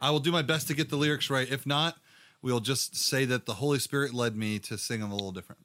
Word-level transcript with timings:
I 0.00 0.10
will 0.10 0.20
do 0.20 0.32
my 0.32 0.42
best 0.42 0.68
to 0.68 0.74
get 0.74 0.88
the 0.90 0.96
lyrics 0.96 1.28
right. 1.30 1.50
If 1.50 1.66
not, 1.66 1.96
we'll 2.42 2.60
just 2.60 2.96
say 2.96 3.24
that 3.26 3.46
the 3.46 3.54
Holy 3.54 3.78
Spirit 3.78 4.14
led 4.14 4.36
me 4.36 4.58
to 4.60 4.78
sing 4.78 5.00
them 5.00 5.10
a 5.10 5.14
little 5.14 5.32
different. 5.32 5.60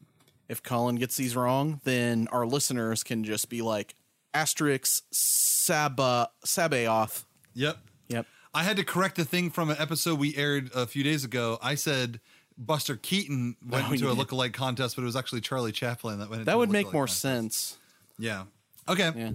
If 0.50 0.62
Collin 0.62 0.98
gets 0.98 1.16
these 1.18 1.36
wrong, 1.36 1.82
then 1.86 2.28
our 2.32 2.46
listeners 2.46 3.04
can 3.04 3.24
just 3.24 3.50
be 3.50 3.62
like 3.62 3.96
asterisk 4.34 5.04
Saba 5.12 6.30
Sabaoth. 6.44 7.26
Yep. 7.54 7.78
Yep. 8.10 8.26
I 8.54 8.64
had 8.64 8.78
to 8.78 8.84
correct 8.84 9.16
the 9.16 9.26
thing 9.26 9.50
from 9.50 9.70
an 9.70 9.78
episode 9.80 10.20
we 10.20 10.36
aired 10.36 10.70
a 10.76 10.86
few 10.86 11.04
days 11.04 11.24
ago. 11.24 11.58
I 11.64 11.76
said 11.76 12.20
Buster 12.58 12.96
Keaton 12.96 13.56
went 13.66 13.90
Oh, 13.90 13.92
into 13.94 14.06
you 14.06 14.12
a 14.12 14.16
lookalike 14.16 14.54
contest, 14.54 14.96
but 14.96 15.02
it 15.02 15.06
was 15.06 15.16
actually 15.16 15.42
Charlie 15.42 15.72
Chaplin 15.72 16.20
that 16.20 16.30
went. 16.30 16.46
That 16.46 16.58
would 16.58 16.70
make 16.70 16.94
more 16.94 17.04
contest. 17.04 17.22
sense. 17.22 17.78
Yeah. 18.20 18.44
Okay. 18.88 19.12
Yeah. 19.16 19.32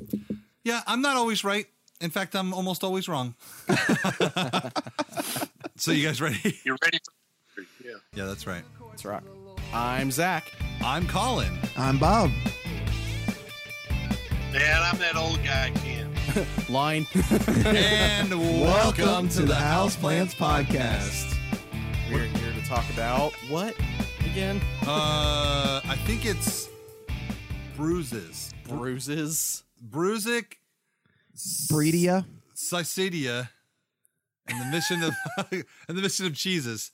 Yeah, 0.62 0.82
I'm 0.86 1.00
not 1.02 1.16
always 1.16 1.42
right. 1.42 1.66
In 2.00 2.08
fact, 2.10 2.34
I'm 2.34 2.54
almost 2.54 2.82
always 2.82 3.08
wrong. 3.08 3.34
so 5.76 5.92
you 5.92 6.06
guys 6.06 6.18
ready? 6.22 6.58
You're 6.64 6.78
ready 6.82 6.98
for 7.54 7.62
yeah. 7.84 7.96
Yeah, 8.14 8.24
that's 8.24 8.46
right. 8.46 8.62
Let's 8.88 9.04
rock. 9.04 9.22
I'm 9.74 10.10
Zach. 10.10 10.50
I'm 10.82 11.06
Collin. 11.06 11.52
I'm 11.76 11.98
Bob. 11.98 12.30
Man, 14.50 14.82
I'm 14.82 14.96
that 14.98 15.14
old 15.14 15.44
guy 15.44 15.72
Ken. 15.74 16.10
Line. 16.70 17.06
And 17.66 18.30
welcome 18.62 19.28
to 19.28 19.42
the 19.42 19.52
Houseplants 19.52 20.34
Podcast. 20.34 21.36
We're 22.10 22.24
here 22.24 22.52
to 22.58 22.66
talk 22.66 22.88
about 22.94 23.34
what 23.50 23.76
again? 24.20 24.58
Uh, 24.86 25.82
I 25.84 25.96
think 26.06 26.24
it's 26.24 26.70
bruises. 27.76 28.54
Bruises. 28.66 29.64
Brusic, 29.86 30.54
Breedia. 31.70 32.24
Sycidia, 32.54 33.48
and 34.46 34.60
the 34.60 34.66
mission 34.66 35.02
of 35.02 35.14
and 35.88 35.98
the 35.98 36.02
mission 36.02 36.26
of 36.26 36.32
Jesus, 36.32 36.90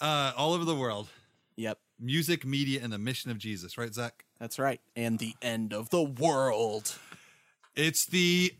uh, 0.00 0.32
all 0.36 0.52
over 0.52 0.64
the 0.64 0.74
world. 0.74 1.08
Yep. 1.56 1.78
Music, 1.98 2.46
media, 2.46 2.80
and 2.82 2.92
the 2.92 2.98
mission 2.98 3.30
of 3.30 3.38
Jesus. 3.38 3.76
Right, 3.76 3.92
Zach? 3.92 4.24
That's 4.38 4.58
right. 4.58 4.80
And 4.96 5.18
the 5.18 5.34
end 5.42 5.74
of 5.74 5.90
the 5.90 6.02
world. 6.02 6.96
It's 7.76 8.06
the. 8.06 8.54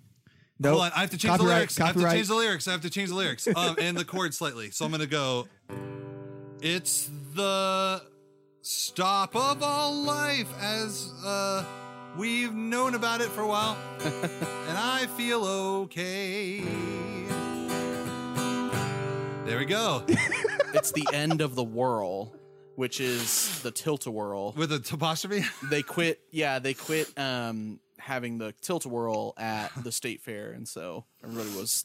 Nope. 0.58 0.78
Hold 0.81 0.92
I 0.95 1.01
have 1.01 1.11
to 1.11 1.17
change 1.17 1.39
the 1.39 1.39
Copyright, 1.39 1.56
lyrics. 1.56 1.81
I 1.81 1.86
have 1.86 1.97
to 1.97 2.03
change 2.03 2.28
the 2.28 2.34
lyrics. 2.34 2.69
I 2.69 2.73
have 2.73 2.83
to 2.83 2.91
change 2.91 3.08
the 3.08 3.14
lyrics. 3.14 3.48
Um, 3.55 3.77
and 3.81 3.97
the 3.97 4.05
chord 4.05 4.34
slightly. 4.34 4.70
So 4.70 4.84
I'm 4.84 4.91
gonna 4.91 5.06
go. 5.06 5.48
It's 6.61 7.08
the 7.34 8.03
stop 8.61 9.34
of 9.34 9.62
all 9.62 9.95
life 9.95 10.48
as 10.61 11.11
uh, 11.25 11.64
we've 12.16 12.55
known 12.55 12.94
about 12.94 13.20
it 13.20 13.28
for 13.28 13.42
a 13.42 13.47
while, 13.47 13.77
and 14.05 14.78
I 14.78 15.06
feel 15.16 15.44
okay. 15.44 16.61
There 19.44 19.58
we 19.58 19.64
go. 19.64 20.05
It's 20.72 20.92
the 20.92 21.08
end 21.12 21.41
of 21.41 21.56
the 21.56 21.64
whirl, 21.64 22.33
which 22.77 23.00
is 23.00 23.61
the 23.62 23.72
tilt-a-whirl. 23.72 24.52
With 24.56 24.70
a 24.70 24.78
topostrophe. 24.78 25.44
They 25.69 25.83
quit. 25.83 26.20
Yeah, 26.30 26.61
they 26.61 26.75
quit 26.75 27.12
um, 27.19 27.80
having 27.98 28.39
the 28.39 28.55
tilt-a-whirl 28.61 29.34
at 29.36 29.72
the 29.83 29.91
state 29.91 30.22
fair, 30.22 30.52
and 30.52 30.69
so 30.69 31.06
everybody 31.24 31.50
was 31.58 31.84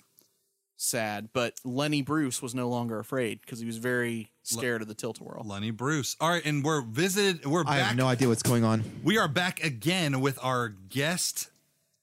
sad. 0.78 1.30
But 1.34 1.60
Lenny 1.64 2.04
Bruce 2.04 2.44
was 2.44 2.54
no 2.54 2.70
longer 2.70 3.00
afraid 3.00 3.42
because 3.42 3.60
he 3.60 3.66
was 3.66 3.78
very 3.78 4.30
scared 4.46 4.82
of 4.82 4.88
the 4.88 4.94
tilt-a-whirl. 4.94 5.44
Lenny 5.46 5.72
Bruce. 5.72 6.16
All 6.20 6.30
right, 6.30 6.46
and 6.46 6.64
we're 6.64 6.82
visited. 6.82 7.46
We're 7.46 7.62
I 7.62 7.78
back. 7.80 7.88
have 7.88 7.96
no 7.98 8.08
idea 8.08 8.28
what's 8.28 8.44
going 8.44 8.64
on. 8.64 8.84
We 9.04 9.18
are 9.18 9.28
back 9.28 9.64
again 9.64 10.22
with 10.22 10.38
our 10.44 10.70
guest. 10.70 11.50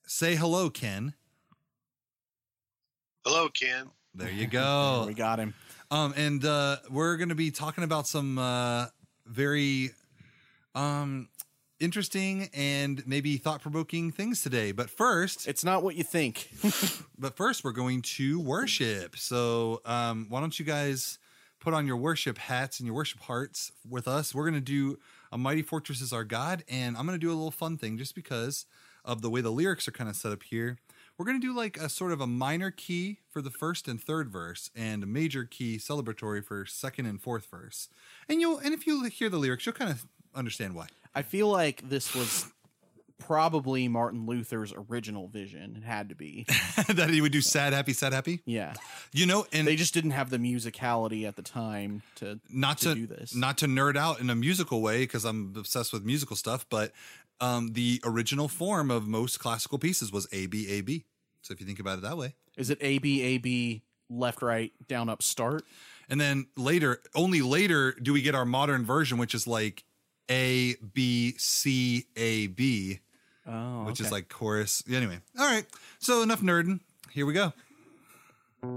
Say 0.06 0.34
hello, 0.34 0.68
Ken. 0.70 1.14
Hello, 3.24 3.48
Ken. 3.48 3.90
There 4.14 4.30
you 4.30 4.46
go. 4.48 5.04
We 5.06 5.14
got 5.14 5.38
him. 5.38 5.54
Um, 5.90 6.14
and 6.16 6.44
uh, 6.44 6.78
we're 6.90 7.16
going 7.16 7.28
to 7.28 7.34
be 7.34 7.50
talking 7.50 7.84
about 7.84 8.06
some 8.06 8.38
uh, 8.38 8.86
very 9.26 9.90
um, 10.74 11.28
interesting 11.80 12.48
and 12.54 13.06
maybe 13.06 13.36
thought-provoking 13.36 14.10
things 14.10 14.42
today. 14.42 14.72
But 14.72 14.88
first, 14.90 15.46
It's 15.46 15.64
not 15.64 15.82
what 15.82 15.94
you 15.94 16.02
think. 16.02 16.50
but 17.18 17.36
first, 17.36 17.62
we're 17.62 17.72
going 17.72 18.02
to 18.02 18.40
worship. 18.40 19.16
So, 19.16 19.80
um, 19.84 20.26
why 20.30 20.40
don't 20.40 20.58
you 20.58 20.64
guys 20.64 21.18
put 21.62 21.72
on 21.72 21.86
your 21.86 21.96
worship 21.96 22.38
hats 22.38 22.80
and 22.80 22.86
your 22.88 22.96
worship 22.96 23.20
hearts 23.20 23.70
with 23.88 24.08
us? 24.08 24.34
We're 24.34 24.42
going 24.42 24.54
to 24.54 24.60
do 24.60 24.98
"A 25.30 25.38
Mighty 25.38 25.62
Fortress 25.62 26.00
Is 26.00 26.12
Our 26.12 26.24
God," 26.24 26.64
and 26.68 26.96
I'm 26.96 27.06
going 27.06 27.18
to 27.18 27.24
do 27.24 27.30
a 27.30 27.38
little 27.38 27.52
fun 27.52 27.78
thing 27.78 27.96
just 27.96 28.16
because 28.16 28.66
of 29.04 29.22
the 29.22 29.30
way 29.30 29.40
the 29.40 29.50
lyrics 29.50 29.86
are 29.86 29.92
kind 29.92 30.10
of 30.10 30.16
set 30.16 30.32
up 30.32 30.42
here. 30.42 30.78
We're 31.16 31.24
going 31.24 31.40
to 31.40 31.46
do 31.46 31.54
like 31.54 31.76
a 31.76 31.88
sort 31.88 32.10
of 32.10 32.20
a 32.20 32.26
minor 32.26 32.72
key 32.72 33.20
for 33.30 33.40
the 33.40 33.50
first 33.50 33.86
and 33.86 34.02
third 34.02 34.28
verse, 34.28 34.70
and 34.74 35.04
a 35.04 35.06
major 35.06 35.44
key 35.44 35.76
celebratory 35.78 36.44
for 36.44 36.66
second 36.66 37.06
and 37.06 37.22
fourth 37.22 37.46
verse. 37.48 37.88
And 38.28 38.40
you'll 38.40 38.58
and 38.58 38.74
if 38.74 38.84
you 38.84 39.04
hear 39.04 39.30
the 39.30 39.38
lyrics, 39.38 39.64
you'll 39.64 39.74
kind 39.74 39.90
of 39.92 40.04
understand 40.34 40.74
why. 40.74 40.88
I 41.14 41.22
feel 41.22 41.46
like 41.46 41.88
this 41.88 42.12
was 42.12 42.50
probably 43.26 43.88
Martin 43.88 44.26
Luther's 44.26 44.72
original 44.90 45.28
vision. 45.28 45.76
It 45.76 45.84
had 45.84 46.08
to 46.10 46.14
be. 46.14 46.44
that 46.88 47.10
he 47.10 47.20
would 47.20 47.32
do 47.32 47.40
sad, 47.40 47.72
happy, 47.72 47.92
sad, 47.92 48.12
happy. 48.12 48.40
Yeah. 48.44 48.74
You 49.12 49.26
know, 49.26 49.46
and 49.52 49.66
They 49.66 49.76
just 49.76 49.94
didn't 49.94 50.10
have 50.12 50.30
the 50.30 50.38
musicality 50.38 51.26
at 51.26 51.36
the 51.36 51.42
time 51.42 52.02
to 52.16 52.40
not 52.50 52.78
to 52.78 52.90
to, 52.90 52.94
do 52.94 53.06
this. 53.06 53.34
not 53.34 53.58
to 53.58 53.66
nerd 53.66 53.96
out 53.96 54.20
in 54.20 54.30
a 54.30 54.34
musical 54.34 54.80
way 54.82 55.00
because 55.00 55.24
I'm 55.24 55.54
obsessed 55.56 55.92
with 55.92 56.04
musical 56.04 56.36
stuff, 56.36 56.66
but 56.68 56.92
um, 57.40 57.72
the 57.72 58.00
original 58.04 58.48
form 58.48 58.90
of 58.90 59.06
most 59.08 59.38
classical 59.40 59.78
pieces 59.78 60.12
was 60.12 60.26
A 60.32 60.46
B 60.46 60.68
A 60.68 60.80
B. 60.80 61.04
So 61.42 61.52
if 61.52 61.60
you 61.60 61.66
think 61.66 61.80
about 61.80 61.98
it 61.98 62.02
that 62.02 62.16
way, 62.16 62.34
Is 62.56 62.70
it 62.70 62.78
A 62.80 62.98
B 62.98 63.22
A 63.22 63.38
B 63.38 63.82
left 64.08 64.42
right 64.42 64.72
down 64.88 65.08
up 65.08 65.22
start? 65.22 65.64
and 66.08 66.20
then 66.20 66.46
later, 66.56 67.00
only 67.14 67.40
later 67.42 67.92
do 67.92 68.12
we 68.12 68.20
get 68.22 68.34
our 68.34 68.44
modern 68.44 68.84
version, 68.84 69.18
which 69.18 69.34
is 69.34 69.46
like 69.46 69.84
A 70.30 70.74
B 70.94 71.34
C 71.38 72.04
A 72.16 72.46
B, 72.48 73.00
Oh, 73.46 73.84
which 73.84 74.00
is 74.00 74.12
like 74.12 74.28
chorus. 74.28 74.82
Anyway, 74.90 75.18
all 75.38 75.46
right. 75.46 75.66
So 75.98 76.22
enough 76.22 76.40
nerding. 76.42 76.80
Here 77.10 77.26
we 77.26 77.32
go. 77.32 77.52
Here 78.62 78.70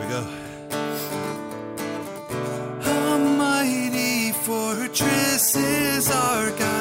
we 0.00 0.06
go. 0.08 0.26
A 2.86 4.32
fortress 4.44 5.56
is 5.56 6.10
our 6.10 6.50
God, 6.50 6.73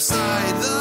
side 0.00 0.62
the 0.62 0.79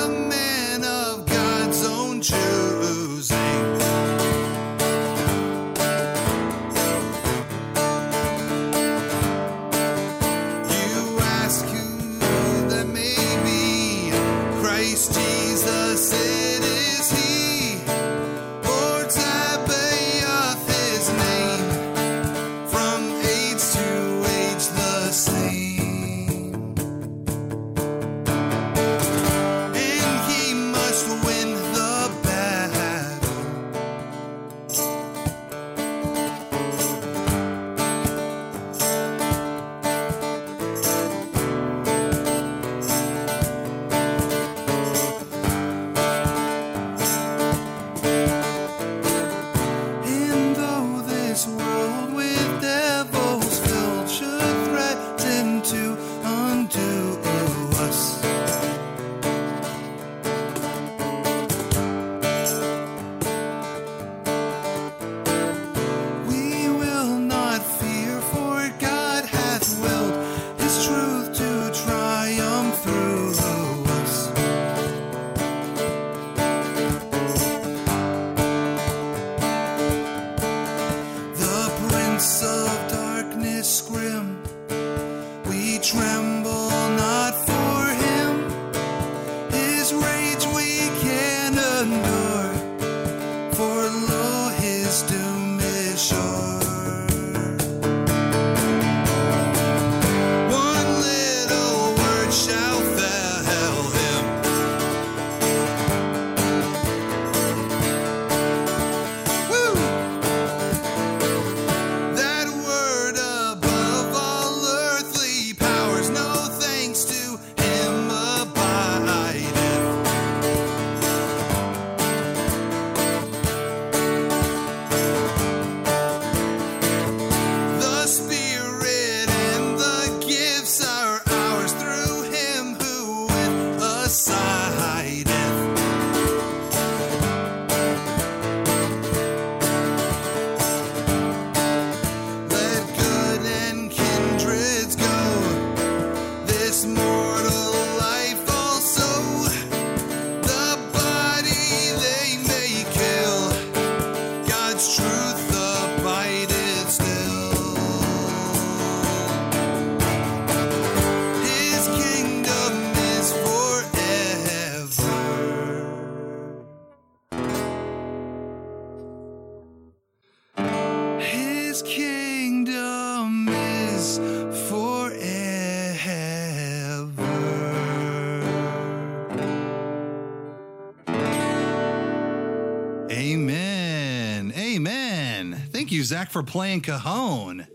Zach, 186.09 186.31
for 186.31 186.41
playing 186.41 186.81
Cajon. 186.81 187.67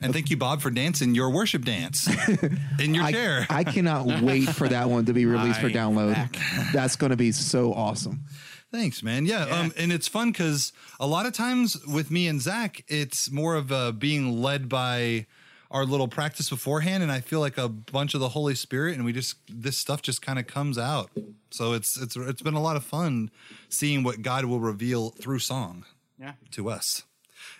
And 0.00 0.12
thank 0.12 0.28
you, 0.28 0.36
Bob, 0.36 0.60
for 0.60 0.70
dancing 0.70 1.14
your 1.14 1.30
worship 1.30 1.64
dance 1.64 2.08
in 2.80 2.94
your 2.94 3.04
I, 3.04 3.12
chair. 3.12 3.46
I 3.48 3.62
cannot 3.64 4.22
wait 4.22 4.48
for 4.48 4.68
that 4.68 4.90
one 4.90 5.04
to 5.06 5.12
be 5.12 5.24
released 5.24 5.60
for 5.60 5.70
download. 5.70 6.14
back. 6.14 6.36
That's 6.72 6.96
going 6.96 7.10
to 7.10 7.16
be 7.16 7.30
so 7.32 7.72
awesome. 7.72 8.24
Thanks, 8.72 9.04
man. 9.04 9.24
Yeah, 9.24 9.44
Um, 9.44 9.72
and 9.76 9.92
it's 9.92 10.08
fun 10.08 10.32
because 10.32 10.72
a 10.98 11.06
lot 11.06 11.26
of 11.26 11.32
times 11.32 11.78
with 11.86 12.10
me 12.10 12.26
and 12.26 12.42
Zach, 12.42 12.84
it's 12.88 13.30
more 13.30 13.54
of 13.54 13.70
uh, 13.70 13.92
being 13.92 14.42
led 14.42 14.68
by 14.68 15.26
our 15.70 15.84
little 15.84 16.08
practice 16.08 16.50
beforehand, 16.50 17.02
and 17.02 17.10
I 17.12 17.20
feel 17.20 17.40
like 17.40 17.56
a 17.56 17.68
bunch 17.68 18.14
of 18.14 18.20
the 18.20 18.30
Holy 18.30 18.54
Spirit, 18.56 18.96
and 18.96 19.04
we 19.04 19.12
just 19.12 19.36
this 19.48 19.78
stuff 19.78 20.02
just 20.02 20.20
kind 20.22 20.38
of 20.38 20.46
comes 20.46 20.78
out. 20.78 21.10
So 21.50 21.72
it's 21.72 21.96
it's 22.00 22.16
it's 22.16 22.42
been 22.42 22.54
a 22.54 22.62
lot 22.62 22.76
of 22.76 22.84
fun 22.84 23.30
seeing 23.68 24.02
what 24.02 24.22
God 24.22 24.44
will 24.44 24.60
reveal 24.60 25.10
through 25.10 25.38
song 25.38 25.84
Yeah. 26.18 26.32
to 26.52 26.68
us. 26.70 27.02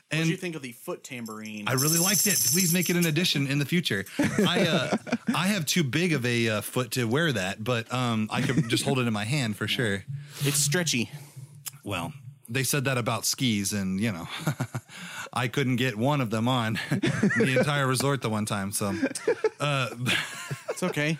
What 0.08 0.18
And 0.18 0.24
did 0.24 0.30
you 0.30 0.36
think 0.36 0.56
of 0.56 0.62
the 0.62 0.72
foot 0.72 1.04
tambourine? 1.04 1.64
I 1.68 1.72
really 1.72 1.98
liked 1.98 2.26
it. 2.26 2.38
Please 2.52 2.72
make 2.72 2.88
it 2.90 2.96
an 2.96 3.06
addition 3.06 3.46
in 3.46 3.58
the 3.58 3.64
future. 3.66 4.04
I 4.18 4.66
uh, 4.66 4.96
I 5.34 5.48
have 5.48 5.66
too 5.66 5.84
big 5.84 6.12
of 6.12 6.24
a 6.24 6.48
uh, 6.48 6.60
foot 6.62 6.92
to 6.92 7.04
wear 7.06 7.32
that, 7.32 7.62
but 7.62 7.92
um, 7.92 8.28
I 8.32 8.40
could 8.40 8.68
just 8.68 8.84
hold 8.84 8.98
it 8.98 9.06
in 9.06 9.12
my 9.12 9.24
hand 9.24 9.56
for 9.56 9.68
sure. 9.68 10.04
It's 10.40 10.56
stretchy. 10.58 11.10
Well, 11.84 12.12
they 12.48 12.62
said 12.62 12.84
that 12.84 12.96
about 12.98 13.26
skis, 13.26 13.72
and 13.72 14.00
you 14.00 14.12
know, 14.12 14.28
I 15.32 15.48
couldn't 15.48 15.76
get 15.76 15.96
one 15.98 16.20
of 16.20 16.30
them 16.30 16.48
on 16.48 16.74
the 16.90 17.56
entire 17.58 17.86
resort 17.86 18.22
the 18.22 18.30
one 18.30 18.46
time. 18.46 18.72
So, 18.72 18.94
It's 20.70 20.82
okay. 20.82 21.18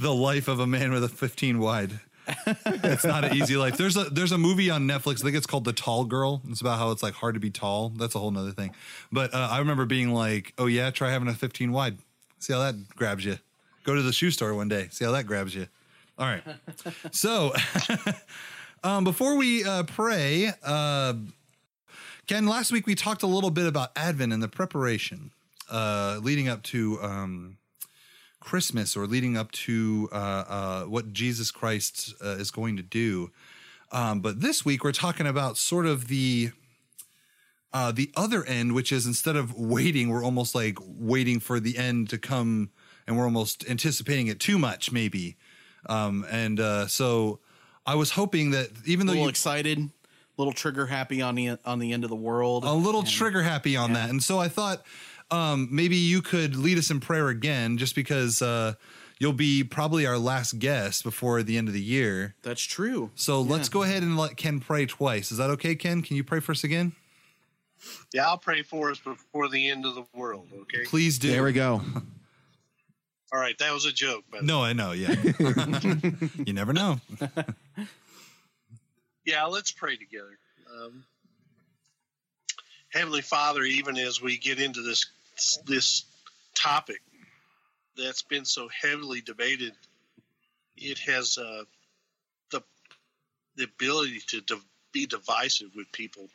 the 0.00 0.14
life 0.14 0.48
of 0.48 0.60
a 0.60 0.66
man 0.66 0.92
with 0.92 1.04
a 1.04 1.08
15 1.08 1.58
wide. 1.58 2.00
It's 2.46 3.04
not 3.04 3.24
an 3.24 3.36
easy 3.36 3.56
life. 3.56 3.76
There's 3.76 3.96
a 3.96 4.04
there's 4.04 4.32
a 4.32 4.38
movie 4.38 4.70
on 4.70 4.86
Netflix. 4.86 5.20
I 5.20 5.24
think 5.24 5.36
it's 5.36 5.46
called 5.46 5.64
The 5.64 5.72
Tall 5.72 6.04
Girl. 6.04 6.42
It's 6.48 6.60
about 6.60 6.78
how 6.78 6.90
it's 6.90 7.02
like 7.02 7.14
hard 7.14 7.34
to 7.34 7.40
be 7.40 7.50
tall. 7.50 7.90
That's 7.90 8.14
a 8.14 8.18
whole 8.18 8.30
nother 8.30 8.52
thing. 8.52 8.74
But 9.12 9.32
uh, 9.34 9.48
I 9.50 9.58
remember 9.58 9.84
being 9.84 10.12
like, 10.12 10.52
"Oh 10.58 10.66
yeah, 10.66 10.90
try 10.90 11.10
having 11.10 11.28
a 11.28 11.34
15 11.34 11.72
wide. 11.72 11.98
See 12.38 12.52
how 12.52 12.60
that 12.60 12.74
grabs 12.96 13.24
you. 13.24 13.38
Go 13.84 13.94
to 13.94 14.02
the 14.02 14.12
shoe 14.12 14.30
store 14.30 14.54
one 14.54 14.68
day. 14.68 14.88
See 14.90 15.04
how 15.04 15.12
that 15.12 15.26
grabs 15.26 15.54
you." 15.54 15.68
All 16.18 16.26
right. 16.26 16.42
so, 17.12 17.52
um, 18.84 19.04
before 19.04 19.36
we 19.36 19.64
uh, 19.64 19.84
pray, 19.84 20.52
uh, 20.64 21.14
Ken, 22.26 22.46
last 22.46 22.72
week 22.72 22.86
we 22.86 22.94
talked 22.94 23.22
a 23.22 23.26
little 23.26 23.50
bit 23.50 23.66
about 23.66 23.90
Advent 23.96 24.32
and 24.32 24.42
the 24.42 24.48
preparation 24.48 25.30
uh, 25.70 26.18
leading 26.22 26.48
up 26.48 26.62
to 26.64 26.98
um, 27.02 27.58
Christmas 28.46 28.96
or 28.96 29.06
leading 29.08 29.36
up 29.36 29.50
to 29.50 30.08
uh, 30.12 30.14
uh, 30.16 30.82
what 30.84 31.12
Jesus 31.12 31.50
Christ 31.50 32.14
uh, 32.24 32.36
is 32.38 32.52
going 32.52 32.76
to 32.76 32.82
do. 32.82 33.32
Um, 33.90 34.20
but 34.20 34.40
this 34.40 34.64
week 34.64 34.84
we're 34.84 34.92
talking 34.92 35.26
about 35.26 35.56
sort 35.58 35.84
of 35.84 36.06
the 36.06 36.52
uh, 37.72 37.92
the 37.92 38.10
other 38.16 38.44
end, 38.44 38.72
which 38.74 38.92
is 38.92 39.04
instead 39.04 39.36
of 39.36 39.52
waiting, 39.58 40.08
we're 40.08 40.24
almost 40.24 40.54
like 40.54 40.78
waiting 40.80 41.40
for 41.40 41.60
the 41.60 41.76
end 41.76 42.08
to 42.10 42.18
come, 42.18 42.70
and 43.06 43.18
we're 43.18 43.24
almost 43.24 43.68
anticipating 43.68 44.28
it 44.28 44.38
too 44.40 44.58
much, 44.58 44.92
maybe. 44.92 45.36
Um, 45.86 46.24
and 46.30 46.58
uh, 46.58 46.86
so 46.86 47.40
I 47.84 47.96
was 47.96 48.12
hoping 48.12 48.52
that 48.52 48.70
even 48.86 49.06
A 49.06 49.08
though 49.08 49.12
little 49.12 49.24
you 49.24 49.28
excited, 49.28 49.90
little 50.36 50.52
trigger 50.52 50.86
happy 50.86 51.20
on 51.20 51.34
the 51.34 51.58
on 51.64 51.80
the 51.80 51.92
end 51.92 52.04
of 52.04 52.10
the 52.10 52.16
world. 52.16 52.64
a 52.64 52.72
little 52.72 53.02
trigger 53.02 53.42
happy 53.42 53.76
on 53.76 53.92
that. 53.94 54.08
And 54.08 54.22
so 54.22 54.38
I 54.38 54.48
thought 54.48 54.86
um, 55.30 55.68
maybe 55.70 55.96
you 55.96 56.22
could 56.22 56.56
lead 56.56 56.78
us 56.78 56.90
in 56.90 57.00
prayer 57.00 57.28
again, 57.28 57.78
just 57.78 57.94
because 57.94 58.42
uh, 58.42 58.74
you'll 59.18 59.32
be 59.32 59.64
probably 59.64 60.06
our 60.06 60.18
last 60.18 60.58
guest 60.58 61.04
before 61.04 61.42
the 61.42 61.58
end 61.58 61.68
of 61.68 61.74
the 61.74 61.82
year. 61.82 62.34
That's 62.42 62.62
true. 62.62 63.10
So 63.14 63.40
let's 63.40 63.68
go 63.68 63.82
ahead 63.82 64.02
and 64.02 64.16
let 64.16 64.36
Ken 64.36 64.60
pray 64.60 64.86
twice. 64.86 65.32
Is 65.32 65.38
that 65.38 65.50
okay, 65.50 65.74
Ken? 65.74 66.02
Can 66.02 66.16
you 66.16 66.24
pray 66.24 66.40
for 66.40 66.52
us 66.52 66.64
again? 66.64 66.92
Yeah, 68.12 68.26
I'll 68.26 68.38
pray 68.38 68.62
for 68.62 68.90
us 68.90 68.98
before 68.98 69.48
the 69.48 69.70
end 69.70 69.84
of 69.84 69.94
the 69.94 70.04
world. 70.14 70.48
Okay. 70.62 70.84
Please 70.84 71.18
do. 71.18 71.30
There 71.30 71.44
we 71.44 71.52
go. 71.52 71.82
All 73.32 73.40
right, 73.40 73.58
that 73.58 73.72
was 73.72 73.86
a 73.86 73.92
joke. 73.92 74.24
But 74.30 74.44
No, 74.44 74.62
I 74.62 74.72
know. 74.72 74.92
Yeah. 74.92 75.14
you 76.46 76.52
never 76.52 76.72
know. 76.72 77.00
yeah, 79.24 79.44
let's 79.44 79.72
pray 79.72 79.96
together. 79.96 80.38
Um, 80.72 81.04
Heavenly 82.96 83.20
Father, 83.20 83.62
even 83.62 83.98
as 83.98 84.22
we 84.22 84.38
get 84.38 84.58
into 84.58 84.80
this 84.80 85.04
this 85.66 86.06
topic 86.54 87.02
that's 87.94 88.22
been 88.22 88.46
so 88.46 88.68
heavily 88.68 89.20
debated, 89.20 89.74
it 90.78 90.98
has 91.00 91.36
uh, 91.36 91.64
the 92.50 92.62
the 93.56 93.64
ability 93.64 94.20
to 94.28 94.40
div- 94.40 94.64
be 94.92 95.04
divisive 95.04 95.68
with 95.76 95.92
people, 95.92 96.26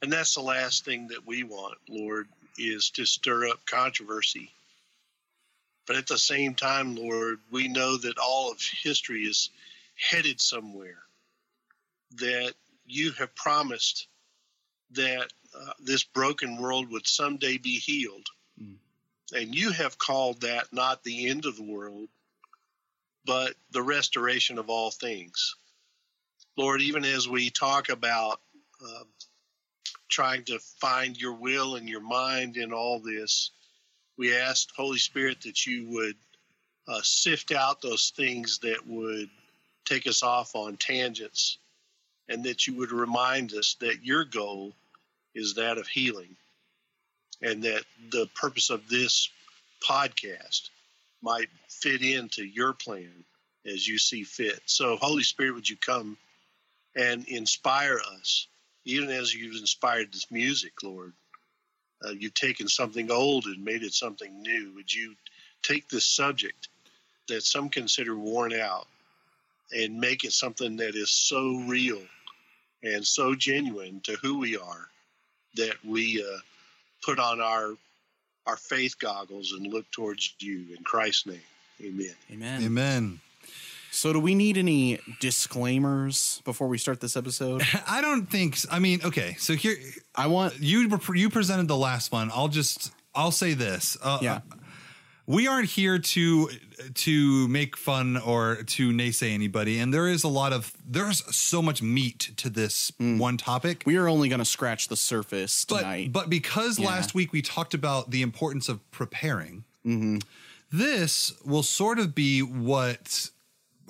and 0.00 0.12
that's 0.12 0.34
the 0.36 0.42
last 0.42 0.84
thing 0.84 1.08
that 1.08 1.26
we 1.26 1.42
want, 1.42 1.76
Lord, 1.88 2.28
is 2.56 2.88
to 2.90 3.04
stir 3.04 3.48
up 3.48 3.66
controversy. 3.66 4.52
But 5.88 5.96
at 5.96 6.06
the 6.06 6.18
same 6.18 6.54
time, 6.54 6.94
Lord, 6.94 7.40
we 7.50 7.66
know 7.66 7.96
that 7.96 8.18
all 8.18 8.52
of 8.52 8.60
history 8.60 9.24
is 9.24 9.50
headed 9.96 10.40
somewhere. 10.40 11.02
That 12.12 12.54
you 12.86 13.12
have 13.12 13.34
promised 13.34 14.08
that 14.92 15.32
uh, 15.54 15.72
this 15.80 16.04
broken 16.04 16.60
world 16.60 16.90
would 16.90 17.06
someday 17.06 17.58
be 17.58 17.78
healed. 17.78 18.26
And 19.34 19.54
you 19.54 19.70
have 19.70 19.98
called 19.98 20.42
that 20.42 20.72
not 20.72 21.02
the 21.02 21.28
end 21.28 21.46
of 21.46 21.56
the 21.56 21.62
world, 21.62 22.08
but 23.24 23.54
the 23.70 23.82
restoration 23.82 24.58
of 24.58 24.68
all 24.68 24.90
things. 24.90 25.56
Lord, 26.56 26.82
even 26.82 27.04
as 27.04 27.28
we 27.28 27.48
talk 27.48 27.88
about 27.88 28.40
uh, 28.84 29.04
trying 30.10 30.44
to 30.44 30.58
find 30.58 31.18
your 31.18 31.32
will 31.32 31.76
and 31.76 31.88
your 31.88 32.00
mind 32.00 32.56
in 32.58 32.72
all 32.72 32.98
this, 33.00 33.52
we 34.18 34.36
ask, 34.36 34.68
Holy 34.76 34.98
Spirit, 34.98 35.40
that 35.42 35.64
you 35.66 35.86
would 35.88 36.16
uh, 36.86 37.00
sift 37.02 37.52
out 37.52 37.80
those 37.80 38.12
things 38.14 38.58
that 38.58 38.86
would 38.86 39.30
take 39.86 40.06
us 40.06 40.22
off 40.22 40.54
on 40.54 40.76
tangents 40.76 41.58
and 42.32 42.42
that 42.44 42.66
you 42.66 42.74
would 42.74 42.92
remind 42.92 43.52
us 43.52 43.76
that 43.80 44.02
your 44.02 44.24
goal 44.24 44.72
is 45.34 45.54
that 45.54 45.76
of 45.76 45.86
healing 45.86 46.34
and 47.42 47.62
that 47.62 47.84
the 48.10 48.26
purpose 48.34 48.70
of 48.70 48.88
this 48.88 49.28
podcast 49.86 50.70
might 51.20 51.50
fit 51.68 52.00
into 52.00 52.42
your 52.42 52.72
plan 52.72 53.12
as 53.66 53.86
you 53.86 53.98
see 53.98 54.24
fit. 54.24 54.60
So, 54.64 54.96
Holy 54.96 55.22
Spirit, 55.22 55.54
would 55.54 55.68
you 55.68 55.76
come 55.76 56.16
and 56.96 57.28
inspire 57.28 58.00
us, 58.16 58.46
even 58.86 59.10
as 59.10 59.34
you've 59.34 59.60
inspired 59.60 60.10
this 60.10 60.30
music, 60.30 60.82
Lord? 60.82 61.12
Uh, 62.02 62.12
you've 62.12 62.34
taken 62.34 62.66
something 62.66 63.10
old 63.10 63.44
and 63.44 63.62
made 63.62 63.82
it 63.82 63.92
something 63.92 64.40
new. 64.40 64.72
Would 64.74 64.92
you 64.92 65.14
take 65.62 65.88
this 65.88 66.06
subject 66.06 66.68
that 67.28 67.42
some 67.42 67.68
consider 67.68 68.16
worn 68.16 68.54
out 68.54 68.86
and 69.70 70.00
make 70.00 70.24
it 70.24 70.32
something 70.32 70.76
that 70.76 70.94
is 70.94 71.10
so 71.10 71.62
real 71.66 72.00
and 72.82 73.06
so 73.06 73.34
genuine 73.34 74.00
to 74.04 74.12
who 74.22 74.38
we 74.38 74.56
are 74.56 74.88
that 75.54 75.74
we 75.84 76.22
uh, 76.22 76.38
put 77.02 77.18
on 77.18 77.40
our 77.40 77.74
our 78.46 78.56
faith 78.56 78.98
goggles 78.98 79.52
and 79.52 79.72
look 79.72 79.88
towards 79.92 80.34
you 80.40 80.64
in 80.76 80.82
Christ's 80.82 81.26
name. 81.26 81.40
Amen. 81.80 82.14
Amen. 82.32 82.62
Amen. 82.64 83.20
So, 83.90 84.12
do 84.12 84.18
we 84.18 84.34
need 84.34 84.56
any 84.56 84.98
disclaimers 85.20 86.40
before 86.44 86.66
we 86.66 86.78
start 86.78 87.00
this 87.00 87.16
episode? 87.16 87.62
I 87.86 88.00
don't 88.00 88.26
think. 88.26 88.58
I 88.70 88.78
mean, 88.78 89.00
okay. 89.04 89.36
So 89.38 89.54
here, 89.54 89.76
I 90.14 90.28
want. 90.28 90.58
you 90.60 90.98
you 91.14 91.28
presented 91.30 91.68
the 91.68 91.76
last 91.76 92.10
one. 92.10 92.30
I'll 92.32 92.48
just 92.48 92.90
I'll 93.14 93.30
say 93.30 93.54
this. 93.54 93.96
Uh, 94.02 94.18
Yeah. 94.22 94.40
We 95.26 95.46
aren't 95.46 95.68
here 95.70 95.98
to 95.98 96.48
to 96.94 97.46
make 97.48 97.76
fun 97.76 98.16
or 98.16 98.56
to 98.64 98.90
naysay 98.90 99.32
anybody 99.32 99.78
and 99.78 99.94
there 99.94 100.08
is 100.08 100.24
a 100.24 100.28
lot 100.28 100.52
of 100.52 100.72
there's 100.86 101.22
so 101.34 101.62
much 101.62 101.80
meat 101.82 102.32
to 102.36 102.50
this 102.50 102.90
one 102.98 103.36
topic 103.36 103.82
We 103.86 103.96
are 103.96 104.08
only 104.08 104.28
going 104.28 104.40
to 104.40 104.44
scratch 104.44 104.88
the 104.88 104.96
surface 104.96 105.64
but 105.64 105.78
tonight. 105.78 106.12
but 106.12 106.28
because 106.28 106.78
Yeah. 106.78 106.88
last 106.88 107.14
week 107.14 107.32
we 107.32 107.40
talked 107.42 107.72
about 107.74 108.10
the 108.10 108.22
importance 108.22 108.68
of 108.68 108.78
preparing 108.90 109.64
Mm-hmm. 109.86 110.18
this 110.70 111.32
will 111.44 111.62
sort 111.64 111.98
of 111.98 112.14
be 112.14 112.40
what 112.40 113.30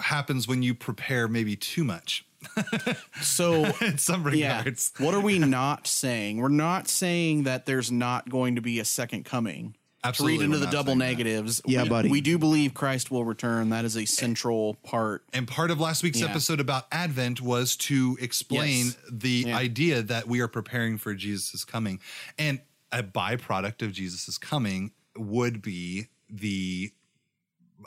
happens 0.00 0.48
when 0.48 0.62
you 0.62 0.74
prepare 0.74 1.28
maybe 1.28 1.54
too 1.56 1.84
much 1.84 2.24
so, 3.22 3.66
in 3.80 3.98
some 3.98 4.26
yeah. 4.34 4.58
regards 4.58 4.92
What 4.98 5.14
are 5.14 5.20
we 5.20 5.38
not 5.60 5.86
saying? 5.86 6.38
We're 6.38 6.48
not 6.48 6.88
saying 6.88 7.44
that 7.44 7.66
there's 7.66 7.92
not 7.92 8.28
going 8.28 8.56
to 8.56 8.60
be 8.60 8.80
a 8.80 8.84
second 8.84 9.24
coming. 9.24 9.76
Absolutely, 10.04 10.38
To 10.38 10.40
read 10.42 10.54
into 10.54 10.58
the 10.58 10.70
double 10.72 10.86
saying 10.92 10.98
that. 10.98 11.04
negatives. 11.04 11.62
Yeah, 11.64 11.84
we, 11.84 11.88
buddy. 11.88 12.08
We 12.10 12.20
do 12.20 12.36
believe 12.38 12.74
Christ 12.74 13.10
will 13.10 13.24
return. 13.24 13.68
That 13.70 13.84
is 13.84 13.96
a 13.96 14.04
central 14.04 14.74
part. 14.82 15.24
And 15.32 15.46
part 15.46 15.70
of 15.70 15.78
last 15.78 16.02
week's 16.02 16.20
Yeah. 16.20 16.26
episode 16.26 16.58
about 16.58 16.86
Advent 16.90 17.40
was 17.40 17.76
to 17.76 18.18
explain 18.20 18.86
Yes. 18.86 18.96
the 19.10 19.44
Yeah. 19.46 19.56
idea 19.56 20.02
that 20.02 20.26
we 20.26 20.40
are 20.40 20.48
preparing 20.48 20.98
for 20.98 21.14
Jesus' 21.14 21.64
coming. 21.64 22.00
And 22.36 22.60
a 22.90 23.02
byproduct 23.02 23.80
of 23.82 23.92
Jesus' 23.92 24.38
coming 24.38 24.90
would 25.16 25.62
be 25.62 26.08
the 26.28 26.90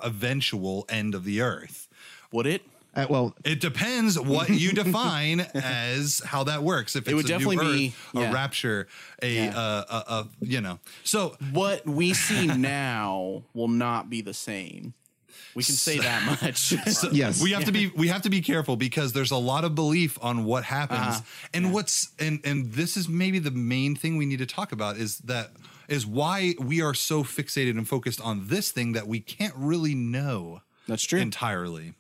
eventual 0.03 0.86
end 0.89 1.15
of 1.15 1.24
the 1.25 1.41
earth. 1.41 1.88
Would 2.31 2.45
it? 2.48 2.63
Uh, 2.95 3.05
well, 3.09 3.35
It 3.43 3.59
depends 3.59 4.17
what 4.19 4.49
you 4.49 4.71
define 4.83 5.41
as 5.53 6.21
how 6.25 6.43
that 6.45 6.63
works. 6.63 6.95
If 6.95 7.07
it's 7.07 7.13
would 7.15 7.25
a 7.25 7.27
definitely 7.27 7.57
new 7.57 7.73
be- 7.73 7.93
Earth, 8.17 8.29
a 8.29 8.33
rapture, 8.33 8.87
a, 9.21 9.35
Yeah. 9.35 9.57
uh, 9.57 9.83
a, 9.89 10.13
a 10.13 10.27
you 10.41 10.61
know. 10.61 10.79
So 11.03 11.35
What 11.51 11.85
we 11.85 12.13
see 12.13 12.47
now 12.47 13.43
will 13.53 13.67
not 13.67 14.09
be 14.09 14.21
the 14.21 14.33
same. 14.33 14.93
We 15.53 15.63
can 15.63 15.75
say 15.75 15.99
that 15.99 16.23
much. 16.41 16.73
So 16.93 17.09
Yes. 17.13 17.41
we 17.41 17.51
have 17.51 17.65
to 17.65 17.71
be 17.71 17.87
we 17.95 18.07
have 18.09 18.21
to 18.23 18.29
be 18.29 18.41
careful 18.41 18.75
because 18.75 19.13
there's 19.13 19.31
a 19.31 19.37
lot 19.37 19.63
of 19.63 19.73
belief 19.75 20.17
on 20.21 20.43
what 20.45 20.63
happens 20.65 20.99
Uh-huh. 21.17 21.21
and 21.53 21.73
what's 21.73 22.09
and 22.19 22.39
and 22.43 22.73
this 22.73 22.97
is 22.97 23.07
maybe 23.07 23.39
the 23.39 23.51
main 23.51 23.95
thing 23.95 24.17
we 24.17 24.25
need 24.25 24.39
to 24.39 24.45
talk 24.45 24.71
about 24.71 24.97
is 24.97 25.19
that 25.19 25.51
is 25.87 26.05
why 26.05 26.55
we 26.59 26.81
are 26.81 26.93
so 26.93 27.23
fixated 27.23 27.71
and 27.71 27.87
focused 27.87 28.19
on 28.19 28.47
this 28.47 28.71
thing 28.71 28.93
that 28.93 29.07
we 29.07 29.19
can't 29.19 29.53
really 29.55 29.95
know 29.95 30.61
That's 30.87 31.03
true. 31.03 31.19
entirely 31.19 31.93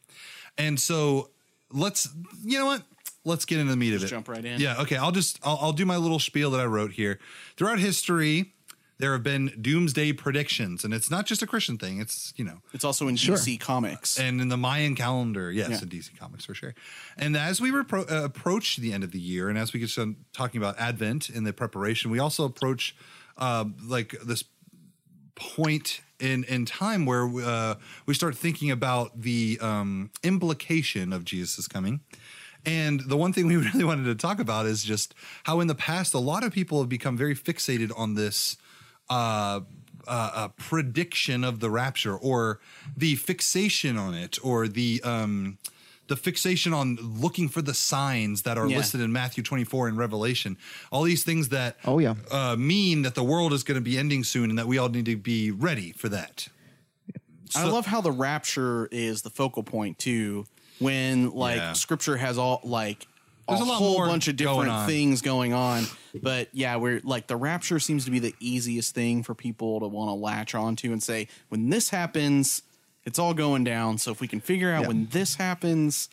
and 0.57 0.79
so 0.79 1.29
let's 1.71 2.07
you 2.43 2.57
know 2.59 2.65
what 2.67 2.83
let's 3.23 3.45
get 3.45 3.59
into 3.59 3.71
the 3.71 3.77
meat 3.77 3.93
of 3.93 4.03
it 4.03 4.07
jump 4.07 4.27
right 4.29 4.45
in. 4.45 4.59
yeah 4.61 4.79
okay 4.81 4.97
i'll 4.97 5.11
just 5.11 5.39
I'll, 5.43 5.57
I'll 5.61 5.73
do 5.73 5.85
my 5.85 5.97
little 5.97 6.19
spiel 6.19 6.51
that 6.51 6.59
i 6.61 6.65
wrote 6.65 6.91
here 6.93 7.19
throughout 7.57 7.79
history 7.79 8.53
there 8.97 9.11
have 9.11 9.23
been 9.23 9.51
doomsday 9.61 10.13
predictions 10.13 10.83
and 10.85 10.93
it's 10.93 11.11
not 11.11 11.25
just 11.25 11.41
a 11.41 11.47
christian 11.47 11.77
thing 11.77 11.99
it's 11.99 12.33
you 12.37 12.45
know 12.45 12.59
It's 12.73 12.85
also 12.85 13.07
in 13.09 13.15
Sure. 13.17 13.35
DC 13.35 13.59
Comics. 13.59 14.17
and 14.19 14.39
in 14.39 14.47
the 14.49 14.55
Mayan 14.57 14.95
calendar, 14.95 15.51
yes, 15.51 15.69
Yeah. 15.69 15.79
in 15.81 15.89
DC 15.89 16.17
Comics 16.17 16.45
for 16.45 16.53
sure. 16.53 16.73
And 17.17 17.35
as 17.35 17.59
we 17.59 17.71
repro- 17.71 18.09
uh, 18.09 18.23
approach 18.23 18.77
the 18.77 18.93
end 18.93 19.03
of 19.03 19.11
the 19.11 19.19
year, 19.19 19.49
and 19.49 19.57
as 19.57 19.73
we 19.73 19.79
get 19.81 19.89
to 19.89 20.15
talking 20.33 20.61
about 20.61 20.77
Advent 20.79 21.29
in 21.29 21.43
the 21.43 21.51
preparation, 21.51 22.09
we 22.11 22.19
also 22.19 22.45
approach 22.45 22.95
uh, 23.37 23.65
like 23.85 24.15
this 24.25 24.43
point 25.35 26.01
in 26.19 26.43
in 26.45 26.65
time 26.65 27.05
where 27.05 27.25
uh, 27.25 27.75
we 28.05 28.13
start 28.13 28.35
thinking 28.35 28.71
about 28.71 29.21
the 29.21 29.57
um, 29.61 30.11
implication 30.23 31.13
of 31.13 31.25
Jesus 31.25 31.67
coming. 31.67 32.01
And 32.65 33.01
the 33.01 33.17
one 33.17 33.31
thing 33.31 33.47
we 33.47 33.57
really 33.73 33.83
wanted 33.83 34.05
to 34.05 34.15
talk 34.15 34.39
about 34.39 34.65
is 34.65 34.83
just 34.83 35.13
how 35.43 35.59
in 35.59 35.67
the 35.67 35.75
past 35.75 36.13
a 36.13 36.19
lot 36.19 36.43
of 36.43 36.51
people 36.51 36.79
have 36.79 36.89
become 36.89 37.17
very 37.17 37.35
fixated 37.35 37.91
on 37.97 38.15
this 38.15 38.57
uh, 39.09 39.61
uh, 40.07 40.31
uh, 40.33 40.47
prediction 40.49 41.43
of 41.43 41.59
the 41.59 41.69
rapture 41.69 42.15
or 42.15 42.59
the 42.95 43.15
fixation 43.15 43.97
on 43.97 44.13
it 44.13 44.37
or 44.43 44.67
the 44.67 45.01
um, 45.03 45.57
the 46.07 46.15
fixation 46.15 46.71
on 46.73 46.95
looking 47.01 47.49
for 47.49 47.61
the 47.61 47.73
signs 47.73 48.43
that 48.43 48.57
are 48.57 48.67
Yeah. 48.67 48.77
listed 48.77 49.01
in 49.01 49.11
Matthew 49.11 49.43
24 49.43 49.87
and 49.87 49.97
Revelation. 49.97 50.57
All 50.91 51.03
these 51.03 51.23
things 51.23 51.49
that 51.49 51.77
Oh, 51.85 51.97
yeah. 51.99 52.13
uh, 52.31 52.55
mean 52.55 53.01
that 53.01 53.15
the 53.15 53.23
world 53.23 53.53
is 53.53 53.63
going 53.63 53.75
to 53.75 53.81
be 53.81 53.97
ending 53.97 54.23
soon 54.23 54.49
and 54.49 54.59
that 54.59 54.67
we 54.67 54.77
all 54.77 54.89
need 54.89 55.05
to 55.05 55.15
be 55.15 55.49
ready 55.51 55.91
for 55.93 56.09
that. 56.09 56.47
I 57.55 57.63
love 57.69 57.85
how 57.85 58.01
the 58.01 58.11
rapture 58.11 58.87
is 58.91 59.21
the 59.21 59.29
focal 59.29 59.63
point 59.63 59.97
too. 59.99 60.45
When 60.79 61.31
like 61.31 61.57
Yeah. 61.57 61.73
scripture 61.73 62.17
has 62.17 62.37
all 62.37 62.59
like 62.63 63.07
There's 63.47 63.61
a, 63.61 63.63
a 63.63 63.65
lot 63.65 63.77
whole 63.77 63.99
bunch 63.99 64.27
of 64.27 64.35
different 64.35 64.71
on. 64.71 64.87
things 64.87 65.21
going 65.21 65.53
on, 65.53 65.85
but 66.21 66.49
yeah, 66.51 66.75
we're 66.75 66.99
like 67.03 67.27
the 67.27 67.37
rapture 67.37 67.79
seems 67.79 68.03
to 68.05 68.11
be 68.11 68.19
the 68.19 68.35
easiest 68.39 68.93
thing 68.93 69.23
for 69.23 69.33
people 69.35 69.79
to 69.79 69.87
want 69.87 70.09
to 70.09 70.13
latch 70.13 70.53
onto 70.53 70.91
and 70.91 71.01
say 71.01 71.27
when 71.49 71.69
this 71.69 71.89
happens, 71.89 72.61
it's 73.05 73.19
all 73.19 73.33
going 73.33 73.63
down. 73.63 73.97
So 73.97 74.11
if 74.11 74.19
we 74.21 74.27
can 74.27 74.39
figure 74.41 74.71
out 74.71 74.81
Yeah. 74.83 74.87
when 74.89 75.07
this 75.11 75.35
happens, 75.35 76.09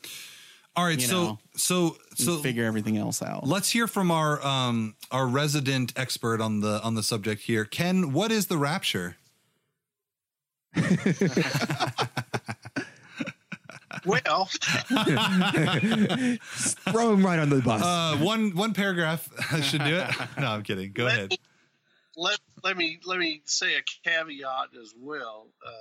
All 0.76 0.84
right, 0.84 1.00
so 1.00 1.22
know, 1.25 1.38
so 1.54 1.96
so 2.14 2.38
figure 2.38 2.64
everything 2.64 2.96
else 2.96 3.20
out. 3.22 3.46
let's 3.46 3.70
hear 3.70 3.87
from 3.87 4.11
our 4.11 4.42
um 4.44 4.94
our 5.11 5.26
resident 5.26 5.92
expert 5.96 6.40
on 6.40 6.61
the 6.61 6.80
on 6.82 6.94
the 6.94 7.02
subject 7.02 7.42
here. 7.42 7.64
Ken, 7.64 8.12
what 8.12 8.30
is 8.32 8.46
the 8.46 8.56
rapture? 8.56 9.16
Well, 14.06 14.46
throw 16.87 17.12
him 17.12 17.25
right 17.25 17.38
under 17.38 17.56
the 17.56 17.62
bus. 17.62 17.82
Uh, 17.82 18.16
one 18.18 18.50
one 18.56 18.72
paragraph 18.75 19.28
should 19.62 19.84
do 19.84 19.96
it. 19.96 20.11
No, 20.40 20.46
I'm 20.46 20.62
kidding. 20.62 20.92
Go 20.92 21.04
Let 21.04 21.12
ahead. 21.14 21.30
me- 21.30 21.38
let 22.16 22.38
let 22.62 22.76
me 22.76 22.99
let 23.06 23.18
me 23.18 23.40
say 23.44 23.76
a 23.76 23.82
caveat 24.04 24.70
as 24.80 24.92
well. 24.99 25.46
Um, 25.66 25.72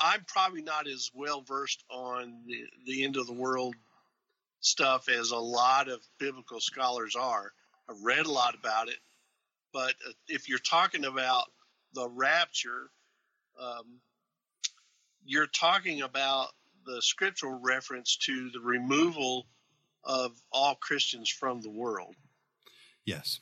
I'm 0.00 0.24
probably 0.26 0.62
not 0.62 0.86
as 0.88 1.10
well 1.14 1.42
versed 1.42 1.84
on 1.90 2.42
the, 2.46 2.64
the 2.86 3.04
end 3.04 3.16
of 3.16 3.26
the 3.26 3.32
world 3.32 3.74
stuff 4.60 5.08
as 5.08 5.30
a 5.30 5.36
lot 5.36 5.88
of 5.88 6.00
biblical 6.18 6.60
scholars 6.60 7.14
are. 7.16 7.52
I've 7.88 8.02
read 8.02 8.26
a 8.26 8.30
lot 8.30 8.54
about 8.54 8.88
it, 8.88 8.98
but 9.72 9.94
uh, 10.08 10.12
if 10.28 10.48
you're 10.48 10.58
talking 10.58 11.04
about 11.04 11.44
the 11.92 12.08
rapture, 12.08 12.90
um, 13.60 14.00
you're 15.24 15.46
talking 15.46 16.02
about 16.02 16.48
the 16.86 17.00
scriptural 17.00 17.58
reference 17.62 18.16
to 18.16 18.50
the 18.50 18.60
removal 18.60 19.46
of 20.02 20.32
all 20.52 20.74
Christians 20.74 21.30
from 21.30 21.60
the 21.60 21.70
world. 21.70 22.14
Yes. 23.04 23.38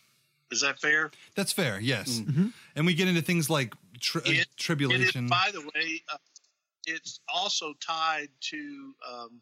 Is 0.50 0.60
that 0.60 0.80
fair? 0.80 1.10
That's 1.34 1.52
fair. 1.52 1.80
Yes. 1.80 2.18
Mm-hmm. 2.20 2.48
And 2.76 2.86
we 2.86 2.94
get 2.94 3.08
into 3.08 3.22
things 3.22 3.48
like 3.48 3.74
tri- 4.00 4.20
uh, 4.20 4.24
It- 4.26 4.30
It 4.32 4.38
is, 4.40 4.46
tribulation. 4.56 5.28
by 5.28 5.50
the 5.52 5.60
way, 5.74 6.02
uh, 6.12 6.18
it's 6.86 7.20
also 7.32 7.74
tied 7.80 8.28
to 8.40 8.94
um, 9.08 9.40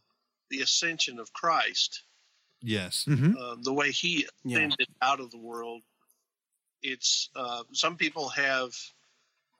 the 0.50 0.60
ascension 0.62 1.18
of 1.18 1.32
Christ, 1.32 2.02
yes. 2.62 3.06
uh, 3.08 3.56
the 3.62 3.72
way 3.72 3.90
he 3.90 4.26
Yeah. 4.44 4.58
ascended 4.58 4.88
out 5.02 5.20
of 5.20 5.30
the 5.30 5.38
world. 5.38 5.82
It's 6.82 7.28
uh, 7.36 7.64
some 7.72 7.96
people 7.96 8.28
have, 8.30 8.70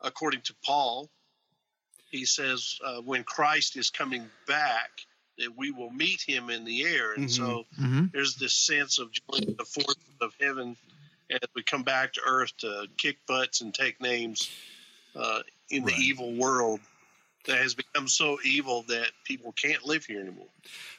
according 0.01 0.43
to 0.43 0.55
Paul, 0.65 1.11
he 2.11 2.25
says 2.25 2.79
uh, 2.85 3.01
when 3.03 3.25
Christ 3.25 3.77
is 3.77 3.91
coming 3.91 4.29
back, 4.47 4.91
that 5.39 5.57
we 5.57 5.71
will 5.71 5.91
meet 5.91 6.21
him 6.21 6.51
in 6.51 6.65
the 6.65 6.83
air, 6.85 7.13
and 7.15 7.31
so 7.31 7.67
Mhm. 7.79 8.11
there's 8.13 8.35
this 8.35 8.55
sense 8.55 8.99
of 8.99 9.11
joining 9.13 9.55
the 9.57 9.65
forces 9.65 9.97
of 10.21 10.35
heaven 10.41 10.77
as 11.31 11.39
we 11.55 11.63
come 11.63 11.83
back 11.85 12.13
to 12.15 12.21
earth 12.27 12.55
to 12.59 12.89
kick 12.99 13.17
butts 13.27 13.61
and 13.61 13.73
take 13.73 14.01
names 14.01 14.51
uh, 15.15 15.43
in 15.71 15.85
Right. 15.85 15.95
the 15.95 16.03
evil 16.03 16.33
world 16.35 16.81
that 17.47 17.59
has 17.59 17.75
become 17.75 18.09
so 18.09 18.39
evil 18.45 18.83
that 18.89 19.09
people 19.25 19.53
can't 19.53 19.85
live 19.85 20.05
here 20.05 20.21
anymore. 20.21 20.47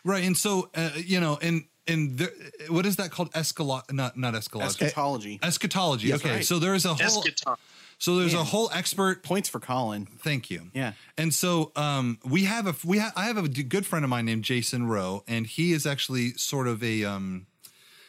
Right. 0.03 0.24
And 0.24 0.38
so 0.38 0.69
uh, 0.75 0.91
you 0.95 1.19
know, 1.19 1.38
and 1.41 1.65
and 1.88 2.17
there, 2.17 2.31
what 2.69 2.86
is 2.86 2.98
that 2.98 3.12
called? 3.12 3.31
Escalot? 3.33 3.91
Not 3.91 4.17
not 4.17 4.33
escalot. 4.33 4.65
Eschatology. 4.65 5.39
Eschatology. 5.41 6.12
That's 6.12 6.24
okay. 6.24 6.36
right. 6.36 6.45
So 6.45 6.60
there 6.60 6.74
is 6.74 6.86
a 6.86 6.93
whole. 6.93 7.24
Eschaton. 7.24 7.57
So 7.98 8.15
there's 8.17 8.33
a 8.33 8.43
whole 8.43 8.71
expert. 8.74 9.21
Points 9.21 9.48
for 9.48 9.60
Collin. 9.60 10.07
Thank 10.07 10.50
you. 10.50 10.71
Yeah. 10.74 10.93
And 11.19 11.31
so 11.31 11.71
um, 11.75 12.17
we 12.25 12.45
have 12.45 12.65
a 12.65 12.74
we 12.83 12.98
ha- 12.98 13.13
I 13.15 13.25
have 13.25 13.38
a 13.38 13.48
good 13.48 13.86
friend 13.86 14.03
of 14.03 14.10
mine 14.10 14.25
named 14.25 14.43
Jason 14.43 14.88
Rowe, 14.88 15.24
and 15.27 15.45
he 15.45 15.71
is 15.71 15.86
actually 15.86 16.31
sort 16.31 16.67
of 16.67 16.83
a 16.83 17.03
um, 17.03 17.45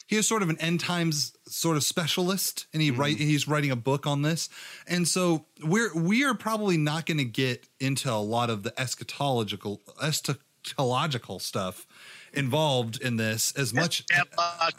he 0.06 0.16
is 0.16 0.26
sort 0.28 0.42
of 0.42 0.50
an 0.50 0.58
end 0.58 0.80
times 0.80 1.32
sort 1.46 1.76
of 1.76 1.84
specialist, 1.84 2.66
and 2.72 2.82
he 2.82 2.90
write 2.90 3.16
he's 3.18 3.48
writing 3.48 3.70
a 3.70 3.76
book 3.76 4.06
on 4.06 4.22
this. 4.22 4.48
And 4.86 5.06
so 5.08 5.46
we're 5.64 5.94
we 5.94 6.24
are 6.24 6.34
probably 6.34 6.76
not 6.76 7.06
going 7.06 7.18
to 7.18 7.24
get 7.24 7.66
into 7.80 8.10
a 8.12 8.16
lot 8.20 8.50
of 8.50 8.62
the 8.62 8.72
eschatological 8.72 9.78
eschatological 10.02 11.40
stuff 11.40 11.86
involved 12.32 13.00
in 13.00 13.16
this 13.16 13.52
as 13.56 13.72
much 13.74 14.06
Eschaton. 14.06 14.72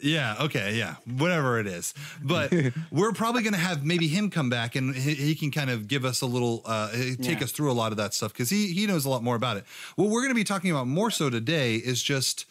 yeah. 0.00 0.36
Okay. 0.40 0.74
Yeah. 0.76 0.96
Whatever 1.06 1.58
it 1.60 1.66
is, 1.66 1.92
but 2.22 2.52
we're 2.90 3.12
probably 3.12 3.42
going 3.42 3.52
to 3.54 3.58
have 3.60 3.84
maybe 3.84 4.06
him 4.08 4.30
come 4.30 4.48
back 4.50 4.76
and 4.76 4.94
he, 4.94 5.14
he 5.14 5.34
can 5.34 5.50
kind 5.50 5.70
of 5.70 5.88
give 5.88 6.04
us 6.04 6.20
a 6.20 6.26
little, 6.26 6.62
uh, 6.66 6.90
take 6.92 7.38
Yeah. 7.38 7.44
us 7.44 7.52
through 7.52 7.70
a 7.70 7.74
lot 7.74 7.90
of 7.92 7.98
that 7.98 8.14
stuff 8.14 8.32
because 8.32 8.50
he 8.50 8.72
he 8.72 8.86
knows 8.86 9.04
a 9.04 9.08
lot 9.10 9.22
more 9.24 9.34
about 9.36 9.56
it. 9.56 9.64
What 9.96 10.08
we're 10.08 10.20
going 10.22 10.30
to 10.30 10.34
be 10.36 10.44
talking 10.44 10.70
about 10.70 10.86
more 10.86 11.10
so 11.10 11.30
today 11.30 11.76
is 11.76 12.02
just 12.02 12.46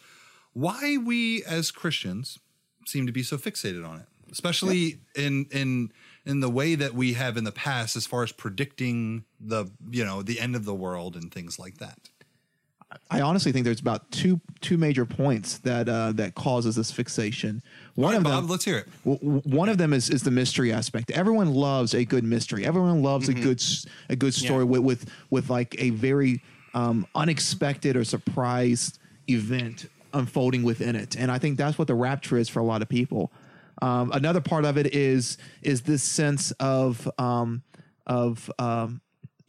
why 0.58 0.96
we 0.96 1.44
as 1.44 1.70
Christians 1.70 2.38
seem 2.84 3.06
to 3.06 3.12
be 3.12 3.22
so 3.22 3.36
fixated 3.36 3.88
on 3.88 4.00
it, 4.00 4.06
especially 4.32 5.00
in 5.14 5.46
in 5.52 5.92
in 6.26 6.40
the 6.40 6.50
way 6.50 6.74
that 6.74 6.94
we 6.94 7.12
have 7.12 7.36
in 7.36 7.44
the 7.44 7.52
past 7.52 7.96
as 7.96 8.06
far 8.06 8.24
as 8.24 8.32
predicting 8.32 9.24
the 9.40 9.66
you 9.90 10.04
know 10.04 10.22
the 10.22 10.40
end 10.40 10.56
of 10.56 10.64
the 10.64 10.74
world 10.74 11.14
and 11.14 11.32
things 11.32 11.58
like 11.58 11.78
that. 11.78 12.10
I 13.10 13.20
honestly 13.20 13.52
think 13.52 13.66
there's 13.66 13.80
about 13.80 14.10
two 14.10 14.40
two 14.60 14.78
major 14.78 15.04
points 15.04 15.58
that 15.58 15.88
uh, 15.88 16.12
that 16.12 16.34
causes 16.34 16.74
this 16.74 16.90
fixation. 16.90 17.62
One 17.94 18.12
right, 18.12 18.16
of 18.16 18.24
Bob, 18.24 18.42
them, 18.44 18.50
let's 18.50 18.64
hear 18.64 18.78
it. 18.78 18.88
w- 19.04 19.18
w- 19.18 19.56
one 19.56 19.68
of 19.68 19.78
them 19.78 19.92
is 19.92 20.10
is 20.10 20.22
the 20.22 20.30
mystery 20.30 20.72
aspect. 20.72 21.10
Everyone 21.12 21.54
loves 21.54 21.94
a 21.94 22.04
good 22.04 22.24
mystery. 22.24 22.66
Everyone 22.66 23.02
loves 23.02 23.28
a 23.28 23.34
good 23.34 23.62
a 24.08 24.16
good 24.16 24.34
story 24.34 24.64
with, 24.64 24.80
with 24.80 25.10
with 25.30 25.50
like 25.50 25.76
a 25.78 25.90
very 25.90 26.42
um, 26.74 27.06
unexpected 27.14 27.94
or 27.94 28.04
surprised 28.04 28.98
event 29.28 29.86
unfolding 30.12 30.62
within 30.62 30.96
it. 30.96 31.16
And 31.16 31.30
I 31.30 31.38
think 31.38 31.58
that's 31.58 31.78
what 31.78 31.88
the 31.88 31.94
rapture 31.94 32.38
is 32.38 32.48
for 32.48 32.60
a 32.60 32.64
lot 32.64 32.82
of 32.82 32.88
people. 32.88 33.32
Um, 33.80 34.10
another 34.12 34.40
part 34.40 34.64
of 34.64 34.76
it 34.76 34.94
is 34.94 35.38
is 35.62 35.82
this 35.82 36.02
sense 36.02 36.50
of 36.52 37.08
um, 37.18 37.62
of 38.06 38.50
um, 38.58 39.00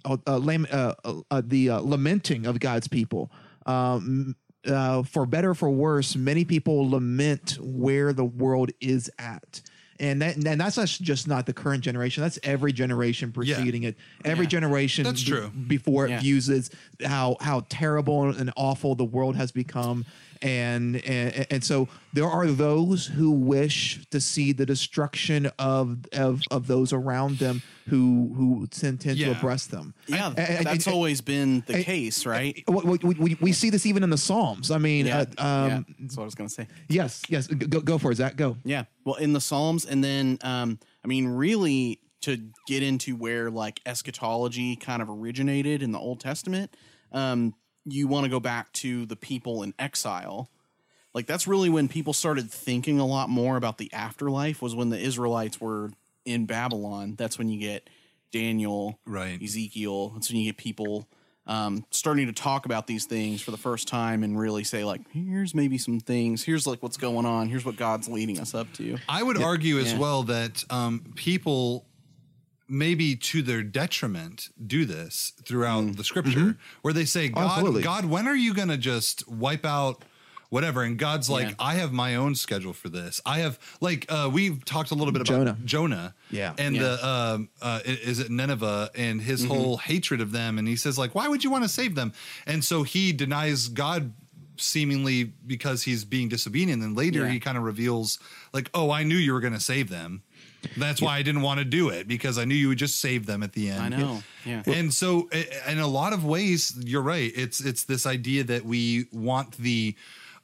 uh, 0.06 0.17
uh, 0.28 0.38
lam- 0.38 0.67
uh, 0.72 0.93
uh, 1.32 1.41
the 1.45 1.72
uh, 1.72 1.80
lamenting 1.80 2.45
of 2.45 2.60
God's 2.60 2.88
people. 2.88 3.32
Um, 3.65 4.36
uh, 4.67 5.04
for 5.04 5.26
better 5.26 5.52
or 5.52 5.56
for 5.56 5.69
worse, 5.69 6.15
many 6.15 6.43
people 6.45 6.89
lament 6.89 7.58
where 7.62 8.12
the 8.13 8.26
world 8.26 8.72
is 8.82 9.10
at. 9.17 9.62
and 10.02 10.22
that 10.22 10.36
and 10.38 10.62
that's 10.62 10.78
not 10.78 10.88
just 10.88 11.28
not 11.28 11.45
the 11.45 11.54
current 11.54 11.84
generation. 11.84 12.22
That's 12.24 12.38
every 12.43 12.72
generation 12.72 13.32
preceding 13.32 13.84
it. 13.84 13.98
Every 14.24 14.45
Yeah. 14.45 14.50
generation 14.50 15.04
That's 15.06 15.24
be- 15.24 15.32
true. 15.32 15.50
before 15.67 16.06
it 16.06 16.12
Yeah. 16.12 16.19
views 16.19 16.69
how 17.04 17.36
how 17.41 17.65
terrible 17.69 18.30
and 18.30 18.52
awful 18.56 18.95
the 18.95 19.06
world 19.06 19.36
has 19.38 19.52
become. 19.52 20.06
And, 20.41 20.95
and 21.06 21.47
and 21.52 21.63
so 21.63 21.89
there 22.13 22.28
are 22.28 22.47
those 22.47 23.06
who 23.08 23.30
wish 23.30 24.06
to 24.10 24.21
see 24.21 24.54
the 24.54 24.65
destruction 24.65 25.52
of 25.60 25.97
of, 26.13 26.41
of 26.49 26.67
those 26.67 26.93
around 26.93 27.39
them 27.39 27.62
who 27.88 28.34
who 28.36 28.67
tend, 28.67 29.02
tend 29.02 29.17
to 29.19 29.32
oppress 29.32 29.65
them. 29.67 29.93
Yeah, 30.08 30.28
And- 30.30 30.39
and- 30.39 30.65
that's 30.65 30.86
and- 30.88 30.93
always 30.95 31.19
been 31.21 31.63
the 31.67 31.84
case, 31.84 32.25
right? 32.25 32.63
we, 32.69 32.97
we, 33.04 33.13
we, 33.15 33.38
we 33.41 33.52
see 33.52 33.69
this 33.69 33.86
even 33.86 34.02
in 34.04 34.10
the 34.12 34.17
Psalms. 34.17 34.71
I 34.71 34.78
mean, 34.78 35.08
Yeah, 35.08 35.25
uh, 35.38 35.43
um, 35.45 35.69
yeah, 35.69 35.82
that's 35.99 36.15
what 36.15 36.23
I 36.23 36.25
was 36.25 36.36
gonna 36.36 36.49
say. 36.49 36.67
yes, 36.88 37.21
yes. 37.28 37.47
Go, 37.47 37.82
go 37.82 37.97
for 37.97 38.12
it, 38.12 38.15
Zach. 38.15 38.36
Go. 38.38 38.56
Yeah. 38.63 38.86
Well, 39.06 39.15
in 39.15 39.34
the 39.34 39.41
Psalms, 39.41 39.86
and 39.86 40.02
then, 40.04 40.38
um, 40.43 40.80
I 41.04 41.08
mean, 41.08 41.28
really 41.28 41.99
to 42.21 42.38
get 42.67 42.84
into 42.84 43.15
where 43.15 43.49
like 43.52 43.82
eschatology 43.86 44.75
kind 44.75 45.02
of 45.02 45.10
originated 45.10 45.82
in 45.84 45.91
the 45.91 45.99
Old 45.99 46.19
Testament, 46.19 46.75
um, 47.12 47.54
you 47.86 48.08
want 48.08 48.26
to 48.26 48.30
go 48.30 48.39
back 48.39 48.72
to 48.74 49.06
the 49.06 49.15
people 49.15 49.63
in 49.63 49.74
exile. 49.80 50.50
Like 51.13 51.26
that's 51.26 51.48
really 51.48 51.70
when 51.70 51.88
people 51.88 52.13
started 52.13 52.52
thinking 52.52 53.00
a 53.00 53.06
lot 53.06 53.30
more 53.30 53.58
about 53.58 53.78
the 53.78 53.92
afterlife. 53.94 54.62
Was 54.62 54.76
when 54.76 54.89
the 54.89 55.00
Israelites 55.00 55.60
were 55.60 55.92
in 56.26 56.46
Babylon. 56.46 57.15
That's 57.18 57.38
when 57.38 57.50
you 57.50 57.60
get 57.60 57.89
Daniel, 58.32 59.00
Right. 59.06 59.42
Ezekiel. 59.42 60.10
That's 60.10 60.30
when 60.30 60.39
you 60.39 60.46
get 60.52 60.58
people 60.58 61.08
um, 61.48 61.84
starting 61.89 62.28
to 62.28 62.34
talk 62.34 62.68
about 62.68 62.86
these 62.86 63.06
things 63.06 63.42
for 63.42 63.50
the 63.50 63.58
first 63.58 63.88
time 63.88 64.22
and 64.24 64.39
really 64.39 64.63
say 64.63 64.84
like, 64.84 65.02
here's 65.12 65.56
maybe 65.56 65.80
some 65.80 66.00
things. 66.00 66.44
Here's 66.44 66.68
like 66.68 66.84
what's 66.84 66.98
going 66.98 67.26
on. 67.26 67.50
Here's 67.50 67.65
what 67.65 67.76
God's 67.76 68.08
leading 68.08 68.39
us 68.39 68.54
up 68.54 68.72
to. 68.74 69.00
I 69.10 69.24
would 69.24 69.42
argue 69.42 69.80
as 69.80 69.94
Yeah. 69.94 69.98
well 70.00 70.24
that 70.24 70.63
um, 70.70 71.12
people, 71.15 71.88
maybe 72.69 73.15
to 73.15 73.41
their 73.41 73.63
detriment, 73.63 74.49
do 74.65 74.86
this 74.86 75.34
throughout 75.43 75.95
the 75.97 76.03
scripture, 76.03 76.58
where 76.82 76.93
they 76.93 77.05
say, 77.05 77.27
"God, 77.29 77.51
Absolutely. 77.58 77.82
God, 77.84 78.05
when 78.05 78.27
are 78.27 78.36
you 78.36 78.53
going 78.53 78.69
to 78.69 78.77
just 78.77 79.27
wipe 79.27 79.65
out?" 79.65 80.03
Whatever, 80.51 80.82
and 80.82 80.97
God's 80.97 81.29
like, 81.29 81.49
Yeah. 81.49 81.53
I 81.60 81.75
have 81.75 81.91
my 81.93 82.15
own 82.15 82.34
schedule 82.34 82.73
for 82.73 82.89
this. 82.89 83.21
I 83.23 83.38
have 83.41 83.60
like 83.82 84.08
uh, 84.12 84.32
we've 84.34 84.65
talked 84.65 84.89
a 84.89 84.95
little 84.95 85.12
bit 85.13 85.21
about 85.21 85.27
Jonah. 85.38 85.58
Jonah, 85.63 86.15
Yeah. 86.32 86.55
and 86.58 86.75
Yeah. 86.75 86.82
the 86.82 87.08
um, 87.08 87.49
uh, 87.62 87.82
is 87.86 88.17
it 88.17 88.32
Nineveh 88.32 88.89
and 88.95 89.21
his 89.21 89.45
whole 89.45 89.77
hatred 89.77 90.21
of 90.21 90.32
them, 90.32 90.58
and 90.58 90.67
he 90.67 90.75
says 90.75 90.97
like, 90.97 91.13
why 91.13 91.27
would 91.27 91.43
you 91.43 91.51
want 91.51 91.65
to 91.65 91.69
save 91.69 91.93
them? 91.93 92.13
And 92.47 92.65
so 92.65 92.82
he 92.82 93.13
denies 93.13 93.67
God 93.67 94.12
seemingly 94.58 95.23
because 95.23 95.84
he's 95.84 96.03
being 96.03 96.29
disobedient. 96.29 96.73
And 96.73 96.82
then 96.82 96.95
later 96.95 97.25
Yeah. 97.25 97.32
he 97.32 97.39
kind 97.39 97.55
of 97.58 97.63
reveals 97.63 98.17
like, 98.51 98.69
oh, 98.73 98.89
I 98.91 99.03
knew 99.03 99.15
you 99.15 99.34
were 99.34 99.39
going 99.39 99.53
to 99.53 99.60
save 99.60 99.89
them. 99.89 100.23
That's 100.78 101.02
why 101.02 101.17
I 101.17 101.22
didn't 101.22 101.41
want 101.41 101.60
to 101.60 101.65
do 101.65 101.89
it 101.89 102.08
because 102.08 102.38
I 102.38 102.45
knew 102.45 102.56
you 102.56 102.69
would 102.69 102.78
just 102.78 103.00
save 103.00 103.26
them 103.26 103.43
at 103.43 103.54
the 103.54 103.69
end. 103.69 103.82
I 103.82 103.98
know. 103.98 104.24
Yeah. 104.45 104.63
And 104.65 104.93
so, 104.93 105.30
in 105.67 105.80
a 105.80 105.88
lot 105.88 106.13
of 106.13 106.26
ways, 106.26 106.76
you're 106.80 107.02
right. 107.02 107.32
It's 107.36 107.60
it's 107.60 107.84
this 107.84 108.06
idea 108.06 108.43
that 108.45 108.65
we 108.65 109.06
want 109.12 109.58
the 109.58 109.95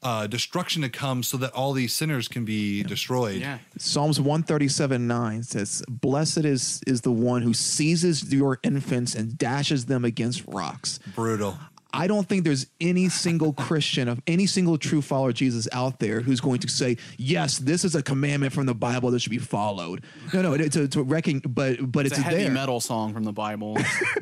uh, 0.05 0.27
destruction 0.27 0.83
to 0.83 0.89
come 0.89 1.23
so 1.23 1.35
that 1.37 1.51
all 1.53 1.73
these 1.73 1.93
sinners 1.93 2.27
can 2.27 2.45
be 2.45 2.83
destroyed. 2.83 3.37
Yeah. 3.41 3.57
Psalms 3.77 4.19
137 4.19 5.07
9 5.07 5.43
says, 5.43 5.83
Blessed 5.89 6.45
is, 6.45 6.81
is 6.85 7.01
the 7.01 7.11
one 7.11 7.41
who 7.41 7.55
seizes 7.55 8.31
your 8.31 8.59
infants 8.61 9.15
and 9.15 9.35
dashes 9.35 9.87
them 9.87 10.05
against 10.05 10.43
rocks. 10.47 10.99
Brutal. 11.15 11.57
I 11.97 12.07
don't 12.07 12.27
think 12.27 12.43
there's 12.43 12.67
any 12.81 13.07
single 13.09 13.53
Christian 13.53 14.07
of 14.09 14.21
any 14.27 14.45
single 14.45 14.77
true 14.77 15.01
follower 15.01 15.29
of 15.29 15.35
Jesus 15.35 15.67
out 15.71 15.99
there 15.99 16.19
who's 16.21 16.41
going 16.41 16.59
to 16.59 16.67
say, 16.67 16.97
"Yes, 17.17 17.57
this 17.57 17.85
is 17.85 17.95
a 17.95 18.03
commandment 18.03 18.51
from 18.53 18.65
the 18.65 18.75
Bible 18.75 19.11
that 19.11 19.19
should 19.21 19.29
be 19.31 19.37
followed." 19.37 20.03
No, 20.33 20.41
no, 20.41 20.53
it, 20.53 20.71
to, 20.73 20.87
to 20.89 21.03
reckon, 21.03 21.39
but 21.39 21.91
but 21.91 22.05
It's 22.05 22.17
it's, 22.17 22.19
a 22.19 22.23
heavy 22.23 22.43
there. 22.43 22.51
metal 22.51 22.79
song 22.81 23.13
from 23.13 23.23
the 23.23 23.31
Bible. 23.31 23.77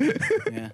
yeah. 0.52 0.68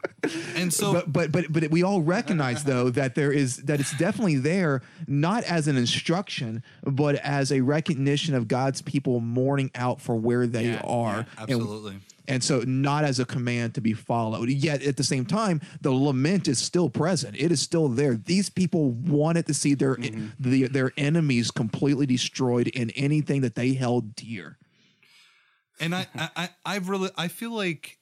And 0.57 0.73
so, 0.73 0.93
But, 0.93 1.13
but 1.13 1.33
but 1.33 1.53
but 1.53 1.71
we 1.71 1.83
all 1.83 2.03
recognize 2.03 2.65
though 2.65 2.91
that 2.91 3.15
there 3.15 3.33
is 3.33 3.57
that 3.65 3.81
it's 3.81 3.97
definitely 3.97 4.37
there 4.37 4.83
not 5.07 5.43
as 5.45 5.67
an 5.69 5.77
instruction 5.77 6.63
but 6.85 7.15
as 7.17 7.51
a 7.51 7.61
recognition 7.63 8.35
of 8.35 8.47
God's 8.49 8.83
people 8.83 9.21
mourning 9.21 9.71
out 9.75 10.01
for 10.01 10.15
where 10.17 10.47
they 10.47 10.67
Yeah, 10.67 10.81
are 10.85 11.17
yeah, 11.19 11.25
absolutely. 11.43 11.93
and 11.93 12.01
so 12.43 12.61
not 12.61 13.05
as 13.05 13.19
a 13.19 13.25
command 13.25 13.75
to 13.75 13.81
be 13.81 13.93
followed. 13.93 14.49
Yet 14.49 14.83
at 14.83 14.97
the 14.97 15.05
same 15.05 15.27
time 15.27 15.61
the 15.81 15.91
lament 15.91 16.49
is 16.49 16.59
still 16.59 16.89
present. 16.89 17.37
It 17.37 17.53
is 17.53 17.61
still 17.61 17.89
there. 17.89 18.15
These 18.15 18.51
people 18.51 18.91
wanted 18.91 19.47
to 19.47 19.55
see 19.55 19.75
their 19.75 19.91
Mm-hmm. 19.91 20.27
the, 20.39 20.69
their 20.69 20.93
enemies 20.97 21.51
completely 21.51 22.07
destroyed 22.07 22.69
in 22.69 22.91
anything 22.91 23.41
that 23.43 23.55
they 23.55 23.75
held 23.75 24.15
dear. 24.15 24.57
And 25.81 25.95
I, 25.95 26.07
I, 26.15 26.29
I, 26.37 26.49
I've 26.65 26.89
really, 26.89 27.11
I 27.17 27.29
feel 27.29 27.51
like 27.55 27.99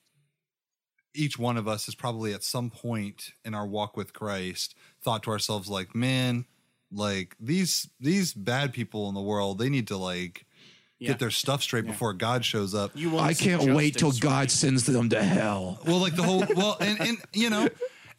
each 1.14 1.38
one 1.38 1.56
of 1.56 1.66
us 1.66 1.86
has 1.86 1.94
probably 1.94 2.34
at 2.34 2.44
some 2.44 2.70
point 2.70 3.30
in 3.44 3.54
our 3.54 3.66
walk 3.66 3.96
with 3.96 4.12
Christ 4.12 4.74
thought 5.02 5.22
to 5.24 5.30
ourselves, 5.30 5.68
like, 5.68 5.94
man, 5.94 6.44
like 6.92 7.36
these 7.40 7.88
these 8.00 8.32
bad 8.32 8.72
people 8.72 9.08
in 9.08 9.14
the 9.14 9.20
world, 9.20 9.58
they 9.58 9.68
need 9.68 9.88
to 9.88 9.96
like 9.96 10.46
Yeah. 10.98 11.08
get 11.08 11.18
their 11.20 11.30
stuff 11.30 11.62
straight 11.62 11.86
before 11.86 12.12
God 12.12 12.44
shows 12.44 12.74
up. 12.74 12.90
You 12.94 13.18
I 13.18 13.32
can't 13.34 13.74
wait 13.74 13.96
till 13.96 14.08
justice, 14.10 14.20
God 14.30 14.50
sends 14.50 14.84
them 14.86 15.08
to 15.10 15.22
hell 15.22 15.78
well 15.86 15.98
like 15.98 16.16
the 16.16 16.22
whole 16.24 16.44
well 16.56 16.76
and 16.80 17.00
and 17.00 17.18
you 17.32 17.50
know 17.50 17.68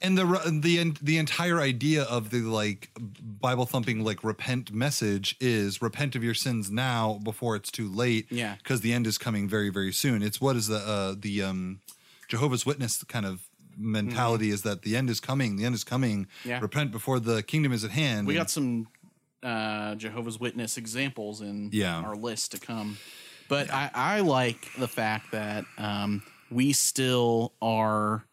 and 0.01 0.17
the 0.17 0.23
the 0.63 0.93
the 1.01 1.17
entire 1.17 1.59
idea 1.59 2.03
of 2.03 2.29
the 2.29 2.39
like 2.39 2.89
bible 3.21 3.65
thumping 3.65 4.01
like 4.05 4.23
repent 4.23 4.71
message 4.71 5.35
is 5.41 5.81
repent 5.81 6.15
of 6.15 6.23
your 6.23 6.33
sins 6.33 6.71
now 6.71 7.19
before 7.21 7.57
it's 7.57 7.69
too 7.69 7.89
late 7.89 8.27
Yeah. 8.29 8.55
because 8.63 8.79
the 8.79 8.93
end 8.93 9.07
is 9.07 9.17
coming 9.17 9.49
very 9.49 9.69
very 9.69 9.91
soon 9.91 10.23
it's 10.23 10.39
what 10.39 10.55
is 10.55 10.67
the 10.67 10.77
uh 10.77 11.15
the 11.19 11.43
um 11.43 11.81
jehovah's 12.29 12.65
witness 12.65 13.03
kind 13.03 13.25
of 13.25 13.41
mentality 13.77 14.49
is 14.49 14.61
that 14.63 14.83
the 14.83 14.95
end 14.95 15.09
is 15.09 15.19
coming 15.19 15.55
the 15.57 15.65
end 15.65 15.75
is 15.75 15.83
coming 15.83 16.25
Mm-hmm. 16.25 16.49
Yeah. 16.49 16.59
repent 16.61 16.91
before 16.91 17.19
the 17.19 17.43
kingdom 17.43 17.71
is 17.73 17.83
at 17.83 17.91
hand 17.91 18.27
We 18.27 18.33
And- 18.35 18.39
got 18.41 18.49
some 18.49 18.87
uh, 19.43 19.95
Jehovah's 19.95 20.39
Witness 20.39 20.77
examples 20.77 21.41
in 21.41 21.69
Yeah. 21.71 22.01
our 22.01 22.15
list 22.15 22.51
to 22.51 22.59
come. 22.59 22.97
But 23.47 23.71
I, 23.71 23.89
I 23.93 24.19
like 24.19 24.67
the 24.77 24.87
fact 24.87 25.31
that 25.31 25.65
um, 25.77 26.21
we 26.51 26.71
still 26.73 27.53
are 27.61 28.23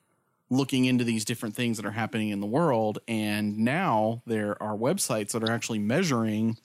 looking 0.50 0.84
into 0.84 1.04
these 1.04 1.24
different 1.24 1.56
things 1.56 1.76
that 1.78 1.86
are 1.86 1.90
happening 1.92 2.28
in 2.28 2.40
the 2.40 2.46
world. 2.46 2.98
And 3.08 3.58
now 3.58 4.22
there 4.26 4.60
are 4.62 4.76
websites 4.76 5.32
that 5.32 5.42
are 5.42 5.50
actually 5.50 5.78
measuring 5.78 6.56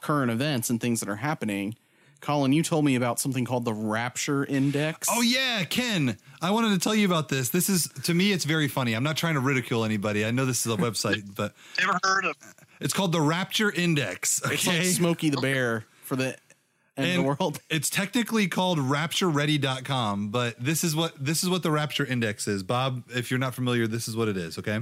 current 0.00 0.30
events 0.30 0.70
and 0.70 0.80
things 0.80 1.00
that 1.00 1.08
are 1.08 1.16
happening. 1.16 1.74
Collin, 2.20 2.52
you 2.52 2.62
told 2.62 2.84
me 2.84 2.94
about 2.96 3.20
something 3.20 3.44
called 3.44 3.64
the 3.64 3.72
Rapture 3.72 4.44
Index. 4.44 5.08
Oh 5.10 5.20
yeah, 5.22 5.62
Ken. 5.64 6.16
I 6.42 6.50
wanted 6.50 6.70
to 6.70 6.78
tell 6.78 6.94
you 6.94 7.06
about 7.06 7.28
this. 7.28 7.50
This 7.50 7.68
is 7.68 7.88
to 8.04 8.14
me 8.14 8.32
it's 8.32 8.44
very 8.44 8.66
funny. 8.66 8.94
I'm 8.94 9.04
not 9.04 9.16
trying 9.16 9.34
to 9.34 9.40
ridicule 9.40 9.84
anybody. 9.84 10.24
I 10.24 10.30
know 10.32 10.44
this 10.44 10.66
is 10.66 10.72
a 10.72 10.76
website, 10.76 11.22
but 11.36 11.54
Ever 11.80 11.98
heard 12.02 12.24
of 12.24 12.36
it's 12.80 12.92
called 12.94 13.12
the 13.12 13.20
Rapture 13.20 13.70
Index. 13.70 14.44
Okay. 14.44 14.54
It's 14.54 14.66
like 14.66 14.82
Smokey 14.84 15.30
the 15.30 15.40
Bear 15.40 15.84
for 16.02 16.16
the 16.16 16.36
end 16.96 17.10
of 17.10 17.16
the 17.16 17.22
world. 17.22 17.60
It's 17.70 17.90
technically 17.90 18.48
called 18.48 18.78
raptureready.com, 18.78 20.30
but 20.30 20.58
this 20.62 20.84
is 20.84 20.96
what 20.96 21.12
this 21.22 21.42
is 21.42 21.50
what 21.50 21.62
the 21.62 21.70
Rapture 21.70 22.04
Index 22.04 22.48
is. 22.48 22.62
Bob, 22.62 23.04
if 23.14 23.30
you're 23.30 23.40
not 23.40 23.54
familiar, 23.54 23.86
this 23.86 24.08
is 24.08 24.16
what 24.16 24.28
it 24.28 24.36
is, 24.36 24.58
okay? 24.58 24.80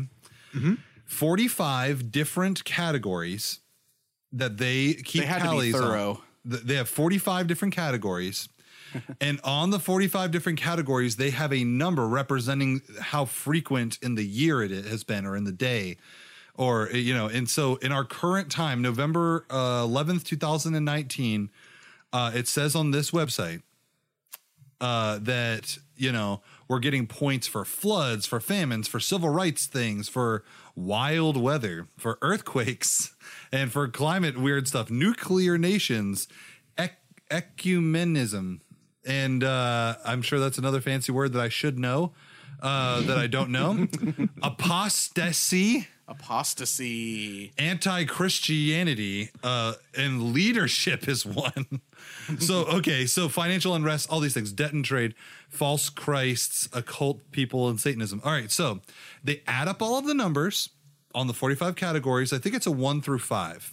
Mm-hmm. 0.55 0.75
45 1.07 2.11
different 2.11 2.65
categories 2.65 3.61
that 4.33 4.59
they 4.59 4.95
keep 4.95 5.23
They 5.23 5.27
had 5.27 5.39
to 5.39 5.45
be 5.45 5.49
tallies 5.49 5.75
on. 5.75 5.81
thorough. 5.81 6.23
They 6.45 6.75
have 6.75 6.89
45 6.89 7.47
different 7.47 7.75
categories. 7.75 8.49
and 9.21 9.41
on 9.45 9.71
the 9.71 9.79
45 9.79 10.31
different 10.31 10.59
categories, 10.59 11.17
they 11.17 11.31
have 11.31 11.53
a 11.53 11.65
number 11.65 12.07
representing 12.07 12.83
how 13.01 13.25
frequent 13.25 13.99
in 14.03 14.15
the 14.15 14.25
year 14.25 14.63
it 14.63 14.71
has 14.71 15.05
been 15.05 15.27
or 15.27 15.37
in 15.37 15.45
the 15.45 15.53
day. 15.53 15.97
Or, 16.59 16.89
you 16.91 17.15
know, 17.15 17.27
and 17.27 17.49
so 17.49 17.77
in 17.77 17.93
our 17.93 18.05
current 18.05 18.51
time, 18.51 18.81
November 18.81 19.45
uh, 19.51 19.85
11th, 19.85 20.25
2019, 20.25 21.51
uh, 22.13 22.31
it 22.35 22.49
says 22.49 22.75
on 22.75 22.93
this 22.93 23.11
website 23.11 23.63
uh, 24.81 25.19
that 25.23 25.79
you 25.97 26.13
know 26.13 26.43
we're 26.69 26.79
getting 26.79 27.07
points 27.07 27.47
for 27.47 27.65
floods, 27.65 28.27
for 28.27 28.41
famines, 28.41 28.89
for 28.89 29.01
civil 29.01 29.29
rights 29.29 29.67
things, 29.67 30.09
for 30.09 30.45
wild 30.75 31.37
weather, 31.37 31.89
for 31.97 32.19
earthquakes, 32.23 33.15
and 33.53 33.73
for 33.73 33.89
climate 33.89 34.39
weird 34.39 34.69
stuff, 34.69 34.91
nuclear 34.91 35.59
nations, 35.59 36.29
ec- 36.79 36.99
ecumenism, 37.31 38.61
and 39.05 39.45
uh, 39.45 39.97
I'm 40.05 40.23
sure 40.23 40.39
that's 40.39 40.59
another 40.59 40.81
fancy 40.81 41.13
word 41.13 41.33
that 41.33 41.43
I 41.43 41.49
should 41.49 41.79
know 41.79 42.13
uh, 42.61 43.01
that 43.03 43.19
I 43.19 43.27
don't 43.27 43.51
know, 43.51 43.89
apostasy 44.43 45.89
Apostasy. 46.09 47.53
anti-christianity 47.59 49.31
uh 49.43 49.75
and 49.97 50.33
leadership 50.33 51.09
is 51.09 51.27
one 51.27 51.81
so 52.39 52.65
okay 52.67 53.07
so 53.07 53.29
financial 53.29 53.75
unrest 53.75 54.09
all 54.11 54.21
these 54.21 54.35
things 54.35 54.53
debt 54.53 54.73
and 54.73 54.85
trade 54.85 55.15
false 55.49 55.89
christs 55.91 56.69
occult 56.73 57.31
people 57.33 57.69
and 57.69 57.81
satanism 57.81 58.21
all 58.25 58.33
right 58.33 58.51
so 58.51 58.81
they 59.25 59.43
add 59.47 59.67
up 59.69 59.83
all 59.83 59.99
of 59.99 60.07
the 60.07 60.15
numbers 60.15 60.71
on 61.15 61.27
the 61.27 61.35
45 61.35 61.75
categories 61.75 62.33
i 62.33 62.39
think 62.39 62.55
it's 62.55 62.67
a 62.67 62.73
1 62.73 63.03
through 63.03 63.19
5 63.19 63.73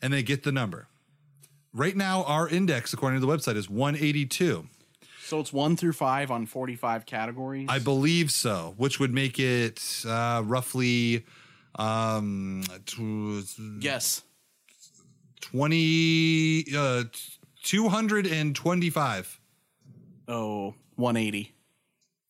and 0.00 0.12
they 0.12 0.22
get 0.22 0.44
the 0.44 0.52
number 0.52 0.88
right 1.72 1.96
now 1.96 2.24
our 2.24 2.48
index 2.48 2.92
according 2.92 3.20
to 3.20 3.26
the 3.26 3.32
website 3.32 3.56
is 3.56 3.68
182. 3.68 4.66
So 5.22 5.38
it's 5.38 5.52
one 5.52 5.76
through 5.76 5.92
five 5.92 6.32
on 6.32 6.44
45 6.46 7.06
categories. 7.06 7.68
I 7.70 7.78
believe 7.78 8.32
so, 8.32 8.74
which 8.78 8.98
would 8.98 9.14
make 9.14 9.38
it 9.38 10.02
uh, 10.04 10.42
roughly 10.44 11.24
um, 11.76 12.62
tw- 12.86 13.44
yes. 13.80 14.22
20 15.40 16.64
uh, 16.76 17.04
225. 17.62 19.40
Oh, 20.28 20.74
180. 20.96 21.52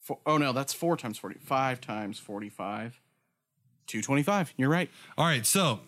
Four, 0.00 0.18
oh 0.26 0.38
no, 0.38 0.53
that's 0.53 0.72
four 0.72 0.96
times 0.96 1.18
40. 1.18 1.38
Five 1.40 1.81
times 1.81 2.18
45. 2.18 3.00
225. 3.87 4.55
You're 4.57 4.68
right. 4.70 4.88
All 5.18 5.26
right, 5.26 5.44
so 5.44 5.81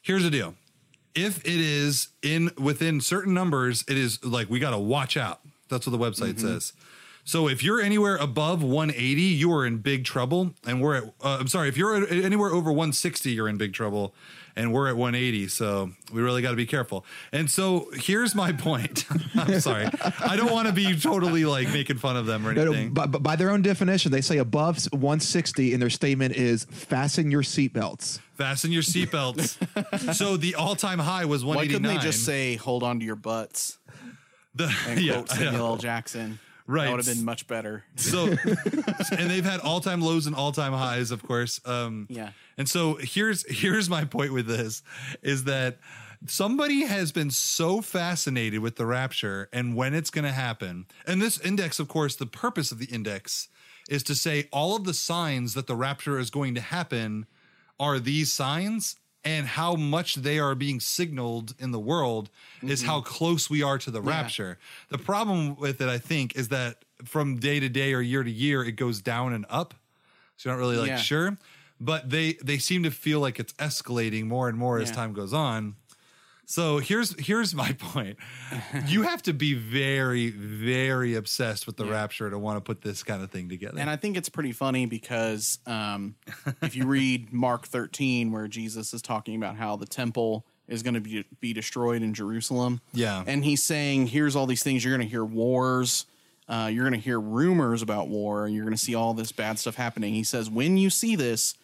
here's 0.00 0.22
the 0.22 0.30
deal. 0.30 0.54
If 1.14 1.44
it 1.44 1.60
is 1.60 2.08
in 2.22 2.50
within 2.58 3.00
certain 3.00 3.34
numbers, 3.34 3.84
it 3.88 3.98
is 3.98 4.24
like 4.24 4.48
we 4.48 4.58
got 4.58 4.70
to 4.70 4.78
watch 4.78 5.16
out. 5.16 5.40
That's 5.68 5.86
what 5.86 5.90
the 5.90 5.98
website 5.98 6.40
says. 6.40 6.72
So 7.24 7.48
if 7.48 7.62
you're 7.62 7.80
anywhere 7.80 8.16
above 8.16 8.62
180, 8.64 9.22
you 9.22 9.52
are 9.52 9.64
in 9.64 9.78
big 9.78 10.04
trouble. 10.04 10.54
And 10.66 10.80
we're 10.82 10.96
at, 10.96 11.04
uh, 11.22 11.36
I'm 11.40 11.46
sorry, 11.48 11.68
if 11.68 11.76
you're 11.76 12.04
anywhere 12.10 12.50
over 12.50 12.70
160, 12.70 13.30
you're 13.30 13.48
in 13.48 13.56
big 13.56 13.72
trouble. 13.72 14.12
And 14.56 14.72
we're 14.72 14.88
at 14.88 14.96
180. 14.96 15.46
So 15.48 15.92
we 16.12 16.20
really 16.20 16.42
got 16.42 16.50
to 16.50 16.56
be 16.56 16.66
careful. 16.66 17.06
And 17.30 17.48
so 17.50 17.88
here's 17.94 18.34
my 18.34 18.52
point. 18.68 19.06
I'm 19.34 19.60
sorry. 19.60 19.86
I 20.20 20.36
don't 20.36 20.50
want 20.52 20.66
to 20.66 20.74
be 20.74 20.94
totally 20.98 21.44
like 21.44 21.68
making 21.72 21.98
fun 21.98 22.16
of 22.16 22.26
them 22.26 22.46
or 22.46 22.52
No, 22.52 22.64
no, 22.64 22.72
anything. 22.72 22.92
by, 22.92 23.06
by 23.06 23.36
their 23.36 23.50
own 23.50 23.62
definition, 23.62 24.10
they 24.10 24.20
say 24.20 24.38
above 24.38 24.84
160, 24.92 25.72
and 25.72 25.80
their 25.80 25.90
statement 25.90 26.34
is 26.34 26.64
fasten 26.64 27.30
your 27.30 27.42
seatbelts. 27.42 28.18
Fasten 28.34 28.72
your 28.72 28.82
seatbelts. 28.82 29.56
so 30.14 30.36
the 30.36 30.56
all 30.56 30.74
time 30.74 30.98
high 30.98 31.24
was 31.24 31.44
189. 31.44 31.56
Why 31.56 31.66
couldn't 31.72 31.82
they 32.02 32.04
just 32.04 32.26
say, 32.26 32.56
hold 32.56 32.82
on 32.82 32.98
to 32.98 33.06
your 33.06 33.16
butts 33.16 33.78
the, 34.54 34.70
and 34.88 35.00
yeah, 35.00 35.14
quote 35.14 35.32
I 35.32 35.36
Samuel 35.36 35.52
know. 35.52 35.66
L. 35.68 35.76
Jackson? 35.78 36.38
Right. 36.66 36.84
That 36.84 36.90
would 36.96 37.06
have 37.06 37.16
been 37.16 37.24
much 37.24 37.46
better. 37.46 37.84
So, 37.96 38.26
and 39.18 39.30
they've 39.30 39.44
had 39.44 39.60
all 39.60 39.80
time 39.80 40.00
lows 40.00 40.26
and 40.26 40.36
all 40.36 40.52
time 40.52 40.72
highs, 40.72 41.10
of 41.10 41.22
course. 41.22 41.60
Um, 41.64 42.06
Yeah. 42.08 42.30
And 42.56 42.68
so 42.68 42.94
here's 43.00 43.44
here's 43.50 43.88
my 43.90 44.04
point 44.04 44.32
with 44.32 44.46
this 44.46 44.82
is 45.22 45.44
that 45.44 45.78
somebody 46.26 46.82
has 46.82 47.12
been 47.12 47.30
so 47.30 47.80
fascinated 47.80 48.60
with 48.60 48.76
the 48.76 48.86
rapture 48.86 49.48
and 49.52 49.74
when 49.74 49.94
it's 49.94 50.10
going 50.10 50.24
to 50.24 50.32
happen. 50.32 50.86
And 51.06 51.20
this 51.20 51.40
index, 51.40 51.78
of 51.80 51.88
course, 51.88 52.16
the 52.16 52.26
purpose 52.26 52.70
of 52.70 52.78
the 52.78 52.86
index 52.86 53.48
is 53.90 54.02
to 54.04 54.14
say 54.14 54.48
all 54.52 54.76
of 54.76 54.84
the 54.84 54.94
signs 54.94 55.54
that 55.54 55.66
the 55.66 55.74
rapture 55.74 56.18
is 56.18 56.30
going 56.30 56.54
to 56.54 56.60
happen 56.60 57.26
are 57.80 57.98
these 57.98 58.32
signs 58.32 58.96
and 59.24 59.46
how 59.46 59.74
much 59.74 60.16
they 60.16 60.38
are 60.38 60.54
being 60.54 60.80
signaled 60.80 61.54
in 61.58 61.70
the 61.70 61.78
world 61.78 62.30
is 62.62 62.80
mm-hmm. 62.80 62.90
how 62.90 63.00
close 63.00 63.48
we 63.48 63.62
are 63.62 63.78
to 63.78 63.90
the 63.90 64.00
rapture. 64.00 64.58
The 64.88 64.98
problem 64.98 65.56
with 65.56 65.80
it, 65.80 65.88
I 65.88 65.98
think, 65.98 66.36
is 66.36 66.48
that 66.48 66.84
from 67.04 67.38
day 67.38 67.60
to 67.60 67.68
day 67.68 67.94
or 67.94 68.00
year 68.00 68.22
to 68.22 68.30
year, 68.30 68.64
it 68.64 68.72
goes 68.72 69.00
down 69.00 69.32
and 69.32 69.46
up. 69.48 69.74
So 70.36 70.48
you're 70.48 70.58
not 70.58 70.60
really 70.60 70.76
like 70.76 70.88
Yeah. 70.88 70.96
sure. 70.96 71.38
But 71.80 72.10
they 72.10 72.34
they 72.34 72.58
seem 72.58 72.84
to 72.84 72.90
feel 72.92 73.18
like 73.18 73.40
it's 73.40 73.52
escalating 73.54 74.26
more 74.26 74.48
and 74.48 74.56
more 74.56 74.78
as 74.78 74.90
time 74.92 75.12
goes 75.12 75.32
on. 75.32 75.74
So 76.52 76.76
here's 76.76 77.18
here's 77.18 77.54
my 77.54 77.72
point. 77.78 78.18
You 78.86 79.04
have 79.04 79.22
to 79.22 79.32
be 79.32 79.54
very 79.54 80.28
very 80.28 81.14
obsessed 81.14 81.66
with 81.66 81.78
the 81.78 81.86
rapture 81.86 82.28
to 82.28 82.38
want 82.38 82.58
to 82.58 82.60
put 82.60 82.82
this 82.82 83.02
kind 83.02 83.22
of 83.22 83.30
thing 83.30 83.48
together. 83.48 83.78
And 83.80 83.88
I 83.88 83.96
think 83.96 84.18
it's 84.18 84.28
pretty 84.28 84.52
funny 84.52 84.84
because 84.84 85.60
um, 85.66 86.14
if 86.60 86.76
you 86.76 86.84
read 86.84 87.32
Mark 87.32 87.66
13, 87.66 88.32
where 88.32 88.48
Jesus 88.48 88.92
is 88.92 89.00
talking 89.00 89.34
about 89.34 89.56
how 89.56 89.76
the 89.76 89.86
temple 89.86 90.44
is 90.68 90.82
going 90.82 90.92
to 90.92 91.00
be, 91.00 91.24
be 91.40 91.54
destroyed 91.54 92.02
in 92.02 92.12
Jerusalem. 92.12 92.82
Yeah. 92.92 93.24
And 93.26 93.46
he's 93.46 93.62
saying, 93.62 94.08
here's 94.08 94.36
all 94.36 94.46
these 94.46 94.62
things. 94.62 94.84
You're 94.84 94.94
going 94.94 95.08
to 95.08 95.10
hear 95.10 95.24
wars. 95.24 96.04
Uh, 96.46 96.68
you're 96.70 96.84
going 96.84 97.00
to 97.00 97.02
hear 97.02 97.18
rumors 97.18 97.80
about 97.80 98.08
war. 98.08 98.44
And 98.44 98.54
you're 98.54 98.64
going 98.64 98.76
to 98.76 98.82
see 98.82 98.94
all 98.94 99.14
this 99.14 99.32
bad 99.32 99.58
stuff 99.58 99.76
happening. 99.76 100.12
He 100.12 100.22
says, 100.22 100.50
when 100.50 100.76
you 100.76 100.90
see 100.90 101.16
this, 101.16 101.54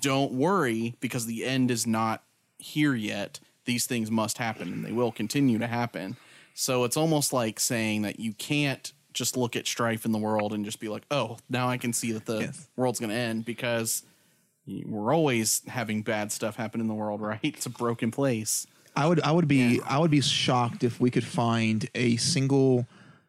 don't 0.00 0.32
worry 0.32 0.96
because 1.00 1.26
the 1.26 1.44
end 1.44 1.70
is 1.70 1.86
not 1.86 2.22
here 2.58 2.94
yet. 2.94 3.40
These 3.66 3.86
things 3.86 4.10
must 4.10 4.38
happen 4.38 4.72
and 4.72 4.84
they 4.84 4.92
will 4.92 5.12
continue 5.12 5.58
to 5.58 5.66
happen. 5.66 6.16
So 6.54 6.84
it's 6.84 6.96
almost 6.96 7.32
like 7.32 7.60
saying 7.60 8.02
that 8.02 8.18
you 8.18 8.32
can't 8.32 8.90
just 9.12 9.36
look 9.36 9.56
at 9.56 9.66
strife 9.66 10.04
in 10.04 10.12
the 10.12 10.18
world 10.18 10.52
and 10.52 10.64
just 10.64 10.80
be 10.80 10.88
like, 10.88 11.04
oh, 11.10 11.36
now 11.50 11.68
I 11.68 11.76
can 11.76 11.92
see 11.92 12.12
that 12.12 12.26
the 12.26 12.40
Yes. 12.42 12.68
world's 12.76 12.98
going 12.98 13.10
to 13.10 13.16
end 13.16 13.44
because 13.44 14.02
we're 14.66 15.14
always 15.14 15.62
having 15.68 16.02
bad 16.02 16.32
stuff 16.32 16.56
happen 16.56 16.80
in 16.80 16.86
the 16.88 16.94
world, 16.94 17.20
right? 17.32 17.40
It's 17.42 17.66
a 17.66 17.70
broken 17.70 18.10
place. 18.10 18.66
I 18.94 19.06
would 19.06 19.20
I 19.20 19.30
would 19.30 19.46
be 19.46 19.80
I 19.82 19.98
would 19.98 20.10
be 20.10 20.22
shocked 20.22 20.82
if 20.82 20.98
we 20.98 21.10
could 21.10 21.24
find 21.24 21.86
a 21.94 22.16
single 22.16 22.86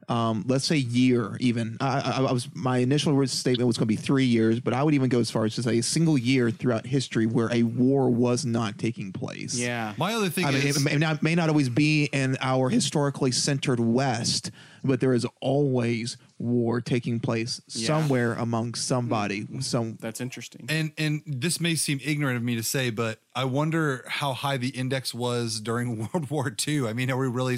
um, 0.10 0.46
let's 0.48 0.65
say 0.65 0.78
year 0.78 1.36
even 1.39 1.78
I, 1.82 2.00
I, 2.00 2.24
I 2.24 2.32
was 2.32 2.48
my 2.54 2.78
initial 2.78 3.26
statement 3.28 3.67
was 3.67 3.78
going 3.78 3.88
to 3.88 3.93
be 3.93 3.96
three 3.98 4.26
years 4.26 4.60
but 4.60 4.74
I 4.74 4.82
would 4.84 4.93
even 4.93 5.10
go 5.10 5.20
as 5.20 5.30
far 5.30 5.46
as 5.46 5.56
to 5.56 5.63
say 5.63 5.80
a 5.80 5.84
single 5.84 6.17
year 6.17 6.50
throughout 6.50 6.86
history 6.86 7.26
where 7.26 7.52
a 7.52 7.63
war 7.63 8.10
was 8.10 8.46
not 8.46 8.78
taking 8.78 9.12
place 9.12 9.56
Yeah. 9.60 9.93
my 9.98 10.13
other 10.13 10.30
thing 10.30 10.46
I 10.46 10.52
mean, 10.52 10.65
is 10.65 10.78
it 10.78 10.84
may 10.84 10.96
not, 10.98 11.22
may 11.24 11.36
not 11.36 11.50
always 11.50 11.70
be 11.70 12.06
in 12.06 12.38
our 12.41 12.70
historically 12.70 13.32
centered 13.32 13.80
West, 13.80 14.52
but 14.84 15.00
there 15.02 15.13
is 15.13 15.26
always 15.41 16.17
war 16.39 16.82
taking 16.82 17.19
place 17.19 17.62
Yeah. 17.69 17.88
somewhere 17.88 18.34
among 18.34 18.69
hmm. 18.69 18.76
somebody. 18.76 19.41
Hmm. 19.41 19.60
Some 19.60 19.97
That's 20.00 20.21
interesting. 20.21 20.65
and 20.69 20.91
and 20.97 21.21
this 21.26 21.60
may 21.60 21.76
seem 21.76 22.00
ignorant 22.04 22.38
of 22.38 22.43
me 22.43 22.56
to 22.56 22.63
say, 22.63 22.89
but 22.89 23.19
I 23.36 23.45
wonder 23.45 24.04
how 24.08 24.34
high 24.34 24.58
the 24.58 24.69
index 24.69 25.13
was 25.13 25.60
during 25.60 25.97
World 26.13 26.30
War 26.30 26.54
II. 26.67 26.88
I 26.88 26.93
mean, 26.93 27.10
are 27.12 27.17
we 27.17 27.28
really 27.28 27.58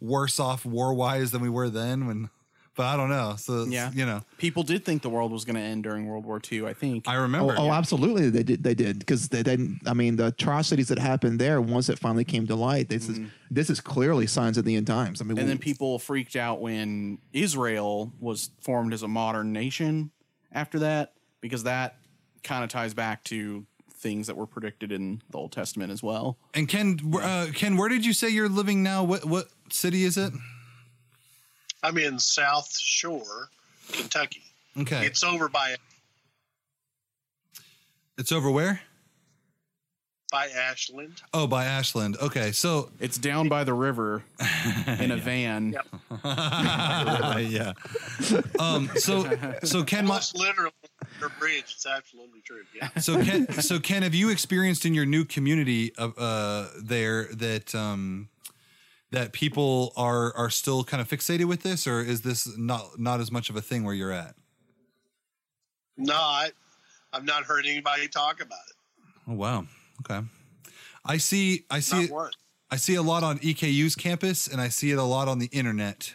worse 0.00 0.38
off 0.38 0.64
war 0.64 0.92
wise 0.94 1.30
than 1.30 1.40
we 1.40 1.48
were 1.48 1.70
then? 1.70 2.06
When, 2.06 2.30
but 2.78 2.86
I 2.86 2.96
don't 2.96 3.10
know. 3.10 3.34
So 3.36 3.64
Yeah. 3.64 3.90
you 3.92 4.06
know, 4.06 4.22
People 4.38 4.62
did 4.62 4.84
think 4.84 5.02
the 5.02 5.10
world 5.10 5.32
was 5.32 5.44
going 5.44 5.56
to 5.56 5.60
end 5.60 5.82
during 5.82 6.06
World 6.06 6.24
War 6.24 6.40
II, 6.50 6.64
I 6.64 6.74
think. 6.74 7.08
I 7.08 7.16
oh, 7.16 7.22
remember. 7.22 7.56
oh 7.58 7.72
absolutely, 7.72 8.30
they 8.30 8.44
did. 8.44 8.62
They 8.62 8.74
did 8.74 9.00
because 9.00 9.28
they 9.30 9.42
didn't. 9.42 9.80
I 9.84 9.94
mean, 9.94 10.14
the 10.14 10.28
atrocities 10.28 10.86
that 10.86 10.98
happened 11.00 11.40
there, 11.40 11.60
once 11.60 11.88
it 11.88 11.98
finally 11.98 12.24
came 12.24 12.46
to 12.46 12.54
light, 12.54 12.88
this 12.88 13.08
is 13.08 13.18
this 13.50 13.68
is 13.68 13.80
clearly 13.80 14.28
signs 14.28 14.56
of 14.58 14.64
the 14.64 14.76
end 14.76 14.86
times. 14.86 15.20
I 15.20 15.24
mean, 15.24 15.38
and 15.38 15.48
then 15.48 15.58
people 15.58 15.98
freaked 15.98 16.36
out 16.36 16.60
when 16.60 17.18
Israel 17.32 18.12
was 18.20 18.50
formed 18.60 18.94
as 18.94 19.02
a 19.02 19.08
modern 19.08 19.52
nation 19.52 20.12
after 20.52 20.78
that, 20.78 21.14
because 21.40 21.64
that 21.64 21.96
kind 22.44 22.62
of 22.62 22.70
ties 22.70 22.94
back 22.94 23.24
to 23.24 23.66
things 23.92 24.28
that 24.28 24.36
were 24.36 24.46
predicted 24.46 24.92
in 24.92 25.20
the 25.30 25.38
Old 25.38 25.50
Testament 25.50 25.90
as 25.90 26.00
well. 26.00 26.38
and 26.54 26.68
Ken, 26.68 27.00
uh, 27.20 27.48
Ken, 27.52 27.76
where 27.76 27.88
did 27.88 28.06
you 28.06 28.12
say 28.12 28.28
you're 28.28 28.48
living 28.48 28.84
now? 28.84 29.02
What 29.02 29.24
what 29.24 29.48
city 29.68 30.04
is 30.04 30.16
it? 30.16 30.32
I'm 31.82 31.98
in 31.98 32.18
South 32.18 32.76
Shore, 32.78 33.48
Kentucky. 33.92 34.42
Okay, 34.76 34.98
it's, 35.06 35.22
It's 35.22 35.24
over 35.24 35.48
by 35.48 35.76
It's 38.16 38.32
over 38.32 38.50
where? 38.50 38.80
by 40.30 40.48
Ashland. 40.48 41.22
Oh, 41.32 41.46
by 41.46 41.64
Ashland. 41.64 42.18
Okay, 42.20 42.52
so 42.52 42.90
It's 43.00 43.16
down 43.16 43.48
by 43.48 43.64
the 43.64 43.72
river 43.72 44.22
in 45.00 45.10
a 45.10 45.16
van. 45.16 45.74
yeah. 46.22 47.72
Um. 48.58 48.90
So 48.96 49.26
so 49.64 49.82
Ken, 49.84 50.06
my, 50.06 50.20
literally 50.34 50.72
under 51.14 51.26
a 51.26 51.38
bridge. 51.38 51.64
It's 51.74 51.86
absolutely 51.86 52.40
true. 52.42 52.62
Yeah. 52.74 52.88
So 53.00 53.24
Ken, 53.24 53.50
so 53.62 53.80
Ken, 53.80 54.02
have 54.02 54.14
you 54.14 54.28
experienced 54.28 54.84
in 54.84 54.92
your 54.94 55.06
new 55.06 55.24
community 55.24 55.94
of 55.96 56.14
uh, 56.18 56.68
there 56.78 57.28
that 57.32 57.74
um, 57.74 58.28
that 59.10 59.32
people 59.32 59.92
are 59.96 60.34
are 60.36 60.50
still 60.50 60.84
kind 60.84 61.00
of 61.00 61.08
fixated 61.08 61.46
with 61.46 61.62
this, 61.62 61.86
or 61.86 62.00
is 62.00 62.22
this 62.22 62.48
not 62.58 62.98
not 62.98 63.20
as 63.20 63.30
much 63.32 63.50
of 63.50 63.56
a 63.56 63.60
thing 63.60 63.84
where 63.84 63.94
you're 63.94 64.12
at? 64.12 64.34
No, 65.96 66.14
I, 66.14 66.50
I've 67.12 67.24
not 67.24 67.44
heard 67.44 67.66
anybody 67.66 68.08
talk 68.08 68.40
about 68.40 68.60
it. 68.68 68.76
Oh 69.28 69.34
wow, 69.34 69.64
okay. 70.00 70.26
I 71.04 71.16
see, 71.16 71.64
I 71.70 71.80
see, 71.80 72.08
Not 72.08 72.28
it. 72.28 72.36
I 72.70 72.76
see 72.76 72.94
a 72.96 73.02
lot 73.02 73.22
on 73.22 73.38
EKU's 73.38 73.94
campus, 73.96 74.46
and 74.46 74.60
I 74.60 74.68
see 74.68 74.90
it 74.90 74.98
a 74.98 75.02
lot 75.02 75.26
on 75.26 75.38
the 75.38 75.46
internet 75.46 76.14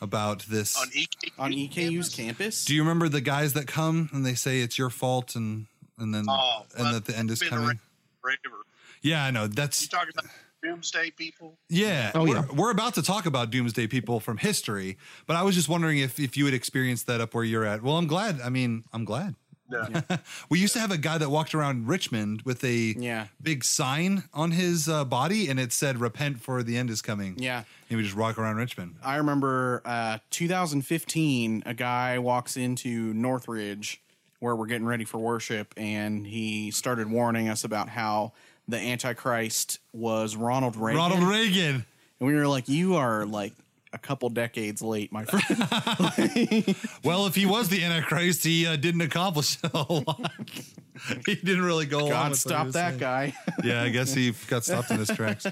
about 0.00 0.40
this. 0.46 0.80
On, 0.80 0.88
EK, 0.94 1.32
On 1.38 1.52
EKU's 1.52 2.14
campus? 2.14 2.64
Do 2.64 2.74
you 2.74 2.80
remember 2.82 3.08
the 3.08 3.20
guys 3.20 3.52
that 3.52 3.66
come 3.66 4.08
and 4.12 4.24
they 4.24 4.34
say 4.34 4.60
it's 4.60 4.78
your 4.78 4.90
fault, 4.90 5.36
and 5.36 5.66
and 5.98 6.14
then 6.14 6.24
Oh, 6.28 6.64
and 6.76 6.94
that 6.94 7.04
the 7.04 7.16
end 7.16 7.30
is 7.30 7.42
coming? 7.42 7.66
around 7.66 7.78
forever. 8.22 8.62
Yeah, 9.02 9.24
I 9.24 9.30
know. 9.30 9.42
You 9.42 9.48
That's 9.48 9.86
talking 9.86 10.10
about 10.16 10.30
doomsday 10.66 11.10
people? 11.10 11.56
Yeah. 11.68 12.12
Oh, 12.14 12.22
we're, 12.24 12.34
yeah. 12.36 12.44
we're 12.54 12.70
about 12.70 12.94
to 12.94 13.02
talk 13.02 13.26
about 13.26 13.50
doomsday 13.50 13.86
people 13.86 14.20
from 14.20 14.36
history, 14.38 14.96
but 15.26 15.36
I 15.36 15.42
was 15.42 15.54
just 15.54 15.68
wondering 15.68 15.98
if, 15.98 16.18
if 16.20 16.36
you 16.36 16.44
had 16.44 16.54
experienced 16.54 17.06
that 17.06 17.20
up 17.20 17.34
where 17.34 17.44
you're 17.44 17.64
at. 17.64 17.82
Well, 17.82 17.96
I'm 17.96 18.06
glad. 18.06 18.40
I 18.40 18.48
mean, 18.48 18.84
I'm 18.92 19.04
glad. 19.04 19.34
No. 19.68 19.84
We 20.48 20.60
used 20.60 20.74
to 20.74 20.78
have 20.80 20.92
a 20.92 20.98
guy 20.98 21.18
that 21.18 21.28
walked 21.28 21.52
around 21.52 21.88
Richmond 21.88 22.42
with 22.42 22.62
a 22.62 22.94
Yeah. 22.96 23.26
big 23.42 23.64
sign 23.64 24.22
on 24.32 24.52
his 24.52 24.88
uh, 24.88 25.04
body 25.04 25.48
and 25.48 25.58
it 25.58 25.72
said, 25.72 26.00
Repent 26.00 26.40
for 26.40 26.62
the 26.62 26.76
end 26.76 26.88
is 26.88 27.02
coming. 27.02 27.34
Yeah. 27.36 27.64
He 27.88 27.96
would 27.96 28.04
just 28.04 28.16
walk 28.16 28.38
around 28.38 28.56
Richmond. 28.56 28.94
I 29.02 29.16
remember 29.16 29.82
uh, 29.84 30.18
2015, 30.30 31.64
a 31.66 31.74
guy 31.74 32.18
walks 32.20 32.56
into 32.56 33.12
Northridge 33.14 34.00
where 34.38 34.54
we're 34.54 34.66
getting 34.66 34.86
ready 34.86 35.04
for 35.04 35.18
worship, 35.18 35.72
and 35.76 36.26
he 36.26 36.70
started 36.70 37.10
warning 37.10 37.48
us 37.48 37.64
about 37.64 37.88
how 37.88 38.32
the 38.68 38.78
Antichrist 38.78 39.78
was 39.92 40.36
Ronald 40.36 40.76
Reagan. 40.76 40.98
Ronald 41.00 41.22
Reagan. 41.24 41.84
and 42.20 42.26
we 42.28 42.34
were 42.34 42.46
like, 42.48 42.68
"You 42.68 42.96
are 42.96 43.24
like 43.26 43.52
a 43.92 43.98
couple 43.98 44.28
decades 44.30 44.82
late, 44.82 45.12
my 45.12 45.24
friend." 45.24 46.76
Well, 47.04 47.26
if 47.26 47.34
he 47.36 47.46
was 47.46 47.68
the 47.68 47.84
Antichrist, 47.84 48.42
he 48.44 48.66
uh, 48.66 48.76
didn't 48.76 49.00
accomplish 49.02 49.58
a 49.62 49.68
lot. 49.88 50.32
he 51.26 51.34
didn't 51.36 51.62
really 51.62 51.86
go 51.86 52.08
God, 52.08 52.08
with 52.08 52.14
what 52.16 52.28
he 52.30 52.34
stop 52.34 52.66
that 52.68 52.88
saying. 52.90 52.98
guy. 52.98 53.34
Yeah, 53.64 53.82
I 53.82 53.88
guess 53.90 54.12
he 54.12 54.32
got 54.48 54.64
stopped 54.64 54.90
in 54.90 54.98
his 54.98 55.08
tracks. 55.08 55.46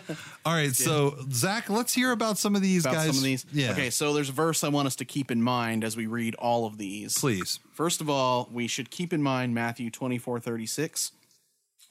All 0.44 0.52
right, 0.52 0.74
so 0.74 1.16
Zach, 1.30 1.70
let's 1.70 1.92
hear 1.94 2.10
about 2.12 2.38
some 2.38 2.54
of 2.56 2.62
these 2.62 2.84
About 2.84 2.94
guys. 2.96 3.06
some 3.06 3.16
of 3.18 3.22
these. 3.22 3.46
Yeah, 3.52 3.70
Okay, 3.72 3.90
so 3.90 4.12
there's 4.12 4.28
a 4.28 4.32
verse 4.32 4.64
I 4.64 4.68
want 4.68 4.86
us 4.86 4.96
to 4.96 5.04
keep 5.04 5.30
in 5.30 5.40
mind 5.42 5.84
as 5.84 5.96
we 5.96 6.06
read 6.06 6.34
all 6.36 6.66
of 6.66 6.76
these. 6.76 7.16
please. 7.18 7.60
First 7.72 8.00
of 8.00 8.10
all, 8.10 8.48
we 8.52 8.66
should 8.66 8.90
keep 8.90 9.12
in 9.12 9.22
mind 9.22 9.54
Matthew 9.54 9.90
24 9.90 10.40
36, 10.40 11.12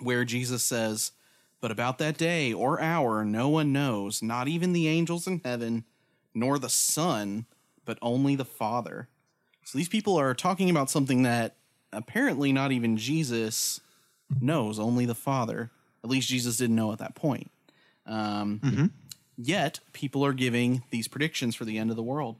where 0.04 0.26
Jesus 0.26 0.63
says, 0.63 1.12
But 1.62 1.72
about 1.72 1.98
that 2.00 2.18
day 2.18 2.54
or 2.54 2.82
hour, 2.82 3.24
no 3.24 3.50
one 3.50 3.72
knows, 3.74 4.22
not 4.22 4.48
even 4.48 4.74
the 4.74 4.88
angels 4.88 5.28
in 5.28 5.42
heaven, 5.44 5.86
nor 6.34 6.60
the 6.60 6.70
Son, 6.70 7.46
but 7.86 7.98
only 8.02 8.36
the 8.36 8.46
Father. 8.46 9.08
So 9.63 9.78
these 9.78 9.89
people 9.89 10.18
are 10.18 10.34
talking 10.34 10.70
about 10.70 10.89
something 10.89 11.24
that 11.24 11.56
apparently 11.92 12.52
not 12.52 12.72
even 12.72 12.98
Jesus 12.98 13.80
knows, 14.42 14.80
only 14.80 15.06
the 15.06 15.16
Father. 15.16 15.72
At 16.04 16.10
least 16.10 16.28
Jesus 16.28 16.58
didn't 16.58 16.76
know 16.76 16.92
at 16.92 17.00
that 17.00 17.16
point. 17.16 17.50
Um, 18.06 18.60
Yet, 19.38 19.80
people 19.94 20.24
are 20.24 20.34
giving 20.34 20.84
these 20.92 21.08
predictions 21.08 21.56
for 21.56 21.66
the 21.66 21.78
end 21.80 21.89
of 21.89 21.96
the 21.96 22.04
world. 22.04 22.36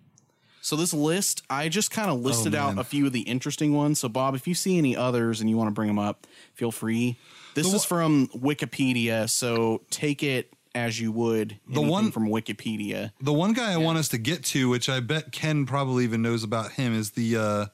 So 0.62 0.76
this 0.76 0.94
list, 0.94 1.42
I 1.50 1.68
just 1.68 1.92
kind 1.92 2.10
of 2.12 2.22
listed 2.22 2.54
out 2.56 2.78
a 2.78 2.84
few 2.84 3.06
of 3.08 3.14
the 3.14 3.22
interesting 3.22 3.74
ones. 3.74 4.00
So 4.00 4.08
Bob, 4.08 4.36
if 4.36 4.48
you 4.48 4.54
see 4.54 4.78
any 4.78 4.96
others 4.96 5.42
and 5.42 5.50
you 5.50 5.58
want 5.58 5.68
to 5.70 5.74
bring 5.74 5.88
them 5.88 6.00
up, 6.00 6.26
feel 6.54 6.72
free. 6.72 7.18
This 7.56 7.70
The 7.70 7.76
is 7.76 7.86
from 7.86 8.28
Wikipedia, 8.30 9.30
so 9.30 9.82
take 9.90 10.24
it 10.24 10.54
as 10.76 11.00
you 11.00 11.12
would 11.12 11.60
The 11.68 11.82
one- 11.82 12.12
from 12.12 12.28
Wikipedia. 12.30 13.12
The 13.22 13.34
one 13.34 13.54
guy 13.54 13.72
I 13.74 13.78
want 13.78 13.98
us 14.00 14.10
to 14.10 14.18
get 14.18 14.44
to, 14.46 14.70
which 14.70 14.90
I 14.90 15.00
bet 15.00 15.32
Ken 15.32 15.66
probably 15.66 16.04
even 16.04 16.22
knows 16.24 16.44
about 16.44 16.72
him, 16.74 16.98
is 16.98 17.12
the 17.12 17.38
uh, 17.38 17.66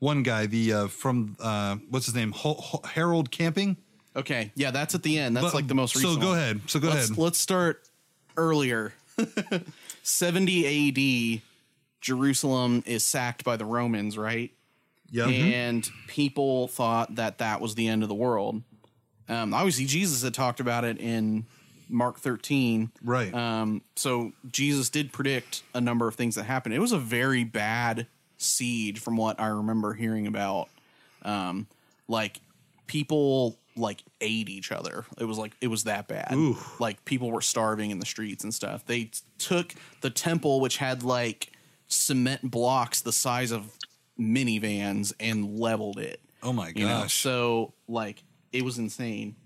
one 0.00 0.22
guy, 0.22 0.46
the 0.46 0.72
uh, 0.72 0.86
from 0.88 1.36
uh, 1.40 1.76
what's 1.88 2.06
his 2.06 2.14
name, 2.14 2.34
Harold 2.84 3.30
Camping. 3.30 3.78
Okay, 4.14 4.52
yeah, 4.54 4.70
that's 4.70 4.94
at 4.94 5.02
the 5.02 5.18
end. 5.18 5.34
That's 5.36 5.46
But- 5.46 5.54
like 5.54 5.68
the 5.68 5.74
most 5.74 5.94
recent 5.96 6.14
so 6.14 6.20
go 6.20 6.28
one. 6.28 6.38
ahead. 6.38 6.60
So 6.66 6.78
go 6.80 6.88
let's, 6.88 7.06
ahead. 7.08 7.18
Let's 7.18 7.38
start 7.38 7.88
earlier. 8.36 8.92
70 10.02 11.36
AD, 11.36 11.42
Jerusalem 12.00 12.82
is 12.86 13.04
sacked 13.04 13.44
by 13.44 13.56
the 13.56 13.64
Romans, 13.64 14.18
right? 14.18 14.50
Yeah, 15.10 15.26
and 15.28 15.88
people 16.06 16.68
thought 16.68 17.16
that 17.16 17.38
that 17.38 17.60
was 17.60 17.74
the 17.74 17.86
end 17.88 18.02
of 18.02 18.08
the 18.08 18.14
world. 18.14 18.62
Um, 19.32 19.54
obviously, 19.54 19.84
Jesus 19.86 20.22
had 20.22 20.34
talked 20.34 20.60
about 20.60 20.84
it 20.84 20.98
in 20.98 21.46
Mark 21.88 22.18
13. 22.20 22.90
right. 23.04 23.32
Um, 23.34 23.82
so 23.96 24.32
Jesus 24.50 24.90
did 24.90 25.12
predict 25.12 25.62
a 25.74 25.80
number 25.80 26.06
of 26.08 26.14
things 26.14 26.34
that 26.36 26.44
happened. 26.44 26.74
It 26.74 26.78
was 26.80 26.92
a 26.92 26.98
very 26.98 27.44
bad 27.44 28.06
siege, 28.38 28.98
from 28.98 29.16
what 29.16 29.40
I 29.40 29.46
remember 29.48 29.94
hearing 29.94 30.26
about. 30.26 30.68
Um, 31.22 31.66
like 32.08 32.40
people 32.86 33.58
like 33.76 34.02
ate 34.20 34.48
each 34.50 34.70
other. 34.72 35.04
It 35.18 35.24
was 35.24 35.38
like 35.38 35.52
it 35.60 35.68
was 35.68 35.84
that 35.84 36.08
bad. 36.08 36.32
Ooh. 36.34 36.56
Like 36.78 37.04
people 37.04 37.30
were 37.30 37.40
starving 37.40 37.90
in 37.90 37.98
the 38.00 38.06
streets 38.06 38.44
and 38.44 38.52
stuff. 38.52 38.84
They 38.84 39.10
took 39.38 39.74
the 40.02 40.10
temple, 40.10 40.60
which 40.60 40.76
had 40.78 41.02
like 41.02 41.52
cement 41.88 42.50
blocks 42.50 43.00
the 43.00 43.12
size 43.12 43.50
of 43.50 43.70
minivans, 44.18 45.12
and 45.20 45.58
leveled 45.58 45.98
it. 45.98 46.20
oh 46.42 46.52
my 46.52 46.68
You 46.74 46.86
know, 46.86 47.02
gosh. 47.02 47.14
so 47.14 47.72
like 47.88 48.22
it 48.52 48.64
was 48.64 48.78
insane. 48.78 49.36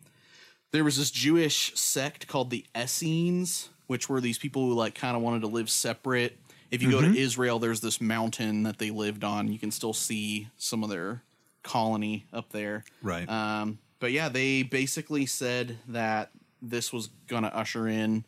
There 0.72 0.84
was 0.84 0.98
this 0.98 1.10
Jewish 1.10 1.74
sect 1.78 2.26
called 2.26 2.50
the 2.50 2.64
Essenes, 2.76 3.68
which 3.86 4.08
were 4.08 4.20
these 4.20 4.38
people 4.38 4.66
who 4.66 4.74
like 4.74 4.94
kind 4.94 5.16
of 5.16 5.22
wanted 5.22 5.40
to 5.42 5.46
live 5.46 5.70
separate. 5.70 6.38
If 6.70 6.82
you 6.82 6.90
go 6.90 6.98
Mm-hmm. 6.98 7.12
to 7.14 7.18
Israel, 7.18 7.58
there's 7.58 7.80
this 7.80 8.00
mountain 8.00 8.64
that 8.64 8.78
they 8.78 8.90
lived 8.90 9.22
on. 9.24 9.50
You 9.52 9.58
can 9.58 9.70
still 9.70 9.92
see 9.92 10.48
some 10.56 10.82
of 10.82 10.90
their 10.90 11.22
colony 11.62 12.26
up 12.32 12.50
there. 12.50 12.84
Right. 13.02 13.28
Um, 13.28 13.78
but 14.00 14.10
yeah, 14.12 14.28
they 14.28 14.62
basically 14.64 15.26
said 15.26 15.78
that 15.88 16.30
this 16.60 16.92
was 16.92 17.08
going 17.28 17.44
to 17.44 17.56
usher 17.56 17.86
in 17.88 18.24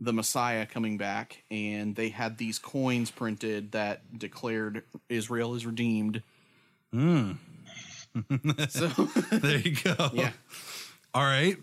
the 0.00 0.12
Messiah 0.12 0.64
coming 0.66 0.96
back, 0.98 1.42
and 1.50 1.96
they 1.96 2.10
had 2.10 2.38
these 2.38 2.58
coins 2.58 3.10
printed 3.10 3.72
that 3.72 4.16
declared 4.18 4.84
Israel 5.08 5.54
is 5.54 5.64
redeemed. 5.66 6.22
so 8.68 8.88
there 9.32 9.58
you 9.58 9.76
go. 9.76 10.10
yeah. 10.12 10.30
All 11.14 11.24
right. 11.24 11.56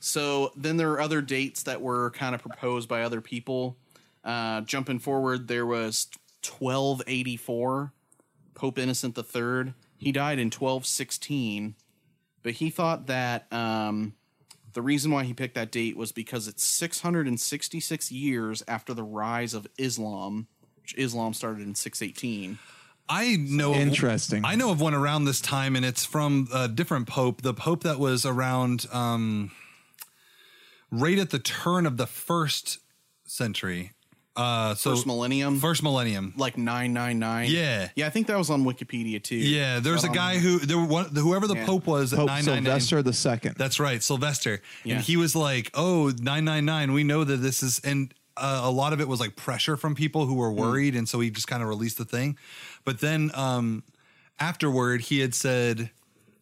So 0.00 0.52
then 0.56 0.76
there 0.76 0.92
are 0.92 1.00
other 1.00 1.20
dates 1.20 1.64
that 1.64 1.80
were 1.80 2.10
kind 2.10 2.34
of 2.34 2.42
proposed 2.42 2.88
by 2.88 3.02
other 3.02 3.20
people. 3.20 3.76
Uh, 4.22 4.60
jumping 4.62 4.98
forward, 4.98 5.48
there 5.48 5.66
was 5.66 6.08
1284, 6.46 7.92
Pope 8.54 8.78
Innocent 8.78 9.18
III. 9.18 9.74
He 9.96 10.12
died 10.12 10.38
in 10.38 10.46
1216, 10.46 11.74
but 12.42 12.52
he 12.52 12.70
thought 12.70 13.06
that 13.06 13.52
um, 13.52 14.14
the 14.74 14.82
reason 14.82 15.10
why 15.10 15.24
he 15.24 15.32
picked 15.32 15.54
that 15.54 15.72
date 15.72 15.96
was 15.96 16.12
because 16.12 16.46
it's 16.48 16.64
666 16.64 18.12
years 18.12 18.62
after 18.68 18.92
the 18.92 19.02
rise 19.02 19.54
of 19.54 19.66
Islam, 19.78 20.46
which 20.82 20.94
Islam 20.98 21.32
started 21.32 21.66
in 21.66 21.74
618. 21.74 22.58
I 23.08 23.36
know. 23.36 23.72
of- 23.74 23.80
Interesting. 23.80 24.44
I 24.44 24.54
know 24.54 24.70
of 24.70 24.80
one 24.80 24.94
around 24.94 25.24
this 25.26 25.40
time, 25.40 25.76
and 25.76 25.84
it's 25.84 26.04
from 26.04 26.48
a 26.52 26.68
different 26.68 27.06
pope. 27.06 27.42
The 27.42 27.52
pope 27.54 27.82
that 27.82 27.98
was 27.98 28.24
around 28.24 28.86
um, 28.92 29.50
right 30.90 31.18
at 31.18 31.30
the 31.30 31.38
turn 31.38 31.86
of 31.86 31.96
the 31.96 32.06
first 32.06 32.78
century. 33.26 33.92
Uh, 34.36 34.74
so 34.74 34.90
First 34.90 35.06
millennium, 35.06 35.60
First 35.60 35.84
millennium. 35.84 36.32
like 36.36 36.58
999. 36.58 37.50
Yeah. 37.52 37.88
Yeah, 37.94 38.06
I 38.08 38.10
think 38.10 38.26
that 38.26 38.36
was 38.36 38.50
on 38.50 38.64
Wikipedia 38.64 39.22
too. 39.22 39.36
Yeah, 39.36 39.78
there's 39.78 40.00
So 40.00 40.08
a 40.08 40.10
I 40.10 40.14
don't 40.14 40.16
guy 40.24 40.34
know. 40.34 40.40
who 40.40 40.58
there 40.58 40.76
were 40.78 40.84
one, 40.86 41.04
whoever 41.14 41.46
the 41.46 41.54
Yeah. 41.54 41.66
pope 41.66 41.86
was 41.86 42.12
at 42.12 42.18
Pope 42.18 42.26
nine 42.26 42.44
nine 42.44 42.54
nine. 42.64 42.64
Sylvester 42.64 43.02
the 43.04 43.12
second. 43.12 43.54
That's 43.58 43.78
right, 43.78 44.02
Sylvester. 44.02 44.60
Yeah. 44.82 44.96
And 44.96 45.04
he 45.04 45.16
was 45.16 45.36
like, 45.36 45.70
"Oh, 45.74 46.06
999, 46.20 46.92
we 46.92 47.04
know 47.04 47.22
that 47.22 47.36
this 47.36 47.62
is 47.62 47.78
and 47.84 48.12
uh, 48.36 48.60
a 48.64 48.70
lot 48.70 48.92
of 48.92 49.00
it 49.00 49.08
was 49.08 49.20
like 49.20 49.36
pressure 49.36 49.76
from 49.76 49.94
people 49.94 50.26
who 50.26 50.34
were 50.34 50.50
Mm. 50.50 50.56
worried 50.56 50.94
and 50.96 51.08
so 51.08 51.20
he 51.20 51.30
just 51.30 51.46
kind 51.46 51.62
of 51.62 51.68
released 51.68 51.98
the 51.98 52.04
thing. 52.04 52.36
But 52.84 53.00
then 53.00 53.30
um 53.34 53.82
afterward 54.40 55.02
he 55.02 55.20
had 55.20 55.34
said 55.34 55.90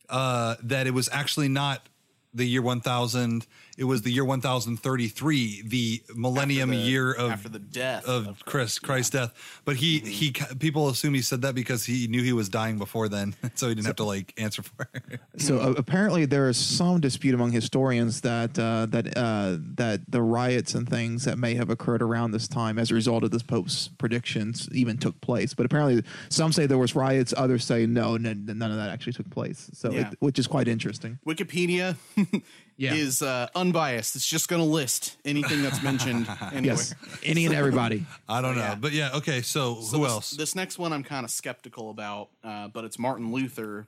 uh 0.08 0.56
that 0.62 0.86
it 0.86 0.94
was 0.94 1.08
actually 1.12 1.48
not 1.48 1.88
the 2.34 2.46
year 2.46 2.62
1000, 2.62 3.46
it 3.78 3.84
was 3.84 4.02
the 4.02 4.10
year 4.10 4.24
1033, 4.24 5.62
the 5.66 6.02
millennium 6.14 6.70
the- 6.70 6.76
year 6.76 7.12
of 7.12 7.30
after 7.32 7.48
the 7.48 7.58
death 7.58 8.04
of, 8.04 8.44
Chris 8.44 8.78
Christ's 8.78 9.10
death. 9.10 9.60
But 9.64 9.76
he 9.76 9.98
he 10.00 10.32
people 10.58 10.88
assume 10.88 11.14
he 11.14 11.22
said 11.22 11.42
that 11.42 11.54
because 11.54 11.84
he 11.84 12.06
knew 12.06 12.22
he 12.22 12.32
was 12.32 12.48
dying 12.48 12.78
before 12.78 13.08
then, 13.08 13.34
so 13.54 13.68
he 13.68 13.74
didn't 13.74 13.86
have 13.86 13.96
to 13.96 14.04
like 14.04 14.34
answer 14.38 14.62
for 14.62 14.88
it. 14.94 15.20
So 15.38 15.58
uh, 15.58 15.74
apparently, 15.76 16.24
there 16.26 16.48
is 16.48 16.56
some 16.56 17.00
dispute 17.00 17.34
among 17.34 17.52
historians 17.52 18.20
that 18.20 18.58
uh, 18.58 18.86
that 18.90 19.16
uh, 19.16 19.56
that 19.76 20.00
the 20.08 20.22
riots 20.22 20.74
and 20.74 20.88
things 20.88 21.24
that 21.24 21.38
may 21.38 21.54
have 21.54 21.70
occurred 21.70 22.02
around 22.02 22.30
this 22.32 22.46
time 22.46 22.78
as 22.78 22.90
a 22.90 22.94
result 22.94 23.24
of 23.24 23.30
this 23.30 23.42
Pope's 23.42 23.88
predictions 23.98 24.68
even 24.72 24.98
took 24.98 25.20
place. 25.20 25.54
But 25.54 25.66
apparently, 25.66 26.02
some 26.28 26.52
say 26.52 26.66
there 26.66 26.78
was 26.78 26.94
riots, 26.94 27.32
others 27.36 27.64
say 27.64 27.86
no, 27.86 28.14
n- 28.14 28.44
none 28.46 28.70
of 28.70 28.76
that 28.76 28.90
actually 28.90 29.14
took 29.14 29.30
place. 29.30 29.70
So, 29.72 29.90
Yeah. 29.90 30.10
it, 30.10 30.16
which 30.20 30.38
is 30.38 30.46
quite 30.46 30.68
interesting. 30.68 31.18
Wikipedia 31.26 31.96
Yeah. 32.82 32.94
is 32.94 33.22
uh, 33.22 33.46
unbiased. 33.54 34.16
It's 34.16 34.26
just 34.26 34.48
going 34.48 34.60
to 34.60 34.66
list 34.68 35.16
anything 35.24 35.62
that's 35.62 35.82
mentioned 35.82 36.28
anyway. 36.52 36.62
Yes, 36.72 36.94
any 37.22 37.46
and 37.46 37.54
everybody. 37.54 38.04
I 38.28 38.40
don't 38.40 38.56
know, 38.56 38.62
yeah. 38.62 38.74
but 38.74 38.92
yeah, 38.92 39.10
okay. 39.14 39.40
So, 39.42 39.80
So 39.80 39.98
who 39.98 40.02
this, 40.02 40.12
else? 40.12 40.30
This 40.32 40.54
next 40.56 40.78
one 40.78 40.92
I'm 40.92 41.04
kind 41.04 41.24
of 41.24 41.30
skeptical 41.30 41.90
about, 41.90 42.30
uh, 42.42 42.68
but 42.68 42.84
it's 42.84 42.98
Martin 42.98 43.32
Luther 43.32 43.86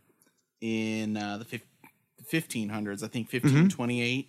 in 0.61 1.17
uh, 1.17 1.39
the 1.39 1.45
fif- 1.45 1.67
1500s, 2.31 3.03
I 3.03 3.09
think 3.09 3.33
1528. 3.33 4.29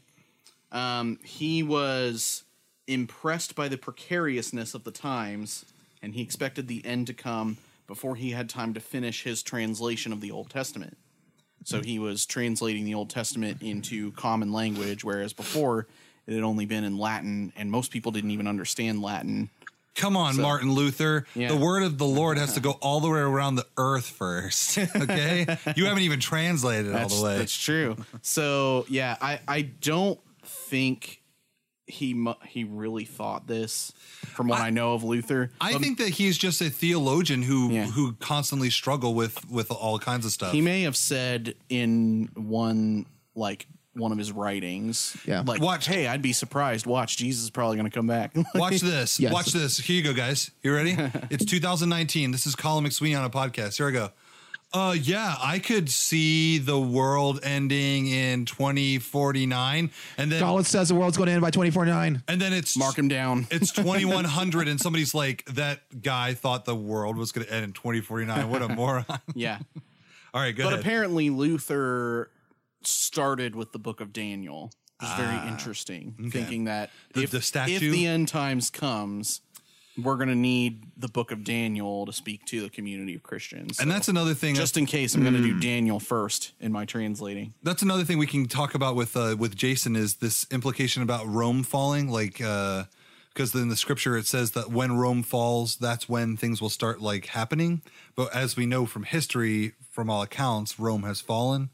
Um, 0.72 1.20
he 1.24 1.62
was 1.62 2.44
impressed 2.88 3.56
by 3.56 3.68
the 3.68 3.78
precariousness 3.78 4.74
of 4.74 4.84
the 4.84 4.92
times, 4.92 5.66
and 6.02 6.14
he 6.14 6.22
expected 6.22 6.68
the 6.68 6.84
end 6.86 7.08
to 7.08 7.14
come 7.14 7.58
before 7.88 8.16
he 8.16 8.32
had 8.32 8.50
time 8.50 8.74
to 8.74 8.80
finish 8.80 9.24
his 9.24 9.44
translation 9.44 10.12
of 10.12 10.22
the 10.22 10.32
Old 10.32 10.50
Testament. 10.50 10.98
So 11.66 11.82
he 11.82 12.00
was 12.00 12.26
translating 12.26 12.86
the 12.86 12.94
Old 12.94 13.10
Testament 13.10 13.62
into 13.62 14.12
common 14.14 14.54
language, 14.54 15.04
whereas 15.04 15.34
before 15.34 15.88
it 16.28 16.34
had 16.34 16.44
only 16.44 16.66
been 16.66 16.84
in 16.84 16.98
Latin, 16.98 17.52
and 17.58 17.70
most 17.70 17.92
people 17.92 18.12
didn't 18.12 18.32
even 18.32 18.48
understand 18.48 19.02
Latin. 19.02 19.50
Come 19.96 20.16
on, 20.18 20.40
Martin 20.40 20.72
Luther. 20.74 21.26
Yeah. 21.36 21.48
The 21.48 21.56
word 21.58 21.84
of 21.84 21.98
the 21.98 22.06
Lord 22.06 22.38
has 22.38 22.54
to 22.54 22.60
go 22.60 22.72
all 22.82 23.00
the 23.00 23.10
way 23.10 23.20
around 23.20 23.56
the 23.56 23.66
earth 23.78 24.08
first. 24.08 24.78
Okay, 24.96 25.46
you 25.76 25.86
haven't 25.86 26.04
even 26.04 26.20
translated 26.20 26.88
it 26.88 26.96
all 26.96 27.10
the 27.10 27.24
way. 27.24 27.38
that's 27.40 27.58
true. 27.58 27.96
So 28.22 28.86
yeah, 28.90 29.18
I 29.22 29.40
I 29.48 29.62
don't 29.62 30.20
think 30.44 31.22
he 31.88 32.14
mu- 32.14 32.34
he 32.48 32.64
really 32.64 33.06
thought 33.06 33.48
this. 33.48 33.92
From 34.36 34.48
what 34.48 34.60
I, 34.60 34.70
know 34.70 34.94
of 34.96 35.04
Luther, 35.04 35.52
I 35.62 35.74
But 35.74 35.82
think 35.82 35.98
that 36.00 36.10
he's 36.10 36.38
just 36.38 36.60
a 36.62 36.70
theologian 36.70 37.42
who 37.44 37.72
Yeah. 37.72 37.86
who 37.86 38.14
constantly 38.14 38.70
struggle 38.70 39.14
with 39.14 39.50
with 39.50 39.72
all 39.72 40.00
kinds 40.00 40.26
of 40.26 40.32
stuff. 40.32 40.52
he 40.52 40.62
may 40.62 40.82
have 40.82 40.98
said 40.98 41.56
in 41.70 42.30
one 42.36 43.06
like 43.36 43.68
one 43.94 44.12
of 44.12 44.18
his 44.18 44.32
writings. 44.34 45.16
Yeah. 45.26 45.42
Like, 45.46 45.62
Watch- 45.62 45.88
hey, 45.88 46.08
I'd 46.08 46.22
be 46.22 46.34
surprised. 46.34 46.86
Watch, 46.86 47.16
Jesus 47.16 47.44
is 47.46 47.50
probably 47.50 47.78
going 47.78 47.90
to 47.90 47.96
come 47.98 48.08
back. 48.08 48.36
Watch 48.56 48.82
this. 48.82 49.22
Yes. 49.22 49.32
Watch 49.32 49.54
this. 49.54 49.78
Here 49.78 49.96
you 49.96 50.04
go, 50.04 50.14
guys. 50.14 50.52
You 50.64 50.74
ready? 50.76 50.98
it's 51.30 51.46
2019. 51.46 52.32
This 52.32 52.46
is 52.46 52.56
Collin 52.56 52.84
McSweeney 52.84 53.18
on 53.18 53.24
a 53.24 53.30
podcast. 53.30 53.78
Here 53.78 53.88
I 53.88 53.92
go. 53.92 54.10
Uh, 54.76 54.92
yeah, 54.92 55.36
I 55.42 55.60
could 55.60 55.90
see 55.90 56.58
the 56.58 56.78
world 56.78 57.40
ending 57.44 58.08
in 58.08 58.44
2049, 58.44 59.90
and 60.18 60.32
then 60.32 60.40
Collin's 60.42 60.68
says 60.68 60.90
the 60.90 60.96
world's 60.96 61.16
going 61.16 61.28
to 61.28 61.34
end 61.34 61.42
by 61.42 61.50
2049. 61.50 62.24
and 62.28 62.42
then 62.42 62.52
it's 62.52 62.78
Mark 62.78 62.98
him 62.98 63.08
down. 63.08 63.48
It's 63.52 63.72
2100, 63.72 64.68
and 64.68 64.80
somebody's 64.82 65.14
like, 65.14 65.46
that 65.46 66.02
guy 66.02 66.34
thought 66.34 66.66
the 66.66 66.76
world 66.76 67.16
was 67.16 67.32
going 67.32 67.48
to 67.48 67.54
end 67.54 67.64
in 67.64 67.72
2049. 67.74 68.50
What 68.50 68.62
a 68.62 68.68
moron! 68.76 69.06
yeah. 69.34 69.60
All 70.34 70.42
right, 70.42 70.54
good. 70.54 70.64
But 70.64 70.74
ahead. 70.74 70.80
apparently 70.82 71.30
Luther 71.30 72.30
started 72.84 73.56
with 73.56 73.72
the 73.72 73.80
book 73.80 74.02
of 74.02 74.12
Daniel. 74.12 74.72
It's 75.02 75.14
very 75.16 75.48
interesting, 75.48 76.30
thinking 76.32 76.66
that 76.66 76.90
Ah, 76.90 77.12
The- 77.14 77.24
if, 77.24 77.32
the 77.32 77.42
statue? 77.42 77.76
if 77.76 77.82
the 77.82 78.08
end 78.08 78.28
times 78.28 78.70
comes, 78.70 79.42
we're 80.02 80.16
going 80.16 80.30
to 80.30 80.36
need 80.36 80.84
the 80.98 81.08
book 81.08 81.32
of 81.32 81.44
Daniel 81.44 82.06
to 82.06 82.14
speak 82.14 82.46
to 82.46 82.62
the 82.62 82.70
community 82.70 83.16
of 83.16 83.24
Christians. 83.24 83.80
and 83.80 83.90
that's 83.90 84.08
another 84.08 84.34
thing. 84.34 84.56
Uh, 84.56 84.60
just 84.60 84.78
in 84.78 84.86
case 84.86 85.16
I'm 85.16 85.22
going 85.22 85.36
to 85.36 85.42
do 85.42 85.54
hmm. 85.54 85.60
Daniel 85.60 86.00
first 86.00 86.54
in 86.60 86.72
my 86.72 86.86
translating. 86.86 87.54
that's 87.64 87.82
another 87.82 88.04
thing 88.04 88.18
we 88.18 88.28
can 88.28 88.48
talk 88.48 88.76
about 88.76 88.96
with 88.96 89.16
uh, 89.16 89.36
with 89.38 89.56
Jason 89.56 89.96
is 89.96 90.16
this 90.16 90.46
implication 90.52 91.02
about 91.04 91.26
Rome 91.28 91.64
falling, 91.64 92.10
like 92.10 92.42
uh, 92.42 92.84
because 93.34 93.54
in 93.54 93.70
the 93.70 93.76
scripture 93.76 94.18
it 94.18 94.26
says 94.26 94.52
that 94.52 94.72
when 94.72 94.98
Rome 94.98 95.24
falls, 95.24 95.76
that's 95.76 96.08
when 96.08 96.38
things 96.38 96.62
will 96.62 96.70
start 96.70 97.02
like 97.02 97.28
happening. 97.28 97.82
But 98.16 98.34
as 98.34 98.56
we 98.56 98.66
know 98.66 98.86
from 98.86 99.04
history, 99.04 99.74
from 99.92 100.10
all 100.10 100.22
accounts, 100.22 100.80
Rome 100.80 101.04
has 101.04 101.22
fallen. 101.22 101.70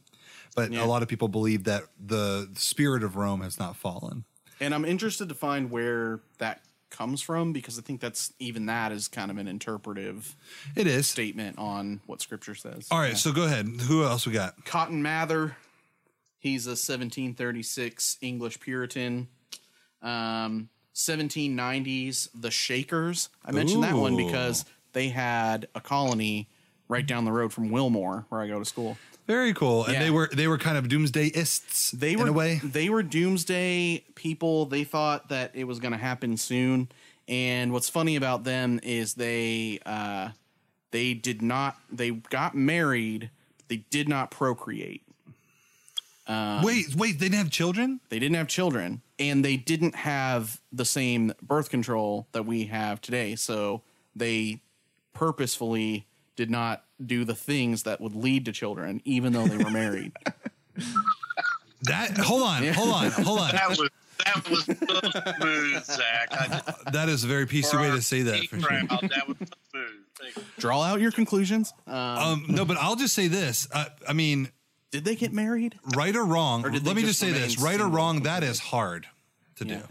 But 0.56 0.72
Yeah. 0.72 0.84
a 0.84 0.88
lot 0.88 1.02
of 1.02 1.08
people 1.08 1.28
believe 1.28 1.64
that 1.64 1.84
the 2.00 2.50
spirit 2.56 3.04
of 3.04 3.16
Rome 3.16 3.42
has 3.42 3.58
not 3.58 3.76
fallen. 3.78 4.26
And 4.60 4.74
I'm 4.76 4.86
interested 4.86 5.30
to 5.30 5.36
find 5.36 5.72
where 5.72 6.20
that 6.40 6.62
comes 6.92 7.22
from 7.22 7.52
because 7.54 7.80
I 7.80 7.82
think 7.82 8.00
that's 8.02 8.32
even 8.38 8.68
that 8.68 8.92
is 8.92 9.08
kind 9.08 9.32
of 9.32 9.38
an 9.38 9.48
interpretive 9.48 10.36
It 10.76 10.86
is. 10.86 11.08
statement 11.08 11.58
on 11.58 12.02
what 12.06 12.22
scripture 12.22 12.54
says. 12.54 12.88
All 12.92 13.00
right, 13.00 13.12
Yeah. 13.12 13.16
so 13.16 13.32
go 13.32 13.46
ahead. 13.46 13.66
Who 13.88 14.04
else 14.04 14.28
we 14.28 14.34
got? 14.34 14.64
Cotton 14.66 15.02
Mather. 15.02 15.56
He's 16.38 16.68
a 16.68 16.72
1736 16.76 18.18
English 18.22 18.60
Puritan. 18.60 19.28
Um, 20.02 20.70
1790s, 20.96 22.30
the 22.34 22.52
Shakers. 22.52 23.30
I 23.46 23.52
mentioned 23.52 23.84
that 23.84 23.96
one 23.96 24.16
because 24.18 24.66
they 24.94 25.10
had 25.10 25.68
a 25.76 25.82
colony 25.82 26.50
right 26.88 27.06
down 27.06 27.26
the 27.26 27.32
road 27.32 27.54
from 27.54 27.70
Wilmore, 27.72 28.26
where 28.30 28.42
I 28.42 28.48
go 28.48 28.60
to 28.60 28.66
school. 28.66 28.98
Very 29.32 29.54
cool. 29.54 29.86
And 29.86 29.94
Yeah. 29.94 30.00
they 30.04 30.10
were 30.10 30.30
they 30.34 30.48
were 30.50 30.58
kind 30.58 30.78
of 30.78 30.90
doomsdayists 30.90 31.92
They 31.92 32.18
were 32.18 32.24
in 32.24 32.28
a 32.28 32.34
way. 32.34 32.60
they 32.62 32.90
were 32.90 33.02
doomsday 33.02 34.04
people. 34.14 34.66
They 34.66 34.84
thought 34.84 35.30
that 35.30 35.52
it 35.54 35.64
was 35.64 35.80
going 35.80 35.94
to 35.94 35.98
happen 35.98 36.36
soon. 36.36 36.90
And 37.30 37.72
what's 37.72 37.88
funny 37.88 38.18
about 38.18 38.44
them 38.44 38.82
is 38.84 39.14
they 39.14 39.80
uh, 39.86 40.32
they 40.92 41.14
did 41.14 41.42
not 41.42 41.78
they 41.90 42.12
got 42.12 42.56
married. 42.56 43.30
They 43.70 43.78
did 43.90 44.10
not 44.10 44.32
procreate. 44.32 45.04
wait, 46.28 46.94
wait, 46.96 47.20
they 47.20 47.28
didn't 47.30 47.38
have 47.46 47.50
children? 47.50 48.02
They 48.10 48.20
didn't 48.20 48.36
have 48.36 48.50
children, 48.50 49.02
and 49.18 49.46
they 49.46 49.56
didn't 49.56 49.96
have 49.96 50.60
the 50.74 50.86
same 50.86 51.34
birth 51.42 51.70
control 51.70 52.28
that 52.34 52.46
we 52.46 52.66
have 52.66 53.00
today. 53.00 53.36
So 53.38 53.82
they 54.14 54.60
purposefully 55.14 56.06
did 56.36 56.50
not 56.50 56.84
do 57.08 57.24
the 57.26 57.36
things 57.36 57.84
that 57.84 57.99
would 58.02 58.16
lead 58.16 58.45
to 58.45 58.52
children, 58.52 59.02
even 59.06 59.34
though 59.34 59.45
they 59.47 59.58
were 59.64 59.70
married. 59.72 60.12
That 61.84 62.16
hold 62.16 62.43
on, 62.43 62.64
hold 62.68 62.89
on, 62.93 63.10
hold 63.10 63.39
on. 63.39 63.52
That 63.54 63.70
was 63.70 63.89
that 64.24 64.49
was 64.49 64.66
so 64.66 65.34
smooth, 65.39 65.84
Zach. 65.84 66.28
I, 66.32 66.91
That 66.91 67.10
is 67.10 67.24
a 67.24 67.28
very 67.28 67.47
PC 67.47 67.80
way 67.82 67.89
to 67.89 68.02
say 68.04 68.22
that. 68.22 68.39
Deep 68.41 68.52
For 68.52 68.60
sure. 68.60 68.70
that 68.88 69.28
was 69.28 69.38
smooth. 69.72 70.45
Draw 70.60 70.80
out 70.84 71.02
your 71.02 71.12
conclusions. 71.12 71.74
Um, 71.88 71.95
Um, 71.95 72.45
no, 72.49 72.66
but 72.66 72.78
I'll 72.78 72.95
just 72.95 73.16
say 73.16 73.28
this. 73.28 73.68
I, 73.74 73.88
I 74.08 74.14
mean, 74.14 74.52
did 74.91 75.06
they 75.06 75.16
get 75.16 75.34
married? 75.34 75.80
right 75.95 76.16
or 76.16 76.24
wrong. 76.24 76.64
Or 76.64 76.70
did 76.70 76.86
let 76.86 76.95
me 76.95 77.02
just 77.02 77.20
just 77.20 77.20
say 77.20 77.32
this: 77.32 77.60
right 77.60 77.82
or 77.82 77.88
wrong, 77.88 78.22
that 78.24 78.43
is 78.43 78.60
hard 78.60 79.08
to 79.56 79.66
Yeah. 79.68 79.82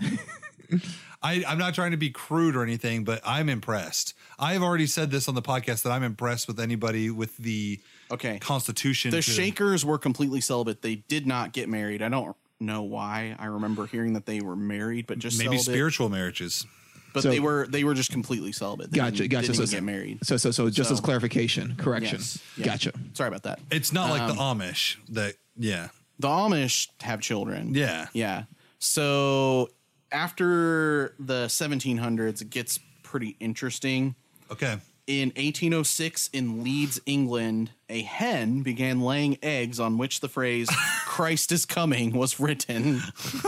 do. 0.71 0.79
I, 1.23 1.45
I'm 1.47 1.59
not 1.59 1.75
trying 1.75 1.91
to 1.91 1.97
be 1.97 2.11
crude 2.11 2.57
or 2.57 2.63
anything, 2.63 3.05
but 3.05 3.21
I'm 3.25 3.49
impressed. 3.49 4.15
I've 4.39 4.63
already 4.63 4.87
said 4.87 5.11
this 5.11 5.29
on 5.29 5.35
the 5.35 5.43
podcast 5.43 5.83
that 5.83 5.91
I'm 5.93 6.03
impressed 6.03 6.49
with 6.49 6.59
anybody 6.59 7.11
with 7.11 7.37
the 7.37 7.79
Okay. 8.11 8.39
Constitution. 8.39 9.11
The 9.11 9.19
to- 9.19 9.23
Shakers 9.23 9.85
were 9.85 9.99
completely 9.99 10.41
celibate. 10.41 10.83
They 10.83 10.97
did 10.97 11.27
not 11.27 11.53
get 11.53 11.69
married. 11.69 12.01
I 12.03 12.09
don't 12.09 12.35
know 12.59 12.83
why. 12.83 13.37
I 13.39 13.47
remember 13.47 13.87
hearing 13.87 14.15
that 14.15 14.27
they 14.27 14.41
were 14.41 14.57
married, 14.57 15.07
but 15.07 15.19
just 15.19 15.39
maybe 15.39 15.59
celibate. 15.59 15.75
spiritual 15.75 16.09
marriages. 16.09 16.67
But 17.13 17.25
So- 17.25 17.31
they 17.31 17.41
were 17.41 17.67
they 17.69 17.85
were 17.85 17.95
just 17.95 18.11
completely 18.13 18.53
celibate. 18.53 18.91
They 18.93 18.97
Gotcha, 18.97 19.17
didn't, 19.19 19.31
gotcha. 19.33 19.47
Didn't 19.49 19.57
So- 19.57 19.63
even 19.65 19.75
get 19.75 19.83
married. 19.93 20.19
So, 20.25 20.37
so, 20.39 20.51
so 20.53 20.71
just 20.71 20.89
So- 20.89 20.95
as 20.95 21.01
clarification, 21.01 21.77
correction. 21.77 22.19
Yes. 22.19 22.39
Yeah. 22.57 22.65
Gotcha. 22.65 22.93
Sorry 23.13 23.29
about 23.29 23.43
that. 23.43 23.61
It's 23.71 23.93
not 23.93 24.11
like 24.11 24.23
Um, 24.23 24.29
the 24.29 24.35
Amish. 24.65 24.97
That 25.11 25.35
yeah, 25.57 25.89
The 26.19 26.29
Amish 26.29 26.89
have 27.03 27.21
children. 27.21 27.75
yeah. 27.75 28.07
Yeah. 28.15 28.45
So 28.79 29.69
after 30.13 31.15
the 31.19 31.47
1700s, 31.47 32.43
it 32.43 32.51
gets 32.51 32.79
pretty 33.03 33.37
interesting. 33.41 34.15
Okay. 34.51 34.79
In 35.07 35.31
1806, 35.31 36.31
in 36.33 36.63
Leeds, 36.63 37.01
England, 37.05 37.73
a 37.89 38.03
hen 38.03 38.63
began 38.63 39.01
laying 39.01 39.39
eggs 39.43 39.81
on 39.81 39.99
which 39.99 40.21
the 40.21 40.29
phrase 40.29 40.69
Christ 41.05 41.51
is 41.51 41.67
coming 41.67 42.13
was 42.13 42.39
written. 42.39 43.01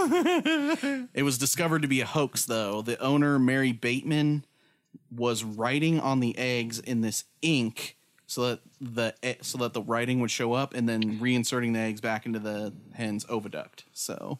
it 1.14 1.22
was 1.22 1.38
discovered 1.38 1.82
to 1.82 1.88
be 1.88 2.00
a 2.00 2.06
hoax, 2.06 2.44
though. 2.46 2.82
The 2.82 2.98
owner, 2.98 3.38
Mary 3.38 3.72
Bateman, 3.72 4.44
was 5.14 5.44
writing 5.44 6.00
on 6.00 6.20
the 6.20 6.36
eggs 6.36 6.80
in 6.80 7.00
this 7.00 7.24
ink 7.42 7.96
so 8.26 8.48
that 8.48 8.60
the 8.80 9.14
so 9.42 9.58
that 9.58 9.74
the 9.74 9.82
writing 9.82 10.20
would 10.20 10.30
show 10.30 10.54
up 10.54 10.72
and 10.74 10.88
then 10.88 11.18
reinserting 11.18 11.74
the 11.74 11.80
eggs 11.80 12.00
back 12.00 12.24
into 12.24 12.38
the 12.38 12.72
hen's 12.94 13.26
oviduct. 13.26 13.84
So 13.92 14.38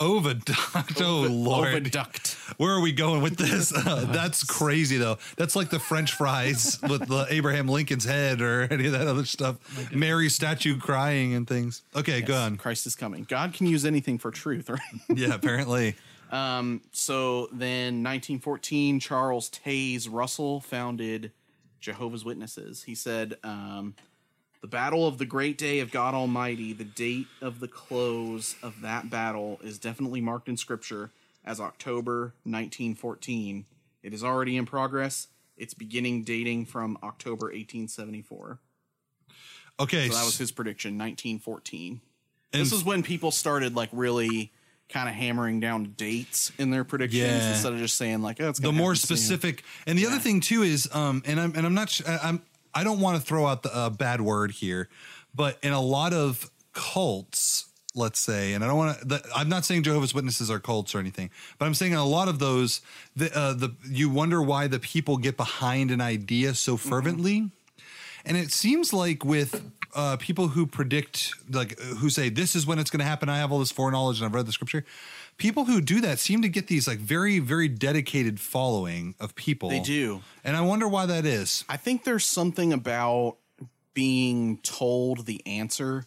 Oviduct. 0.00 1.00
Oh 1.04 1.22
lord. 1.30 1.84
oviduct. 1.84 2.36
Where 2.58 2.72
are 2.72 2.80
we 2.80 2.92
going 2.92 3.22
with 3.22 3.36
this? 3.36 3.72
Uh, 3.90 4.04
that's 4.12 4.44
crazy, 4.44 4.96
though. 4.98 5.18
That's 5.36 5.56
like 5.56 5.70
the 5.70 5.78
French 5.78 6.12
fries 6.12 6.78
with 6.82 7.06
the 7.08 7.26
Abraham 7.30 7.66
Lincoln's 7.68 8.04
head 8.04 8.40
or 8.40 8.62
any 8.70 8.86
of 8.86 8.92
that 8.92 9.06
other 9.06 9.24
stuff. 9.24 9.56
Mary's 9.94 10.34
statue 10.34 10.78
crying 10.78 11.34
and 11.34 11.46
things. 11.46 11.82
Okay, 11.96 12.20
go 12.20 12.36
on. 12.36 12.56
Christ 12.56 12.86
is 12.86 12.94
coming. 12.94 13.24
God 13.28 13.52
can 13.54 13.66
use 13.66 13.84
anything 13.86 14.18
for 14.18 14.30
truth, 14.30 14.68
right? 14.68 14.80
Yeah, 15.08 15.34
apparently. 15.34 15.96
Um, 16.30 16.82
So 16.92 17.46
then, 17.52 18.02
1914, 18.04 19.00
Charles 19.00 19.50
Taze 19.50 20.08
Russell 20.10 20.60
founded 20.60 21.32
Jehovah's 21.80 22.24
Witnesses. 22.24 22.82
He 22.84 22.94
said, 22.94 23.36
um, 23.42 23.94
The 24.60 24.66
battle 24.66 25.06
of 25.06 25.16
the 25.18 25.24
great 25.24 25.56
day 25.56 25.80
of 25.80 25.90
God 25.90 26.12
Almighty, 26.14 26.72
the 26.74 26.84
date 26.84 27.28
of 27.40 27.60
the 27.60 27.68
close 27.68 28.56
of 28.62 28.82
that 28.82 29.08
battle 29.08 29.58
is 29.62 29.78
definitely 29.78 30.20
marked 30.20 30.48
in 30.50 30.56
Scripture 30.58 31.10
as 31.44 31.60
October 31.60 32.34
1914. 32.44 33.64
It 34.02 34.12
is 34.12 34.22
already 34.22 34.56
in 34.56 34.66
progress. 34.66 35.28
Its 35.56 35.72
beginning 35.74 36.24
dating 36.24 36.66
from 36.66 36.98
October 37.02 37.46
1874. 37.46 38.58
Okay, 39.78 40.08
So 40.08 40.14
that 40.14 40.24
was 40.24 40.36
his 40.38 40.50
prediction, 40.52 40.98
1914. 40.98 42.00
and 42.52 42.62
This 42.62 42.72
is 42.72 42.84
when 42.84 43.02
people 43.02 43.30
started 43.30 43.74
like 43.74 43.88
really 43.92 44.52
kind 44.90 45.08
of 45.08 45.14
hammering 45.14 45.60
down 45.60 45.94
dates 45.96 46.50
in 46.58 46.70
their 46.70 46.82
predictions 46.84 47.22
Yeah. 47.22 47.52
instead 47.52 47.72
of 47.72 47.78
just 47.78 47.94
saying 47.96 48.22
like, 48.22 48.40
"Oh, 48.40 48.48
it's 48.48 48.58
the 48.58 48.72
more 48.72 48.92
happen 48.92 48.96
soon." 49.06 49.16
specific. 49.16 49.62
And 49.86 49.98
the 49.98 50.06
other 50.06 50.18
thing 50.18 50.40
too 50.40 50.62
is, 50.62 50.88
um, 50.92 51.22
and 51.24 51.38
I'm 51.40 51.54
and 51.54 51.64
I'm 51.64 51.74
not. 51.74 51.90
sh- 51.90 52.02
I'm. 52.06 52.42
I 52.74 52.84
don't 52.84 53.00
want 53.00 53.20
to 53.20 53.26
throw 53.26 53.46
out 53.46 53.62
the 53.62 53.74
uh, 53.74 53.90
bad 53.90 54.20
word 54.20 54.52
here, 54.52 54.88
but 55.34 55.58
in 55.62 55.72
a 55.72 55.80
lot 55.80 56.12
of 56.12 56.50
cults, 56.72 57.66
let's 57.94 58.18
say, 58.18 58.52
and 58.52 58.62
I 58.62 58.68
don't 58.68 58.76
want 58.76 59.08
to. 59.08 59.22
I'm 59.34 59.48
not 59.48 59.64
saying 59.64 59.82
Jehovah's 59.82 60.14
Witnesses 60.14 60.50
are 60.50 60.60
cults 60.60 60.94
or 60.94 60.98
anything, 60.98 61.30
but 61.58 61.66
I'm 61.66 61.74
saying 61.74 61.92
in 61.92 61.98
a 61.98 62.04
lot 62.04 62.28
of 62.28 62.38
those, 62.38 62.80
the 63.16 63.36
uh, 63.36 63.54
the 63.54 63.74
you 63.88 64.08
wonder 64.08 64.40
why 64.42 64.66
the 64.66 64.78
people 64.78 65.16
get 65.16 65.36
behind 65.36 65.90
an 65.90 66.00
idea 66.00 66.54
so 66.54 66.76
fervently. 66.76 67.50
And 68.24 68.36
it 68.36 68.52
seems 68.52 68.92
like 68.92 69.24
with 69.24 69.62
uh, 69.94 70.16
people 70.18 70.48
who 70.48 70.66
predict, 70.66 71.34
like 71.50 71.78
who 71.80 72.10
say 72.10 72.28
this 72.28 72.54
is 72.54 72.66
when 72.66 72.78
it's 72.78 72.90
going 72.90 73.00
to 73.00 73.06
happen, 73.06 73.28
I 73.28 73.38
have 73.38 73.50
all 73.50 73.58
this 73.58 73.72
foreknowledge 73.72 74.18
and 74.18 74.26
I've 74.26 74.34
read 74.34 74.46
the 74.46 74.52
scripture. 74.52 74.84
People 75.40 75.64
who 75.64 75.80
do 75.80 76.02
that 76.02 76.18
seem 76.18 76.42
to 76.42 76.48
get 76.50 76.66
these 76.66 76.86
like 76.86 76.98
very, 76.98 77.38
very 77.38 77.66
dedicated 77.66 78.38
following 78.38 79.14
of 79.18 79.34
people. 79.34 79.70
They 79.70 79.80
do. 79.80 80.20
and 80.44 80.54
I 80.54 80.60
wonder 80.60 80.86
why 80.86 81.06
that 81.06 81.24
is. 81.24 81.64
I 81.66 81.78
think 81.78 82.04
there's 82.04 82.26
something 82.26 82.72
about 82.74 83.38
being 83.94 84.58
told 84.58 85.24
the 85.24 85.44
answer. 85.46 86.04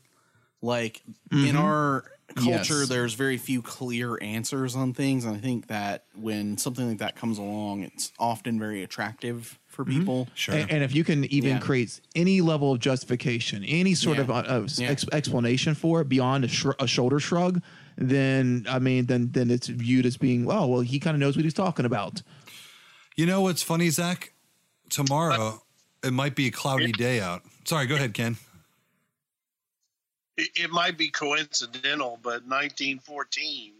Like 0.61 1.01
in 1.31 1.55
our 1.57 2.05
culture, 2.35 2.79
Yes. 2.81 2.89
there's 2.89 3.15
very 3.15 3.37
few 3.37 3.61
clear 3.63 4.17
answers 4.21 4.75
on 4.75 4.93
things, 4.93 5.25
and 5.25 5.35
I 5.35 5.39
think 5.39 5.67
that 5.67 6.05
when 6.15 6.57
something 6.57 6.87
like 6.87 6.99
that 6.99 7.15
comes 7.15 7.37
along, 7.39 7.81
it's 7.83 8.11
often 8.19 8.59
very 8.59 8.81
attractive 8.83 9.59
for 9.67 9.83
people. 9.83 10.29
Sure. 10.35 10.53
And, 10.55 10.71
and 10.71 10.83
if 10.83 10.93
you 10.95 11.03
can 11.03 11.25
even 11.25 11.53
Yeah. 11.53 11.59
create 11.59 11.99
any 12.15 12.39
level 12.41 12.71
of 12.71 12.79
justification, 12.79 13.63
any 13.65 13.95
sort 13.95 14.17
Yeah. 14.17 14.23
of, 14.23 14.29
uh, 14.31 14.67
Yeah. 14.77 14.89
ex- 14.91 15.05
explanation 15.11 15.73
for 15.73 16.01
it 16.01 16.07
beyond 16.07 16.45
a, 16.45 16.47
shr- 16.47 16.75
a 16.79 16.87
shoulder 16.87 17.19
shrug, 17.19 17.61
then 17.97 18.65
I 18.69 18.79
mean, 18.79 19.05
then 19.05 19.29
then 19.31 19.49
it's 19.49 19.67
viewed 19.67 20.05
as 20.05 20.17
being, 20.17 20.49
oh, 20.49 20.67
well, 20.67 20.81
he 20.81 20.99
kind 20.99 21.15
of 21.15 21.19
knows 21.19 21.35
what 21.35 21.43
he's 21.43 21.53
talking 21.53 21.85
about. 21.85 22.21
You 23.15 23.25
know 23.25 23.41
what's 23.41 23.61
funny, 23.61 23.89
Zach? 23.89 24.33
Tomorrow 24.89 25.61
it 26.03 26.11
might 26.11 26.35
be 26.35 26.47
a 26.47 26.51
cloudy 26.51 26.91
day 26.91 27.19
out. 27.19 27.43
Sorry, 27.65 27.85
go 27.87 27.95
ahead, 27.95 28.13
Ken. 28.13 28.37
It, 30.37 30.49
it 30.55 30.69
might 30.71 30.97
be 30.97 31.09
coincidental, 31.09 32.19
but 32.21 32.45
1914 32.45 33.73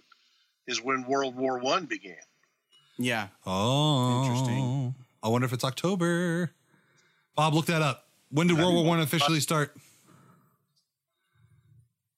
is 0.68 0.82
when 0.82 1.04
World 1.04 1.36
War 1.36 1.60
One 1.60 1.86
began. 1.86 2.16
Yeah. 2.98 3.28
Oh, 3.46 4.24
Interesting. 4.24 4.96
I 5.24 5.28
wonder 5.30 5.46
if 5.46 5.54
it's 5.54 5.64
October. 5.64 6.52
Bob, 7.36 7.54
look 7.54 7.66
that 7.66 7.82
up. 7.82 8.08
When 8.30 8.48
did 8.48 8.58
World 8.58 8.76
War 8.76 8.86
One 8.86 9.00
officially 9.00 9.40
start? 9.40 9.76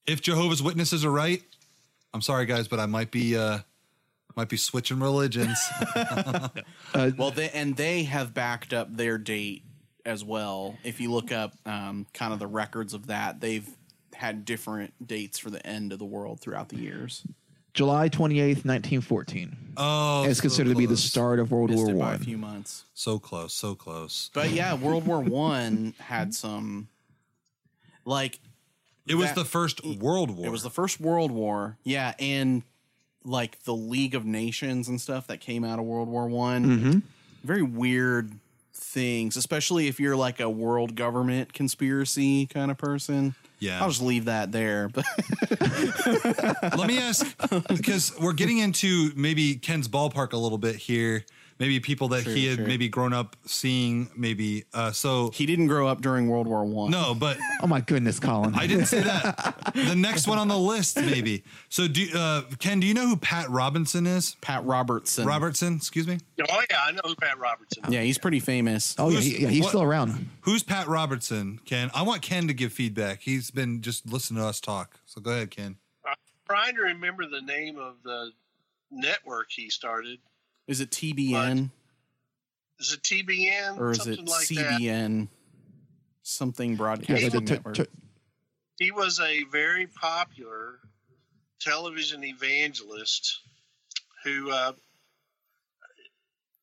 If 0.06 0.20
Jehovah's 0.20 0.62
Witnesses 0.62 1.04
are 1.04 1.10
right, 1.10 1.42
I'm 2.16 2.22
sorry, 2.22 2.46
guys, 2.46 2.66
but 2.66 2.80
I 2.80 2.86
might 2.86 3.10
be 3.10 3.36
uh 3.36 3.58
might 4.36 4.48
be 4.48 4.56
switching 4.56 5.00
religions. 5.00 5.58
Well, 6.94 7.30
they 7.30 7.50
and 7.50 7.76
they 7.76 8.04
have 8.04 8.32
backed 8.32 8.72
up 8.72 8.96
their 8.96 9.18
date 9.18 9.64
as 10.06 10.24
well. 10.24 10.78
If 10.82 10.98
you 10.98 11.12
look 11.12 11.30
up 11.30 11.52
um, 11.66 12.06
kind 12.14 12.32
of 12.32 12.38
the 12.38 12.46
records 12.46 12.94
of 12.94 13.08
that, 13.08 13.40
they've 13.40 13.68
had 14.14 14.46
different 14.46 14.94
dates 15.06 15.38
for 15.38 15.50
the 15.50 15.64
end 15.66 15.92
of 15.92 15.98
the 15.98 16.06
world 16.06 16.40
throughout 16.40 16.70
the 16.70 16.78
years. 16.78 17.22
July 17.74 18.08
28th, 18.08 18.64
1914. 18.64 19.74
oh, 19.76 20.24
it's 20.24 20.38
so 20.38 20.40
considered 20.40 20.70
to 20.70 20.76
be 20.76 20.86
the 20.86 20.96
start 20.96 21.38
of 21.38 21.50
World 21.50 21.68
Missed 21.68 21.84
War 21.84 21.94
it 21.94 21.98
by 21.98 22.14
a 22.14 22.18
few 22.18 22.38
months. 22.38 22.84
So 22.94 23.18
close, 23.18 23.52
so 23.52 23.74
close. 23.74 24.30
But 24.32 24.52
yeah, 24.52 24.72
World 24.72 25.06
War 25.06 25.20
One 25.20 25.92
had 25.98 26.32
some 26.42 26.88
like 28.06 28.38
It 29.06 29.14
was 29.14 29.28
That- 29.28 29.36
the 29.36 29.44
first 29.44 29.84
World 29.84 30.30
War. 30.30 30.46
It 30.46 30.50
was 30.50 30.62
the 30.62 30.70
first 30.70 31.00
World 31.00 31.30
War. 31.30 31.78
Yeah, 31.84 32.14
and 32.18 32.62
like 33.24 33.62
the 33.64 33.74
League 33.74 34.14
of 34.14 34.24
Nations 34.24 34.88
and 34.88 35.00
stuff 35.00 35.26
that 35.28 35.40
came 35.40 35.64
out 35.64 35.78
of 35.78 35.84
World 35.84 36.08
War 36.08 36.28
One. 36.28 36.64
Mm-hmm. 36.64 36.98
Very 37.44 37.62
weird 37.62 38.32
things, 38.74 39.36
especially 39.36 39.88
if 39.88 39.98
you're 40.00 40.16
like 40.16 40.40
a 40.40 40.50
world 40.50 40.94
government 40.96 41.52
conspiracy 41.52 42.46
kind 42.46 42.70
of 42.70 42.78
person. 42.78 43.34
Yeah. 43.58 43.80
I'll 43.80 43.88
just 43.88 44.02
leave 44.02 44.26
that 44.26 44.52
there. 44.52 44.88
But 44.88 45.04
Let 46.76 46.86
me 46.86 46.98
ask 46.98 47.26
because 47.68 48.12
we're 48.20 48.32
getting 48.34 48.58
into 48.58 49.12
maybe 49.16 49.54
Ken's 49.56 49.88
ballpark 49.88 50.32
a 50.32 50.36
little 50.36 50.58
bit 50.58 50.76
here. 50.76 51.24
Maybe 51.58 51.80
people 51.80 52.08
that 52.08 52.24
he 52.24 52.46
had 52.46 52.58
sure. 52.58 52.66
maybe 52.66 52.88
grown 52.88 53.14
up 53.14 53.34
seeing. 53.46 54.10
Maybe 54.14 54.64
uh, 54.74 54.92
so. 54.92 55.30
he 55.30 55.46
didn't 55.46 55.68
grow 55.68 55.88
up 55.88 56.02
during 56.02 56.28
World 56.28 56.46
War 56.46 56.64
One. 56.64 56.90
No, 56.90 57.14
but 57.14 57.38
Oh 57.62 57.66
my 57.66 57.80
goodness, 57.80 58.20
Collin. 58.20 58.54
I 58.54 58.66
didn't 58.66 58.86
say 58.86 59.00
that. 59.00 59.72
the 59.74 59.94
next 59.94 60.26
one 60.28 60.38
on 60.38 60.48
the 60.48 60.58
list, 60.58 61.00
maybe. 61.00 61.44
So, 61.70 61.88
do 61.88 62.06
uh, 62.14 62.42
Ken? 62.58 62.80
Do 62.80 62.86
you 62.86 62.92
know 62.92 63.06
who 63.06 63.16
Pat 63.16 63.48
Robinson 63.48 64.06
is? 64.06 64.36
Pat 64.42 64.64
Robertson. 64.66 65.26
Robertson, 65.26 65.76
excuse 65.76 66.06
me. 66.06 66.18
Oh 66.48 66.62
yeah, 66.70 66.78
I 66.84 66.92
know 66.92 67.00
who 67.04 67.14
Pat 67.14 67.38
Robertson. 67.38 67.84
is. 67.86 67.90
Yeah, 67.90 68.02
he's 68.02 68.18
pretty 68.18 68.40
famous. 68.40 68.94
oh, 68.98 69.08
yeah, 69.08 69.20
he, 69.20 69.38
yeah, 69.38 69.48
he's 69.48 69.62
what- 69.62 69.68
still 69.68 69.82
around. 69.82 70.28
Who's 70.42 70.62
Pat 70.62 70.86
Robertson? 70.88 71.60
Ken, 71.64 71.90
I 71.94 72.02
want 72.02 72.22
Ken 72.22 72.46
to 72.48 72.54
give 72.54 72.72
feedback. 72.72 73.20
He's 73.22 73.50
been 73.50 73.80
just 73.80 74.06
listening 74.10 74.42
to 74.42 74.48
us 74.48 74.60
talk. 74.60 74.98
So 75.06 75.20
go 75.20 75.30
ahead, 75.30 75.50
Ken. 75.50 75.76
I'm 76.06 76.14
trying 76.46 76.74
to 76.76 76.82
remember 76.82 77.26
the 77.26 77.40
name 77.40 77.78
of 77.78 77.94
the 78.04 78.30
network 78.90 79.48
he 79.50 79.70
started. 79.70 80.18
Is 80.66 80.80
it 80.80 80.90
TBN 80.90 81.70
Is 82.78 82.92
it 82.92 83.02
TBN 83.02 83.78
or 83.78 83.92
is 83.92 83.98
something 83.98 84.24
it 84.24 84.28
like 84.28 84.48
that? 84.48 84.80
CBN? 84.80 85.28
Something 86.22 86.70
Yeah, 86.72 86.76
broadcasting 86.76 87.30
the- 87.30 87.40
the- 87.40 87.50
network. 87.52 87.76
t- 87.76 87.84
He 88.78 88.90
was 88.90 89.20
a 89.20 89.44
very 89.44 89.86
popular 89.86 90.80
television 91.60 92.24
evangelist 92.24 93.40
who 94.24 94.50
uh, 94.50 94.72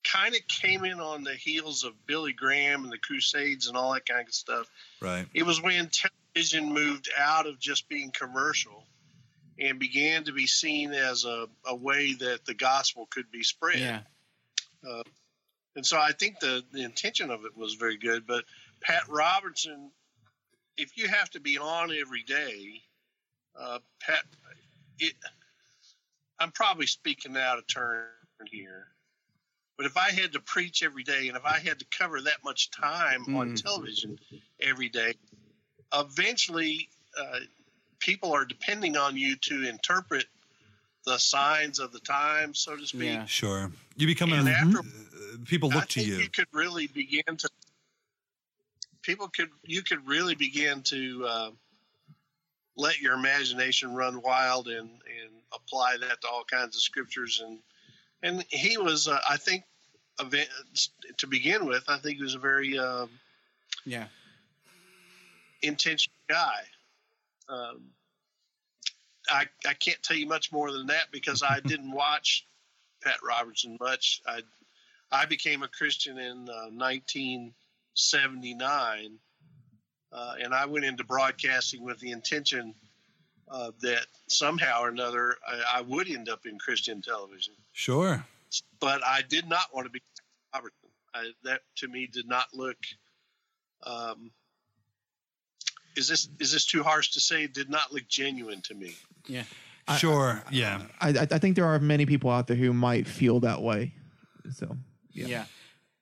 kind 0.04 0.36
of 0.36 0.42
came 0.48 0.84
in 0.86 1.00
on 1.00 1.24
the 1.24 1.34
heels 1.34 1.84
of 1.84 1.94
Billy 2.06 2.34
Graham 2.34 2.84
and 2.84 2.92
the 2.92 2.98
Crusades 2.98 3.68
and 3.68 3.78
all 3.78 3.94
that 3.94 4.06
kind 4.06 4.28
of 4.28 4.34
stuff. 4.34 4.68
Right. 5.00 5.28
It 5.34 5.44
was 5.44 5.62
when 5.62 5.90
television 5.90 6.74
moved 6.74 7.10
out 7.18 7.48
of 7.48 7.58
just 7.60 7.88
being 7.90 8.12
commercial 8.12 8.84
and 9.60 9.80
began 9.80 10.24
to 10.24 10.32
be 10.32 10.48
seen 10.48 10.92
as 10.94 11.26
a, 11.26 11.48
a 11.66 11.76
way 11.76 12.14
that 12.14 12.46
the 12.46 12.54
gospel 12.54 13.08
could 13.10 13.30
be 13.32 13.44
spread. 13.44 13.80
yeah. 13.80 14.00
And 15.76 15.86
so 15.86 15.98
I 15.98 16.12
think 16.12 16.40
the, 16.40 16.64
the 16.72 16.84
intention 16.84 17.32
of 17.32 17.46
it 17.46 17.58
was 17.58 17.74
very 17.74 17.98
good. 17.98 18.28
But 18.28 18.46
Pat 18.82 19.04
Robertson, 19.10 19.90
if 20.78 20.98
you 20.98 21.08
have 21.08 21.30
to 21.32 21.40
be 21.40 21.58
on 21.58 21.92
every 21.92 22.24
day, 22.24 22.82
uh, 23.60 23.80
Pat, 24.00 24.24
it, 25.00 25.14
I'm 26.40 26.52
probably 26.52 26.86
speaking 26.86 27.36
out 27.38 27.58
of 27.58 27.66
turn 27.68 28.06
here. 28.52 28.88
But 29.78 29.88
if 29.88 29.98
I 29.98 30.12
had 30.12 30.34
to 30.34 30.40
preach 30.40 30.84
every 30.84 31.04
day 31.04 31.28
and 31.28 31.36
if 31.36 31.46
I 31.46 31.58
had 31.58 31.80
to 31.80 31.86
cover 31.98 32.22
that 32.22 32.44
much 32.44 32.70
time 32.70 33.36
on 33.36 33.54
Mm. 33.54 33.62
television 33.62 34.20
every 34.60 34.90
day, 34.90 35.16
eventually 35.92 36.90
uh, 37.20 37.40
people 38.04 38.34
are 38.34 38.46
depending 38.46 38.98
on 38.98 39.16
you 39.18 39.36
to 39.38 39.68
interpret 39.68 40.26
the 41.06 41.18
signs 41.18 41.80
of 41.80 41.92
the 41.92 42.00
times, 42.00 42.60
so 42.60 42.76
to 42.76 42.86
speak. 42.86 43.04
Yeah. 43.04 43.26
Sure. 43.26 43.72
You 43.96 44.08
become 44.08 44.34
And 44.34 44.48
a, 44.48 44.52
after 44.52 44.80
people 45.46 45.72
I 45.72 45.76
look 45.76 45.88
to 45.90 46.00
think 46.00 46.08
you. 46.08 46.18
you 46.18 46.30
could 46.30 46.48
really 46.52 46.88
begin 46.88 47.24
to 47.38 47.50
people 49.02 49.28
could 49.30 49.50
you 49.64 49.82
could 49.84 50.06
really 50.08 50.36
begin 50.36 50.82
to 50.84 51.26
uh, 51.28 51.50
let 52.78 53.00
your 53.02 53.14
imagination 53.14 53.94
run 53.94 54.22
wild 54.22 54.68
and 54.68 54.90
and 54.90 55.32
apply 55.54 55.98
that 56.02 56.22
to 56.22 56.28
all 56.28 56.44
kinds 56.50 56.76
of 56.76 56.82
scriptures 56.82 57.42
and 57.46 57.60
and 58.22 58.46
he 58.50 58.78
was 58.78 59.08
uh, 59.08 59.20
I 59.30 59.38
think 59.38 59.64
event, 60.20 60.50
to 61.18 61.28
begin 61.28 61.66
with 61.66 61.84
I 61.88 61.98
think 61.98 62.18
he 62.18 62.24
was 62.24 62.36
a 62.36 62.40
very 62.40 62.78
um, 62.78 63.10
Yeah. 63.86 64.08
intentional 65.62 66.16
guy. 66.30 66.62
Um, 67.50 67.82
I 69.30 69.46
I 69.66 69.74
can't 69.74 70.02
tell 70.04 70.18
you 70.18 70.28
much 70.28 70.52
more 70.52 70.72
than 70.72 70.88
that 70.88 71.12
because 71.12 71.44
I 71.44 71.60
didn't 71.66 71.92
watch 71.92 72.46
Pat 73.04 73.18
Robertson 73.24 73.78
much. 73.80 74.22
I 74.26 74.42
I 75.12 75.26
became 75.26 75.62
a 75.64 75.68
Christian 75.68 76.18
in 76.18 76.50
uh, 76.50 76.70
1979, 76.72 79.20
uh, 80.12 80.36
and 80.42 80.54
I 80.54 80.66
went 80.66 80.86
into 80.86 81.04
broadcasting 81.04 81.84
with 81.84 82.00
the 82.00 82.12
intention 82.12 82.74
uh, 83.50 83.72
that 83.82 84.06
somehow 84.28 84.82
or 84.82 84.88
another 84.90 85.36
I, 85.48 85.78
I 85.78 85.82
would 85.82 86.10
end 86.10 86.30
up 86.30 86.46
in 86.46 86.58
Christian 86.58 87.02
television. 87.02 87.54
Sure. 87.74 88.26
But 88.80 89.06
I 89.06 89.22
did 89.22 89.48
not 89.48 89.74
want 89.74 89.86
to 89.86 89.92
be 89.92 90.02
Robertson. 90.54 90.90
I, 91.14 91.32
that 91.44 91.62
to 91.78 91.88
me 91.88 92.08
did 92.08 92.28
not 92.28 92.48
look. 92.54 92.78
Um, 93.84 94.32
is 95.96 96.08
this 96.08 96.28
is 96.40 96.52
this 96.52 96.66
too 96.66 96.84
harsh 96.84 97.12
to 97.12 97.20
say? 97.20 97.48
Did 97.48 97.70
not 97.70 97.92
look 97.94 98.08
genuine 98.08 98.62
to 98.64 98.74
me. 98.76 98.96
Yeah. 99.28 99.44
Sure. 99.98 100.42
yeah. 100.50 100.84
I, 101.02 101.10
I 101.10 101.28
I 101.32 101.38
think 101.40 101.56
there 101.56 101.66
are 101.66 101.78
many 101.80 102.06
people 102.06 102.30
out 102.30 102.48
there 102.48 102.56
who 102.58 102.72
might 102.74 103.06
feel 103.08 103.40
that 103.42 103.62
way. 103.62 103.94
So 104.56 104.78
yeah. 105.12 105.28
yeah. 105.28 105.46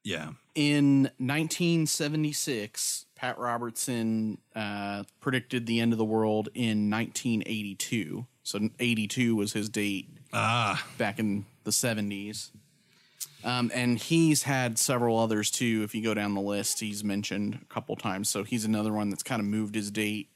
Yeah. 0.03 0.29
In 0.55 1.03
1976, 1.19 3.05
Pat 3.15 3.37
Robertson 3.37 4.37
uh, 4.55 5.03
predicted 5.19 5.65
the 5.65 5.79
end 5.79 5.91
of 5.93 5.97
the 5.97 6.05
world 6.05 6.49
in 6.53 6.89
1982. 6.89 8.25
So 8.43 8.69
82 8.79 9.35
was 9.35 9.53
his 9.53 9.69
date 9.69 10.09
Ah. 10.33 10.85
back 10.97 11.19
in 11.19 11.45
the 11.63 11.71
70s. 11.71 12.49
Um, 13.43 13.71
and 13.73 13.97
he's 13.97 14.43
had 14.43 14.77
several 14.77 15.17
others 15.17 15.49
too. 15.51 15.81
If 15.83 15.95
you 15.95 16.03
go 16.03 16.13
down 16.13 16.33
the 16.33 16.41
list, 16.41 16.79
he's 16.79 17.03
mentioned 17.03 17.59
a 17.61 17.73
couple 17.73 17.95
times. 17.95 18.29
So 18.29 18.43
he's 18.43 18.65
another 18.65 18.93
one 18.93 19.09
that's 19.09 19.23
kind 19.23 19.39
of 19.39 19.45
moved 19.45 19.75
his 19.75 19.91
date 19.91 20.29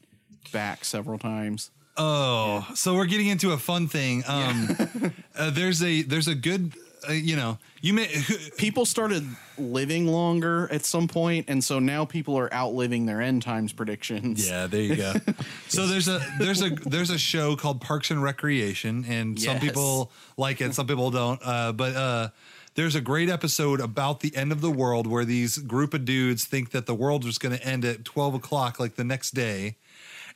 back 0.51 0.85
several 0.85 1.19
times. 1.19 1.71
Oh, 1.97 2.67
so 2.75 2.95
we're 2.95 3.05
getting 3.05 3.27
into 3.27 3.51
a 3.51 3.57
fun 3.57 3.87
thing. 3.87 4.23
Um, 4.27 4.77
uh, 5.37 5.49
there's 5.51 5.81
a 5.81 6.01
there's 6.01 6.27
a 6.27 6.35
good, 6.35 6.73
uh, 7.07 7.13
you 7.13 7.37
know, 7.37 7.57
you 7.81 7.93
may 7.93 8.09
People 8.57 8.85
started 8.85 9.23
living 9.57 10.07
longer 10.07 10.67
at 10.71 10.83
some 10.83 11.07
point, 11.07 11.45
and 11.47 11.63
so 11.63 11.79
now 11.79 12.03
people 12.03 12.37
are 12.37 12.53
outliving 12.53 13.05
their 13.05 13.21
end 13.21 13.43
times 13.43 13.71
predictions. 13.71 14.45
Yeah, 14.47 14.67
there 14.67 14.81
you 14.81 14.95
go. 14.97 15.13
so 15.69 15.87
there's 15.87 16.09
a 16.09 16.19
there's 16.37 16.61
a 16.61 16.69
there's 16.69 17.11
a 17.11 17.17
show 17.17 17.55
called 17.55 17.79
Parks 17.79 18.11
and 18.11 18.21
Recreation, 18.21 19.05
and 19.07 19.39
some 19.39 19.59
people 19.59 20.11
like 20.35 20.59
it, 20.59 20.73
some 20.75 20.87
people 20.87 21.11
don't. 21.11 21.39
Uh, 21.45 21.71
but 21.71 21.95
uh, 21.95 22.29
there's 22.75 22.95
a 22.95 23.01
great 23.01 23.29
episode 23.29 23.79
about 23.79 24.19
the 24.19 24.35
end 24.35 24.51
of 24.51 24.61
the 24.61 24.71
world 24.71 25.07
where 25.07 25.25
these 25.25 25.57
group 25.57 25.93
of 25.93 26.05
dudes 26.05 26.45
think 26.45 26.71
that 26.71 26.85
the 26.85 26.95
world 26.95 27.23
was 27.25 27.37
going 27.37 27.55
to 27.57 27.63
end 27.65 27.83
at 27.85 28.05
twelve 28.05 28.33
o'clock, 28.33 28.79
like 28.79 28.95
the 28.95 29.03
next 29.03 29.31
day. 29.31 29.77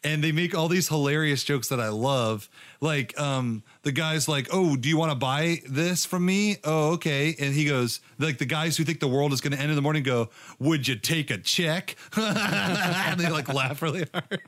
and 0.01 0.23
they 0.23 0.31
make 0.31 0.55
all 0.55 0.69
these 0.69 0.87
hilarious 0.87 1.43
jokes 1.43 1.67
that 1.67 1.79
I 1.81 1.89
love. 1.89 2.47
Like, 2.79 3.19
um, 3.19 3.63
the 3.83 3.91
guy's 3.91 4.29
like, 4.29 4.47
"Oh, 4.53 4.77
do 4.77 4.87
you 4.87 4.95
want 4.97 5.11
to 5.11 5.15
buy 5.17 5.61
this 5.67 6.05
from 6.05 6.25
me?" 6.25 6.55
Oh, 6.63 6.93
okay. 6.93 7.35
And 7.37 7.53
he 7.53 7.65
goes, 7.65 7.99
like 8.17 8.37
the 8.37 8.45
guys 8.45 8.77
who 8.77 8.85
think 8.85 9.01
the 9.01 9.09
world 9.09 9.33
is 9.33 9.41
going 9.41 9.51
to 9.51 9.59
end 9.59 9.69
in 9.71 9.75
the 9.75 9.81
morning 9.81 10.03
go, 10.03 10.29
"Would 10.59 10.87
you 10.87 10.95
take 10.95 11.29
a 11.31 11.37
check?" 11.37 11.97
and 12.15 13.19
they 13.19 13.29
like 13.29 13.53
laugh 13.53 13.81
really 13.81 14.05
hard. 14.13 14.41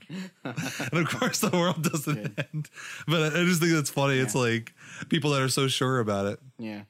and 0.46 0.94
of 0.94 1.10
course, 1.10 1.40
the 1.40 1.50
world 1.52 1.84
doesn't 1.84 2.40
end. 2.54 2.70
But 3.06 3.36
I 3.36 3.44
just 3.44 3.60
think 3.60 3.74
that's 3.74 3.90
funny. 3.90 4.18
It's 4.20 4.36
like 4.36 4.74
people 5.10 5.32
that 5.32 5.42
are 5.42 5.50
so 5.50 5.68
sure 5.68 6.00
about 6.00 6.28
it. 6.28 6.40
Yeah. 6.58 6.84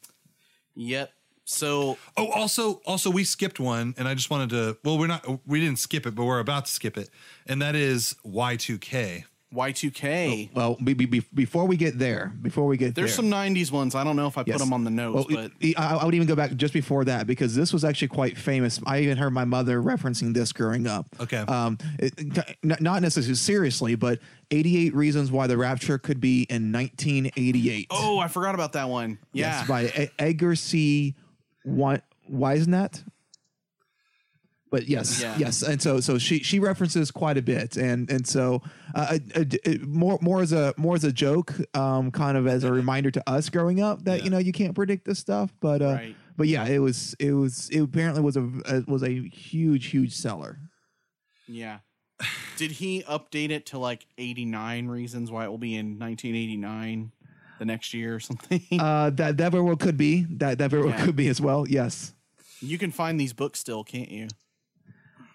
Yep. 0.76 1.12
So 1.46 1.98
Oh, 2.18 2.28
also, 2.28 2.82
also, 2.86 3.10
we 3.10 3.24
skipped 3.24 3.60
one, 3.60 3.94
and 3.98 4.08
I 4.08 4.14
just 4.14 4.30
wanted 4.30 4.50
to. 4.52 4.78
Well, 4.84 4.98
we're 4.98 5.08
not. 5.08 5.26
We 5.46 5.60
didn't 5.60 5.80
skip 5.80 6.06
it, 6.06 6.16
but 6.16 6.26
we're 6.26 6.40
about 6.40 6.66
to 6.68 6.72
skip 6.72 6.98
it, 6.98 7.10
and 7.48 7.62
that 7.62 7.76
is 7.76 8.16
Y 8.24 8.56
two 8.56 8.78
K. 8.78 9.26
Y2K. 9.54 10.54
Well, 10.54 10.78
be, 10.84 10.94
be, 10.94 11.06
be- 11.06 11.26
before 11.34 11.66
we 11.66 11.76
get 11.78 12.00
there, 12.00 12.32
before 12.42 12.66
we 12.68 12.78
get 12.78 12.96
there. 12.96 13.06
There's 13.06 13.18
there, 13.18 13.24
some 13.24 13.32
90s 13.32 13.72
ones. 13.72 13.96
I 13.96 14.04
don't 14.04 14.16
know 14.16 14.28
if 14.28 14.38
I 14.38 14.44
put 14.44 14.58
them 14.58 14.72
on 14.74 14.84
the 14.84 14.90
notes, 14.90 15.28
Well, 15.30 15.50
but 15.50 15.52
I, 15.78 15.98
I 15.98 16.06
would 16.06 16.16
even 16.16 16.28
go 16.28 16.36
back 16.36 16.56
just 16.56 16.74
before 16.74 17.04
that 17.06 17.28
because 17.28 17.56
this 17.56 17.74
was 17.74 17.84
actually 17.84 18.10
quite 18.10 18.38
famous. 18.38 18.80
I 18.86 19.00
even 19.00 19.18
heard 19.18 19.32
my 19.32 19.46
mother 19.46 19.82
referencing 19.82 20.34
this 20.34 20.54
growing 20.54 20.88
up. 20.88 21.08
Okay. 21.20 21.40
Um, 21.40 21.78
it, 22.00 22.14
not 22.64 23.02
necessarily 23.02 23.36
seriously, 23.36 23.96
but 23.96 24.20
88 24.52 24.96
reasons 24.96 25.32
why 25.32 25.48
the 25.48 25.58
rapture 25.58 25.98
could 25.98 26.22
be 26.22 26.44
in 26.50 26.72
1988. 26.72 27.88
oh, 27.92 28.20
I 28.20 28.28
forgot 28.28 28.56
about 28.56 28.74
that 28.74 28.90
one. 28.90 29.20
Yeah. 29.34 29.60
Yes, 29.60 29.68
by 29.68 30.10
Edgar 30.18 30.56
C. 30.56 31.16
Whisenant. 31.66 33.04
But 34.72 34.88
yes, 34.88 35.22
Yeah. 35.22 35.38
yes, 35.38 35.62
and 35.64 35.82
so 35.82 36.00
so 36.00 36.18
she 36.18 36.40
she 36.40 36.58
references 36.58 37.12
quite 37.12 37.38
a 37.38 37.42
bit, 37.42 37.76
and 37.78 38.10
and 38.10 38.26
so 38.26 38.62
uh, 38.96 39.20
more 39.86 40.18
more 40.22 40.42
as 40.42 40.54
a 40.54 40.74
more 40.78 40.96
as 40.96 41.04
a 41.04 41.12
joke, 41.12 41.54
um, 41.76 42.10
kind 42.10 42.38
of 42.38 42.48
as 42.48 42.64
a 42.64 42.72
reminder 42.72 43.12
to 43.12 43.30
us 43.30 43.50
growing 43.50 43.82
up 43.82 44.06
that 44.06 44.20
Yeah. 44.20 44.24
you 44.24 44.30
know 44.30 44.38
you 44.38 44.54
can't 44.54 44.74
predict 44.74 45.04
this 45.06 45.20
stuff, 45.20 45.54
but 45.60 45.82
uh, 45.82 45.86
Right. 45.96 46.16
but 46.38 46.48
yeah, 46.48 46.66
it 46.66 46.80
was 46.80 47.14
it 47.20 47.34
was 47.34 47.70
it 47.70 47.82
apparently 47.82 48.22
was 48.22 48.38
a 48.38 48.84
was 48.88 49.04
a 49.04 49.28
huge 49.30 49.88
huge 49.88 50.14
seller. 50.16 50.58
Yeah. 51.50 51.80
Did 52.58 52.72
he 52.72 53.04
update 53.04 53.50
it 53.50 53.66
to 53.68 53.78
like 53.78 54.08
89 54.18 54.88
reasons 54.88 55.30
why 55.32 55.44
it 55.44 55.50
will 55.50 55.58
be 55.58 55.76
in 55.76 56.00
1989 56.00 57.12
the 57.60 57.66
next 57.66 57.94
year 57.94 58.16
or 58.16 58.20
something? 58.22 58.62
Uh, 58.80 59.10
that 59.10 59.36
that 59.36 59.52
very 59.52 59.64
well 59.64 59.76
could 59.76 59.98
be 59.98 60.26
that 60.38 60.60
that 60.60 60.70
very 60.72 60.84
well 60.84 60.94
Yeah. 60.98 61.04
could 61.06 61.18
be 61.18 61.28
as 61.28 61.42
well. 61.42 61.68
Yes. 61.68 62.14
you 62.62 62.78
can 62.78 62.92
find 62.92 63.20
these 63.20 63.34
books 63.34 63.60
still, 63.60 63.84
can't 63.84 64.10
you? 64.12 64.28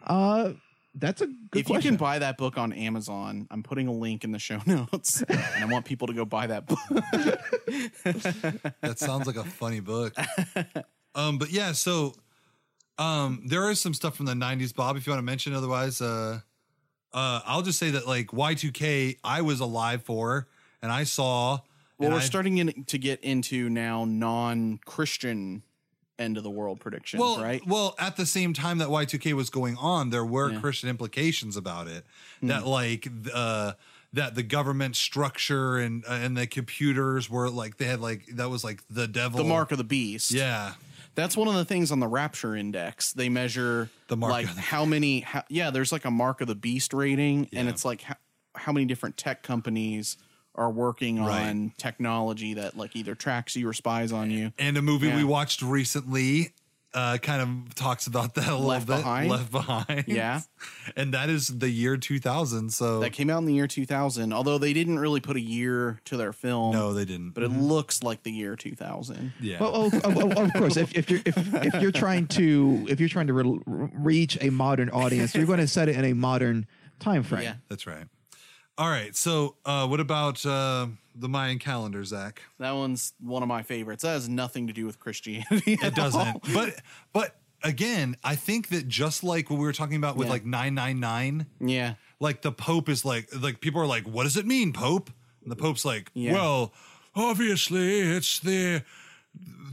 Uh, 0.07 0.53
that's 0.95 1.21
a 1.21 1.27
good 1.27 1.37
if 1.61 1.67
question. 1.67 1.83
you 1.83 1.91
can 1.91 1.97
buy 1.99 2.19
that 2.21 2.39
book 2.39 2.57
on 2.57 2.73
Amazon, 2.73 3.47
I'm 3.51 3.63
putting 3.63 3.87
a 3.87 3.93
link 3.93 4.25
in 4.25 4.33
the 4.33 4.39
show 4.39 4.61
notes, 4.67 5.23
and 5.29 5.39
I 5.59 5.67
want 5.67 5.85
people 5.85 6.07
to 6.07 6.15
go 6.15 6.25
buy 6.25 6.47
that 6.47 6.67
book. 6.67 6.79
That 8.81 8.99
sounds 8.99 9.27
like 9.27 9.37
a 9.37 9.45
funny 9.45 9.81
book. 9.81 10.15
Um, 11.15 11.39
but 11.39 11.51
yeah, 11.51 11.73
so 11.73 12.15
um, 12.99 13.43
there 13.47 13.69
is 13.71 13.81
some 13.81 13.93
stuff 13.95 14.17
from 14.17 14.27
the 14.27 14.33
'90s, 14.35 14.75
Bob. 14.75 14.97
If 14.97 15.07
you 15.07 15.11
want 15.13 15.19
to 15.19 15.25
mention, 15.27 15.53
otherwise, 15.53 16.01
uh, 16.01 16.41
uh, 17.13 17.41
I'll 17.45 17.63
just 17.63 17.79
say 17.79 17.91
that 17.91 18.07
like 18.07 18.29
Y2K, 18.29 19.19
I 19.25 19.43
was 19.43 19.61
alive 19.61 20.03
for, 20.03 20.49
and 20.81 20.91
I 20.93 21.05
saw. 21.05 21.59
Well, 21.99 22.11
we're 22.11 22.17
I- 22.19 22.21
starting 22.21 22.59
in, 22.59 22.85
to 22.85 22.99
get 22.99 23.21
into 23.25 23.69
now 23.69 24.05
non-Christian 24.05 25.63
end 26.19 26.37
of 26.37 26.43
the 26.43 26.51
world 26.51 26.81
predictions, 26.81 27.21
well, 27.21 27.41
right? 27.43 27.61
Well, 27.67 27.95
at 27.99 28.17
the 28.17 28.27
same 28.27 28.53
time 28.53 28.79
that 28.79 28.89
Y2K 28.89 29.33
was 29.35 29.51
going 29.51 29.77
on, 29.77 30.11
there 30.11 30.25
were 30.25 30.51
Yeah. 30.53 30.61
Christian 30.61 30.89
implications 30.89 31.57
about 31.57 31.89
it. 31.89 32.05
Hmm. 32.41 32.47
That 32.49 32.67
like 32.67 33.09
uh 33.35 33.73
that 34.13 34.35
the 34.35 34.43
government 34.43 34.97
structure 34.97 35.77
and 35.77 36.05
uh, 36.09 36.13
and 36.13 36.37
the 36.37 36.47
computers 36.47 37.29
were 37.29 37.51
like 37.51 37.77
they 37.77 37.85
had 37.87 38.01
like 38.01 38.27
that 38.29 38.49
was 38.49 38.65
like 38.65 38.83
the 38.89 39.07
devil. 39.07 39.39
The 39.39 39.45
mark 39.45 39.73
of 39.73 39.79
the 39.79 39.85
beast. 39.85 40.31
Yeah. 40.33 40.73
That's 41.15 41.35
one 41.35 41.49
of 41.49 41.55
the 41.55 41.65
things 41.65 41.91
on 41.91 41.99
the 42.01 42.07
Rapture 42.09 42.55
Index. 42.55 43.13
They 43.15 43.31
measure 43.31 43.89
The 44.09 44.19
mark 44.19 44.33
like 44.33 44.49
of 44.49 44.55
the 44.55 44.61
how 44.61 44.85
many. 44.85 45.21
How, 45.21 45.45
yeah, 45.49 45.71
there's 45.71 45.91
like 45.91 46.05
a 46.05 46.11
mark 46.11 46.43
of 46.43 46.47
the 46.47 46.55
beast 46.55 46.93
rating, 46.93 47.49
and 47.55 47.71
it's 47.71 47.87
like 47.87 48.03
how, 48.03 48.17
how 48.55 48.73
many 48.73 48.85
different 48.85 49.17
tech 49.17 49.43
companies 49.43 50.19
are 50.57 50.71
working 50.71 51.23
Right. 51.23 51.49
on 51.49 51.73
technology 51.77 52.55
that 52.55 52.77
like 52.77 52.97
either 52.97 53.15
tracks 53.15 53.55
you 53.57 53.69
or 53.69 53.73
spies 53.73 54.13
on 54.13 54.31
you. 54.31 54.53
And 54.59 54.77
a 54.77 54.83
movie 54.83 55.09
Yeah. 55.09 55.17
we 55.17 55.25
watched 55.25 55.63
recently 55.63 56.53
uh 56.95 57.19
kind 57.19 57.43
of 57.43 57.75
talks 57.75 58.07
about 58.07 58.35
that 58.37 58.47
a 58.49 58.53
little 58.53 58.67
Left 58.69 58.87
bit. 58.87 58.97
Behind? 58.97 59.31
Left 59.31 59.51
behind. 59.53 60.05
Yeah. 60.07 60.41
And 60.97 61.13
that 61.15 61.29
is 61.29 61.49
the 61.49 61.69
year 61.69 61.97
2000. 61.99 62.71
So 62.73 63.01
That 63.01 63.11
came 63.13 63.29
out 63.29 63.39
in 63.39 63.45
the 63.45 63.53
year 63.53 63.67
2000. 63.67 64.33
Although 64.33 64.57
they 64.57 64.73
didn't 64.73 64.99
really 64.99 65.21
put 65.21 65.37
a 65.37 65.41
year 65.41 66.01
to 66.07 66.17
their 66.17 66.33
film, 66.33 66.73
no, 66.73 66.95
they 66.95 67.05
didn't. 67.05 67.33
but 67.33 67.43
it 67.43 67.49
looks 67.51 68.03
like 68.03 68.23
the 68.23 68.31
year 68.33 68.57
2000. 68.57 69.33
yeah. 69.41 69.59
Well, 69.61 69.73
oh, 69.75 69.87
of, 69.89 70.17
of, 70.17 70.39
of 70.39 70.53
course, 70.55 70.77
if, 70.79 70.95
if 70.97 71.11
you're 71.11 71.21
if, 71.27 71.37
if 71.37 71.83
you're 71.83 71.93
trying 71.93 72.29
to 72.29 72.87
if 72.89 72.99
you're 73.01 73.09
trying 73.11 73.27
to 73.27 73.35
re- 73.35 73.61
reach 73.67 74.39
a 74.41 74.49
modern 74.51 74.89
audience, 74.91 75.35
you're 75.35 75.45
going 75.45 75.59
to 75.59 75.69
set 75.69 75.89
it 75.91 75.97
in 75.97 76.05
a 76.05 76.15
modern 76.15 76.67
time 77.01 77.23
frame. 77.25 77.43
Yeah. 77.43 77.55
That's 77.69 77.87
right. 77.87 78.07
All 78.79 78.89
right. 78.91 79.17
So, 79.17 79.57
uh, 79.65 79.87
what 79.87 80.01
about 80.01 80.45
uh, 80.45 80.89
the 81.15 81.29
Mayan 81.29 81.59
calendar, 81.59 82.05
Zach? 82.05 82.43
That 82.59 82.73
one's 82.73 83.15
one 83.21 83.43
of 83.43 83.49
my 83.49 83.63
favorites. 83.63 84.03
That 84.03 84.11
has 84.11 84.29
nothing 84.29 84.67
to 84.67 84.73
do 84.73 84.85
with 84.85 85.01
Christianity. 85.01 85.79
It 85.83 85.95
doesn't. 85.95 86.43
but 86.53 86.81
but 87.13 87.37
again, 87.63 88.17
I 88.23 88.37
think 88.37 88.69
that 88.69 88.87
just 88.87 89.25
like 89.25 89.49
what 89.51 89.59
we 89.59 89.65
were 89.65 89.73
talking 89.73 89.97
about 89.97 90.17
with 90.17 90.27
Yeah. 90.29 90.33
like 90.35 90.45
999, 90.45 91.47
yeah. 91.61 91.95
like 92.21 92.43
the 92.43 92.53
Pope 92.53 92.89
is 92.91 93.05
like 93.05 93.29
like 93.41 93.61
people 93.61 93.81
are 93.81 93.87
like, 93.87 94.05
what 94.05 94.25
does 94.25 94.37
it 94.37 94.47
mean, 94.47 94.73
Pope? 94.73 95.11
And 95.43 95.51
the 95.51 95.57
Pope's 95.57 95.85
like, 95.85 96.11
Yeah. 96.13 96.33
well, 96.35 96.73
obviously 97.15 98.01
it's 98.01 98.41
the 98.41 98.83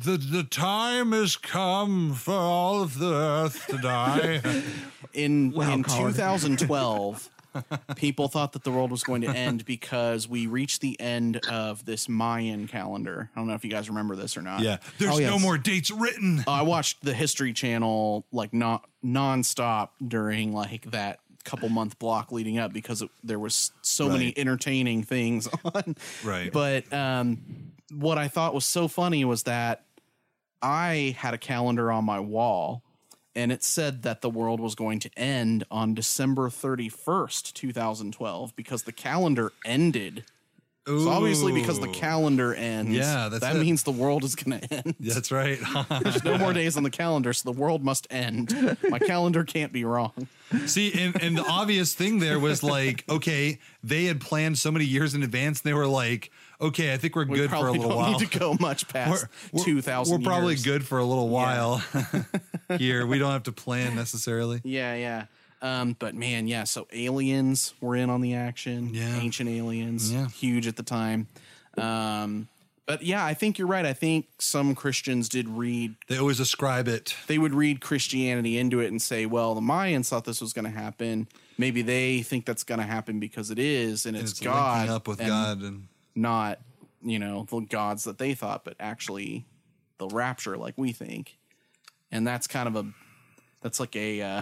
the 0.01 0.17
the 0.17 0.43
time 0.43 1.11
has 1.11 1.35
come 1.35 2.13
for 2.13 2.33
all 2.33 2.81
of 2.81 2.99
the 2.99 3.13
earth 3.13 3.67
to 3.67 3.77
die. 3.77 4.41
in 5.13 5.51
Wow, 5.51 5.73
in 5.73 5.83
2012 5.83 7.29
people 7.95 8.27
thought 8.27 8.53
that 8.53 8.63
the 8.63 8.71
world 8.71 8.91
was 8.91 9.03
going 9.03 9.21
to 9.21 9.29
end 9.29 9.65
because 9.65 10.27
we 10.27 10.47
reached 10.47 10.81
the 10.81 10.99
end 10.99 11.37
of 11.49 11.85
this 11.85 12.07
mayan 12.09 12.67
calendar 12.67 13.29
i 13.35 13.39
don't 13.39 13.47
know 13.47 13.53
if 13.53 13.63
you 13.63 13.71
guys 13.71 13.89
remember 13.89 14.15
this 14.15 14.35
or 14.37 14.41
not 14.41 14.61
yeah. 14.61 14.77
There's 14.99 15.15
Oh, 15.15 15.19
no 15.19 15.39
more 15.39 15.57
dates 15.57 15.91
written. 15.91 16.39
Uh, 16.47 16.51
i 16.51 16.61
watched 16.61 17.03
the 17.03 17.13
history 17.13 17.53
channel 17.53 18.25
like 18.31 18.53
not 18.53 18.85
nonstop 19.03 19.89
during 20.05 20.53
like 20.53 20.89
that 20.91 21.19
couple 21.43 21.67
month 21.69 21.99
block 21.99 22.31
leading 22.31 22.57
up 22.57 22.71
because 22.71 23.01
it, 23.01 23.09
there 23.23 23.37
was 23.39 23.71
so 23.81 24.07
many 24.07 24.33
entertaining 24.37 25.03
things 25.03 25.47
on 25.65 25.95
Right. 26.23 26.51
but 26.53 26.91
um 26.93 27.73
what 27.91 28.17
i 28.17 28.27
thought 28.29 28.53
was 28.53 28.65
so 28.65 28.87
funny 28.87 29.25
was 29.25 29.43
that 29.43 29.83
i 30.61 31.15
had 31.17 31.33
a 31.33 31.37
calendar 31.37 31.91
on 31.91 32.05
my 32.05 32.19
wall 32.21 32.81
and 33.35 33.51
it 33.51 33.63
said 33.63 34.03
that 34.03 34.21
the 34.21 34.29
world 34.29 34.59
was 34.59 34.75
going 34.75 34.99
to 34.99 35.09
end 35.17 35.63
on 35.71 35.93
December 35.93 36.49
31st, 36.49 37.53
2012, 37.53 38.55
because 38.55 38.83
the 38.83 38.91
calendar 38.91 39.51
ended. 39.65 40.25
So 40.85 41.07
obviously, 41.07 41.53
because 41.53 41.79
the 41.79 41.87
calendar 41.87 42.53
ends, 42.53 42.91
Yeah, 42.91 43.29
that 43.29 43.55
it. 43.55 43.59
means 43.59 43.83
the 43.83 43.91
world 43.91 44.25
is 44.25 44.35
going 44.35 44.59
to 44.59 44.73
end. 44.73 44.95
That's 44.99 45.31
right. 45.31 45.57
There's 46.03 46.23
no 46.25 46.37
more 46.37 46.51
days 46.51 46.75
on 46.75 46.83
the 46.83 46.89
calendar, 46.89 47.31
so 47.31 47.49
the 47.51 47.57
world 47.57 47.83
must 47.85 48.05
end. 48.11 48.77
My 48.89 48.99
calendar 48.99 49.45
can't 49.45 49.71
be 49.71 49.85
wrong. 49.85 50.27
See, 50.65 50.91
and, 50.93 51.21
and 51.23 51.37
the 51.37 51.45
obvious 51.47 51.93
thing 51.95 52.19
there 52.19 52.37
was 52.37 52.63
like, 52.63 53.05
okay, 53.07 53.59
they 53.81 54.05
had 54.05 54.19
planned 54.19 54.57
so 54.57 54.71
many 54.71 54.83
years 54.83 55.13
in 55.13 55.23
advance. 55.23 55.61
And 55.61 55.69
they 55.69 55.73
were 55.73 55.87
like, 55.87 56.31
okay, 56.61 56.93
I 56.93 56.97
think 56.97 57.15
we're 57.15 57.25
We 57.25 57.37
good 57.37 57.49
for 57.49 57.55
a 57.67 57.71
little 57.71 57.89
don't 57.89 57.97
while. 57.97 58.11
need 58.19 58.29
to 58.29 58.39
go 58.39 58.55
much 58.59 58.87
past 58.87 59.27
we're, 59.51 59.63
2,000 59.63 60.21
We're 60.21 60.25
probably 60.25 60.53
years. 60.53 60.63
good 60.63 60.85
for 60.85 60.97
a 60.99 61.05
little 61.05 61.29
while 61.29 61.83
here. 62.77 63.05
We 63.05 63.19
don't 63.19 63.31
have 63.31 63.43
to 63.43 63.51
plan 63.51 63.95
necessarily. 63.95 64.61
Yeah, 64.63 64.95
yeah. 64.95 65.25
Um, 65.61 65.95
but 65.97 66.13
man, 66.15 66.47
yeah. 66.47 66.65
So 66.65 66.87
aliens 66.91 67.73
were 67.79 67.95
in 67.95 68.09
on 68.09 68.21
the 68.21 68.33
action. 68.35 68.93
Yeah. 68.93 69.17
ancient 69.19 69.49
aliens, 69.49 70.11
Yeah. 70.11 70.27
huge 70.27 70.67
at 70.67 70.75
the 70.75 70.83
time. 70.83 71.27
Um, 71.77 72.47
but 72.85 73.01
yeah, 73.01 73.23
I 73.25 73.33
think 73.33 73.57
you're 73.57 73.67
right. 73.67 73.85
I 73.85 73.93
think 73.93 74.25
some 74.39 74.75
Christians 74.75 75.29
did 75.29 75.47
read. 75.47 75.95
They 76.09 76.17
always 76.17 76.41
ascribe 76.41 76.89
it. 76.89 77.15
They 77.27 77.37
would 77.37 77.53
read 77.53 77.79
Christianity 77.79 78.57
into 78.57 78.81
it 78.81 78.87
and 78.91 79.01
say, 79.01 79.25
"Well, 79.25 79.55
the 79.55 79.61
Mayans 79.61 80.09
thought 80.09 80.25
this 80.25 80.41
was 80.41 80.51
going 80.51 80.65
to 80.65 80.77
happen. 80.77 81.29
Maybe 81.57 81.81
they 81.81 82.23
think 82.23 82.45
that's 82.45 82.63
going 82.65 82.81
to 82.81 82.85
happen 82.85 83.21
because 83.21 83.49
it 83.51 83.57
is, 83.59 84.05
and 84.05 84.17
And 84.17 84.23
it's, 84.23 84.33
it's 84.33 84.41
God 84.41 84.89
up 84.89 85.07
with 85.07 85.21
and 85.21 85.29
God 85.29 85.61
and 85.61 85.87
not 86.15 86.59
you 87.01 87.19
know 87.19 87.45
the 87.49 87.61
gods 87.61 88.03
that 88.05 88.17
they 88.17 88.33
thought, 88.33 88.63
but 88.63 88.75
actually 88.79 89.45
the 89.97 90.07
rapture, 90.07 90.57
like 90.57 90.73
we 90.77 90.91
think." 90.91 91.37
And 92.11 92.25
that's 92.27 92.47
kind 92.47 92.67
of 92.67 92.75
a 92.75 92.85
that's 93.61 93.79
like 93.79 93.95
a 93.95 94.21
uh, 94.21 94.41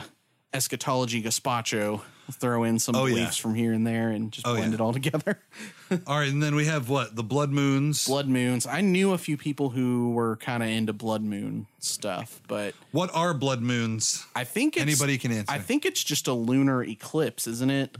eschatology 0.54 1.22
gazpacho. 1.24 2.02
Throw 2.34 2.64
in 2.64 2.80
some 2.80 2.96
Oh, 2.96 3.08
yeah. 3.08 3.16
beliefs 3.16 3.36
from 3.36 3.56
here 3.56 3.74
and 3.74 3.86
there, 3.86 4.10
and 4.10 4.32
just 4.32 4.48
Oh, 4.48 4.54
blend 4.56 4.72
yeah. 4.72 4.76
it 4.76 4.82
all 4.82 4.94
together. 4.94 5.38
all 6.08 6.18
right. 6.20 6.30
And 6.32 6.42
then 6.42 6.56
we 6.56 6.66
have 6.66 6.88
what? 6.88 7.14
The 7.14 7.24
blood 7.24 7.50
moons. 7.52 8.06
blood 8.08 8.30
moons. 8.30 8.66
I 8.66 8.80
knew 8.80 9.12
a 9.12 9.18
few 9.18 9.36
people 9.36 9.72
who 9.72 10.12
were 10.12 10.38
kind 10.38 10.64
of 10.64 10.70
into 10.70 10.94
blood 10.94 11.24
moon 11.24 11.68
stuff, 11.80 12.42
but 12.48 12.74
What 12.92 13.14
are 13.14 13.34
blood 13.34 13.62
moons? 13.62 14.26
I 14.34 14.46
think 14.46 14.78
it's, 14.78 14.84
Anybody 14.84 15.18
can 15.18 15.34
answer. 15.34 15.52
I 15.52 15.58
think 15.60 15.86
it's 15.86 16.02
just 16.02 16.28
a 16.28 16.34
lunar 16.34 16.84
eclipse, 16.84 17.48
isn't 17.48 17.72
it? 17.72 17.98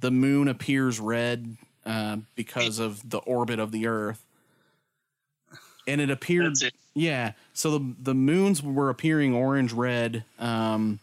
the 0.00 0.10
moon 0.10 0.48
appears 0.48 0.98
red 1.00 1.56
uh, 1.90 2.16
because 2.36 2.78
of 2.78 3.08
the 3.08 3.18
orbit 3.18 3.58
of 3.58 3.72
the 3.72 3.88
Earth, 3.88 4.24
and 5.88 6.00
it 6.00 6.10
appeared. 6.10 6.46
That's 6.46 6.62
it. 6.62 6.74
Yeah, 6.94 7.32
so 7.52 7.78
the 7.78 7.94
the 8.00 8.14
moons 8.14 8.62
were 8.62 8.90
appearing 8.90 9.34
orange 9.34 9.72
red 9.72 10.24
um, 10.38 11.00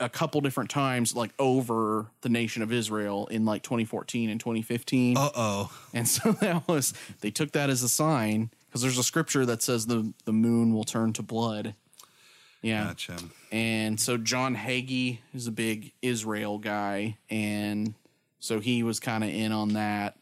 a 0.00 0.08
couple 0.08 0.40
different 0.40 0.70
times, 0.70 1.14
like 1.14 1.30
over 1.38 2.06
the 2.22 2.30
nation 2.30 2.62
of 2.62 2.72
Israel 2.72 3.26
in 3.26 3.44
like 3.44 3.62
2014 3.62 4.30
and 4.30 4.40
2015. 4.40 5.18
Uh 5.18 5.28
oh. 5.34 5.72
And 5.92 6.08
so 6.08 6.32
that 6.40 6.66
was 6.66 6.94
they 7.20 7.30
took 7.30 7.52
that 7.52 7.68
as 7.68 7.82
a 7.82 7.88
sign 7.88 8.50
because 8.66 8.80
there's 8.80 8.98
a 8.98 9.04
scripture 9.04 9.44
that 9.44 9.62
says 9.62 9.86
the 9.86 10.12
the 10.24 10.32
moon 10.32 10.72
will 10.72 10.84
turn 10.84 11.12
to 11.14 11.22
blood. 11.22 11.74
Yeah. 12.62 12.84
Gotcha. 12.84 13.18
And 13.52 14.00
so 14.00 14.16
John 14.16 14.56
Hagee 14.56 15.18
is 15.34 15.46
a 15.46 15.52
big 15.52 15.92
Israel 16.00 16.58
guy 16.58 17.18
and 17.28 17.92
so 18.44 18.60
he 18.60 18.82
was 18.82 19.00
kind 19.00 19.24
of 19.24 19.30
in 19.30 19.52
on 19.52 19.70
that. 19.74 20.16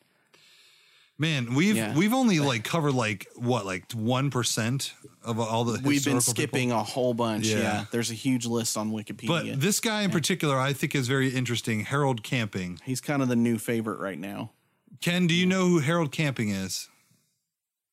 Man, 1.18 1.54
we've 1.54 1.76
Yeah. 1.76 1.94
we've 1.94 2.14
only 2.14 2.40
like 2.40 2.64
covered 2.64 2.92
like 2.94 3.26
what 3.36 3.66
like 3.66 3.92
one 3.92 4.30
percent 4.30 4.94
of 5.22 5.38
all 5.38 5.64
the. 5.64 5.80
We've 5.82 6.04
been 6.04 6.20
skipping 6.20 6.68
people. 6.68 6.80
a 6.80 6.84
whole 6.84 7.14
bunch. 7.14 7.46
Yeah. 7.46 7.58
Yeah. 7.58 7.84
There's 7.90 8.10
a 8.10 8.14
huge 8.14 8.46
list 8.46 8.76
on 8.76 8.90
Wikipedia. 8.92 9.26
But 9.52 9.60
this 9.60 9.78
guy 9.80 10.02
in 10.02 10.10
particular, 10.10 10.58
I 10.58 10.72
think 10.72 10.94
is 10.94 11.08
very 11.08 11.28
interesting. 11.28 11.80
Harold 11.84 12.22
Camping. 12.22 12.80
He's 12.84 13.00
kind 13.00 13.22
of 13.22 13.28
the 13.28 13.36
new 13.36 13.58
favorite 13.58 13.98
right 14.00 14.18
now. 14.18 14.52
Ken, 15.00 15.26
do 15.26 15.34
you 15.34 15.46
know 15.46 15.66
who 15.68 15.78
Harold 15.80 16.12
Camping 16.12 16.50
is? 16.50 16.88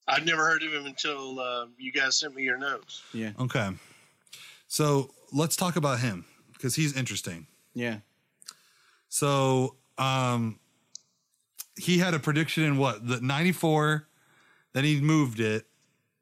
I've 0.08 0.26
never 0.26 0.46
heard 0.46 0.64
of 0.64 0.72
him 0.74 0.86
until 0.86 1.40
uh, 1.40 1.66
you 1.78 1.92
guys 1.92 2.18
sent 2.20 2.36
me 2.36 2.44
your 2.44 2.58
notes. 2.58 3.04
Yeah. 3.14 3.32
Okay, 3.40 3.70
so 4.68 5.12
let's 5.32 5.56
talk 5.56 5.76
about 5.76 6.00
him 6.00 6.26
because 6.54 6.76
he's 6.76 6.96
interesting. 6.96 7.46
Yeah. 7.76 7.98
So, 9.08 9.76
um, 10.00 10.60
he 11.80 11.98
had 12.00 12.14
a 12.14 12.20
prediction 12.20 12.64
in 12.64 12.78
what 12.78 13.08
the 13.08 13.22
ninety 13.22 13.52
four, 13.52 14.08
then 14.74 14.84
he 14.84 15.00
moved 15.02 15.40
it, 15.40 15.66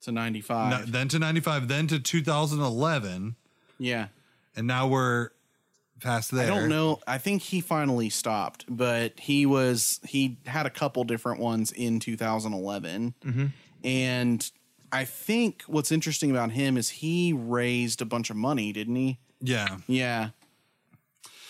To 0.01 0.11
95. 0.11 0.69
no- 0.69 0.85
then 0.91 1.07
to 1.09 1.19
ninety 1.19 1.39
five, 1.41 1.67
then 1.67 1.87
to 1.87 1.99
two 1.99 2.21
thousand 2.21 2.59
eleven, 2.61 3.35
yeah. 3.79 4.07
and 4.55 4.67
now 4.67 4.87
we're 4.87 5.29
past 5.99 6.31
there. 6.31 6.45
I 6.45 6.47
don't 6.47 6.69
know. 6.69 6.99
I 7.07 7.17
think 7.17 7.41
he 7.41 7.59
finally 7.61 8.09
stopped, 8.09 8.65
but 8.69 9.19
he 9.19 9.45
was 9.45 9.99
he 10.07 10.37
had 10.45 10.65
a 10.65 10.69
couple 10.69 11.03
different 11.05 11.39
ones 11.39 11.71
in 11.71 11.99
2011, 11.99 13.13
and 13.83 14.51
I 14.91 15.05
think 15.05 15.63
what's 15.67 15.91
interesting 15.91 16.31
about 16.31 16.51
him 16.51 16.77
is 16.77 16.89
he 16.89 17.33
raised 17.33 18.01
a 18.01 18.05
bunch 18.05 18.29
of 18.29 18.35
money, 18.35 18.71
didn't 18.71 18.95
he? 18.95 19.19
Yeah, 19.41 19.77
Yeah. 19.87 20.29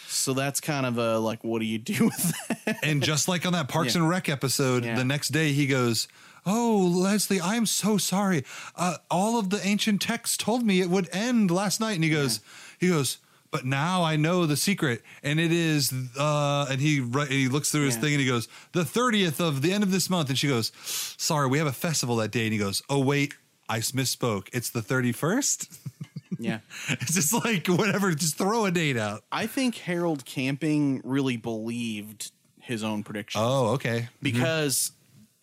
So 0.07 0.33
that's 0.33 0.59
kind 0.61 0.85
of 0.85 0.97
a 0.97 1.19
like, 1.19 1.43
what 1.43 1.59
do 1.59 1.65
you 1.65 1.77
do 1.77 2.05
with 2.05 2.33
that? 2.65 2.77
and 2.83 3.03
just 3.03 3.27
like 3.27 3.45
on 3.45 3.53
that 3.53 3.67
Parks 3.67 3.93
Yeah. 3.95 4.01
and 4.01 4.09
Rec 4.09 4.29
episode, 4.29 4.85
Yeah. 4.85 4.95
the 4.95 5.03
next 5.05 5.29
day 5.29 5.51
he 5.53 5.67
goes, 5.67 6.07
"Oh, 6.45 6.91
Leslie, 6.93 7.41
I'm 7.41 7.65
so 7.65 7.97
sorry. 7.97 8.43
Uh, 8.75 8.95
all 9.11 9.37
of 9.37 9.49
the 9.49 9.65
ancient 9.65 10.01
texts 10.01 10.37
told 10.37 10.65
me 10.65 10.79
it 10.81 10.89
would 10.89 11.09
end 11.11 11.51
last 11.51 11.79
night." 11.79 11.95
And 11.95 12.03
he 12.03 12.09
goes, 12.09 12.39
he 12.79 12.87
goes, 12.87 13.17
"But 13.51 13.65
now 13.65 14.03
I 14.03 14.15
know 14.15 14.45
the 14.45 14.55
secret, 14.57 15.03
and 15.23 15.39
it 15.39 15.51
is." 15.51 15.93
Uh, 16.17 16.67
and 16.69 16.79
he 16.79 16.99
right, 17.01 17.29
he 17.29 17.47
looks 17.49 17.71
through 17.71 17.85
his 17.85 17.95
Yeah. 17.95 18.01
thing 18.01 18.13
and 18.13 18.21
he 18.21 18.27
goes, 18.27 18.47
"The 18.71 18.85
thirtieth 18.85 19.39
of 19.41 19.61
the 19.61 19.73
end 19.73 19.83
of 19.83 19.91
this 19.91 20.09
month." 20.09 20.29
And 20.29 20.37
she 20.37 20.47
goes, 20.47 20.71
"Sorry, 21.17 21.47
we 21.47 21.57
have 21.57 21.67
a 21.67 21.73
festival 21.73 22.15
that 22.17 22.31
day." 22.31 22.43
And 22.45 22.53
he 22.53 22.59
goes, 22.59 22.81
"Oh 22.89 22.99
wait." 22.99 23.33
I 23.69 23.79
misspoke. 23.79 24.47
It's 24.53 24.69
the 24.69 24.79
31st. 24.81 25.67
yeah. 26.39 26.59
It's 26.89 27.13
just 27.13 27.33
like 27.33 27.67
whatever, 27.67 28.13
just 28.13 28.37
throw 28.37 28.65
a 28.65 28.71
date 28.71 28.97
out. 28.97 29.23
I 29.31 29.47
think 29.47 29.75
Harold 29.75 30.25
Camping 30.25 31.01
really 31.03 31.37
believed 31.37 32.31
his 32.59 32.83
own 32.83 33.03
prediction. 33.03 33.41
Oh, 33.43 33.69
okay. 33.73 33.99
Mm-hmm. 33.99 34.07
because 34.21 34.91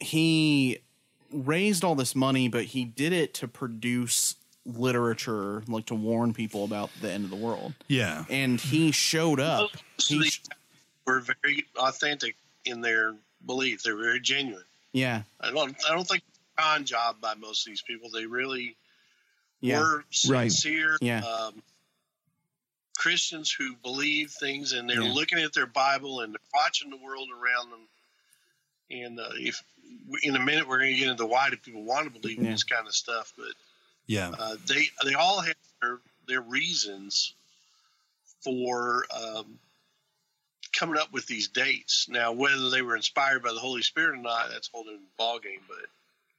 he 0.01 0.79
raised 1.33 1.85
all 1.85 1.95
this 1.95 2.15
money, 2.15 2.49
but 2.49 2.65
he 2.65 2.85
did 2.85 3.13
it 3.13 3.35
to 3.35 3.49
produce 3.49 4.37
literature, 4.67 5.63
like 5.69 5.87
to 5.87 5.95
warn 5.95 6.33
people 6.33 6.65
about 6.65 6.91
the 7.01 7.11
end 7.11 7.25
of 7.25 7.31
the 7.31 7.37
world. 7.37 7.75
Yeah. 7.89 8.25
And 8.31 8.61
he 8.61 8.93
showed 8.93 9.41
up. 9.41 9.71
So 9.99 10.15
He 10.15 10.21
they 10.23 10.29
sh- 10.29 10.43
were 11.07 11.21
very 11.43 11.65
authentic 11.77 12.37
in 12.65 12.81
their 12.81 13.15
belief. 13.47 13.83
They're 13.83 13.97
very 13.97 14.21
genuine. 14.21 14.65
yeah, 14.93 15.23
I 15.41 15.51
don't. 15.51 15.77
I 15.89 15.95
don't 15.95 16.07
think 16.07 16.23
it's 16.29 16.39
a 16.57 16.63
con 16.63 16.85
job 16.85 17.17
by 17.21 17.35
most 17.35 17.67
of 17.67 17.71
these 17.71 17.83
people. 17.83 18.09
They 18.11 18.27
really 18.27 18.77
yeah, 19.65 19.79
were 19.81 20.05
Right. 20.29 20.53
sincere. 20.53 20.99
Yeah. 21.01 21.21
Um, 21.25 21.63
Christians 22.97 23.51
who 23.51 23.75
believe 23.77 24.31
things 24.31 24.73
and 24.73 24.89
they're 24.89 25.03
Yeah. 25.03 25.13
looking 25.13 25.39
at 25.39 25.53
their 25.53 25.67
Bible 25.67 26.21
and 26.21 26.33
they're 26.33 26.41
watching 26.53 26.91
the 26.91 26.97
world 26.97 27.29
around 27.31 27.71
them. 27.71 27.89
And 28.91 29.19
uh, 29.21 29.31
if 29.33 29.63
in 30.23 30.37
a 30.37 30.39
minute 30.41 30.69
we're 30.69 30.79
going 30.79 30.95
to 30.95 30.99
get 30.99 31.09
into 31.09 31.27
why 31.27 31.51
do 31.51 31.57
people 31.57 31.83
want 31.83 32.05
to 32.13 32.21
believe 32.21 32.39
in 32.39 32.45
Yeah. 32.45 32.53
this 32.53 32.65
kind 32.65 32.87
of 32.87 32.95
stuff, 32.95 33.33
but 33.37 33.53
Yeah. 34.07 34.31
uh, 34.39 34.57
they 34.67 34.91
they 35.05 35.15
all 35.15 35.41
have 35.41 35.57
their, 35.83 35.99
their 36.27 36.41
reasons 36.43 37.33
for 38.43 39.07
um, 39.11 39.59
coming 40.73 40.99
up 41.01 41.13
with 41.13 41.27
these 41.27 41.49
dates. 41.49 42.09
Now, 42.09 42.33
whether 42.33 42.69
they 42.71 42.83
were 42.83 42.97
inspired 42.97 43.43
by 43.43 43.53
the 43.53 43.59
Holy 43.61 43.83
Spirit 43.83 44.11
or 44.15 44.17
not, 44.23 44.51
that's 44.51 44.69
a 44.69 44.71
whole 44.73 44.85
different 44.85 45.17
ballgame. 45.19 45.63
But 45.69 45.87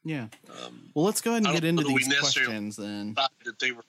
yeah. 0.05 0.27
um, 0.65 0.89
Well, 0.93 1.03
let's 1.05 1.19
go 1.19 1.31
ahead 1.31 1.43
and 1.43 1.53
get 1.53 1.63
into 1.65 1.81
know 1.83 1.89
that 1.89 1.93
we 1.93 2.03
these 2.03 2.17
questions 2.19 2.77
then. 2.77 3.15
that 3.15 3.59
they 3.59 3.71
were. 3.73 3.83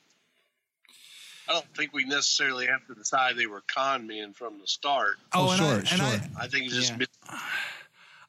I 1.49 1.53
don't 1.53 1.77
think 1.77 1.93
we 1.93 2.05
necessarily 2.05 2.67
have 2.67 2.85
to 2.89 2.95
decide 2.95 3.37
they 3.37 3.47
were 3.47 3.62
con 3.73 4.07
men 4.09 4.33
from 4.33 4.59
the 4.61 4.67
start. 4.67 5.12
Oh, 5.33 5.51
and 5.51 5.59
sure, 5.59 5.67
I, 5.67 5.77
and 5.77 5.89
sure. 5.89 6.07
I, 6.41 6.45
I 6.45 6.49
think 6.49 6.64
it's 6.67 6.75
just 6.75 6.91
Yeah. 6.91 6.97
mis- 6.97 7.09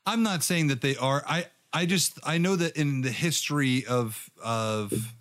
I'm 0.05 0.21
not 0.21 0.43
saying 0.43 0.67
that 0.67 0.81
they 0.81 0.95
are. 0.97 1.23
I 1.27 1.47
I 1.73 1.85
just 1.88 2.19
I 2.23 2.38
know 2.38 2.55
that 2.55 2.75
in 2.77 3.01
the 3.01 3.09
history 3.11 3.85
of 3.88 4.29
of 4.43 5.13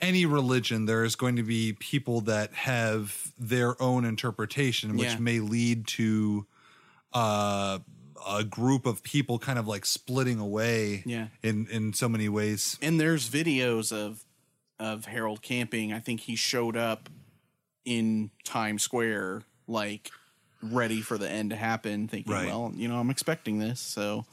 any 0.00 0.26
religion, 0.26 0.84
there 0.84 1.04
is 1.04 1.16
going 1.16 1.36
to 1.36 1.42
be 1.42 1.72
people 1.72 2.20
that 2.22 2.52
have 2.52 3.32
their 3.38 3.80
own 3.82 4.04
interpretation, 4.04 4.96
which 4.98 5.12
Yeah. 5.12 5.18
may 5.18 5.40
lead 5.40 5.86
to 5.88 6.46
uh, 7.14 7.78
a 8.28 8.42
group 8.44 8.86
of 8.86 9.02
people 9.02 9.38
kind 9.38 9.58
of 9.58 9.68
like 9.68 9.84
splitting 9.86 10.38
away. 10.38 11.02
Yeah. 11.06 11.28
In 11.42 11.66
in 11.70 11.92
so 11.92 12.08
many 12.08 12.28
ways. 12.28 12.78
And 12.82 13.00
there's 13.00 13.28
videos 13.30 13.92
of 13.92 14.24
of 14.78 15.06
Harold 15.06 15.42
camping. 15.42 15.92
I 15.92 16.00
think 16.00 16.20
he 16.20 16.36
showed 16.36 16.76
up 16.76 17.08
in 17.84 18.30
Times 18.44 18.82
Square, 18.82 19.42
like 19.66 20.10
ready 20.62 21.00
for 21.00 21.16
the 21.18 21.28
end 21.30 21.50
to 21.50 21.56
happen, 21.56 22.08
thinking, 22.08 22.32
Right. 22.32 22.46
well, 22.46 22.72
you 22.74 22.88
know, 22.88 22.98
I'm 22.98 23.10
expecting 23.10 23.58
this, 23.58 23.80
so 23.80 24.26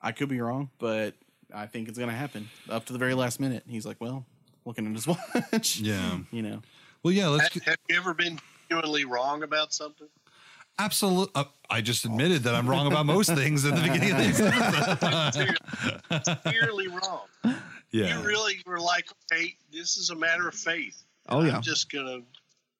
I 0.00 0.12
could 0.12 0.28
be 0.28 0.40
wrong, 0.40 0.70
but 0.78 1.14
I 1.52 1.66
think 1.66 1.88
it's 1.88 1.98
gonna 1.98 2.12
happen 2.12 2.48
up 2.68 2.86
to 2.86 2.92
the 2.92 2.98
very 2.98 3.14
last 3.14 3.40
minute. 3.40 3.64
He's 3.66 3.84
like, 3.84 4.00
well, 4.00 4.24
looking 4.64 4.86
at 4.86 4.92
his 4.92 5.06
watch, 5.52 5.80
Yeah. 5.80 6.20
you 6.30 6.42
know, 6.42 6.62
Well, 7.02 7.12
yeah. 7.12 7.28
Let's 7.28 7.52
have, 7.54 7.64
have 7.64 7.76
you 7.88 7.96
ever 7.96 8.14
been 8.14 8.38
genuinely 8.70 9.04
wrong 9.04 9.42
about 9.42 9.72
something? 9.74 10.08
Absolute. 10.78 11.30
Uh, 11.34 11.44
I 11.70 11.80
just 11.80 12.04
admitted 12.04 12.42
that 12.44 12.54
I'm 12.54 12.68
wrong 12.68 12.86
about 12.86 13.06
most 13.06 13.34
things 13.34 13.64
at 13.64 13.74
the 13.74 13.82
beginning 13.82 14.12
of 14.12 14.18
this. 14.18 14.38
Clearly 16.42 16.88
wrong. 16.88 17.26
Yeah. 17.90 18.18
You 18.20 18.26
really 18.26 18.60
were 18.66 18.80
like, 18.80 19.06
okay, 19.32 19.54
this 19.72 19.96
is 19.96 20.10
a 20.10 20.14
matter 20.16 20.48
of 20.48 20.54
faith. 20.54 21.02
Oh, 21.28 21.42
yeah. 21.42 21.56
I'm 21.56 21.62
just 21.62 21.90
gonna, 21.92 22.14
I'm 22.14 22.24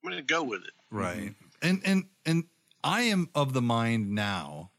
gonna 0.02 0.22
go 0.22 0.42
with 0.42 0.62
it. 0.64 0.70
right 0.90 1.34
and 1.60 1.82
and 1.84 2.04
and 2.24 2.44
i 2.84 3.02
am 3.02 3.28
of 3.34 3.52
the 3.52 3.60
mind 3.60 4.14
now 4.14 4.70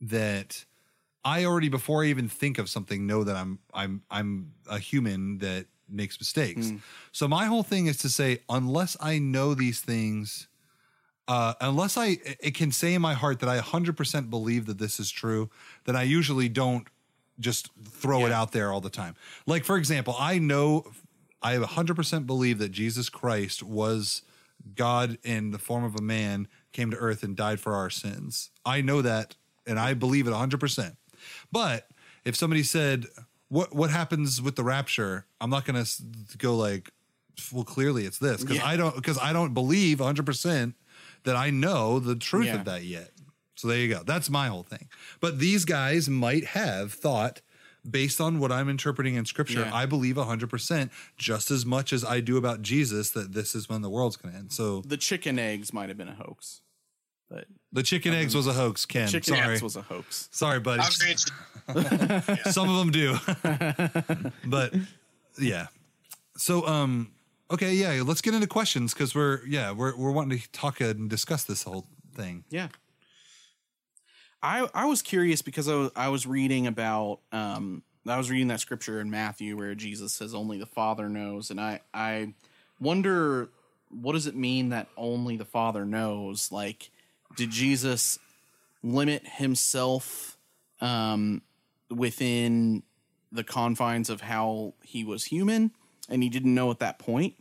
that 0.00 0.64
i 1.24 1.44
already 1.44 1.68
before 1.68 2.04
i 2.04 2.06
even 2.06 2.28
think 2.28 2.58
of 2.58 2.68
something 2.70 3.04
know 3.06 3.24
that 3.24 3.34
i'm 3.36 3.58
i'm 3.74 4.02
i'm 4.10 4.52
a 4.70 4.78
human 4.78 5.38
that 5.38 5.66
makes 5.88 6.18
mistakes 6.20 6.70
so 7.10 7.26
my 7.26 7.46
whole 7.46 7.64
thing 7.64 7.86
is 7.86 7.96
to 7.98 8.08
say 8.08 8.38
unless 8.48 8.96
i 9.00 9.18
know 9.18 9.52
these 9.52 9.80
things 9.80 10.46
uh 11.28 11.54
unless 11.60 11.96
i 11.96 12.18
it 12.40 12.54
can 12.54 12.72
say 12.72 12.94
in 12.94 13.02
my 13.02 13.14
heart 13.14 13.40
that 13.40 13.48
i 13.48 13.58
100% 13.58 14.30
believe 14.30 14.66
that 14.66 14.78
this 14.78 14.98
is 14.98 15.10
true 15.10 15.50
then 15.84 15.96
i 15.96 16.02
usually 16.02 16.48
don't 16.48 16.88
just 17.40 17.70
throw 17.82 18.26
it 18.26 18.32
out 18.32 18.52
there 18.52 18.72
all 18.72 18.80
the 18.80 18.90
time 18.90 19.14
like 19.46 19.64
for 19.64 19.76
example 19.76 20.14
i 20.18 20.38
know 20.38 20.84
i 21.42 21.54
100% 21.54 22.26
believe 22.26 22.58
that 22.58 22.70
jesus 22.70 23.08
christ 23.08 23.62
was 23.62 24.22
God 24.74 25.18
in 25.22 25.50
the 25.50 25.58
form 25.58 25.84
of 25.84 25.96
a 25.96 26.02
man 26.02 26.48
came 26.72 26.90
to 26.90 26.96
earth 26.96 27.22
and 27.22 27.36
died 27.36 27.60
for 27.60 27.74
our 27.74 27.90
sins. 27.90 28.50
I 28.64 28.80
know 28.80 29.02
that 29.02 29.36
and 29.66 29.78
I 29.78 29.94
believe 29.94 30.26
it 30.26 30.30
100%. 30.30 30.96
But 31.50 31.88
if 32.24 32.36
somebody 32.36 32.62
said 32.62 33.06
what 33.48 33.74
what 33.74 33.90
happens 33.90 34.40
with 34.40 34.56
the 34.56 34.64
rapture, 34.64 35.26
I'm 35.40 35.50
not 35.50 35.64
going 35.64 35.82
to 35.84 36.38
go 36.38 36.56
like 36.56 36.90
well 37.52 37.64
clearly 37.64 38.06
it's 38.06 38.18
this 38.18 38.44
cuz 38.44 38.56
Yeah. 38.56 38.66
I 38.66 38.76
don't 38.76 39.02
cuz 39.02 39.18
I 39.18 39.32
don't 39.32 39.54
believe 39.54 39.98
100% 39.98 40.74
that 41.24 41.36
I 41.36 41.50
know 41.50 41.98
the 41.98 42.16
truth 42.16 42.46
Yeah. 42.46 42.56
of 42.56 42.64
that 42.66 42.84
yet. 42.84 43.10
So 43.54 43.68
there 43.68 43.78
you 43.78 43.88
go. 43.88 44.02
That's 44.02 44.28
my 44.30 44.48
whole 44.48 44.62
thing. 44.64 44.88
But 45.20 45.38
these 45.38 45.64
guys 45.64 46.08
might 46.08 46.46
have 46.46 46.92
thought 46.92 47.40
based 47.88 48.20
on 48.20 48.38
what 48.38 48.50
I'm 48.52 48.68
interpreting 48.68 49.14
in 49.16 49.24
scripture, 49.24 49.60
Yeah. 49.60 49.74
I 49.74 49.86
believe 49.86 50.16
100% 50.16 50.90
just 51.16 51.50
as 51.50 51.66
much 51.66 51.92
as 51.92 52.04
I 52.04 52.20
do 52.20 52.36
about 52.36 52.62
Jesus 52.62 53.10
that 53.10 53.32
this 53.32 53.54
is 53.54 53.68
when 53.68 53.82
the 53.82 53.90
world's 53.90 54.16
going 54.16 54.32
to 54.34 54.38
end. 54.38 54.52
So 54.52 54.82
the 54.86 54.96
chicken 54.96 55.38
eggs 55.38 55.72
might 55.72 55.88
have 55.88 55.98
been 55.98 56.08
a 56.08 56.14
hoax. 56.14 56.60
But 57.28 57.46
The 57.72 57.82
chicken 57.82 58.12
eggs 58.14 58.34
was 58.34 58.46
a 58.46 58.52
hoax, 58.52 58.84
Ken. 58.84 59.08
chicken 59.08 59.34
Sorry. 59.36 59.54
eggs 59.54 59.62
was 59.62 59.76
a 59.76 59.82
hoax. 59.82 60.28
Sorry, 60.32 60.60
buddy. 60.60 60.82
I'll 60.82 60.90
grant 60.98 62.36
you, 62.46 62.52
Some 62.52 62.68
of 62.68 62.76
them 62.78 62.90
do. 62.90 64.30
but 64.46 64.74
yeah. 65.40 65.66
So 66.36 66.66
um 66.66 67.12
okay, 67.52 67.74
yeah, 67.74 68.02
let's 68.04 68.20
get 68.20 68.34
into 68.34 68.46
questions 68.46 68.94
cuz 68.94 69.14
we're 69.14 69.44
yeah, 69.46 69.70
we're 69.70 69.94
we're 69.96 70.10
wanting 70.10 70.38
to 70.38 70.52
talk 70.52 70.80
and 70.80 71.08
discuss 71.08 71.44
this 71.44 71.62
whole 71.62 71.86
thing. 72.14 72.44
Yeah. 72.50 72.68
I 74.42 74.68
I 74.74 74.86
was 74.86 75.02
curious 75.02 75.42
because 75.42 75.68
I 75.68 75.74
was, 75.74 75.90
I 75.94 76.08
was 76.08 76.26
reading 76.26 76.66
about 76.66 77.20
um 77.30 77.82
I 78.06 78.16
was 78.16 78.30
reading 78.30 78.48
that 78.48 78.60
scripture 78.60 79.00
in 79.00 79.10
Matthew 79.10 79.56
where 79.56 79.74
Jesus 79.74 80.12
says 80.12 80.34
only 80.34 80.58
the 80.58 80.66
Father 80.66 81.08
knows 81.08 81.50
and 81.50 81.60
I 81.60 81.80
I 81.94 82.34
wonder 82.80 83.50
what 83.88 84.14
does 84.14 84.26
it 84.26 84.34
mean 84.34 84.70
that 84.70 84.88
only 84.96 85.36
the 85.36 85.44
Father 85.44 85.84
knows 85.84 86.50
like 86.50 86.90
did 87.36 87.50
Jesus 87.50 88.18
limit 88.82 89.26
himself 89.26 90.36
um 90.80 91.42
within 91.88 92.82
the 93.30 93.44
confines 93.44 94.10
of 94.10 94.22
how 94.22 94.74
he 94.82 95.04
was 95.04 95.26
human 95.26 95.70
and 96.08 96.22
he 96.22 96.28
didn't 96.28 96.54
know 96.54 96.70
at 96.70 96.80
that 96.80 96.98
point 96.98 97.34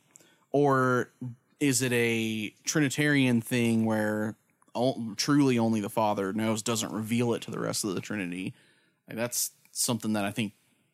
or 0.51 1.11
is 1.59 1.81
it 1.81 1.91
a 1.93 2.53
trinitarian 2.65 3.41
thing 3.41 3.85
where 3.85 4.35
o- 4.75 5.13
truly 5.17 5.57
only 5.59 5.79
the 5.81 5.89
father 5.89 6.33
knows 6.33 6.61
doesn't 6.61 6.91
reveal 6.91 7.33
it 7.33 7.41
to 7.43 7.51
the 7.51 7.59
rest 7.59 7.83
of 7.83 7.93
the 7.95 8.01
trinity 8.01 8.53
Like, 9.07 9.17
that's 9.17 9.51
something 9.71 10.13
that 10.13 10.25
i 10.25 10.31
think 10.31 10.53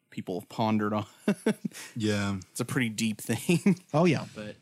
people 0.09 0.39
have 0.39 0.49
pondered 0.49 0.93
on 0.93 1.05
Yeah. 1.95 2.37
it's 2.51 2.59
a 2.59 2.65
pretty 2.65 2.89
deep 2.89 3.19
thing 3.21 3.79
Oh 3.93 4.05
yeah. 4.05 4.25
but 4.35 4.55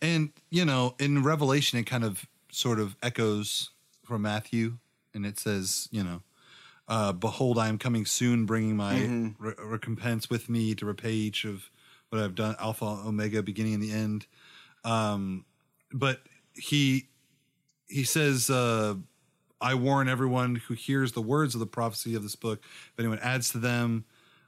And 0.00 0.30
you 0.50 0.64
know, 0.64 0.94
in 1.00 1.22
Revelation, 1.24 1.78
it 1.78 1.84
kind 1.84 2.04
of 2.04 2.26
sort 2.50 2.78
of 2.78 2.96
echoes 3.02 3.70
from 4.04 4.22
Matthew, 4.22 4.78
and 5.12 5.26
it 5.26 5.38
says, 5.38 5.88
you 5.90 6.04
know, 6.04 6.22
uh, 6.86 7.12
"Behold, 7.12 7.58
I 7.58 7.68
am 7.68 7.78
coming 7.78 8.06
soon, 8.06 8.46
bringing 8.46 8.76
my 8.76 9.32
re- 9.38 9.54
recompense 9.58 10.30
with 10.30 10.48
me 10.48 10.74
to 10.76 10.86
repay 10.86 11.12
each 11.12 11.44
of 11.44 11.68
what 12.10 12.22
I've 12.22 12.34
done, 12.34 12.56
Alpha, 12.58 12.84
Omega, 12.84 13.42
beginning 13.42 13.74
and 13.74 13.82
the 13.82 13.92
end." 13.92 14.26
Um, 14.84 15.44
but 15.92 16.20
he 16.54 17.08
he 17.88 18.04
says, 18.04 18.50
uh, 18.50 18.94
"I 19.60 19.74
warn 19.74 20.08
everyone 20.08 20.56
who 20.56 20.74
hears 20.74 21.12
the 21.12 21.22
words 21.22 21.54
of 21.54 21.60
the 21.60 21.66
prophecy 21.66 22.14
of 22.14 22.22
this 22.22 22.36
book. 22.36 22.60
If 22.92 22.98
anyone 22.98 23.18
adds 23.20 23.50
to 23.50 23.58
them." 23.58 24.04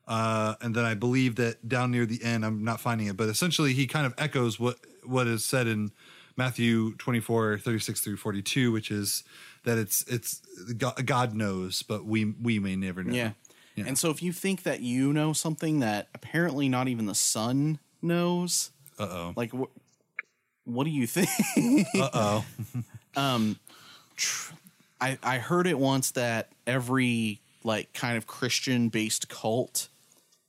Uh, 0.09 0.57
and 0.61 0.75
then 0.75 0.85
I 0.85 0.95
believe 0.95 1.37
that 1.37 1.69
down 1.69 1.93
near 1.93 2.05
the 2.05 2.25
end, 2.25 2.45
I'm 2.45 2.65
not 2.65 2.81
finding 2.81 3.07
it, 3.07 3.17
but 3.17 3.29
essentially 3.29 3.75
he 3.75 3.87
kind 3.87 4.07
of 4.07 4.15
echoes 4.19 4.59
what 4.59 4.77
what 5.05 5.29
is 5.29 5.45
said 5.45 5.69
in 5.69 5.93
Matthew 6.37 6.95
24, 6.97 7.59
36 7.59 8.01
through 8.01 8.17
42, 8.17 8.73
which 8.73 8.91
is 8.91 9.23
that 9.65 9.79
it's 9.79 10.03
it's 10.09 10.41
God, 10.77 11.35
knows, 11.35 11.83
but 11.83 12.05
we 12.05 12.35
we 12.41 12.59
may 12.59 12.77
never 12.77 13.05
know. 13.05 13.15
yeah. 13.15 13.33
Yeah. 13.77 13.85
and 13.87 13.97
so 13.99 14.11
if 14.11 14.23
you 14.23 14.33
think 14.33 14.65
that 14.65 14.81
you 14.81 15.13
know 15.13 15.33
something 15.33 15.81
that 15.81 16.09
apparently 16.15 16.69
not 16.69 16.89
even 16.89 17.07
the 17.07 17.15
Son 17.15 17.79
knows 18.03 18.71
Uh 18.99 19.03
oh. 19.11 19.33
like 19.37 19.53
wh- 19.53 19.71
what 20.65 20.85
do 20.85 20.91
you 20.91 21.07
think 21.07 21.29
Uh 21.95 22.11
oh. 22.13 22.45
um 23.17 23.59
tr- 24.17 24.53
I 25.01 25.19
I 25.23 25.39
heard 25.39 25.67
it 25.67 25.79
once 25.79 26.11
that 26.13 26.51
every 26.67 27.41
like 27.65 27.93
kind 27.93 28.17
of 28.17 28.27
Christian 28.27 28.89
based 28.89 29.29
cult 29.29 29.89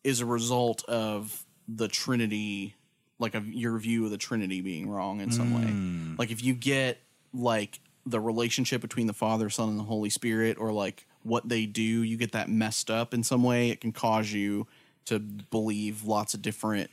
is 0.03 0.19
a 0.19 0.25
result 0.25 0.83
of 0.85 1.45
the 1.67 1.87
Trinity 1.87 2.75
like 3.19 3.35
of 3.35 3.47
your 3.47 3.77
view 3.77 4.05
of 4.05 4.11
the 4.11 4.17
Trinity 4.17 4.61
being 4.61 4.89
wrong 4.89 5.21
in 5.21 5.31
some 5.31 5.53
way. 5.53 6.15
Like 6.17 6.31
if 6.31 6.43
you 6.43 6.53
get 6.55 6.97
like 7.33 7.79
the 8.05 8.19
relationship 8.19 8.81
between 8.81 9.05
the 9.05 9.13
Father, 9.13 9.47
Son, 9.51 9.69
and 9.69 9.77
the 9.77 9.83
Holy 9.83 10.09
Spirit, 10.09 10.57
or 10.59 10.73
like 10.73 11.05
what 11.23 11.47
they 11.49 11.65
do, 11.65 11.81
you 11.81 12.17
get 12.17 12.31
that 12.33 12.49
messed 12.49 12.89
up 12.91 13.13
in 13.13 13.23
some 13.23 13.43
way, 13.43 13.69
it 13.69 13.81
can 13.81 13.91
cause 13.91 14.31
you 14.31 14.67
to 15.05 15.19
believe 15.19 16.03
lots 16.03 16.33
of 16.33 16.41
different 16.41 16.89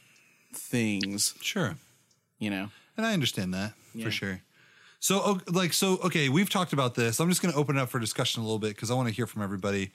things, 0.53 1.35
Sure. 1.41 1.77
you 2.39 2.51
know. 2.51 2.71
And 2.97 3.07
I 3.07 3.13
understand 3.13 3.55
that 3.55 3.75
Yeah. 3.95 4.05
for 4.05 4.11
sure. 4.11 4.43
So, 5.01 5.41
like, 5.47 5.73
so 5.73 5.99
okay, 5.99 6.29
we've 6.29 6.51
talked 6.51 6.73
about 6.73 6.95
this. 6.97 7.21
I'm 7.21 7.29
just 7.29 7.41
going 7.41 7.53
to 7.53 7.59
open 7.59 7.77
it 7.77 7.81
up 7.81 7.89
for 7.89 8.01
discussion 8.01 8.41
a 8.43 8.45
little 8.45 8.59
bit 8.59 8.75
because 8.75 8.91
I 8.91 8.95
want 8.95 9.09
to 9.09 9.15
hear 9.15 9.27
from 9.29 9.43
everybody. 9.43 9.93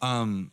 Um, 0.00 0.52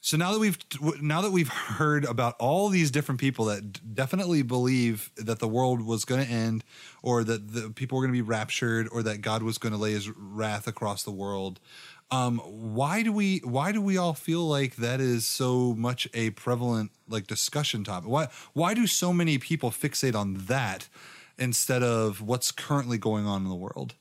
so 0.00 0.16
now 0.16 0.32
that 0.32 0.38
we've 0.38 0.58
now 1.02 1.22
that 1.22 1.32
we've 1.32 1.48
heard 1.48 2.04
about 2.04 2.36
all 2.38 2.68
these 2.68 2.90
different 2.90 3.20
people 3.20 3.46
that 3.46 3.72
d- 3.72 3.80
definitely 3.94 4.42
believe 4.42 5.10
that 5.16 5.38
the 5.40 5.48
world 5.48 5.80
was 5.82 6.04
going 6.04 6.24
to 6.24 6.30
end, 6.30 6.62
or 7.02 7.24
that 7.24 7.52
the 7.52 7.70
people 7.70 7.96
were 7.98 8.04
going 8.04 8.12
to 8.12 8.16
be 8.16 8.22
raptured, 8.22 8.88
or 8.92 9.02
that 9.02 9.22
God 9.22 9.42
was 9.42 9.58
going 9.58 9.72
to 9.72 9.78
lay 9.78 9.92
His 9.92 10.08
wrath 10.10 10.68
across 10.68 11.02
the 11.02 11.10
world, 11.10 11.58
um, 12.10 12.38
why 12.38 13.02
do 13.02 13.12
we 13.12 13.38
why 13.38 13.72
do 13.72 13.82
we 13.82 13.96
all 13.96 14.14
feel 14.14 14.46
like 14.46 14.76
that 14.76 15.00
is 15.00 15.26
so 15.26 15.74
much 15.74 16.08
a 16.14 16.30
prevalent 16.30 16.90
like 17.08 17.26
discussion 17.26 17.84
topic? 17.84 18.08
Why 18.08 18.28
why 18.52 18.74
do 18.74 18.86
so 18.86 19.12
many 19.12 19.38
people 19.38 19.70
fixate 19.70 20.14
on 20.14 20.34
that 20.46 20.88
instead 21.38 21.82
of 21.82 22.20
what's 22.20 22.50
currently 22.50 22.98
going 22.98 23.26
on 23.26 23.42
in 23.42 23.48
the 23.48 23.54
world? 23.54 23.94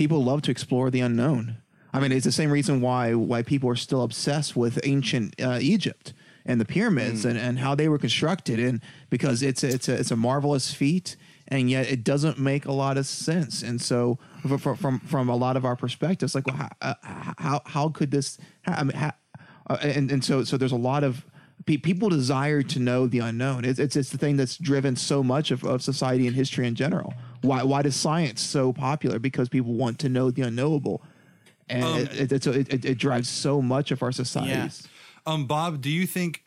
people 0.00 0.24
love 0.24 0.40
to 0.40 0.50
explore 0.50 0.90
the 0.90 1.00
unknown. 1.00 1.58
I 1.92 2.00
mean, 2.00 2.10
it's 2.10 2.24
the 2.24 2.32
same 2.32 2.50
reason 2.50 2.80
why 2.80 3.12
why 3.12 3.42
people 3.42 3.68
are 3.68 3.76
still 3.76 4.02
obsessed 4.02 4.56
with 4.56 4.80
ancient 4.82 5.34
uh, 5.38 5.58
Egypt 5.60 6.14
and 6.46 6.58
the 6.58 6.64
pyramids 6.64 7.26
and, 7.26 7.38
and 7.38 7.58
how 7.58 7.74
they 7.74 7.86
were 7.86 7.98
constructed, 7.98 8.58
and 8.58 8.80
because 9.10 9.42
it's 9.42 9.62
a, 9.62 9.68
it's 9.68 9.88
a 9.88 9.94
it's 9.94 10.10
a 10.10 10.16
marvelous 10.16 10.72
feat, 10.72 11.16
and 11.50 11.68
yet 11.68 11.90
it 11.90 12.04
doesn't 12.04 12.38
make 12.38 12.64
a 12.64 12.72
lot 12.72 12.96
of 12.96 13.06
sense. 13.06 13.62
And 13.62 13.80
so, 13.80 14.18
from 14.46 14.76
from 14.76 15.00
from, 15.00 15.28
a 15.28 15.36
lot 15.36 15.56
of 15.56 15.64
our 15.64 15.76
perspectives, 15.76 16.34
like, 16.34 16.46
well, 16.46 16.56
how 16.56 16.68
uh, 16.80 16.94
how, 17.38 17.62
how 17.66 17.88
could 17.88 18.10
this? 18.10 18.38
I 18.66 18.84
mean, 18.84 18.96
how, 18.96 19.12
uh, 19.68 19.78
and 19.82 20.10
and 20.10 20.24
so 20.24 20.44
so 20.44 20.56
there's 20.56 20.72
a 20.72 20.76
lot 20.76 21.02
of 21.04 21.24
pe- 21.66 21.76
people 21.76 22.08
desire 22.08 22.62
to 22.62 22.78
know 22.78 23.06
the 23.06 23.18
unknown. 23.18 23.64
It's, 23.64 23.78
it's 23.78 23.96
it's 23.96 24.10
the 24.10 24.18
thing 24.18 24.36
that's 24.36 24.56
driven 24.56 24.96
so 24.96 25.22
much 25.22 25.50
of, 25.50 25.64
of 25.64 25.82
society 25.82 26.26
and 26.26 26.36
history 26.36 26.66
in 26.66 26.74
general. 26.74 27.14
Why 27.42 27.62
why 27.62 27.80
is 27.80 27.96
science 27.96 28.40
so 28.40 28.72
popular? 28.72 29.18
Because 29.18 29.48
people 29.48 29.74
want 29.74 29.98
to 30.00 30.08
know 30.08 30.30
the 30.30 30.42
unknowable, 30.42 31.02
and 31.68 32.08
it, 32.08 32.32
it, 32.32 32.46
it, 32.46 32.74
it, 32.74 32.84
it 32.84 32.98
drives 32.98 33.28
so 33.28 33.60
much 33.60 33.90
of 33.90 34.02
our 34.02 34.12
societies. 34.12 34.86
Um, 35.26 35.46
Bob, 35.46 35.82
do 35.82 35.90
you 35.90 36.06
think, 36.06 36.42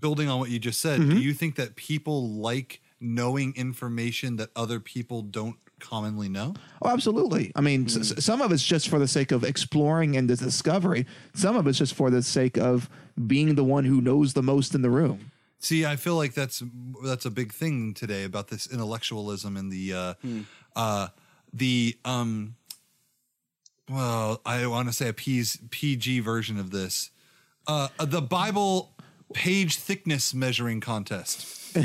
building 0.00 0.28
on 0.28 0.38
what 0.38 0.50
you 0.50 0.58
just 0.58 0.80
said, 0.80 1.00
do 1.00 1.18
you 1.18 1.34
think 1.34 1.56
that 1.56 1.76
people 1.76 2.30
like 2.30 2.80
knowing 3.00 3.54
information 3.56 4.36
that 4.36 4.50
other 4.56 4.80
people 4.80 5.22
don't 5.22 5.56
commonly 5.80 6.28
know? 6.28 6.54
Oh, 6.82 6.88
absolutely. 6.88 7.52
I 7.54 7.60
mean, 7.60 7.84
s- 7.86 8.12
s- 8.12 8.24
some 8.24 8.40
of 8.42 8.50
it's 8.50 8.64
just 8.64 8.88
for 8.88 8.98
the 8.98 9.06
sake 9.06 9.30
of 9.30 9.44
exploring 9.44 10.16
and 10.16 10.28
the 10.28 10.36
discovery. 10.36 11.06
Some 11.34 11.56
of 11.56 11.66
it's 11.68 11.78
just 11.78 11.94
for 11.94 12.10
the 12.10 12.22
sake 12.22 12.58
of 12.58 12.90
being 13.26 13.54
the 13.54 13.62
one 13.64 13.84
who 13.84 14.00
knows 14.00 14.34
the 14.34 14.42
most 14.42 14.74
in 14.74 14.82
the 14.82 14.90
room. 14.90 15.30
See, 15.60 15.84
I 15.86 15.96
feel 15.96 16.16
like 16.16 16.34
that's 16.34 16.62
that's 17.04 17.24
a 17.26 17.30
big 17.30 17.52
thing 17.52 17.94
today 17.94 18.24
about 18.24 18.48
this 18.48 18.66
intellectualism 18.72 19.56
and 19.56 19.70
the 19.72 19.92
uh, 19.92 20.14
uh, 20.76 21.08
the 21.52 21.96
um. 22.04 22.54
Well, 23.90 24.40
I 24.44 24.66
want 24.66 24.88
to 24.88 24.92
say 24.92 25.08
a 25.08 25.12
P's, 25.14 25.58
PG 25.70 26.20
version 26.20 26.58
of 26.58 26.70
this, 26.70 27.10
uh, 27.66 27.88
the 27.98 28.20
Bible 28.20 28.92
page 29.32 29.76
thickness 29.76 30.34
measuring 30.34 30.80
contest. 30.80 31.46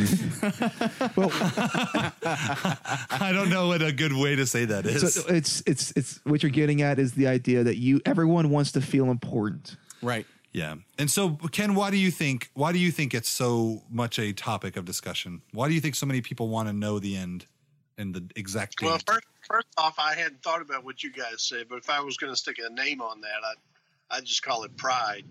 I 3.10 3.32
don't 3.34 3.50
know 3.50 3.68
what 3.68 3.82
a 3.82 3.92
good 3.92 4.14
way 4.14 4.36
to 4.36 4.46
say 4.46 4.66
that 4.66 4.86
is. 4.86 5.14
So 5.14 5.24
it's 5.28 5.62
it's 5.66 5.92
it's 5.96 6.20
what 6.24 6.44
you're 6.44 6.52
getting 6.52 6.82
at 6.82 7.00
is 7.00 7.14
the 7.14 7.28
idea 7.28 7.64
that 7.64 7.78
you 7.78 8.02
everyone 8.06 8.50
wants 8.50 8.72
to 8.74 8.82
feel 8.82 9.12
important. 9.12 9.78
Right. 10.02 10.26
Yeah. 10.52 10.76
And 11.00 11.10
so 11.10 11.38
Ken, 11.52 11.76
why 11.76 11.90
do 11.92 11.98
you 11.98 12.12
think 12.12 12.50
why 12.54 12.72
do 12.72 12.80
you 12.80 12.92
think 12.92 13.14
it's 13.14 13.30
so 13.30 13.82
much 13.90 14.20
a 14.20 14.34
topic 14.34 14.78
of 14.78 14.86
discussion? 14.86 15.42
Why 15.52 15.68
do 15.68 15.74
you 15.74 15.82
think 15.82 15.96
so 15.96 16.06
many 16.06 16.22
people 16.22 16.48
want 16.48 16.70
to 16.70 16.74
know 16.74 17.00
the 17.00 17.16
end 17.16 17.48
and 17.98 18.14
the 18.14 18.24
exact 18.36 18.78
date? 18.80 18.86
Well, 18.88 19.00
first, 19.06 19.26
first 19.50 19.68
off, 19.78 19.96
I 19.98 20.16
hadn't 20.16 20.44
thought 20.44 20.62
about 20.62 20.84
what 20.84 21.04
you 21.04 21.12
guys 21.12 21.42
said, 21.42 21.68
but 21.70 21.78
if 21.78 21.90
I 21.90 22.00
was 22.02 22.18
going 22.18 22.32
to 22.32 22.38
stick 22.38 22.58
a 22.60 22.72
name 22.72 23.02
on 23.02 23.22
that, 23.22 23.30
I'd, 23.46 24.18
I'd 24.18 24.26
just 24.26 24.44
call 24.44 24.64
it 24.64 24.76
pride. 24.78 25.26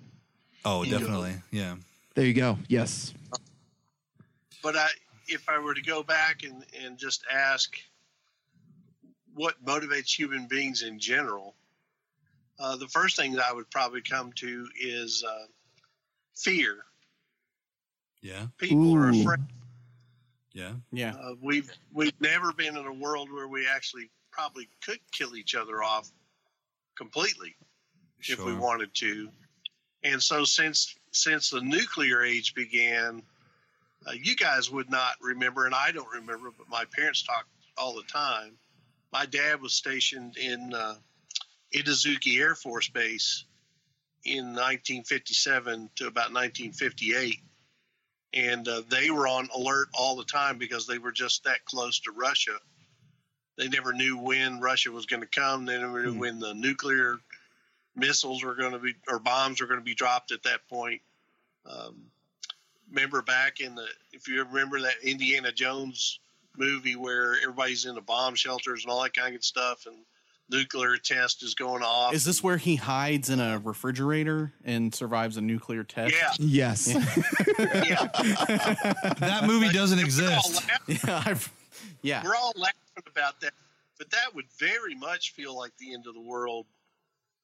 oh, 0.64 0.82
you 0.82 0.92
know. 0.92 0.98
definitely. 0.98 1.34
Yeah. 1.50 1.76
There 2.14 2.26
you 2.26 2.34
go. 2.34 2.58
Yes. 2.68 3.14
Uh, 3.32 3.36
But 4.62 4.76
I, 4.76 4.88
if 5.28 5.48
I 5.48 5.58
were 5.58 5.74
to 5.74 5.82
go 5.82 6.02
back 6.02 6.42
and, 6.44 6.64
and 6.84 6.98
just 6.98 7.24
ask 7.30 7.76
what 9.34 9.64
motivates 9.64 10.16
human 10.16 10.46
beings 10.46 10.82
in 10.82 10.98
general, 10.98 11.54
uh, 12.58 12.76
the 12.76 12.88
first 12.88 13.16
thing 13.16 13.32
that 13.32 13.44
I 13.48 13.52
would 13.52 13.70
probably 13.70 14.02
come 14.02 14.32
to 14.36 14.68
is 14.80 15.24
uh, 15.26 15.46
fear. 16.34 16.84
Yeah. 18.20 18.46
People 18.58 18.94
are 18.94 19.10
afraid. 19.10 19.40
Yeah. 20.52 20.72
Yeah. 20.92 21.14
Uh, 21.14 21.34
we've 21.40 21.70
we've 21.92 22.20
never 22.20 22.52
been 22.52 22.76
in 22.76 22.86
a 22.86 22.92
world 22.92 23.32
where 23.32 23.48
we 23.48 23.66
actually 23.66 24.10
probably 24.30 24.68
could 24.84 25.00
kill 25.10 25.34
each 25.34 25.54
other 25.54 25.82
off 25.82 26.10
completely 26.96 27.56
if 28.20 28.38
we 28.38 28.54
wanted 28.54 28.94
to. 28.94 29.28
And 30.04 30.22
so 30.22 30.44
since 30.44 30.94
since 31.10 31.50
the 31.50 31.60
nuclear 31.60 32.22
age 32.22 32.54
began, 32.54 33.22
uh, 34.06 34.12
you 34.12 34.36
guys 34.36 34.70
would 34.70 34.90
not 34.90 35.14
remember, 35.20 35.66
and 35.66 35.74
I 35.74 35.92
don't 35.92 36.12
remember, 36.14 36.50
but 36.56 36.68
my 36.68 36.84
parents 36.96 37.22
talked 37.22 37.48
all 37.76 37.94
the 37.94 38.02
time. 38.04 38.52
My 39.12 39.26
dad 39.26 39.60
was 39.60 39.72
stationed 39.74 40.36
in 40.36 40.72
uh, 40.74 40.94
Itazuke 41.74 42.38
Air 42.38 42.54
Force 42.54 42.88
Base 42.88 43.44
in 44.24 44.46
1957 44.54 45.90
to 45.96 46.06
about 46.06 46.32
1958. 46.32 47.40
And 48.34 48.66
uh, 48.66 48.82
they 48.88 49.10
were 49.10 49.28
on 49.28 49.48
alert 49.54 49.88
all 49.92 50.16
the 50.16 50.24
time 50.24 50.56
because 50.56 50.86
they 50.86 50.98
were 50.98 51.12
just 51.12 51.44
that 51.44 51.64
close 51.66 52.00
to 52.00 52.12
Russia. 52.12 52.56
They 53.58 53.68
never 53.68 53.92
knew 53.92 54.16
when 54.18 54.60
Russia 54.60 54.90
was 54.90 55.04
going 55.04 55.20
to 55.20 55.26
come. 55.28 55.66
They 55.66 55.78
never 55.78 56.02
knew 56.02 56.14
Hmm. 56.14 56.18
when 56.18 56.38
the 56.38 56.54
nuclear 56.54 57.18
missiles 57.94 58.42
were 58.42 58.54
going 58.54 58.72
to 58.72 58.78
be 58.78 58.94
or 59.06 59.18
bombs 59.18 59.60
were 59.60 59.66
going 59.66 59.80
to 59.80 59.84
be 59.84 59.94
dropped 59.94 60.32
at 60.32 60.44
that 60.44 60.66
point. 60.70 61.02
Um, 61.66 62.06
remember 62.92 63.22
back 63.22 63.60
in 63.60 63.74
the 63.74 63.86
if 64.12 64.28
you 64.28 64.44
remember 64.44 64.80
that 64.80 64.94
Indiana 65.02 65.52
Jones 65.52 66.20
movie 66.56 66.96
where 66.96 67.34
everybody's 67.42 67.86
in 67.86 67.94
the 67.94 68.00
bomb 68.00 68.34
shelters 68.34 68.84
and 68.84 68.92
all 68.92 69.02
that 69.02 69.14
kind 69.14 69.34
of 69.34 69.44
stuff 69.44 69.86
and 69.86 69.96
nuclear 70.50 70.98
test 70.98 71.42
is 71.42 71.54
going 71.54 71.82
off. 71.82 72.12
Is 72.12 72.24
this 72.24 72.42
where 72.42 72.58
he 72.58 72.76
hides 72.76 73.30
in 73.30 73.40
a 73.40 73.58
refrigerator 73.58 74.52
and 74.64 74.94
survives 74.94 75.38
a 75.38 75.40
nuclear 75.40 75.82
test? 75.82 76.14
yeah, 76.14 76.32
Yes. 76.38 76.88
yeah. 76.88 78.08
That 79.18 79.44
movie 79.46 79.70
doesn't 79.70 79.98
We're 79.98 80.02
all 80.02 80.06
exist. 80.06 80.62
Yeah. 80.86 81.22
I've, 81.24 81.52
yeah. 82.02 82.22
We're 82.22 82.34
all 82.34 82.52
laughing 82.56 82.74
about 83.10 83.40
that, 83.40 83.52
but 83.96 84.10
that 84.10 84.34
would 84.34 84.46
very 84.58 84.94
much 84.94 85.32
feel 85.32 85.56
like 85.56 85.72
the 85.78 85.94
end 85.94 86.06
of 86.06 86.14
the 86.14 86.20
world 86.20 86.66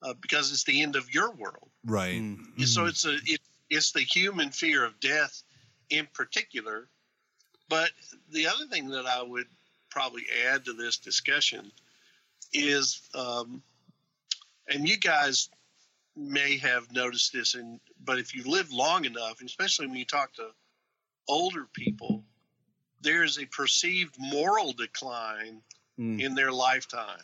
uh, 0.03 0.15
because 0.21 0.53
it's 0.53 0.65
the 0.65 0.83
end 0.83 0.95
of 0.97 1.13
your 1.13 1.31
world. 1.31 1.71
Right. 1.87 2.21
Mm. 2.21 2.67
So 2.67 2.85
it's 2.87 3.07
a 3.07 3.17
it, 3.25 3.41
it's 3.71 3.93
the 3.93 4.01
human 4.01 4.51
fear 4.51 4.85
of 4.85 4.99
death 5.01 5.43
in 5.91 6.07
particular. 6.13 6.89
But 7.69 7.91
the 8.31 8.47
other 8.47 8.67
thing 8.67 8.89
that 8.89 9.07
I 9.07 9.23
would 9.23 9.47
probably 9.91 10.25
add 10.49 10.65
to 10.65 10.73
this 10.73 10.97
discussion 10.99 11.71
is, 12.53 13.01
um, 13.15 13.63
and 14.69 14.89
you 14.89 14.99
guys 14.99 15.51
may 16.17 16.57
have 16.59 16.91
noticed 16.93 17.33
this, 17.33 17.55
in, 17.55 17.79
but 18.05 18.19
if 18.19 18.35
you 18.35 18.43
live 18.45 18.73
long 18.73 19.05
enough, 19.05 19.41
and 19.41 19.49
especially 19.49 19.87
when 19.87 19.97
you 19.97 20.05
talk 20.05 20.33
to 20.35 20.49
older 21.29 21.67
people, 21.73 22.25
there 23.03 23.23
is 23.23 23.39
a 23.39 23.47
perceived 23.47 24.17
moral 24.19 24.73
decline 24.73 25.63
Mm. 25.99 26.21
in 26.21 26.35
their 26.37 26.53
lifetime. 26.53 27.21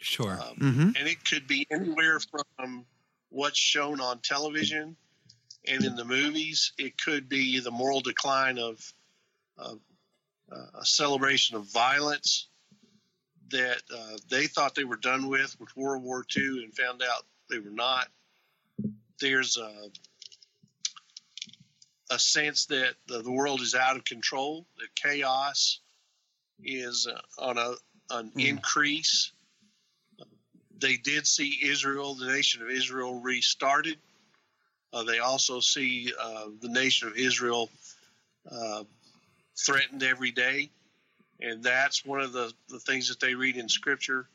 Sure. 0.00 0.40
Um, 0.42 0.56
hmm 0.56 0.82
and 0.96 1.08
it 1.08 1.24
could 1.24 1.46
be 1.46 1.64
anywhere 1.70 2.18
from 2.18 2.84
what's 3.28 3.58
shown 3.58 4.00
on 4.00 4.18
television 4.18 4.96
and 5.68 5.84
in 5.84 5.96
the 5.96 6.04
movies. 6.04 6.72
It 6.78 7.00
could 7.02 7.28
be 7.28 7.60
the 7.60 7.70
moral 7.70 8.00
decline 8.00 8.58
of 8.58 8.92
uh, 9.58 9.74
uh, 10.52 10.80
a 10.80 10.84
celebration 10.84 11.56
of 11.56 11.64
violence 11.72 12.48
that 13.50 13.82
uh, 13.94 14.16
they 14.30 14.46
thought 14.46 14.74
they 14.74 14.84
were 14.84 14.96
done 14.96 15.28
with 15.28 15.56
with 15.60 15.76
World 15.76 16.02
War 16.02 16.24
II 16.36 16.64
and 16.64 16.74
found 16.74 17.02
out 17.02 17.24
they 17.50 17.58
were 17.58 17.70
not. 17.70 18.08
There's 19.20 19.56
a, 19.56 19.90
a 22.10 22.18
sense 22.18 22.66
that 22.66 22.94
the, 23.06 23.22
the 23.22 23.30
world 23.30 23.60
is 23.60 23.74
out 23.74 23.96
of 23.96 24.04
control, 24.04 24.66
that 24.78 24.94
chaos 24.94 25.80
is 26.62 27.06
uh, 27.06 27.20
on 27.42 27.58
a 27.58 27.74
an 28.10 28.30
Mm. 28.36 28.48
increase 28.48 29.32
they 30.78 30.96
did 30.96 31.26
see 31.26 31.60
Israel, 31.62 32.14
the 32.14 32.26
nation 32.26 32.62
of 32.62 32.70
Israel, 32.70 33.20
restarted. 33.20 33.98
Uh, 34.94 35.02
they 35.02 35.18
also 35.18 35.58
see 35.58 36.12
uh, 36.22 36.46
the 36.60 36.68
nation 36.68 37.08
of 37.08 37.16
Israel 37.16 37.68
uh, 38.50 38.84
threatened 39.58 40.04
every 40.04 40.30
day. 40.30 40.70
And 41.40 41.64
that's 41.64 42.06
one 42.06 42.20
of 42.20 42.32
the, 42.32 42.52
the 42.68 42.78
things 42.78 43.08
that 43.08 43.18
they 43.18 43.34
read 43.34 43.56
in 43.56 43.68
Scripture. 43.68 44.28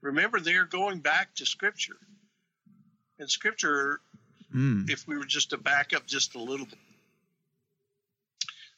Remember, 0.00 0.38
they're 0.38 0.64
going 0.64 1.00
back 1.00 1.34
to 1.34 1.44
Scripture. 1.46 1.96
And 3.18 3.28
Scripture, 3.30 4.00
Mm. 4.54 4.88
if 4.88 5.08
we 5.08 5.18
were 5.18 5.24
just 5.24 5.50
to 5.50 5.56
back 5.56 5.92
up 5.92 6.06
just 6.06 6.36
a 6.36 6.38
little 6.38 6.66
bit, 6.66 6.78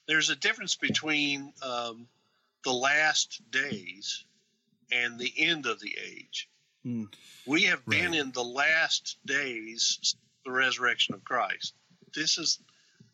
there's 0.06 0.30
a 0.30 0.34
difference 0.34 0.76
between 0.76 1.52
um, 1.62 2.08
the 2.64 2.72
last 2.72 3.42
days 3.50 4.24
and 4.90 5.18
the 5.18 5.30
end 5.36 5.66
of 5.66 5.78
the 5.78 5.94
age. 6.02 6.48
Mm. 6.86 7.12
We 7.44 7.64
have 7.64 7.84
been 7.84 8.12
Right. 8.12 8.20
in 8.20 8.32
the 8.32 8.42
last 8.42 9.18
days, 9.26 10.16
the 10.48 10.54
resurrection 10.54 11.14
of 11.14 11.24
Christ. 11.24 11.74
This 12.14 12.38
is, 12.38 12.58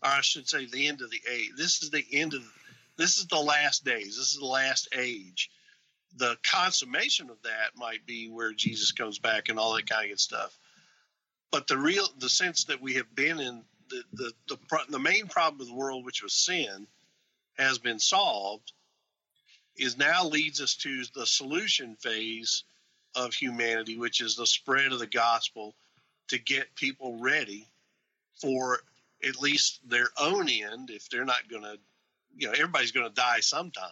or 0.03 0.11
I 0.11 0.21
should 0.21 0.49
say, 0.49 0.67
the 0.67 0.87
end 0.87 1.03
of 1.03 1.11
the 1.11 1.21
age. 1.31 1.51
This 1.57 1.83
is 1.83 1.91
the 1.91 2.05
end 2.13 2.35
of, 2.35 2.43
this 2.97 3.19
is 3.19 3.27
the 3.27 3.41
last 3.41 3.85
days. 3.85 4.17
This 4.17 4.33
is 4.33 4.39
the 4.39 4.47
last 4.47 4.89
age. 4.97 5.51
The 6.17 6.37
consummation 6.49 7.29
of 7.31 7.43
that 7.43 7.77
might 7.77 8.07
be 8.07 8.29
where 8.29 8.53
Jesus 8.53 8.93
comes 8.93 9.19
back 9.19 9.49
and 9.49 9.59
all 9.59 9.75
that 9.75 9.91
kind 9.91 10.13
of 10.13 10.21
stuff. 10.21 10.57
But 11.51 11.67
the 11.67 11.77
real, 11.77 12.07
the 12.19 12.29
sense 12.29 12.65
that 12.65 12.81
we 12.81 12.95
have 12.95 13.13
been 13.15 13.41
in 13.41 13.63
the 13.91 14.03
the 14.13 14.33
the, 14.49 14.59
the 14.91 14.99
main 14.99 15.27
problem 15.27 15.61
of 15.61 15.67
the 15.67 15.75
world, 15.75 16.05
which 16.05 16.23
was 16.23 16.33
sin, 16.33 16.87
has 17.59 17.79
been 17.79 17.99
solved. 17.99 18.73
Is 19.77 19.99
now 19.99 20.25
leads 20.25 20.61
us 20.61 20.77
to 20.77 21.03
the 21.17 21.27
solution 21.27 21.97
phase 21.97 22.63
of 23.17 23.35
humanity, 23.35 23.99
which 23.99 24.21
is 24.21 24.37
the 24.37 24.47
spread 24.47 24.93
of 24.93 25.01
the 25.01 25.07
gospel 25.07 25.75
to 26.29 26.39
get 26.39 26.75
people 26.75 27.19
ready 27.21 27.67
for 28.41 28.81
at 29.27 29.41
least 29.41 29.81
their 29.89 30.09
own 30.19 30.49
end. 30.49 30.91
If 30.91 31.09
they're 31.09 31.25
not 31.25 31.49
going 31.49 31.63
to, 31.63 31.79
you 32.37 32.47
know, 32.49 32.53
everybody's 32.53 32.93
going 32.93 33.09
to 33.09 33.15
die 33.15 33.41
sometime, 33.41 33.91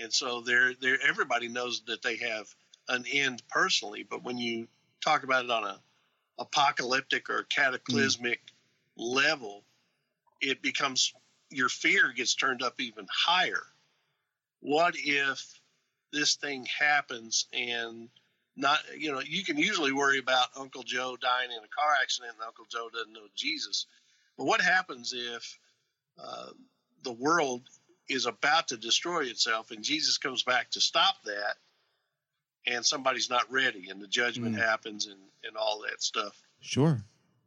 and 0.00 0.12
so 0.12 0.40
they're 0.40 0.74
they're 0.74 0.98
everybody 1.06 1.48
knows 1.48 1.82
that 1.86 2.02
they 2.02 2.16
have 2.16 2.46
an 2.88 3.04
end 3.12 3.42
personally. 3.48 4.06
But 4.08 4.24
when 4.24 4.38
you 4.38 4.68
talk 5.04 5.22
about 5.22 5.44
it 5.44 5.50
on 5.50 5.64
a 5.64 5.80
apocalyptic 6.38 7.30
or 7.30 7.42
cataclysmic 7.44 8.40
level, 8.96 9.64
it 10.40 10.62
becomes 10.62 11.12
your 11.50 11.68
fear 11.68 12.12
gets 12.12 12.34
turned 12.34 12.62
up 12.62 12.80
even 12.80 13.06
higher. 13.10 13.62
What 14.60 14.94
if 14.96 15.60
this 16.12 16.36
thing 16.36 16.66
happens 16.66 17.46
and 17.52 18.08
not 18.58 18.80
you 18.98 19.10
know 19.12 19.20
you 19.20 19.44
can 19.44 19.56
usually 19.56 19.92
worry 19.92 20.18
about 20.18 20.48
uncle 20.56 20.82
joe 20.82 21.16
dying 21.20 21.50
in 21.50 21.58
a 21.58 21.68
car 21.68 21.92
accident 22.02 22.34
and 22.34 22.42
uncle 22.46 22.66
joe 22.70 22.88
doesn't 22.92 23.12
know 23.12 23.26
jesus. 23.34 23.86
But 24.36 24.44
what 24.46 24.60
happens 24.60 25.12
if 25.16 25.58
uh, 26.22 26.50
the 27.02 27.12
world 27.12 27.62
is 28.08 28.26
about 28.26 28.68
to 28.68 28.76
destroy 28.76 29.24
itself 29.26 29.70
and 29.70 29.82
jesus 29.82 30.18
comes 30.18 30.42
back 30.42 30.70
to 30.72 30.80
stop 30.80 31.22
that 31.24 31.56
and 32.66 32.84
somebody's 32.84 33.30
not 33.30 33.50
ready 33.50 33.88
and 33.90 34.00
the 34.00 34.06
judgment 34.08 34.56
Mm. 34.56 34.58
happens 34.58 35.06
and, 35.06 35.20
and 35.44 35.56
all 35.56 35.82
that 35.88 36.02
stuff? 36.02 36.36
Sure. 36.60 37.02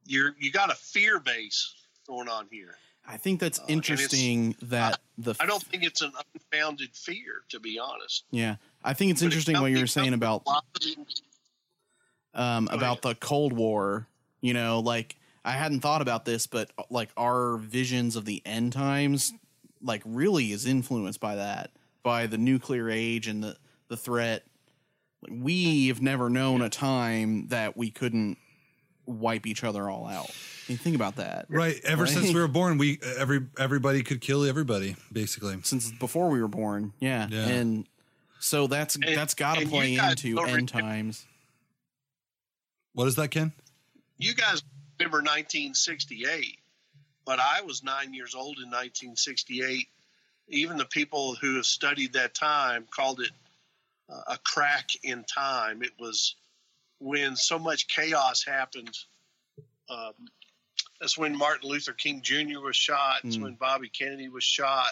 you're 0.05 0.33
you 0.39 0.51
got 0.51 0.71
a 0.71 0.75
fear 0.75 1.19
base 1.19 1.75
going 2.07 2.29
on 2.29 2.47
here. 2.49 2.75
I 3.05 3.17
think 3.17 3.39
that's 3.39 3.59
Uh, 3.59 3.65
interesting 3.67 4.55
that 4.63 4.99
the 5.17 5.35
i 5.39 5.45
don't 5.45 5.63
think 5.63 5.83
it's 5.83 6.01
an 6.01 6.13
unfounded 6.35 6.95
fear 6.95 7.43
to 7.49 7.59
be 7.59 7.77
honest. 7.79 8.23
Yeah 8.31 8.55
I 8.83 8.93
think 8.93 9.11
it's 9.11 9.21
But 9.21 9.25
it 9.25 9.29
interesting 9.29 9.59
what 9.61 9.71
you 9.71 9.77
it 9.77 9.81
were 9.81 9.87
saying 9.87 10.13
about 10.13 10.43
a 10.45 10.49
lot 10.49 10.63
of- 10.75 11.05
um, 12.33 12.67
about 12.71 13.01
the 13.01 13.15
Cold 13.15 13.53
War. 13.53 14.07
You 14.41 14.53
know, 14.53 14.79
like 14.79 15.15
I 15.45 15.51
hadn't 15.51 15.81
thought 15.81 16.01
about 16.01 16.25
this, 16.25 16.47
but 16.47 16.71
like 16.89 17.09
our 17.17 17.57
visions 17.57 18.15
of 18.15 18.25
the 18.25 18.41
end 18.45 18.73
times, 18.73 19.33
like 19.81 20.01
really 20.05 20.51
is 20.51 20.65
influenced 20.65 21.19
by 21.19 21.35
that, 21.35 21.71
by 22.03 22.27
the 22.27 22.37
nuclear 22.37 22.89
age 22.89 23.27
and 23.27 23.43
the 23.43 23.57
the 23.87 23.97
threat. 23.97 24.43
Like, 25.21 25.33
we 25.43 25.87
have 25.89 26.01
never 26.01 26.29
known 26.29 26.61
a 26.63 26.69
time 26.69 27.47
that 27.49 27.77
we 27.77 27.91
couldn't 27.91 28.37
wipe 29.05 29.45
each 29.45 29.63
other 29.63 29.87
all 29.89 30.07
out. 30.07 30.29
I 30.67 30.71
mean, 30.71 30.77
think 30.79 30.95
about 30.95 31.17
that. 31.17 31.45
Right. 31.49 31.79
Ever 31.83 32.03
Right. 32.05 32.11
since 32.13 32.33
we 32.33 32.39
were 32.39 32.47
born, 32.47 32.77
we 32.79 32.97
every 33.17 33.41
everybody 33.59 34.01
could 34.01 34.21
kill 34.21 34.43
everybody, 34.43 34.95
basically. 35.11 35.55
Since 35.63 35.91
before 35.91 36.29
we 36.29 36.41
were 36.41 36.47
born, 36.47 36.93
yeah, 36.99 37.27
Yeah. 37.29 37.47
and 37.47 37.87
so 38.41 38.67
that's 38.67 38.95
And- 38.95 39.05
that's 39.15 39.33
got 39.33 39.57
to 39.57 39.65
play 39.67 39.95
into 39.95 40.35
don't 40.35 40.49
end 40.49 40.71
remember- 40.73 40.91
times. 40.93 41.25
What 42.93 43.07
is 43.07 43.15
that, 43.15 43.29
Ken? 43.31 43.53
you 44.17 44.35
guys 44.35 44.61
remember 44.99 45.17
1968, 45.19 46.59
but 47.25 47.39
I 47.39 47.61
was 47.61 47.83
nine 47.83 48.13
years 48.13 48.35
old 48.35 48.57
in 48.57 48.65
1968. 48.69 49.87
Even 50.49 50.77
the 50.77 50.85
people 50.85 51.33
who 51.35 51.55
have 51.55 51.65
studied 51.65 52.13
that 52.13 52.35
time 52.35 52.85
called 52.93 53.21
it 53.21 53.31
uh, 54.09 54.21
a 54.33 54.37
crack 54.39 54.89
in 55.03 55.23
time. 55.23 55.81
It 55.81 55.93
was 55.97 56.35
when 56.99 57.35
so 57.35 57.57
much 57.57 57.87
chaos 57.87 58.43
happened. 58.43 58.95
Um, 59.89 60.13
that's 60.99 61.17
when 61.17 61.35
Martin 61.35 61.69
Luther 61.69 61.93
King 61.93 62.21
Jr. 62.21 62.59
was 62.59 62.75
shot. 62.75 63.21
That's 63.23 63.37
Mm. 63.37 63.43
when 63.43 63.53
Bobby 63.55 63.89
Kennedy 63.89 64.27
was 64.29 64.43
shot. 64.43 64.91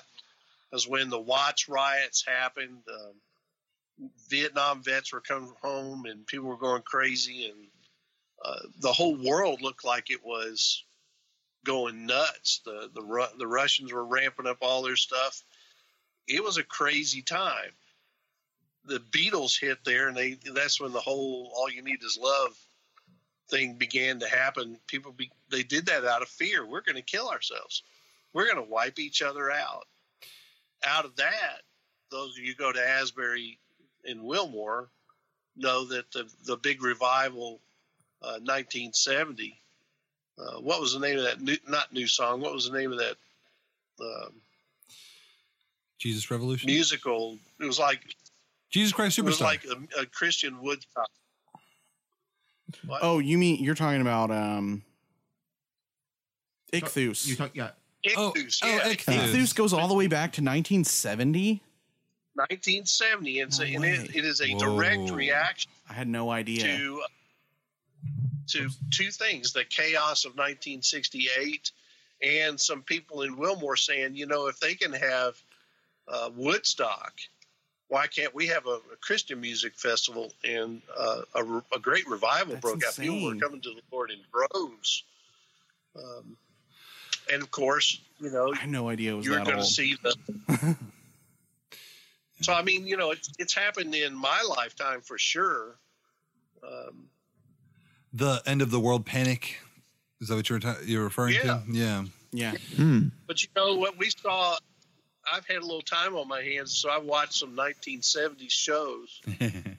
That's 0.72 0.88
when 0.88 1.10
the 1.10 1.20
Watts 1.20 1.68
riots 1.70 2.26
happened. 2.26 2.82
Um, 2.92 3.14
Vietnam 4.30 4.82
vets 4.84 5.12
were 5.12 5.22
coming 5.22 5.54
home 5.62 6.06
and 6.06 6.26
people 6.28 6.48
were 6.48 6.58
going 6.58 6.82
crazy 6.84 7.50
and 7.50 7.68
uh, 8.44 8.68
the 8.80 8.94
whole 8.94 9.16
world 9.16 9.62
looked 9.62 9.84
like 9.84 10.10
it 10.10 10.24
was 10.24 10.84
going 11.66 12.06
nuts. 12.06 12.62
The 12.64 12.90
the 12.94 13.30
the 13.38 13.48
Russians 13.48 13.92
were 13.92 14.06
ramping 14.06 14.48
up 14.48 14.60
all 14.62 14.82
their 14.82 14.96
stuff. 14.96 15.44
It 16.28 16.44
was 16.44 16.58
a 16.58 16.64
crazy 16.64 17.22
time, 17.22 17.72
the 18.86 19.00
Beatles 19.00 19.60
hit 19.60 19.84
there, 19.86 20.08
and 20.08 20.18
they 20.18 20.38
that's 20.54 20.80
when 20.80 20.92
the 20.92 21.00
whole 21.00 21.52
"All 21.56 21.70
You 21.70 21.82
Need 21.82 22.04
Is 22.04 22.18
Love" 22.22 22.58
thing 23.50 23.76
began 23.76 24.20
to 24.20 24.28
happen. 24.28 24.78
People 24.88 25.12
be, 25.12 25.32
they 25.50 25.64
did 25.64 25.88
that 25.88 26.06
out 26.06 26.22
of 26.22 26.30
fear. 26.30 26.66
We're 26.66 26.82
going 26.82 26.96
to 26.96 27.02
kill 27.02 27.30
ourselves. 27.30 27.84
We're 28.34 28.46
going 28.46 28.64
to 28.64 28.72
wipe 28.72 29.00
each 29.00 29.22
other 29.22 29.50
out. 29.50 29.88
Out 30.86 31.06
of 31.06 31.16
that, 31.18 31.62
those 32.12 32.38
of 32.38 32.44
you 32.44 32.54
go 32.56 32.72
to 32.72 32.80
Asbury 32.80 33.60
in 34.06 34.24
Wilmore 34.24 34.90
know 35.56 35.86
that 35.86 36.12
the 36.12 36.30
the 36.46 36.58
big 36.58 36.84
revival, 36.84 37.60
uh, 38.22 38.40
1970. 38.42 39.60
Uh, 40.38 40.60
what 40.62 40.80
was 40.80 40.94
the 40.94 41.00
name 41.00 41.18
of 41.18 41.24
that? 41.26 41.42
New, 41.42 41.58
not 41.68 41.92
new 41.92 42.08
song. 42.08 42.40
What 42.40 42.54
was 42.54 42.70
the 42.70 42.78
name 42.78 42.94
of 42.94 43.00
that 43.00 43.18
um, 44.02 44.34
Jesus 45.98 46.32
Revolution. 46.32 46.68
musical? 46.68 47.38
It 47.60 47.66
was 47.66 47.80
like 47.80 48.00
Jesus 48.70 48.94
Christ 48.94 49.18
Superstar. 49.18 49.22
it 49.22 49.26
was 49.26 49.42
like 49.42 49.66
a, 49.66 50.02
a 50.02 50.06
Christian 50.06 50.62
Woodstock. 50.62 51.10
What? 52.86 53.00
Oh, 53.04 53.20
you 53.20 53.38
mean 53.38 53.64
you're 53.64 53.76
talking 53.76 54.02
about 54.02 54.32
um 54.32 54.84
Ichthus. 56.72 57.28
You 57.28 57.36
talk, 57.36 57.52
yeah. 57.54 57.72
oh, 58.16 58.32
Ichthus, 58.36 58.60
oh, 58.64 58.68
yeah, 58.68 58.94
Ichthus. 58.94 59.34
Ichthus 59.34 59.56
goes 59.56 59.74
all 59.74 59.88
the 59.88 59.94
way 59.94 60.08
back 60.08 60.32
to 60.34 60.42
1970. 60.42 61.62
1970, 62.40 63.42
and, 63.42 63.54
so, 63.54 63.64
No 63.64 63.70
and 63.70 63.86
it, 63.86 64.16
it 64.16 64.26
is 64.26 64.42
a 64.42 64.52
Whoa. 64.52 64.60
direct 64.60 65.12
reaction 65.12 65.72
I 65.90 65.94
had 65.94 66.08
no 66.08 66.30
idea. 66.30 66.64
to 66.64 67.02
to 68.48 68.70
two 68.92 69.12
things: 69.12 69.54
the 69.54 69.64
chaos 69.64 70.26
of 70.26 70.32
1968, 70.32 71.72
and 72.24 72.60
some 72.60 72.82
people 72.82 73.22
in 73.22 73.38
Wilmore 73.38 73.78
saying, 73.78 74.16
you 74.16 74.26
know, 74.26 74.48
if 74.48 74.60
they 74.60 74.76
can 74.76 74.94
have 74.94 75.36
uh, 76.08 76.30
Woodstock, 76.36 77.14
why 77.88 78.08
can't 78.08 78.34
we 78.34 78.48
have 78.48 78.66
a, 78.68 78.80
a 78.94 78.98
Christian 79.02 79.42
music 79.42 79.76
festival? 79.76 80.32
And 80.44 80.82
uh, 80.98 81.22
a, 81.36 81.44
a 81.76 81.80
great 81.80 82.08
revival 82.08 82.54
That's 82.54 82.62
broke 82.62 82.84
out. 82.86 82.96
People 82.96 83.26
were 83.26 83.36
coming 83.36 83.62
to 83.62 83.70
the 83.70 83.82
Lord 83.92 84.12
in 84.12 84.20
droves. 84.32 85.04
Um, 85.96 86.38
and 87.32 87.42
of 87.42 87.52
course, 87.52 88.00
you 88.20 88.32
know, 88.32 88.54
I 88.54 88.58
had 88.58 88.70
no 88.70 88.90
idea 88.90 89.14
it 89.14 89.18
was 89.18 89.26
you're 89.26 89.44
going 89.44 89.58
to 89.58 89.64
see 89.64 89.96
the. 90.02 90.76
so 92.42 92.54
I 92.54 92.62
mean, 92.62 92.86
you 92.88 92.98
know, 92.98 93.12
it's 93.12 93.30
it's 93.40 93.54
happened 93.54 93.94
in 93.96 94.14
my 94.16 94.42
lifetime 94.48 95.02
for 95.02 95.18
sure. 95.18 95.78
Um, 96.64 97.10
the 98.14 98.42
end 98.46 98.62
of 98.62 98.72
the 98.72 98.80
world 98.80 99.06
panic. 99.06 99.58
Is 100.22 100.28
that 100.28 100.36
what 100.36 100.50
you're 100.50 100.60
ta- 100.60 100.78
you're 100.84 101.04
referring 101.04 101.36
Yeah. 101.36 101.42
to? 101.42 101.64
Yeah. 101.70 102.04
yeah. 102.32 102.52
Hmm. 102.76 103.08
but 103.28 103.42
you 103.42 103.48
know 103.56 103.76
what 103.76 103.98
we 103.98 104.10
saw. 104.10 104.58
I've 105.32 105.46
had 105.46 105.58
a 105.58 105.62
little 105.62 105.82
time 105.82 106.16
on 106.16 106.28
my 106.28 106.42
hands, 106.42 106.76
so 106.76 106.90
I 106.90 106.98
watched 106.98 107.36
some 107.36 107.56
1970s 107.56 108.50
shows, 108.50 109.22
and 109.40 109.78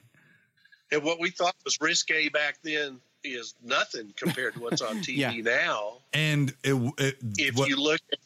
what 1.03 1.19
we 1.19 1.29
thought 1.29 1.55
was 1.65 1.77
risque 1.81 2.29
back 2.29 2.57
then 2.63 2.99
is 3.23 3.53
nothing 3.61 4.13
compared 4.15 4.53
to 4.53 4.59
what's 4.61 4.81
on 4.81 4.97
TV 4.99 5.17
Yeah. 5.17 5.31
now. 5.41 5.97
and 6.13 6.53
it, 6.63 6.73
it 6.97 7.17
If 7.37 7.55
what, 7.57 7.67
you 7.69 7.75
look 7.75 7.99
at 8.13 8.19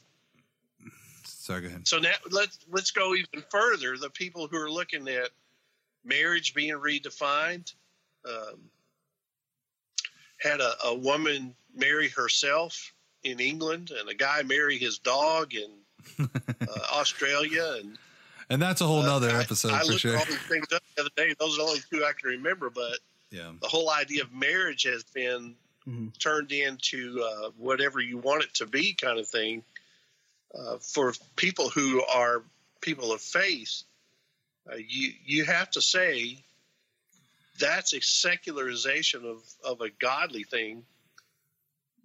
sorry, 1.46 1.62
go 1.62 1.68
ahead. 1.68 1.88
So 1.88 2.00
now 2.00 2.12
let's 2.32 2.58
let's 2.72 2.92
go 2.92 3.14
even 3.16 3.44
further. 3.50 3.98
The 3.98 4.10
people 4.10 4.48
who 4.48 4.58
are 4.58 4.70
looking 4.70 5.08
at 5.08 5.30
marriage 6.04 6.54
being 6.54 6.74
redefined 6.76 7.74
um, 8.28 8.60
had 10.40 10.60
a, 10.62 10.74
a 10.86 10.96
woman 10.96 11.56
marry 11.76 12.10
herself 12.10 12.94
in 13.24 13.40
England, 13.40 13.92
and 13.98 14.10
a 14.10 14.14
guy 14.14 14.42
marry 14.44 14.78
his 14.78 14.98
dog 15.00 15.54
in 15.54 15.72
uh, 16.20 16.80
Australia, 16.94 17.78
and 17.80 17.98
And 18.50 18.62
that's 18.62 18.82
a 18.82 18.88
whole 18.88 19.02
uh, 19.02 19.06
nother 19.08 19.30
I- 19.32 19.42
episode 19.42 19.72
I 19.72 19.80
for 19.82 19.86
looked 19.88 20.00
sure. 20.02 20.18
all 20.18 20.26
these 20.26 20.38
things 20.50 20.68
up 20.74 20.82
the 20.96 21.02
other 21.02 21.10
day. 21.16 21.34
Those 21.40 21.56
are 21.56 21.64
the 21.64 21.70
only 21.70 21.80
two 21.92 22.04
I 22.06 22.12
can 22.20 22.30
remember, 22.30 22.70
but 22.70 23.00
Yeah. 23.32 23.54
the 23.62 23.68
whole 23.68 23.90
idea 23.92 24.24
of 24.24 24.32
marriage 24.34 24.84
has 24.84 25.04
been 25.04 25.56
Mhm. 25.88 26.18
turned 26.20 26.52
into 26.52 27.22
uh, 27.24 27.50
whatever 27.58 28.00
you 28.00 28.18
want 28.18 28.44
it 28.44 28.54
to 28.56 28.66
be 28.66 28.94
kind 28.94 29.20
of 29.20 29.28
thing 29.28 29.64
uh, 30.58 30.78
for 30.78 31.14
people 31.36 31.70
who 31.70 32.04
are 32.04 32.44
people 32.82 33.12
of 33.12 33.22
faith 33.22 33.84
uh, 34.72 34.76
you 34.76 35.12
you 35.26 35.46
have 35.46 35.70
to 35.70 35.82
say 35.82 36.38
that's 37.58 37.94
a 37.94 38.02
secularization 38.02 39.26
of, 39.26 39.42
of 39.64 39.82
a 39.82 39.90
godly 39.90 40.44
thing 40.44 40.84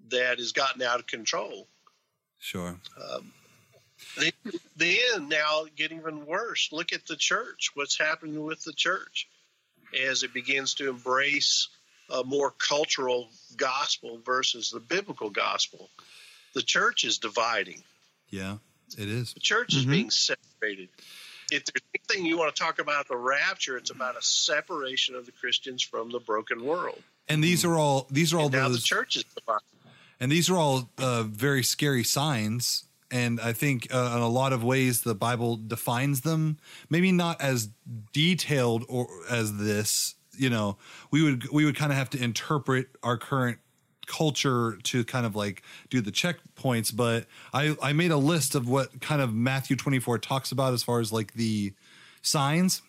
that 0.09 0.39
has 0.39 0.53
gotten 0.53 0.83
out 0.83 1.01
of 1.01 1.07
control 1.07 1.67
Sure. 2.39 2.77
um, 3.13 3.33
then, 4.19 4.33
then 4.77 5.29
now 5.29 5.65
get 5.77 5.93
even 5.93 6.27
worse. 6.27 6.71
Look 6.73 6.93
at 6.93 7.07
the 7.07 7.17
church. 7.17 7.71
What's 7.75 7.99
happening 7.99 8.43
with 8.43 8.63
the 8.65 8.73
church 8.73 9.29
as 9.99 10.23
it 10.23 10.33
begins 10.33 10.75
to 10.75 10.89
embrace 10.89 11.69
a 12.09 12.25
more 12.25 12.51
cultural 12.51 13.29
gospel 13.57 14.21
versus 14.25 14.71
the 14.71 14.81
biblical 14.81 15.31
gospel? 15.31 15.91
The 16.55 16.63
church 16.63 17.05
is 17.05 17.19
dividing. 17.19 17.83
Yeah, 18.31 18.59
it 18.97 19.09
is. 19.09 19.35
The 19.35 19.41
church 19.41 19.75
is 19.75 19.85
Mhm. 19.87 19.91
being 19.91 20.11
separated. 20.11 20.89
If 21.51 21.65
there's 21.65 21.83
anything 21.95 22.27
you 22.27 22.39
want 22.39 22.55
to 22.55 22.63
talk 22.63 22.79
about 22.79 23.09
the 23.09 23.17
rapture, 23.17 23.77
it's 23.77 23.91
about 23.91 24.17
a 24.17 24.23
separation 24.23 25.17
of 25.17 25.27
the 25.27 25.33
Christians 25.33 25.83
from 25.83 26.11
the 26.11 26.21
broken 26.21 26.65
world. 26.65 27.03
And 27.29 27.43
these 27.43 27.65
are 27.65 27.77
all 27.77 28.07
these 28.11 28.33
are 28.33 28.39
all 28.39 28.47
And 28.47 28.53
now 28.55 28.69
the 28.69 28.75
those 28.75 28.85
church 28.85 29.17
is 29.17 29.25
divided. 29.25 29.65
and 30.21 30.31
these 30.31 30.49
are 30.49 30.57
all 30.57 30.91
uh, 30.99 31.25
very 31.25 31.63
scary 31.65 32.05
signs. 32.05 32.85
And 33.13 33.41
I 33.41 33.53
think 33.53 33.93
uh, 33.93 34.13
in 34.17 34.23
a 34.23 34.29
lot 34.29 34.53
of 34.53 34.63
ways 34.63 35.01
the 35.01 35.17
Bible 35.17 35.57
defines 35.57 36.21
them. 36.21 36.59
Maybe 36.89 37.11
not 37.11 37.41
as 37.41 37.69
detailed 38.13 38.85
or 38.89 39.09
as 39.29 39.57
this. 39.57 40.15
You 40.37 40.51
know, 40.51 40.79
we 41.11 41.23
would 41.23 41.49
we 41.51 41.65
would 41.65 41.75
kind 41.77 41.91
of 41.91 41.99
have 41.99 42.11
to 42.11 42.23
interpret 42.23 42.89
our 43.03 43.19
current 43.19 43.59
culture 44.11 44.79
to 44.83 45.05
kind 45.05 45.25
of 45.25 45.37
like 45.37 45.63
do 45.89 46.01
the 46.01 46.11
checkpoints. 46.11 46.95
But 46.95 47.27
I 47.55 47.77
I 47.81 47.93
made 47.93 48.11
a 48.11 48.17
list 48.19 48.55
of 48.55 48.69
what 48.69 49.01
kind 49.01 49.23
of 49.23 49.33
Matthew 49.33 49.77
twenty 49.77 50.01
four 50.01 50.19
talks 50.19 50.53
about 50.53 50.75
as 50.75 50.83
far 50.83 51.01
as 51.01 51.13
like 51.13 51.35
the 51.35 51.73
signs. 52.21 52.83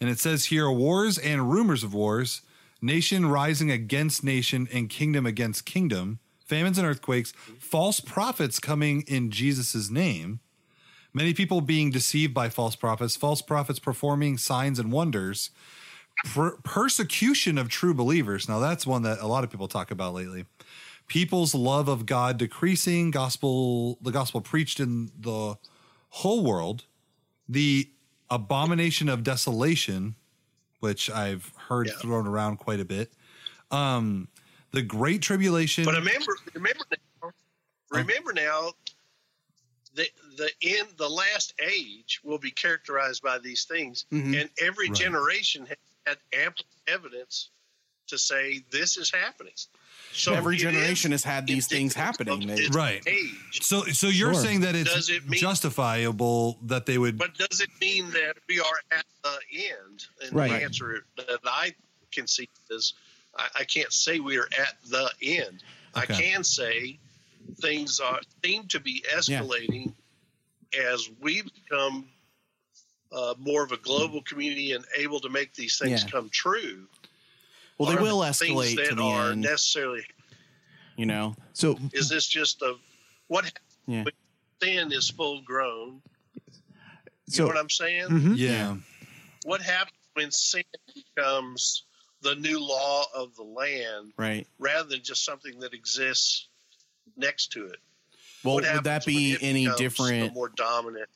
And 0.00 0.08
it 0.08 0.18
says 0.18 0.46
here 0.46 0.70
wars 0.70 1.18
and 1.18 1.50
rumors 1.50 1.84
of 1.84 1.92
wars, 1.92 2.42
nation 2.80 3.26
rising 3.26 3.70
against 3.70 4.24
nation 4.24 4.68
and 4.72 4.88
kingdom 4.88 5.26
against 5.26 5.66
kingdom, 5.66 6.20
famines 6.46 6.78
and 6.78 6.86
earthquakes, 6.86 7.32
false 7.58 8.00
prophets 8.00 8.58
coming 8.60 9.02
in 9.06 9.30
Jesus' 9.30 9.90
name, 9.90 10.40
many 11.12 11.34
people 11.34 11.60
being 11.60 11.90
deceived 11.90 12.32
by 12.32 12.48
false 12.48 12.76
prophets, 12.76 13.16
false 13.16 13.42
prophets 13.42 13.80
performing 13.80 14.38
signs 14.38 14.78
and 14.78 14.92
wonders, 14.92 15.50
per- 16.24 16.56
persecution 16.58 17.58
of 17.58 17.68
true 17.68 17.94
believers. 17.94 18.48
Now, 18.48 18.58
that's 18.58 18.86
one 18.86 19.02
that 19.02 19.18
a 19.20 19.26
lot 19.26 19.44
of 19.44 19.50
people 19.50 19.68
talk 19.68 19.90
about 19.90 20.14
lately. 20.14 20.46
People's 21.06 21.54
love 21.54 21.88
of 21.88 22.04
God 22.06 22.36
decreasing, 22.38 23.10
gospel, 23.10 23.98
the 24.02 24.10
gospel 24.10 24.40
preached 24.40 24.78
in 24.80 25.10
the 25.18 25.56
whole 26.10 26.44
world, 26.44 26.84
the 27.48 27.88
abomination 28.30 29.08
of 29.08 29.22
desolation, 29.22 30.16
which 30.80 31.10
I've 31.10 31.52
heard 31.68 31.86
Yeah. 31.86 31.94
thrown 32.00 32.26
around 32.26 32.58
quite 32.58 32.80
a 32.80 32.84
bit. 32.84 33.12
Um, 33.70 34.28
the 34.72 34.82
great 34.82 35.22
tribulation. 35.22 35.84
But 35.84 35.94
remember, 35.94 36.36
remember 36.52 36.84
now, 37.22 37.32
remember 37.90 38.32
now, 38.34 38.72
the 39.94 40.08
the 40.36 40.50
end, 40.62 40.88
the 40.98 41.08
last 41.08 41.54
age 41.60 42.20
will 42.22 42.38
be 42.38 42.50
characterized 42.50 43.22
by 43.22 43.38
these 43.38 43.64
things, 43.64 44.04
Mhm. 44.12 44.40
and 44.40 44.50
every 44.60 44.88
Right. 44.88 44.96
generation 44.96 45.66
has 45.66 45.76
had 46.08 46.18
ample 46.32 46.64
evidence 46.86 47.50
to 48.08 48.18
say 48.18 48.64
this 48.70 48.96
is 48.96 49.10
happening. 49.10 49.52
So 50.12 50.32
Every 50.32 50.56
generation 50.56 51.12
is 51.12 51.22
has 51.22 51.34
had 51.34 51.46
these 51.46 51.66
things 51.66 51.94
happening. 51.94 52.42
of 52.50 52.56
They- 52.56 52.64
its 52.64 52.74
Right. 52.74 53.02
Age. 53.06 53.62
so, 53.62 53.84
so 53.84 54.08
you're 54.08 54.32
Sure. 54.32 54.42
saying 54.42 54.60
that 54.62 54.74
it's 54.74 54.92
Does 54.92 55.10
it 55.10 55.28
mean- 55.28 55.38
justifiable 55.40 56.58
that 56.62 56.86
they 56.86 56.96
would 56.96 57.18
But 57.18 57.34
does 57.36 57.60
it 57.60 57.68
mean 57.80 58.10
that 58.12 58.38
we 58.48 58.58
are 58.60 58.80
at 58.90 59.04
the 59.22 59.38
end? 59.52 60.06
And 60.22 60.32
Right. 60.34 60.48
the 60.50 60.62
answer 60.64 61.04
that 61.16 61.40
I 61.44 61.74
can 62.10 62.26
see 62.26 62.48
is 62.70 62.94
I, 63.36 63.48
I 63.56 63.64
can't 63.64 63.92
say 63.92 64.18
we 64.20 64.38
are 64.38 64.48
at 64.58 64.82
the 64.86 65.12
end. 65.22 65.62
I 65.94 66.06
can 66.06 66.42
say 66.44 66.98
things 67.60 68.00
are 68.00 68.20
seem 68.44 68.66
to 68.68 68.80
be 68.80 69.04
escalating 69.12 69.92
as 70.78 71.08
we 71.20 71.42
become 71.42 72.08
uh, 73.12 73.34
more 73.38 73.62
of 73.64 73.72
a 73.72 73.76
global 73.78 74.22
community 74.22 74.72
and 74.72 74.84
able 74.96 75.20
to 75.20 75.28
make 75.28 75.54
these 75.54 75.78
things 75.78 76.02
Yeah. 76.04 76.08
come 76.10 76.28
true. 76.30 76.86
well, 77.78 77.90
they 77.90 77.96
Are 77.96 78.02
will 78.02 78.20
the 78.20 78.32
things 78.34 78.52
escalate 78.60 78.76
that 78.76 78.88
to 78.90 78.94
the 78.96 79.02
are 79.02 79.30
end. 79.32 79.40
necessarily. 79.42 80.04
You 80.96 81.06
know. 81.06 81.36
So 81.52 81.78
Is 81.92 82.08
this 82.08 82.26
just 82.26 82.60
a 82.62 82.76
what? 83.28 83.44
happens 83.44 83.62
Yeah. 83.86 84.02
when 84.04 84.12
Sin 84.60 84.92
is 84.92 85.08
full 85.08 85.40
grown. 85.42 86.02
You 86.34 86.52
so 87.28 87.42
know 87.44 87.48
what 87.48 87.56
I'm 87.58 87.70
saying? 87.70 88.08
Mhm. 88.08 88.36
yeah. 88.36 88.76
what 89.44 89.62
happens 89.62 89.94
when 90.14 90.30
sin 90.32 90.64
becomes 90.94 91.84
the 92.22 92.34
new 92.34 92.58
law 92.58 93.04
of 93.14 93.36
the 93.36 93.44
land 93.44 94.12
Right. 94.16 94.46
rather 94.58 94.88
than 94.88 95.02
just 95.04 95.24
something 95.24 95.60
that 95.60 95.72
exists 95.72 96.48
next 97.16 97.52
to 97.52 97.66
it? 97.66 97.78
Well, 98.42 98.56
would 98.56 98.64
that 98.64 99.04
be 99.06 99.36
any 99.40 99.64
becomes 99.64 99.78
the 99.78 99.84
different? 99.84 100.34
more 100.34 100.48
dominant. 100.48 101.08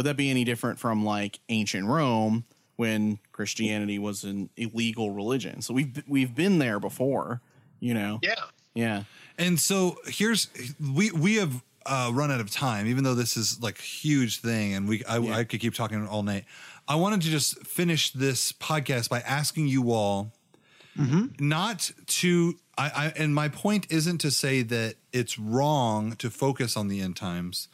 Would 0.00 0.06
that 0.06 0.16
be 0.16 0.30
any 0.30 0.44
different 0.44 0.78
from 0.78 1.04
like 1.04 1.40
ancient 1.50 1.86
Rome, 1.86 2.46
when 2.80 3.18
Christianity 3.32 3.98
was 3.98 4.24
an 4.24 4.48
illegal 4.56 5.10
religion. 5.10 5.60
So 5.60 5.74
we've 5.74 6.02
we've 6.08 6.34
been 6.34 6.58
there 6.58 6.80
before, 6.80 7.42
you 7.78 7.92
know. 7.92 8.20
Yeah. 8.22 8.42
Yeah. 8.72 9.02
And 9.36 9.60
so 9.60 9.98
here's 10.06 10.48
we 10.94 11.10
we 11.10 11.34
have 11.34 11.62
uh, 11.84 12.10
run 12.14 12.30
out 12.30 12.40
of 12.40 12.50
time, 12.50 12.86
even 12.86 13.04
though 13.04 13.14
this 13.14 13.36
is 13.36 13.60
like 13.60 13.78
a 13.78 13.82
huge 13.82 14.40
thing, 14.40 14.72
and 14.72 14.88
we 14.88 15.04
I, 15.04 15.18
Yeah. 15.18 15.36
I 15.36 15.44
could 15.44 15.60
keep 15.60 15.74
talking 15.74 16.06
all 16.06 16.22
night. 16.22 16.46
I 16.88 16.94
wanted 16.94 17.20
to 17.20 17.28
just 17.28 17.66
finish 17.66 18.12
this 18.12 18.50
podcast 18.52 19.10
by 19.10 19.20
asking 19.20 19.68
you 19.68 19.92
all 19.92 20.32
not 21.38 21.90
to 22.06 22.54
I, 22.78 22.86
I 22.86 23.12
and 23.14 23.34
my 23.34 23.48
point 23.48 23.88
isn't 23.90 24.22
to 24.22 24.30
say 24.30 24.62
that 24.62 24.94
it's 25.12 25.38
wrong 25.38 26.12
to 26.16 26.30
focus 26.30 26.78
on 26.78 26.88
the 26.88 27.02
end 27.02 27.16
times 27.16 27.68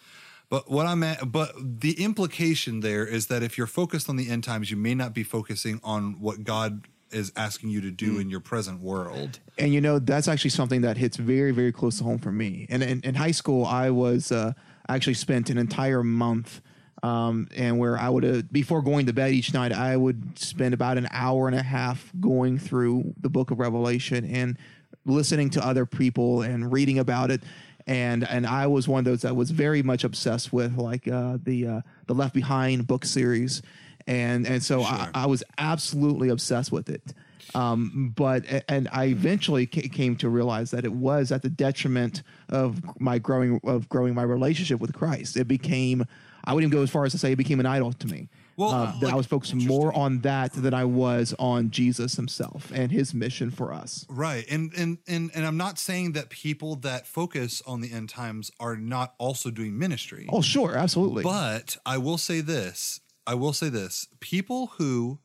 but 0.48 0.70
what 0.70 0.86
i'm 0.86 1.02
at 1.02 1.30
but 1.30 1.52
the 1.56 2.02
implication 2.02 2.80
there 2.80 3.06
is 3.06 3.26
that 3.26 3.42
if 3.42 3.56
you're 3.58 3.66
focused 3.66 4.08
on 4.08 4.16
the 4.16 4.28
end 4.30 4.44
times 4.44 4.70
you 4.70 4.76
may 4.76 4.94
not 4.94 5.14
be 5.14 5.22
focusing 5.22 5.80
on 5.82 6.20
what 6.20 6.44
god 6.44 6.86
is 7.10 7.32
asking 7.36 7.70
you 7.70 7.80
to 7.80 7.90
do 7.90 8.18
in 8.18 8.28
your 8.28 8.40
present 8.40 8.80
world. 8.80 9.38
And 9.58 9.72
you 9.72 9.80
know 9.80 9.98
that's 9.98 10.28
actually 10.28 10.50
something 10.50 10.80
that 10.82 10.96
hits 10.96 11.16
very 11.16 11.52
very 11.52 11.72
close 11.72 11.98
to 11.98 12.04
home 12.04 12.18
for 12.18 12.32
me. 12.32 12.66
And 12.68 12.82
in, 12.82 13.00
in 13.02 13.14
high 13.14 13.30
school 13.30 13.64
i 13.64 13.90
was 13.90 14.32
uh, 14.32 14.52
actually 14.88 15.14
spent 15.14 15.50
an 15.50 15.58
entire 15.58 16.02
month 16.02 16.60
um, 17.02 17.48
and 17.54 17.78
where 17.78 17.98
i 17.98 18.08
would 18.08 18.24
uh, 18.24 18.42
before 18.52 18.82
going 18.82 19.06
to 19.06 19.12
bed 19.12 19.32
each 19.32 19.52
night 19.54 19.72
i 19.72 19.96
would 19.96 20.38
spend 20.38 20.74
about 20.74 20.98
an 20.98 21.08
hour 21.10 21.46
and 21.46 21.56
a 21.56 21.62
half 21.62 22.12
going 22.20 22.58
through 22.58 23.14
the 23.20 23.28
book 23.28 23.50
of 23.50 23.58
revelation 23.58 24.24
and 24.24 24.56
listening 25.04 25.50
to 25.50 25.64
other 25.64 25.86
people 25.86 26.42
and 26.42 26.72
reading 26.72 26.98
about 26.98 27.30
it 27.30 27.42
and 27.86 28.26
and 28.28 28.46
i 28.46 28.66
was 28.66 28.88
one 28.88 29.00
of 29.00 29.04
those 29.04 29.22
that 29.22 29.36
was 29.36 29.50
very 29.50 29.82
much 29.82 30.04
obsessed 30.04 30.52
with 30.52 30.76
like 30.76 31.06
uh, 31.08 31.38
the 31.42 31.66
uh, 31.66 31.80
the 32.06 32.14
left 32.14 32.34
behind 32.34 32.86
book 32.86 33.04
series 33.04 33.62
and 34.06 34.46
and 34.46 34.62
so 34.62 34.82
I, 34.82 34.96
Sure. 34.96 35.10
I 35.14 35.26
was 35.26 35.42
absolutely 35.58 36.28
obsessed 36.28 36.72
with 36.72 36.88
it 36.88 37.14
um, 37.54 38.12
but 38.16 38.44
and 38.68 38.88
I 38.92 39.06
eventually 39.06 39.66
came 39.66 40.16
to 40.16 40.28
realize 40.28 40.72
that 40.72 40.84
it 40.84 40.92
was 40.92 41.32
at 41.32 41.42
the 41.42 41.48
detriment 41.48 42.22
of 42.48 43.00
my 43.00 43.18
growing 43.18 43.60
of 43.64 43.88
growing 43.88 44.14
my 44.14 44.22
relationship 44.22 44.80
with 44.80 44.92
Christ. 44.92 45.36
It 45.36 45.46
became 45.46 46.04
I 46.44 46.52
wouldn't 46.52 46.70
even 46.70 46.78
go 46.78 46.82
as 46.82 46.90
far 46.90 47.04
as 47.04 47.12
to 47.12 47.18
say 47.18 47.32
it 47.32 47.36
became 47.36 47.60
an 47.60 47.66
idol 47.66 47.92
to 47.92 48.06
me. 48.06 48.28
Well, 48.56 48.70
Uh, 48.70 48.92
that 49.00 49.02
like- 49.02 49.12
I 49.12 49.16
was 49.16 49.26
focusing 49.26 49.64
more 49.66 49.94
on 49.94 50.20
that 50.20 50.52
than 50.54 50.72
I 50.72 50.84
was 50.84 51.34
on 51.38 51.70
Jesus 51.70 52.14
Himself 52.16 52.70
and 52.74 52.90
His 52.90 53.12
mission 53.12 53.50
for 53.50 53.72
us. 53.72 54.06
Right. 54.08 54.46
And 54.50 54.72
and 54.74 54.98
and 55.06 55.30
and 55.34 55.44
I'm 55.46 55.56
not 55.58 55.78
saying 55.78 56.12
that 56.12 56.30
people 56.30 56.76
that 56.76 57.06
focus 57.06 57.62
on 57.66 57.80
the 57.82 57.92
end 57.92 58.08
times 58.08 58.50
are 58.58 58.76
not 58.76 59.14
also 59.18 59.50
doing 59.50 59.78
ministry. 59.78 60.26
Oh, 60.30 60.40
sure, 60.42 60.74
absolutely. 60.76 61.22
But 61.22 61.76
I 61.84 61.98
will 61.98 62.18
say 62.18 62.40
this. 62.40 63.00
I 63.26 63.34
will 63.34 63.52
say 63.52 63.68
this. 63.68 64.08
People 64.20 64.68
who 64.78 65.18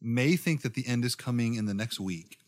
may 0.00 0.36
think 0.36 0.62
that 0.62 0.74
the 0.74 0.86
end 0.86 1.04
is 1.04 1.14
coming 1.14 1.54
in 1.54 1.66
the 1.66 1.74
next 1.74 2.00
week 2.00 2.38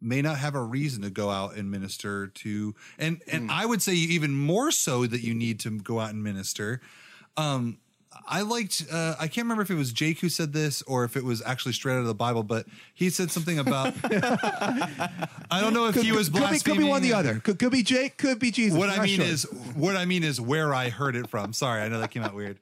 may 0.00 0.20
not 0.20 0.38
have 0.38 0.54
a 0.54 0.62
reason 0.62 1.02
to 1.02 1.10
go 1.10 1.30
out 1.30 1.56
and 1.56 1.70
minister 1.70 2.26
to 2.28 2.74
and 2.98 3.22
and 3.26 3.50
I 3.50 3.64
would 3.66 3.80
say 3.80 3.94
even 3.94 4.32
more 4.36 4.70
so 4.70 5.06
that 5.06 5.22
you 5.22 5.34
need 5.34 5.58
to 5.60 5.70
go 5.78 6.00
out 6.00 6.10
and 6.10 6.22
minister. 6.22 6.80
Um 7.36 7.78
I 8.26 8.42
liked 8.42 8.86
uh, 8.90 9.14
I 9.18 9.28
can't 9.28 9.44
remember 9.44 9.62
if 9.62 9.70
it 9.70 9.74
was 9.74 9.92
Jake 9.92 10.20
who 10.20 10.28
said 10.28 10.52
this 10.52 10.82
or 10.82 11.04
if 11.04 11.16
it 11.16 11.24
was 11.24 11.42
actually 11.44 11.72
straight 11.72 11.94
out 11.94 12.00
of 12.00 12.06
the 12.06 12.14
Bible, 12.14 12.42
but 12.42 12.66
he 12.94 13.10
said 13.10 13.30
something 13.30 13.58
about 13.58 13.94
I 14.04 15.60
don't 15.60 15.74
know 15.74 15.86
if 15.86 15.94
could, 15.94 16.04
he 16.04 16.12
was 16.12 16.28
could, 16.28 16.50
be, 16.50 16.58
could 16.58 16.78
be 16.78 16.84
one 16.84 16.98
or 16.98 17.02
the 17.02 17.12
other. 17.12 17.40
Could, 17.40 17.58
could 17.58 17.72
be 17.72 17.82
Jake. 17.82 18.16
Could 18.16 18.38
be 18.38 18.50
Jesus. 18.50 18.78
What 18.78 18.90
I 18.90 19.02
mean 19.02 19.16
sure. 19.16 19.26
is, 19.26 19.44
what 19.74 19.96
I 19.96 20.04
mean 20.04 20.24
is 20.24 20.40
where 20.40 20.74
I 20.74 20.88
heard 20.88 21.14
it 21.16 21.28
from. 21.28 21.52
Sorry, 21.52 21.82
I 21.82 21.88
know 21.88 22.00
that 22.00 22.10
came 22.10 22.22
out 22.22 22.34
weird, 22.34 22.58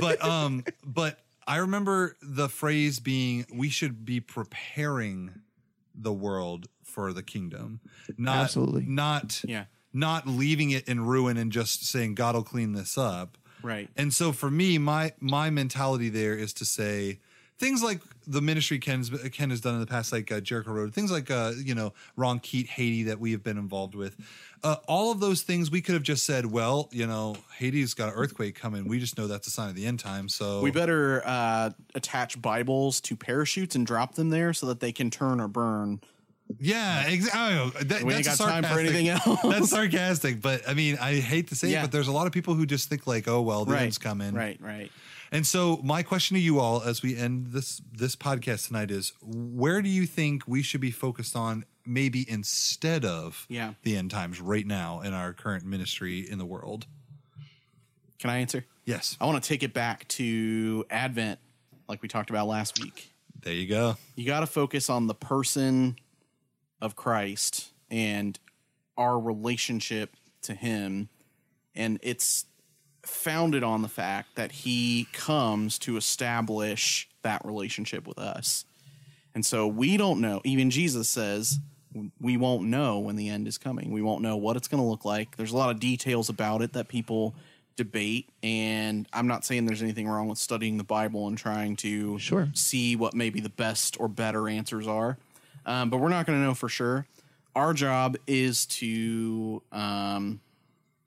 but 0.00 0.22
um, 0.22 0.64
but 0.84 1.18
I 1.46 1.56
remember 1.58 2.16
the 2.20 2.48
phrase 2.48 3.00
being, 3.00 3.46
"We 3.52 3.68
should 3.68 4.04
be 4.04 4.20
preparing 4.20 5.40
the 5.94 6.12
world 6.12 6.68
for 6.82 7.12
the 7.12 7.22
kingdom, 7.22 7.80
not 8.16 8.44
Absolutely. 8.44 8.84
not 8.86 9.42
Yeah. 9.46 9.64
not 9.92 10.26
leaving 10.26 10.70
it 10.70 10.86
in 10.88 11.00
ruin 11.06 11.36
and 11.36 11.50
just 11.52 11.86
saying 11.86 12.14
God 12.14 12.34
will 12.34 12.42
clean 12.42 12.72
this 12.72 12.98
up." 12.98 13.38
Right. 13.62 13.88
And 13.96 14.12
so 14.12 14.32
for 14.32 14.50
me, 14.50 14.78
my 14.78 15.12
my 15.20 15.50
mentality 15.50 16.08
there 16.08 16.34
is 16.34 16.52
to 16.54 16.64
say 16.64 17.18
things 17.58 17.82
like 17.82 18.00
the 18.26 18.40
ministry 18.40 18.78
Ken's, 18.78 19.10
Ken 19.30 19.50
has 19.50 19.60
done 19.60 19.74
in 19.74 19.80
the 19.80 19.86
past, 19.86 20.12
like 20.12 20.30
uh, 20.30 20.40
Jericho 20.40 20.72
Road, 20.72 20.94
things 20.94 21.10
like 21.10 21.30
uh, 21.30 21.52
you 21.56 21.74
know 21.74 21.92
Ron 22.16 22.38
Keat, 22.38 22.68
Haiti 22.68 23.04
that 23.04 23.18
we 23.18 23.32
have 23.32 23.42
been 23.42 23.58
involved 23.58 23.94
with. 23.94 24.16
Uh, 24.62 24.76
all 24.86 25.12
of 25.12 25.20
those 25.20 25.42
things 25.42 25.70
we 25.70 25.80
could 25.80 25.94
have 25.94 26.02
just 26.02 26.24
said, 26.24 26.46
well, 26.46 26.88
you 26.90 27.06
know, 27.06 27.36
Haiti's 27.56 27.94
got 27.94 28.08
an 28.08 28.14
earthquake 28.14 28.54
coming. 28.54 28.88
We 28.88 28.98
just 28.98 29.16
know 29.16 29.26
that's 29.26 29.46
a 29.46 29.50
sign 29.50 29.68
of 29.68 29.76
the 29.76 29.86
end 29.86 30.00
time. 30.00 30.28
So 30.28 30.60
We 30.62 30.70
better 30.70 31.22
uh, 31.24 31.70
attach 31.94 32.40
Bibles 32.40 33.00
to 33.02 33.16
parachutes 33.16 33.76
and 33.76 33.86
drop 33.86 34.14
them 34.14 34.30
there 34.30 34.52
so 34.52 34.66
that 34.66 34.80
they 34.80 34.92
can 34.92 35.10
turn 35.10 35.40
or 35.40 35.48
burn. 35.48 36.00
Yeah, 36.58 37.06
exactly. 37.08 37.40
Oh, 37.58 37.70
that, 37.84 38.02
We 38.02 38.14
ain't 38.14 38.24
that's 38.24 38.38
got 38.38 38.48
time 38.48 38.64
for 38.64 38.78
anything 38.78 39.08
else. 39.08 39.40
That's 39.42 39.70
sarcastic, 39.70 40.40
but 40.40 40.68
I 40.68 40.74
mean, 40.74 40.96
I 41.00 41.16
hate 41.16 41.48
to 41.48 41.54
say 41.54 41.68
Yeah. 41.70 41.80
it, 41.80 41.82
but 41.84 41.92
there's 41.92 42.08
a 42.08 42.12
lot 42.12 42.26
of 42.26 42.32
people 42.32 42.54
who 42.54 42.66
just 42.66 42.88
think 42.88 43.06
like, 43.06 43.28
oh 43.28 43.40
well, 43.42 43.64
the 43.64 43.72
right. 43.74 43.82
end's 43.82 43.98
coming. 43.98 44.34
Right. 44.34 44.58
Right. 44.60 44.90
And 45.30 45.46
so 45.46 45.78
my 45.84 46.02
question 46.02 46.36
to 46.36 46.40
you 46.40 46.58
all 46.58 46.82
as 46.82 47.02
we 47.02 47.14
end 47.16 47.48
this 47.48 47.82
this 47.92 48.16
podcast 48.16 48.66
tonight 48.68 48.90
is 48.90 49.12
where 49.22 49.82
do 49.82 49.88
you 49.90 50.06
think 50.06 50.44
we 50.46 50.62
should 50.62 50.80
be 50.80 50.90
focused 50.90 51.36
on 51.36 51.64
maybe 51.84 52.24
instead 52.30 53.04
of 53.04 53.44
Yeah. 53.48 53.74
the 53.82 53.96
end 53.96 54.10
times 54.10 54.40
right 54.40 54.66
now 54.66 55.00
in 55.02 55.12
our 55.12 55.32
current 55.34 55.64
ministry 55.66 56.20
in 56.20 56.38
the 56.38 56.46
world? 56.46 56.86
Can 58.18 58.30
I 58.30 58.38
answer? 58.38 58.64
Yes. 58.84 59.16
I 59.20 59.26
want 59.26 59.42
to 59.42 59.46
take 59.48 59.62
it 59.62 59.72
back 59.74 60.08
to 60.08 60.84
Advent, 60.90 61.38
like 61.88 62.00
we 62.02 62.08
talked 62.08 62.30
about 62.30 62.48
last 62.48 62.82
week. 62.82 63.12
There 63.42 63.52
you 63.52 63.68
go. 63.68 63.96
You 64.16 64.26
got 64.26 64.40
to 64.40 64.46
focus 64.46 64.90
on 64.90 65.06
the 65.06 65.14
person 65.14 65.96
of 66.80 66.96
Christ 66.96 67.72
and 67.90 68.38
our 68.96 69.18
relationship 69.18 70.16
to 70.42 70.54
Him. 70.54 71.08
And 71.74 71.98
it's 72.02 72.46
founded 73.02 73.62
on 73.62 73.82
the 73.82 73.88
fact 73.88 74.36
that 74.36 74.52
He 74.52 75.08
comes 75.12 75.78
to 75.80 75.96
establish 75.96 77.08
that 77.22 77.44
relationship 77.44 78.06
with 78.06 78.18
us. 78.18 78.64
And 79.34 79.44
so 79.44 79.66
we 79.66 79.96
don't 79.96 80.20
know. 80.20 80.40
Even 80.44 80.70
Jesus 80.70 81.08
says 81.08 81.58
we 82.20 82.36
won't 82.36 82.64
know 82.64 82.98
when 82.98 83.16
the 83.16 83.28
end 83.28 83.48
is 83.48 83.58
coming. 83.58 83.90
We 83.92 84.02
won't 84.02 84.22
know 84.22 84.36
what 84.36 84.56
it's 84.56 84.68
going 84.68 84.82
to 84.82 84.88
look 84.88 85.04
like. 85.04 85.36
There's 85.36 85.52
a 85.52 85.56
lot 85.56 85.70
of 85.70 85.80
details 85.80 86.28
about 86.28 86.62
it 86.62 86.72
that 86.74 86.88
people 86.88 87.34
debate. 87.76 88.28
And 88.42 89.06
I'm 89.12 89.26
not 89.26 89.44
saying 89.44 89.66
there's 89.66 89.82
anything 89.82 90.08
wrong 90.08 90.28
with 90.28 90.38
studying 90.38 90.76
the 90.76 90.84
Bible 90.84 91.28
and 91.28 91.38
trying 91.38 91.76
to 91.76 92.18
Sure. 92.18 92.48
see 92.52 92.96
what 92.96 93.14
maybe 93.14 93.40
the 93.40 93.48
best 93.48 93.98
or 94.00 94.08
better 94.08 94.48
answers 94.48 94.86
are. 94.86 95.16
Um, 95.68 95.90
but 95.90 95.98
we're 95.98 96.08
not 96.08 96.26
going 96.26 96.38
to 96.38 96.44
know 96.44 96.54
for 96.54 96.70
sure. 96.70 97.06
Our 97.54 97.74
job 97.74 98.16
is 98.26 98.64
to 98.66 99.62
um, 99.70 100.40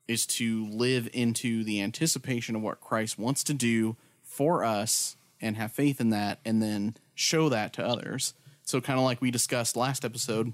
is 0.07 0.27
to 0.27 0.67
live 0.67 1.09
into 1.13 1.63
the 1.63 1.81
anticipation 1.81 2.55
of 2.55 2.61
what 2.61 2.79
Christ 2.79 3.17
wants 3.17 3.43
to 3.45 3.55
do 3.55 3.95
for 4.23 4.63
us 4.63 5.15
and 5.41 5.57
have 5.57 5.71
faith 5.71 5.99
in 5.99 6.11
that 6.11 6.39
and 6.45 6.61
then 6.61 6.95
show 7.15 7.49
that 7.49 7.73
to 7.73 7.85
others. 7.85 8.35
So 8.63 8.79
kind 8.79 8.99
of 8.99 9.05
like 9.05 9.19
we 9.19 9.31
discussed 9.31 9.75
last 9.75 10.05
episode, 10.05 10.53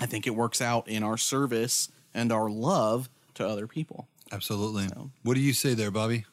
I 0.00 0.06
think 0.06 0.26
it 0.26 0.34
works 0.34 0.60
out 0.60 0.88
in 0.88 1.04
our 1.04 1.16
service 1.16 1.88
and 2.12 2.32
our 2.32 2.50
love 2.50 3.08
to 3.34 3.46
other 3.46 3.68
people. 3.68 4.08
Absolutely. 4.32 4.88
What 5.22 5.34
do 5.34 5.40
you 5.40 5.52
say 5.52 5.74
there, 5.74 5.92
Bobby? 5.92 6.24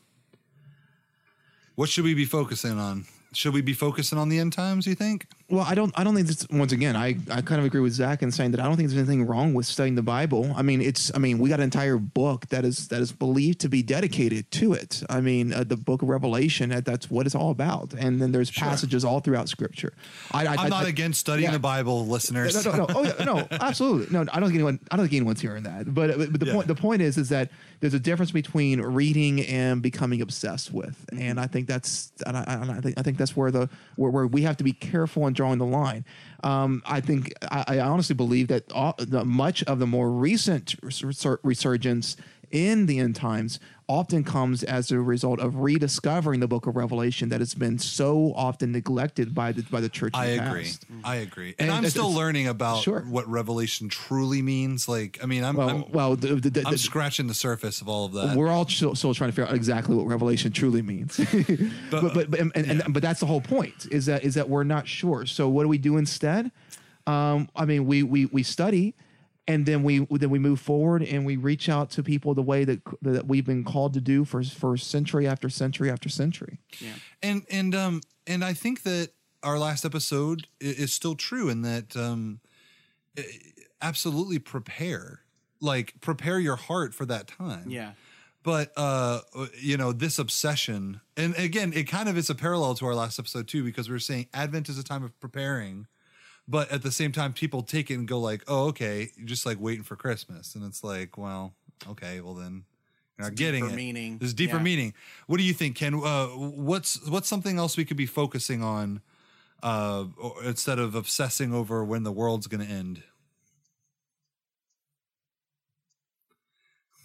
What 1.75 1.89
should 1.89 2.05
we 2.05 2.15
be 2.15 2.25
focusing 2.25 2.79
on? 2.79 3.05
Should 3.33 3.53
we 3.53 3.61
be 3.61 3.73
focusing 3.73 4.17
on 4.17 4.29
the 4.29 4.39
end 4.39 4.53
times, 4.53 4.87
you 4.87 4.95
think? 4.95 5.27
Well, 5.53 5.63
I 5.69 5.75
don't. 5.75 5.93
I 5.95 6.03
don't 6.03 6.15
think 6.15 6.25
this. 6.25 6.47
Once 6.49 6.71
again, 6.71 6.95
I, 6.95 7.15
I 7.29 7.41
kind 7.41 7.59
of 7.59 7.65
agree 7.65 7.79
with 7.79 7.93
Zach 7.93 8.23
in 8.23 8.31
saying 8.31 8.51
that 8.51 8.59
I 8.59 8.63
don't 8.63 8.75
think 8.75 8.89
there's 8.89 8.97
anything 8.97 9.27
wrong 9.27 9.53
with 9.53 9.67
studying 9.67 9.93
the 9.93 10.01
Bible. 10.01 10.51
I 10.55 10.63
mean, 10.63 10.81
it's. 10.81 11.11
I 11.13 11.19
mean, 11.19 11.37
we 11.37 11.47
got 11.47 11.59
an 11.59 11.63
entire 11.65 11.97
book 11.97 12.47
that 12.47 12.65
is 12.65 12.87
that 12.87 13.01
is 13.01 13.11
believed 13.11 13.59
to 13.59 13.69
be 13.69 13.83
dedicated 13.83 14.49
to 14.53 14.73
it. 14.73 15.03
I 15.11 15.21
mean, 15.21 15.53
uh, 15.53 15.63
the 15.63 15.77
Book 15.77 16.01
of 16.01 16.09
Revelation. 16.09 16.71
That, 16.71 16.85
that's 16.85 17.11
what 17.11 17.27
it's 17.27 17.35
all 17.35 17.51
about. 17.51 17.93
And 17.93 18.19
then 18.19 18.31
there's 18.31 18.49
passages 18.49 19.05
all 19.05 19.19
throughout 19.19 19.47
Scripture. 19.47 19.93
I, 20.31 20.47
I, 20.47 20.55
I'm 20.55 20.69
not 20.71 20.85
I- 20.85 20.89
against 20.89 21.19
studying 21.19 21.49
yeah. 21.49 21.53
the 21.53 21.59
Bible, 21.59 22.07
listeners. 22.07 22.65
no, 22.65 22.71
no, 22.71 22.77
no. 22.77 22.85
Oh, 22.89 23.03
yeah, 23.03 23.23
no, 23.23 23.47
absolutely. 23.61 24.07
No, 24.11 24.21
I 24.21 24.39
don't 24.39 24.49
think 24.49 24.55
anyone. 24.55 24.79
I 24.89 24.95
don't 24.97 25.05
think 25.05 25.17
anyone's 25.21 25.41
hearing 25.41 25.63
that. 25.63 25.93
But, 25.93 26.17
but 26.17 26.39
the 26.39 26.47
Yeah. 26.47 26.53
point. 26.53 26.67
The 26.67 26.75
point 26.75 27.03
is, 27.03 27.19
is 27.19 27.29
that 27.29 27.51
there's 27.79 27.93
a 27.93 27.99
difference 27.99 28.31
between 28.31 28.81
reading 28.81 29.41
and 29.41 29.83
becoming 29.83 30.21
obsessed 30.21 30.73
with, 30.73 30.97
Mm-hmm. 31.13 31.21
and 31.21 31.39
I 31.39 31.45
think 31.45 31.67
that's. 31.67 32.11
And 32.25 32.35
I, 32.35 32.43
and 32.47 32.71
I 32.71 32.79
think 32.81 32.97
I 32.97 33.03
think 33.03 33.17
that's 33.19 33.35
where 33.37 33.51
the 33.51 33.69
where, 33.97 34.09
where 34.09 34.25
we 34.25 34.41
have 34.41 34.57
to 34.57 34.63
be 34.63 34.73
careful 34.73 35.27
in 35.27 35.33
drawing 35.43 35.59
the 35.59 35.65
line. 35.65 36.05
Um, 36.41 36.81
I 36.85 37.01
think 37.01 37.33
I, 37.51 37.65
I 37.67 37.79
honestly 37.79 38.15
believe 38.15 38.47
that 38.47 38.71
all, 38.71 38.95
the, 38.97 39.25
much 39.25 39.61
of 39.63 39.79
the 39.79 39.87
more 39.87 40.09
recent 40.09 40.79
resur- 40.81 41.39
resurgence 41.43 42.15
in 42.49 42.85
the 42.85 42.99
end 42.99 43.15
times 43.17 43.59
often 43.93 44.23
comes 44.23 44.63
as 44.63 44.89
a 44.91 44.99
result 44.99 45.39
of 45.39 45.57
rediscovering 45.57 46.39
the 46.39 46.47
book 46.47 46.65
of 46.65 46.75
Revelation 46.75 47.29
that 47.29 47.39
has 47.41 47.53
been 47.53 47.77
so 47.77 48.33
often 48.35 48.71
neglected 48.71 49.35
by 49.35 49.51
the 49.51 49.61
by 49.63 49.79
the 49.81 49.89
church. 49.89 50.13
I 50.15 50.31
the 50.35 50.47
agree. 50.47 50.63
past. 50.63 50.85
I 51.03 51.15
agree. 51.17 51.53
And, 51.59 51.69
And 51.69 51.71
I'm 51.71 51.89
still 51.89 52.11
learning 52.11 52.47
about 52.47 52.81
Sure. 52.81 53.01
what 53.01 53.27
revelation 53.29 53.89
truly 53.89 54.41
means. 54.41 54.87
Like, 54.87 55.19
I 55.21 55.27
mean, 55.27 55.43
I'm 55.43 55.55
Well, 55.55 55.69
I'm, 55.69 55.91
well, 55.91 56.15
the, 56.15 56.35
the, 56.35 56.49
the, 56.49 56.63
I'm 56.67 56.77
scratching 56.77 57.27
the 57.27 57.35
surface 57.35 57.81
of 57.81 57.87
all 57.87 58.05
of 58.05 58.13
that. 58.13 58.35
we're 58.35 58.49
all 58.49 58.67
still, 58.67 58.95
still 58.95 59.13
trying 59.13 59.29
to 59.29 59.35
figure 59.35 59.49
out 59.49 59.55
exactly 59.55 59.95
what 59.95 60.07
revelation 60.07 60.51
truly 60.51 60.81
means 60.81 61.17
but 61.91 62.13
but 62.13 62.31
but, 62.31 62.39
and, 62.39 62.51
and, 62.55 62.93
but 62.93 63.01
that's 63.03 63.19
the 63.19 63.25
whole 63.27 63.41
point 63.41 63.87
is 63.91 64.07
that 64.07 64.23
is 64.23 64.33
that 64.33 64.49
we're 64.49 64.63
not 64.63 64.87
sure 64.87 65.25
so 65.25 65.47
what 65.47 65.63
do 65.63 65.69
we 65.69 65.77
do 65.77 65.97
instead 65.97 66.51
um 67.07 67.47
i 67.55 67.65
mean 67.65 67.85
we 67.85 68.01
we 68.03 68.25
we 68.27 68.41
study 68.43 68.95
and 69.47 69.65
then 69.65 69.83
we 69.83 70.05
then 70.09 70.29
we 70.29 70.39
move 70.39 70.59
forward 70.59 71.03
and 71.03 71.25
we 71.25 71.35
reach 71.35 71.67
out 71.69 71.89
to 71.91 72.03
people 72.03 72.33
the 72.33 72.41
way 72.41 72.63
that 72.63 72.79
that 73.01 73.27
we've 73.27 73.45
been 73.45 73.63
called 73.63 73.93
to 73.93 74.01
do 74.01 74.23
for 74.25 74.43
for 74.43 74.77
century 74.77 75.27
after 75.27 75.49
century 75.49 75.89
after 75.91 76.09
century 76.09 76.59
Yeah. 76.79 76.93
and 77.21 77.43
and 77.49 77.75
um 77.75 78.01
and 78.25 78.43
I 78.43 78.53
think 78.53 78.83
that 78.83 79.09
our 79.43 79.59
last 79.59 79.83
episode 79.83 80.47
is 80.61 80.93
still 80.93 81.15
true 81.15 81.49
in 81.49 81.61
that 81.63 81.95
um 81.97 82.39
absolutely 83.81 84.39
prepare 84.39 85.19
like 85.59 85.93
prepare 86.01 86.39
your 86.39 86.55
heart 86.55 86.93
for 86.93 87.05
that 87.05 87.27
time 87.27 87.65
Yeah. 87.69 87.91
but 88.43 88.71
uh 88.77 89.19
you 89.59 89.77
know 89.77 89.91
this 89.91 90.17
obsession 90.19 91.01
and 91.17 91.35
again 91.35 91.73
it 91.73 91.83
kind 91.83 92.07
of 92.09 92.17
is 92.17 92.29
a 92.29 92.35
parallel 92.35 92.75
to 92.75 92.85
our 92.85 92.95
last 92.95 93.19
episode 93.19 93.47
too 93.47 93.63
because 93.63 93.89
we 93.89 93.93
were 93.93 93.99
saying 93.99 94.27
advent 94.33 94.69
is 94.69 94.77
a 94.77 94.83
time 94.83 95.03
of 95.03 95.17
preparing 95.19 95.87
but 96.47 96.71
at 96.71 96.81
the 96.81 96.91
same 96.91 97.11
time 97.11 97.33
people 97.33 97.61
take 97.61 97.89
it 97.89 97.95
and 97.95 98.07
go 98.07 98.19
like 98.19 98.43
oh 98.47 98.67
okay 98.67 99.09
you're 99.17 99.27
just 99.27 99.45
like 99.45 99.59
waiting 99.59 99.83
for 99.83 99.95
christmas 99.95 100.55
and 100.55 100.65
it's 100.65 100.83
like 100.83 101.17
well 101.17 101.53
okay 101.87 102.21
well 102.21 102.33
then 102.33 102.63
you're 103.17 103.27
not 103.27 103.35
getting 103.35 103.63
deeper 103.63 103.73
it 103.73 103.77
meaning. 103.77 104.17
there's 104.17 104.33
deeper 104.33 104.57
Yeah. 104.57 104.63
meaning 104.63 104.93
what 105.27 105.37
do 105.37 105.43
you 105.43 105.53
think 105.53 105.75
ken 105.75 105.95
uh 105.95 106.27
what's 106.27 107.07
what's 107.09 107.27
something 107.27 107.57
else 107.57 107.77
we 107.77 107.85
could 107.85 107.97
be 107.97 108.05
focusing 108.05 108.63
on 108.63 109.01
uh 109.61 110.05
instead 110.43 110.79
of 110.79 110.95
obsessing 110.95 111.53
over 111.53 111.83
when 111.83 112.03
the 112.03 112.11
world's 112.11 112.47
gonna 112.47 112.63
end 112.65 113.03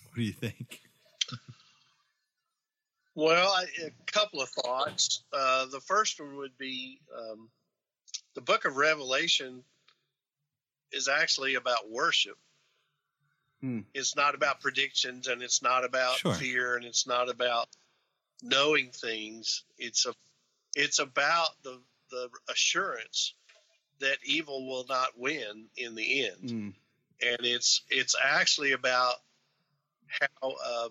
what 0.08 0.16
do 0.16 0.22
you 0.22 0.32
think 0.32 0.80
Well, 3.18 3.48
I, 3.48 3.64
a 3.84 4.12
couple 4.12 4.40
of 4.40 4.48
thoughts. 4.50 5.24
Uh, 5.32 5.66
the 5.72 5.80
first 5.80 6.20
one 6.20 6.36
would 6.36 6.56
be 6.56 7.00
um, 7.18 7.48
the 8.38 8.42
book 8.42 8.64
of 8.66 8.76
Revelation 8.76 9.64
is 10.92 11.08
actually 11.08 11.56
about 11.56 11.90
worship. 11.90 12.38
Hmm. 13.60 13.80
It's 13.94 14.14
not 14.14 14.36
about 14.36 14.60
predictions 14.60 15.26
and 15.26 15.42
it's 15.42 15.60
not 15.60 15.84
about 15.84 16.18
Sure. 16.18 16.34
fear 16.34 16.76
and 16.76 16.84
it's 16.84 17.04
not 17.04 17.28
about 17.28 17.68
knowing 18.40 18.92
things. 18.92 19.64
It's 19.76 20.06
a 20.06 20.14
it's 20.76 21.00
about 21.00 21.60
the 21.64 21.82
the 22.12 22.30
assurance 22.48 23.34
that 23.98 24.18
evil 24.22 24.68
will 24.68 24.86
not 24.88 25.18
win 25.18 25.68
in 25.76 25.96
the 25.96 26.26
end 26.26 26.42
Mm. 26.48 26.74
and 27.20 27.44
it's 27.44 27.82
it's 27.90 28.14
actually 28.22 28.70
about 28.70 29.16
how 30.06 30.50
uh, 30.64 30.88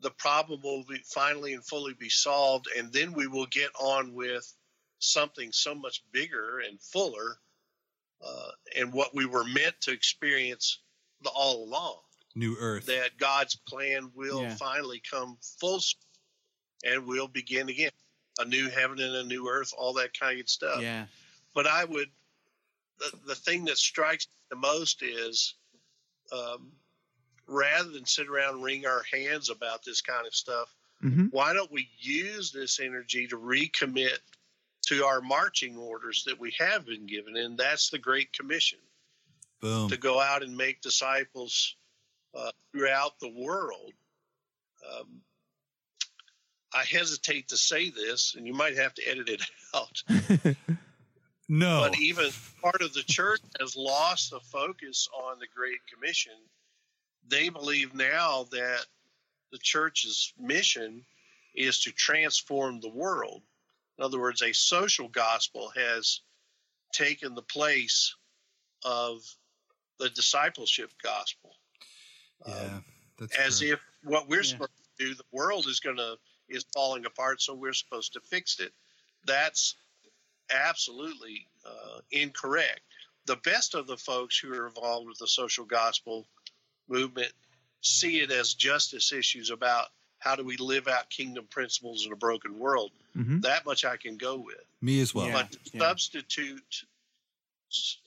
the 0.00 0.10
problem 0.10 0.60
will 0.62 0.84
be 0.84 0.98
finally 0.98 1.54
and 1.54 1.64
fully 1.64 1.94
be 1.94 2.10
solved, 2.10 2.68
and 2.76 2.92
then 2.92 3.14
we 3.14 3.26
will 3.26 3.46
get 3.46 3.70
on 3.80 4.12
with 4.12 4.52
something 4.98 5.52
so 5.52 5.74
much 5.74 6.02
bigger 6.12 6.60
and 6.60 6.80
fuller, 6.80 7.38
uh, 8.24 8.50
and 8.76 8.92
what 8.92 9.14
we 9.14 9.26
were 9.26 9.44
meant 9.44 9.74
to 9.82 9.90
experience 9.92 10.80
the, 11.22 11.30
all 11.30 11.64
along. 11.64 12.00
new 12.34 12.56
earth 12.58 12.86
That 12.86 13.16
God's 13.18 13.54
plan 13.54 14.10
will 14.14 14.42
Yeah. 14.42 14.54
finally 14.56 15.00
come 15.08 15.38
full, 15.60 15.80
and 16.84 17.06
we'll 17.06 17.28
begin 17.28 17.68
again, 17.68 17.92
a 18.38 18.44
new 18.44 18.68
heaven 18.70 18.98
and 19.00 19.14
a 19.14 19.24
new 19.24 19.48
earth, 19.48 19.72
all 19.76 19.92
that 19.94 20.18
kind 20.18 20.40
of 20.40 20.48
stuff 20.48 20.80
Yeah. 20.80 21.06
but 21.54 21.66
I 21.66 21.84
would 21.84 22.10
the, 22.98 23.16
the 23.26 23.34
thing 23.34 23.64
that 23.66 23.76
strikes 23.78 24.26
me 24.26 24.32
the 24.50 24.56
most 24.56 25.02
is 25.02 25.54
um, 26.32 26.72
rather 27.46 27.90
than 27.90 28.06
sit 28.06 28.28
around 28.28 28.54
and 28.54 28.64
wring 28.64 28.86
our 28.86 29.02
hands 29.12 29.50
about 29.50 29.84
this 29.84 30.00
kind 30.00 30.26
of 30.26 30.34
stuff, 30.34 30.74
Mhm. 31.02 31.30
why 31.32 31.52
don't 31.52 31.70
we 31.72 31.90
use 31.98 32.50
this 32.52 32.80
energy 32.80 33.26
to 33.28 33.36
recommit 33.36 34.18
to 34.86 35.04
our 35.04 35.20
marching 35.20 35.76
orders 35.76 36.24
that 36.26 36.38
we 36.38 36.54
have 36.58 36.86
been 36.86 37.06
given? 37.06 37.36
And 37.36 37.58
that's 37.58 37.90
the 37.90 37.98
Great 37.98 38.32
Commission 38.32 38.78
boom 39.60 39.88
to 39.88 39.96
go 39.96 40.20
out 40.20 40.42
and 40.42 40.56
make 40.56 40.80
disciples 40.82 41.76
uh, 42.34 42.50
throughout 42.72 43.18
the 43.20 43.32
world. 43.34 43.92
Um, 44.92 45.22
I 46.74 46.84
hesitate 46.84 47.48
to 47.48 47.56
say 47.56 47.90
this, 47.90 48.34
and 48.36 48.46
you 48.46 48.52
might 48.52 48.76
have 48.76 48.94
to 48.94 49.08
edit 49.08 49.28
it 49.28 49.42
out. 49.74 50.02
no 51.48 51.88
But 51.88 51.98
even 51.98 52.30
part 52.60 52.82
of 52.82 52.92
the 52.92 53.02
church 53.02 53.40
has 53.60 53.76
lost 53.76 54.30
the 54.30 54.40
focus 54.40 55.08
on 55.14 55.38
the 55.38 55.46
Great 55.54 55.80
Commission. 55.92 56.32
They 57.26 57.48
believe 57.48 57.94
now 57.94 58.46
that 58.50 58.84
the 59.50 59.58
church's 59.58 60.32
mission 60.38 61.04
is 61.54 61.80
to 61.80 61.92
transform 61.92 62.80
the 62.80 62.90
world. 62.90 63.40
In 63.98 64.04
other 64.04 64.20
words, 64.20 64.42
a 64.42 64.52
social 64.52 65.08
gospel 65.08 65.70
has 65.76 66.20
taken 66.92 67.34
the 67.34 67.42
place 67.42 68.14
of 68.84 69.22
the 69.98 70.10
discipleship 70.10 70.90
gospel. 71.02 71.56
yeah 72.46 72.80
that's 73.18 73.36
As 73.36 73.58
true. 73.60 73.72
if 73.72 73.80
what 74.02 74.28
we're 74.28 74.42
Yeah. 74.42 74.50
supposed 74.50 74.72
to 74.98 75.06
do, 75.06 75.14
the 75.14 75.24
world 75.32 75.66
is 75.68 75.80
going 75.80 75.96
to 75.96 76.18
is 76.48 76.66
falling 76.74 77.06
apart, 77.06 77.40
so 77.40 77.54
we're 77.54 77.72
supposed 77.72 78.12
to 78.12 78.20
fix 78.20 78.60
it. 78.60 78.74
That's 79.24 79.76
absolutely 80.50 81.48
uh, 81.64 82.00
incorrect. 82.10 82.82
The 83.24 83.36
best 83.36 83.74
of 83.74 83.86
the 83.86 83.96
folks 83.96 84.36
who 84.38 84.52
are 84.52 84.66
involved 84.66 85.08
with 85.08 85.18
the 85.18 85.26
social 85.26 85.64
gospel 85.64 86.26
movement 86.88 87.32
see 87.80 88.20
it 88.20 88.30
as 88.30 88.52
justice 88.52 89.10
issues 89.12 89.48
about 89.50 89.88
how 90.24 90.34
do 90.34 90.42
we 90.42 90.56
live 90.56 90.88
out 90.88 91.10
kingdom 91.10 91.46
principles 91.50 92.06
in 92.06 92.12
a 92.12 92.16
broken 92.16 92.58
world. 92.58 92.90
Mhm. 93.14 93.42
That 93.42 93.66
much 93.66 93.84
I 93.84 93.98
can 93.98 94.16
go 94.16 94.38
with. 94.38 94.64
me 94.80 95.00
as 95.00 95.14
well 95.14 95.26
Yeah. 95.26 95.42
But 95.42 95.52
to 95.52 95.78
substitute 95.78 96.84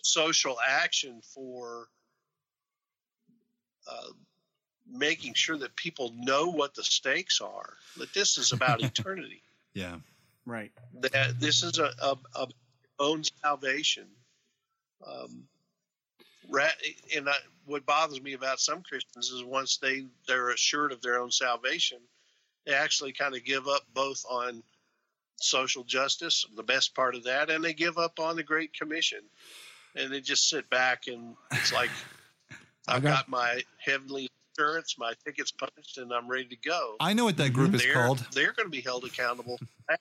social 0.01 0.57
action 0.65 1.21
for 1.21 1.89
uh, 3.89 4.11
making 4.89 5.33
sure 5.33 5.57
that 5.57 5.75
people 5.75 6.11
know 6.17 6.47
what 6.47 6.73
the 6.73 6.83
stakes 6.83 7.39
are, 7.39 7.77
that 7.97 8.13
this 8.13 8.37
is 8.37 8.51
about 8.51 8.81
eternity, 8.89 9.41
yeah 9.73 9.99
Right. 10.45 10.71
that 11.01 11.39
this 11.39 11.61
is 11.63 11.77
a, 11.77 11.91
a, 12.01 12.17
a 12.35 12.47
own 12.99 13.23
salvation. 13.43 14.07
Um, 15.05 15.47
ra- 15.47 15.56
and 17.15 17.29
I, 17.29 17.35
what 17.65 17.85
bothers 17.85 18.21
me 18.21 18.33
about 18.33 18.59
some 18.59 18.81
Christians 18.83 19.29
is 19.29 19.43
once 19.43 19.77
they 19.77 20.05
they're 20.27 20.49
assured 20.49 20.91
of 20.91 21.01
their 21.01 21.19
own 21.19 21.31
salvation, 21.31 21.99
they 22.65 22.73
actually 22.73 23.11
kind 23.13 23.35
of 23.35 23.43
give 23.43 23.67
up 23.67 23.81
both 23.93 24.23
on 24.29 24.63
social 25.37 25.83
justice, 25.83 26.45
the 26.55 26.63
best 26.63 26.95
part 26.95 27.15
of 27.15 27.23
that, 27.25 27.49
and 27.49 27.63
they 27.63 27.73
give 27.73 27.97
up 27.97 28.19
on 28.19 28.35
the 28.35 28.43
Great 28.43 28.73
Commission, 28.73 29.19
and 29.95 30.11
they 30.11 30.21
just 30.21 30.49
sit 30.49 30.69
back 30.69 31.07
and 31.07 31.35
it's 31.51 31.73
like 31.73 31.89
I've 32.87 33.03
got- 33.03 33.27
got 33.27 33.29
my 33.29 33.61
heavenly 33.77 34.29
insurance, 34.57 34.95
my 34.97 35.13
tickets 35.25 35.51
punched, 35.51 35.97
and 35.97 36.11
I'm 36.11 36.27
ready 36.27 36.45
to 36.45 36.55
go. 36.57 36.95
i 36.99 37.13
know 37.13 37.25
what 37.25 37.37
that 37.37 37.53
group 37.53 37.73
is 37.75 37.83
they're 37.83 37.93
called 37.93 38.25
they're 38.33 38.53
going 38.53 38.65
to 38.65 38.71
be 38.71 38.81
held 38.81 39.03
accountable. 39.05 39.59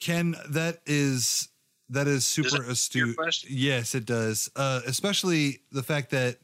Ken, 0.00 0.36
that 0.48 0.78
is 0.86 1.48
that 1.90 2.06
is 2.06 2.26
super 2.26 2.50
that 2.50 2.68
answer 2.68 2.98
your 2.98 3.10
astute. 3.12 3.44
Yes, 3.48 3.94
it 3.94 4.04
does. 4.04 4.50
Uh, 4.54 4.80
especially 4.86 5.60
the 5.72 5.82
fact 5.82 6.10
that 6.10 6.38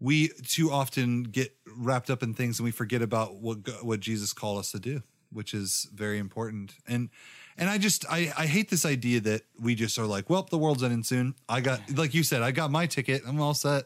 we 0.00 0.28
too 0.46 0.70
often 0.70 1.22
get 1.22 1.54
wrapped 1.76 2.10
up 2.10 2.22
in 2.22 2.34
things 2.34 2.58
and 2.58 2.64
we 2.64 2.70
forget 2.72 3.02
about 3.02 3.36
what 3.36 3.58
what 3.84 4.00
Jesus 4.00 4.32
called 4.32 4.58
us 4.58 4.72
to 4.72 4.78
do, 4.80 5.02
which 5.32 5.54
is 5.54 5.88
very 5.94 6.18
important. 6.18 6.74
And 6.86 7.08
and 7.56 7.70
I 7.70 7.78
just 7.78 8.04
I 8.10 8.32
I 8.36 8.46
hate 8.46 8.68
this 8.70 8.84
idea 8.84 9.20
that 9.20 9.42
we 9.60 9.74
just 9.74 9.98
are 9.98 10.06
like, 10.06 10.28
well, 10.28 10.46
the 10.50 10.58
world's 10.58 10.82
ending 10.82 11.04
soon. 11.04 11.34
I 11.48 11.60
got 11.60 11.80
like 11.96 12.12
you 12.14 12.22
said, 12.22 12.42
I 12.42 12.50
got 12.50 12.70
my 12.70 12.86
ticket. 12.86 13.22
I'm 13.26 13.40
all 13.40 13.54
set. 13.54 13.84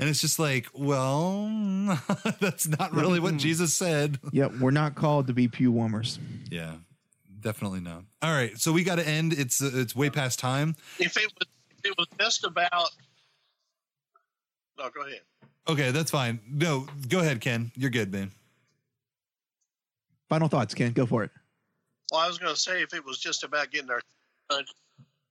And 0.00 0.08
it's 0.08 0.20
just 0.20 0.38
like, 0.38 0.68
well, 0.72 1.48
that's 2.40 2.68
not 2.68 2.92
really 2.94 3.18
what 3.18 3.36
Jesus 3.36 3.74
said. 3.74 4.20
yeah 4.32 4.46
we're 4.60 4.70
not 4.70 4.94
called 4.94 5.26
to 5.26 5.32
be 5.32 5.48
pew 5.48 5.72
warmers 5.72 6.20
Yeah, 6.50 6.74
definitely 7.40 7.80
not. 7.80 8.04
All 8.22 8.32
right, 8.32 8.58
so 8.58 8.72
we 8.72 8.84
got 8.84 8.96
to 8.96 9.06
end. 9.06 9.32
It's 9.32 9.62
uh, 9.62 9.70
it's 9.74 9.94
way 9.96 10.10
past 10.10 10.38
time. 10.38 10.76
if 10.98 11.16
it 11.16 11.26
was 11.26 11.48
if 11.84 11.90
it 11.90 11.94
was 11.98 12.06
just 12.18 12.44
about 12.44 12.90
no 14.78 14.90
go 14.90 15.02
ahead 15.06 15.20
Okay, 15.68 15.90
that's 15.90 16.10
fine. 16.10 16.40
No, 16.50 16.86
go 17.08 17.18
ahead, 17.20 17.40
Ken. 17.42 17.70
You're 17.76 17.90
good, 17.90 18.10
man. 18.12 18.30
final 20.28 20.48
thoughts 20.48 20.74
ken 20.74 20.92
go 20.92 21.06
for 21.06 21.24
it 21.24 21.30
well 22.12 22.20
i 22.20 22.28
was 22.28 22.38
going 22.38 22.52
to 22.54 22.60
say 22.60 22.82
if 22.82 22.92
it 22.94 23.04
was 23.04 23.18
just 23.18 23.44
about 23.44 23.70
getting 23.70 23.90
our 23.90 24.00
punch 24.50 24.68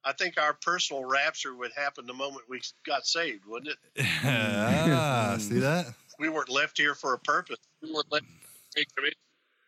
I 0.03 0.13
think 0.13 0.35
our 0.39 0.53
personal 0.53 1.03
rapture 1.03 1.53
would 1.53 1.73
happen 1.75 2.05
the 2.05 2.13
moment 2.13 2.43
we 2.47 2.61
got 2.85 3.05
saved, 3.05 3.45
wouldn't 3.45 3.75
it? 3.97 4.05
ah, 4.23 5.35
see 5.37 5.59
that? 5.59 5.87
We 6.17 6.29
weren't 6.29 6.47
left 6.47 6.77
here 6.77 6.95
for 6.95 7.13
a 7.13 7.19
purpose. 7.19 7.57
We 7.81 7.91
weren't 7.91 8.09
left. 8.09 8.25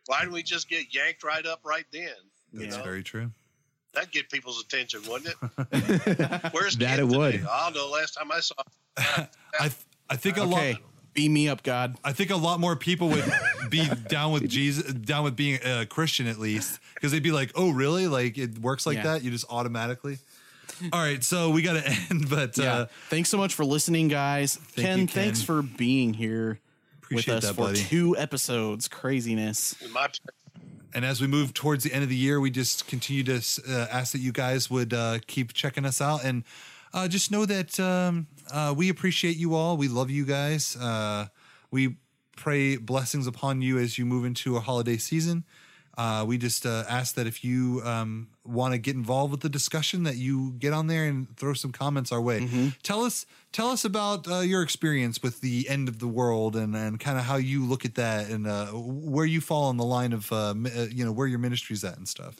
Why 0.05 0.21
didn't 0.21 0.31
we 0.31 0.43
just 0.43 0.69
get 0.69 0.93
yanked 0.93 1.25
right 1.25 1.45
up 1.45 1.59
right 1.65 1.83
then? 1.91 2.15
That's 2.53 2.75
Yeah. 2.77 2.83
very 2.83 3.03
true. 3.03 3.31
That'd 3.93 4.11
get 4.11 4.29
people's 4.29 4.61
attention, 4.63 5.01
wouldn't 5.07 5.33
it? 5.41 6.51
Where's 6.53 6.77
That 6.77 6.97
Kent 6.97 6.99
it 7.11 7.17
would. 7.17 7.31
today? 7.33 7.45
I 7.49 7.69
don't 7.71 7.75
know. 7.75 7.89
Last 7.89 8.11
time 8.11 8.31
I 8.31 8.39
saw, 8.39 8.55
I 8.97 9.27
th- 9.59 9.73
I 10.09 10.15
think 10.15 10.37
a 10.37 10.41
Okay, 10.43 10.73
lot. 10.73 10.81
beam 11.13 11.33
me 11.33 11.49
up, 11.49 11.63
God. 11.63 11.97
I 12.03 12.13
think 12.13 12.29
a 12.29 12.35
lot 12.35 12.59
more 12.59 12.75
people 12.75 13.09
would 13.09 13.25
be 13.69 13.87
down 14.07 14.31
with 14.31 14.47
Jesus, 14.47 14.91
down 14.93 15.23
with 15.23 15.35
being 15.35 15.59
a 15.63 15.85
Christian 15.87 16.27
at 16.27 16.37
least, 16.39 16.79
because 16.93 17.11
they'd 17.11 17.23
be 17.23 17.31
like, 17.31 17.51
"Oh, 17.55 17.71
really? 17.71 18.07
Like 18.07 18.37
it 18.37 18.59
works 18.59 18.85
like 18.85 18.97
Yeah. 18.97 19.03
that? 19.03 19.23
You 19.23 19.31
just 19.31 19.45
automatically." 19.49 20.19
All 20.93 20.99
right, 21.01 21.23
so 21.23 21.49
we 21.49 21.61
got 21.63 21.73
to 21.73 21.87
end, 22.09 22.29
but 22.29 22.57
Yeah. 22.57 22.73
uh, 22.73 22.85
thanks 23.09 23.29
so 23.29 23.37
much 23.37 23.53
for 23.55 23.65
listening, 23.65 24.07
guys. 24.07 24.59
Ken, 24.75 24.99
you, 24.99 25.07
thanks 25.07 25.39
Ken. 25.39 25.45
for 25.47 25.61
being 25.61 26.13
here 26.13 26.59
Appreciate 27.03 27.33
with 27.35 27.43
us 27.43 27.49
that, 27.49 27.55
for 27.55 27.61
buddy. 27.67 27.79
two 27.83 28.15
episodes. 28.17 28.87
Craziness. 28.87 29.75
my 29.91 30.07
and 30.93 31.05
as 31.05 31.21
we 31.21 31.27
move 31.27 31.53
towards 31.53 31.83
the 31.83 31.93
end 31.93 32.03
of 32.03 32.09
the 32.09 32.15
year, 32.15 32.39
we 32.39 32.49
just 32.51 32.87
continue 32.87 33.23
to 33.23 33.41
uh, 33.67 33.87
ask 33.91 34.11
that 34.13 34.19
you 34.19 34.31
guys 34.31 34.69
would 34.69 34.93
uh, 34.93 35.19
keep 35.27 35.53
checking 35.53 35.85
us 35.85 36.01
out 36.01 36.23
and 36.23 36.43
uh, 36.93 37.07
just 37.07 37.31
know 37.31 37.45
that 37.45 37.79
um, 37.79 38.27
uh, 38.51 38.73
we 38.75 38.89
appreciate 38.89 39.37
you 39.37 39.53
all. 39.53 39.77
We 39.77 39.87
love 39.87 40.09
you 40.09 40.25
guys. 40.25 40.75
Uh, 40.75 41.27
we 41.69 41.97
pray 42.35 42.77
blessings 42.77 43.27
upon 43.27 43.61
you 43.61 43.77
as 43.77 43.97
you 43.97 44.05
move 44.05 44.25
into 44.25 44.57
a 44.57 44.59
holiday 44.59 44.97
season. 44.97 45.43
Uh, 45.97 46.23
we 46.27 46.37
just 46.37 46.65
ask 46.65 47.15
that 47.15 47.27
if 47.27 47.43
you 47.43 47.81
um, 47.83 48.29
want 48.49 48.73
to 48.73 48.77
get 48.77 48.95
involved 48.95 49.31
with 49.31 49.41
the 49.41 49.49
discussion, 49.49 50.03
that 50.03 50.17
you 50.17 50.53
get 50.59 50.73
on 50.73 50.87
there 50.87 51.05
and 51.05 51.35
throw 51.37 51.53
some 51.53 51.71
comments 51.71 52.11
our 52.11 52.21
way. 52.21 52.71
Tell 52.83 53.03
us, 53.03 53.25
tell 53.51 53.69
us 53.69 53.85
about 53.85 54.27
uh, 54.27 54.39
your 54.39 54.61
experience 54.63 55.21
with 55.21 55.41
the 55.41 55.67
end 55.69 55.87
of 55.87 55.99
the 55.99 56.07
world 56.07 56.55
and, 56.55 56.75
and 56.75 56.99
kind 56.99 57.17
of 57.17 57.25
how 57.25 57.35
you 57.37 57.65
look 57.65 57.85
at 57.85 57.95
that 57.95 58.29
and 58.29 58.47
uh, 58.47 58.67
where 58.67 59.25
you 59.25 59.41
fall 59.41 59.65
on 59.65 59.77
the 59.77 59.85
line 59.85 60.13
of 60.13 60.31
uh, 60.31 60.53
uh, 60.53 60.85
you 60.91 61.05
know 61.05 61.11
where 61.11 61.27
your 61.27 61.39
ministry's 61.39 61.83
at 61.83 61.97
and 61.97 62.07
stuff. 62.07 62.35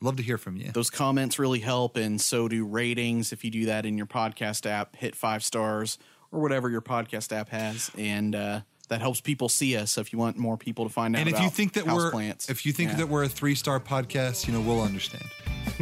Love 0.00 0.16
to 0.16 0.22
hear 0.22 0.36
from 0.36 0.56
you. 0.56 0.70
Those 0.72 0.90
comments 0.90 1.38
really 1.38 1.60
help, 1.60 1.96
and 1.96 2.20
so 2.20 2.48
do 2.48 2.66
ratings. 2.66 3.32
If 3.32 3.44
you 3.44 3.50
do 3.50 3.66
that 3.66 3.86
in 3.86 3.96
your 3.96 4.06
podcast 4.06 4.66
app, 4.66 4.94
hit 4.94 5.16
five 5.16 5.42
stars 5.42 5.96
or 6.30 6.40
whatever 6.40 6.68
your 6.68 6.82
podcast 6.82 7.34
app 7.34 7.48
has, 7.48 7.90
and 7.96 8.34
uh, 8.34 8.60
that 8.88 9.00
helps 9.00 9.20
people 9.20 9.48
see 9.48 9.76
us. 9.76 9.92
So 9.92 10.00
if 10.00 10.12
you 10.12 10.18
want 10.18 10.36
more 10.36 10.56
people 10.56 10.84
to 10.86 10.92
find 10.92 11.14
out, 11.16 11.20
And 11.20 11.28
if 11.28 11.34
you 11.34 11.46
about 11.46 11.52
think 11.54 11.72
that 11.74 11.86
we're 11.86 12.10
houseplants, 12.10 12.50
if 12.50 12.64
you 12.66 12.72
think 12.72 12.90
yeah. 12.92 12.96
that 12.98 13.08
we're 13.08 13.24
a 13.24 13.28
three 13.28 13.54
star 13.54 13.80
podcast, 13.80 14.46
you 14.46 14.52
know 14.52 14.60
we'll 14.60 14.82
understand. 14.82 15.24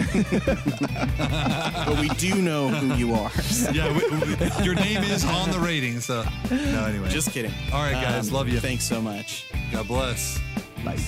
but 1.87 2.01
we 2.01 2.09
do 2.17 2.41
know 2.41 2.69
who 2.69 2.95
you 2.95 3.15
are. 3.15 3.31
Yeah, 3.73 3.93
we, 3.93 4.09
we- 4.09 4.65
your 4.65 4.75
name 4.75 5.03
is 5.05 5.25
on 5.25 5.51
the 5.51 5.59
rating. 5.59 6.01
So 6.01 6.25
no, 6.51 6.85
anyway. 6.87 7.09
Just 7.11 7.31
kidding. 7.31 7.53
All 7.73 7.83
right, 7.83 7.93
guys, 7.93 8.29
um, 8.29 8.35
love 8.35 8.49
you. 8.49 8.59
Thanks 8.61 8.85
so 8.85 9.01
much. 9.01 9.47
God 9.73 9.87
bless. 9.87 10.41
Bye. 10.85 10.99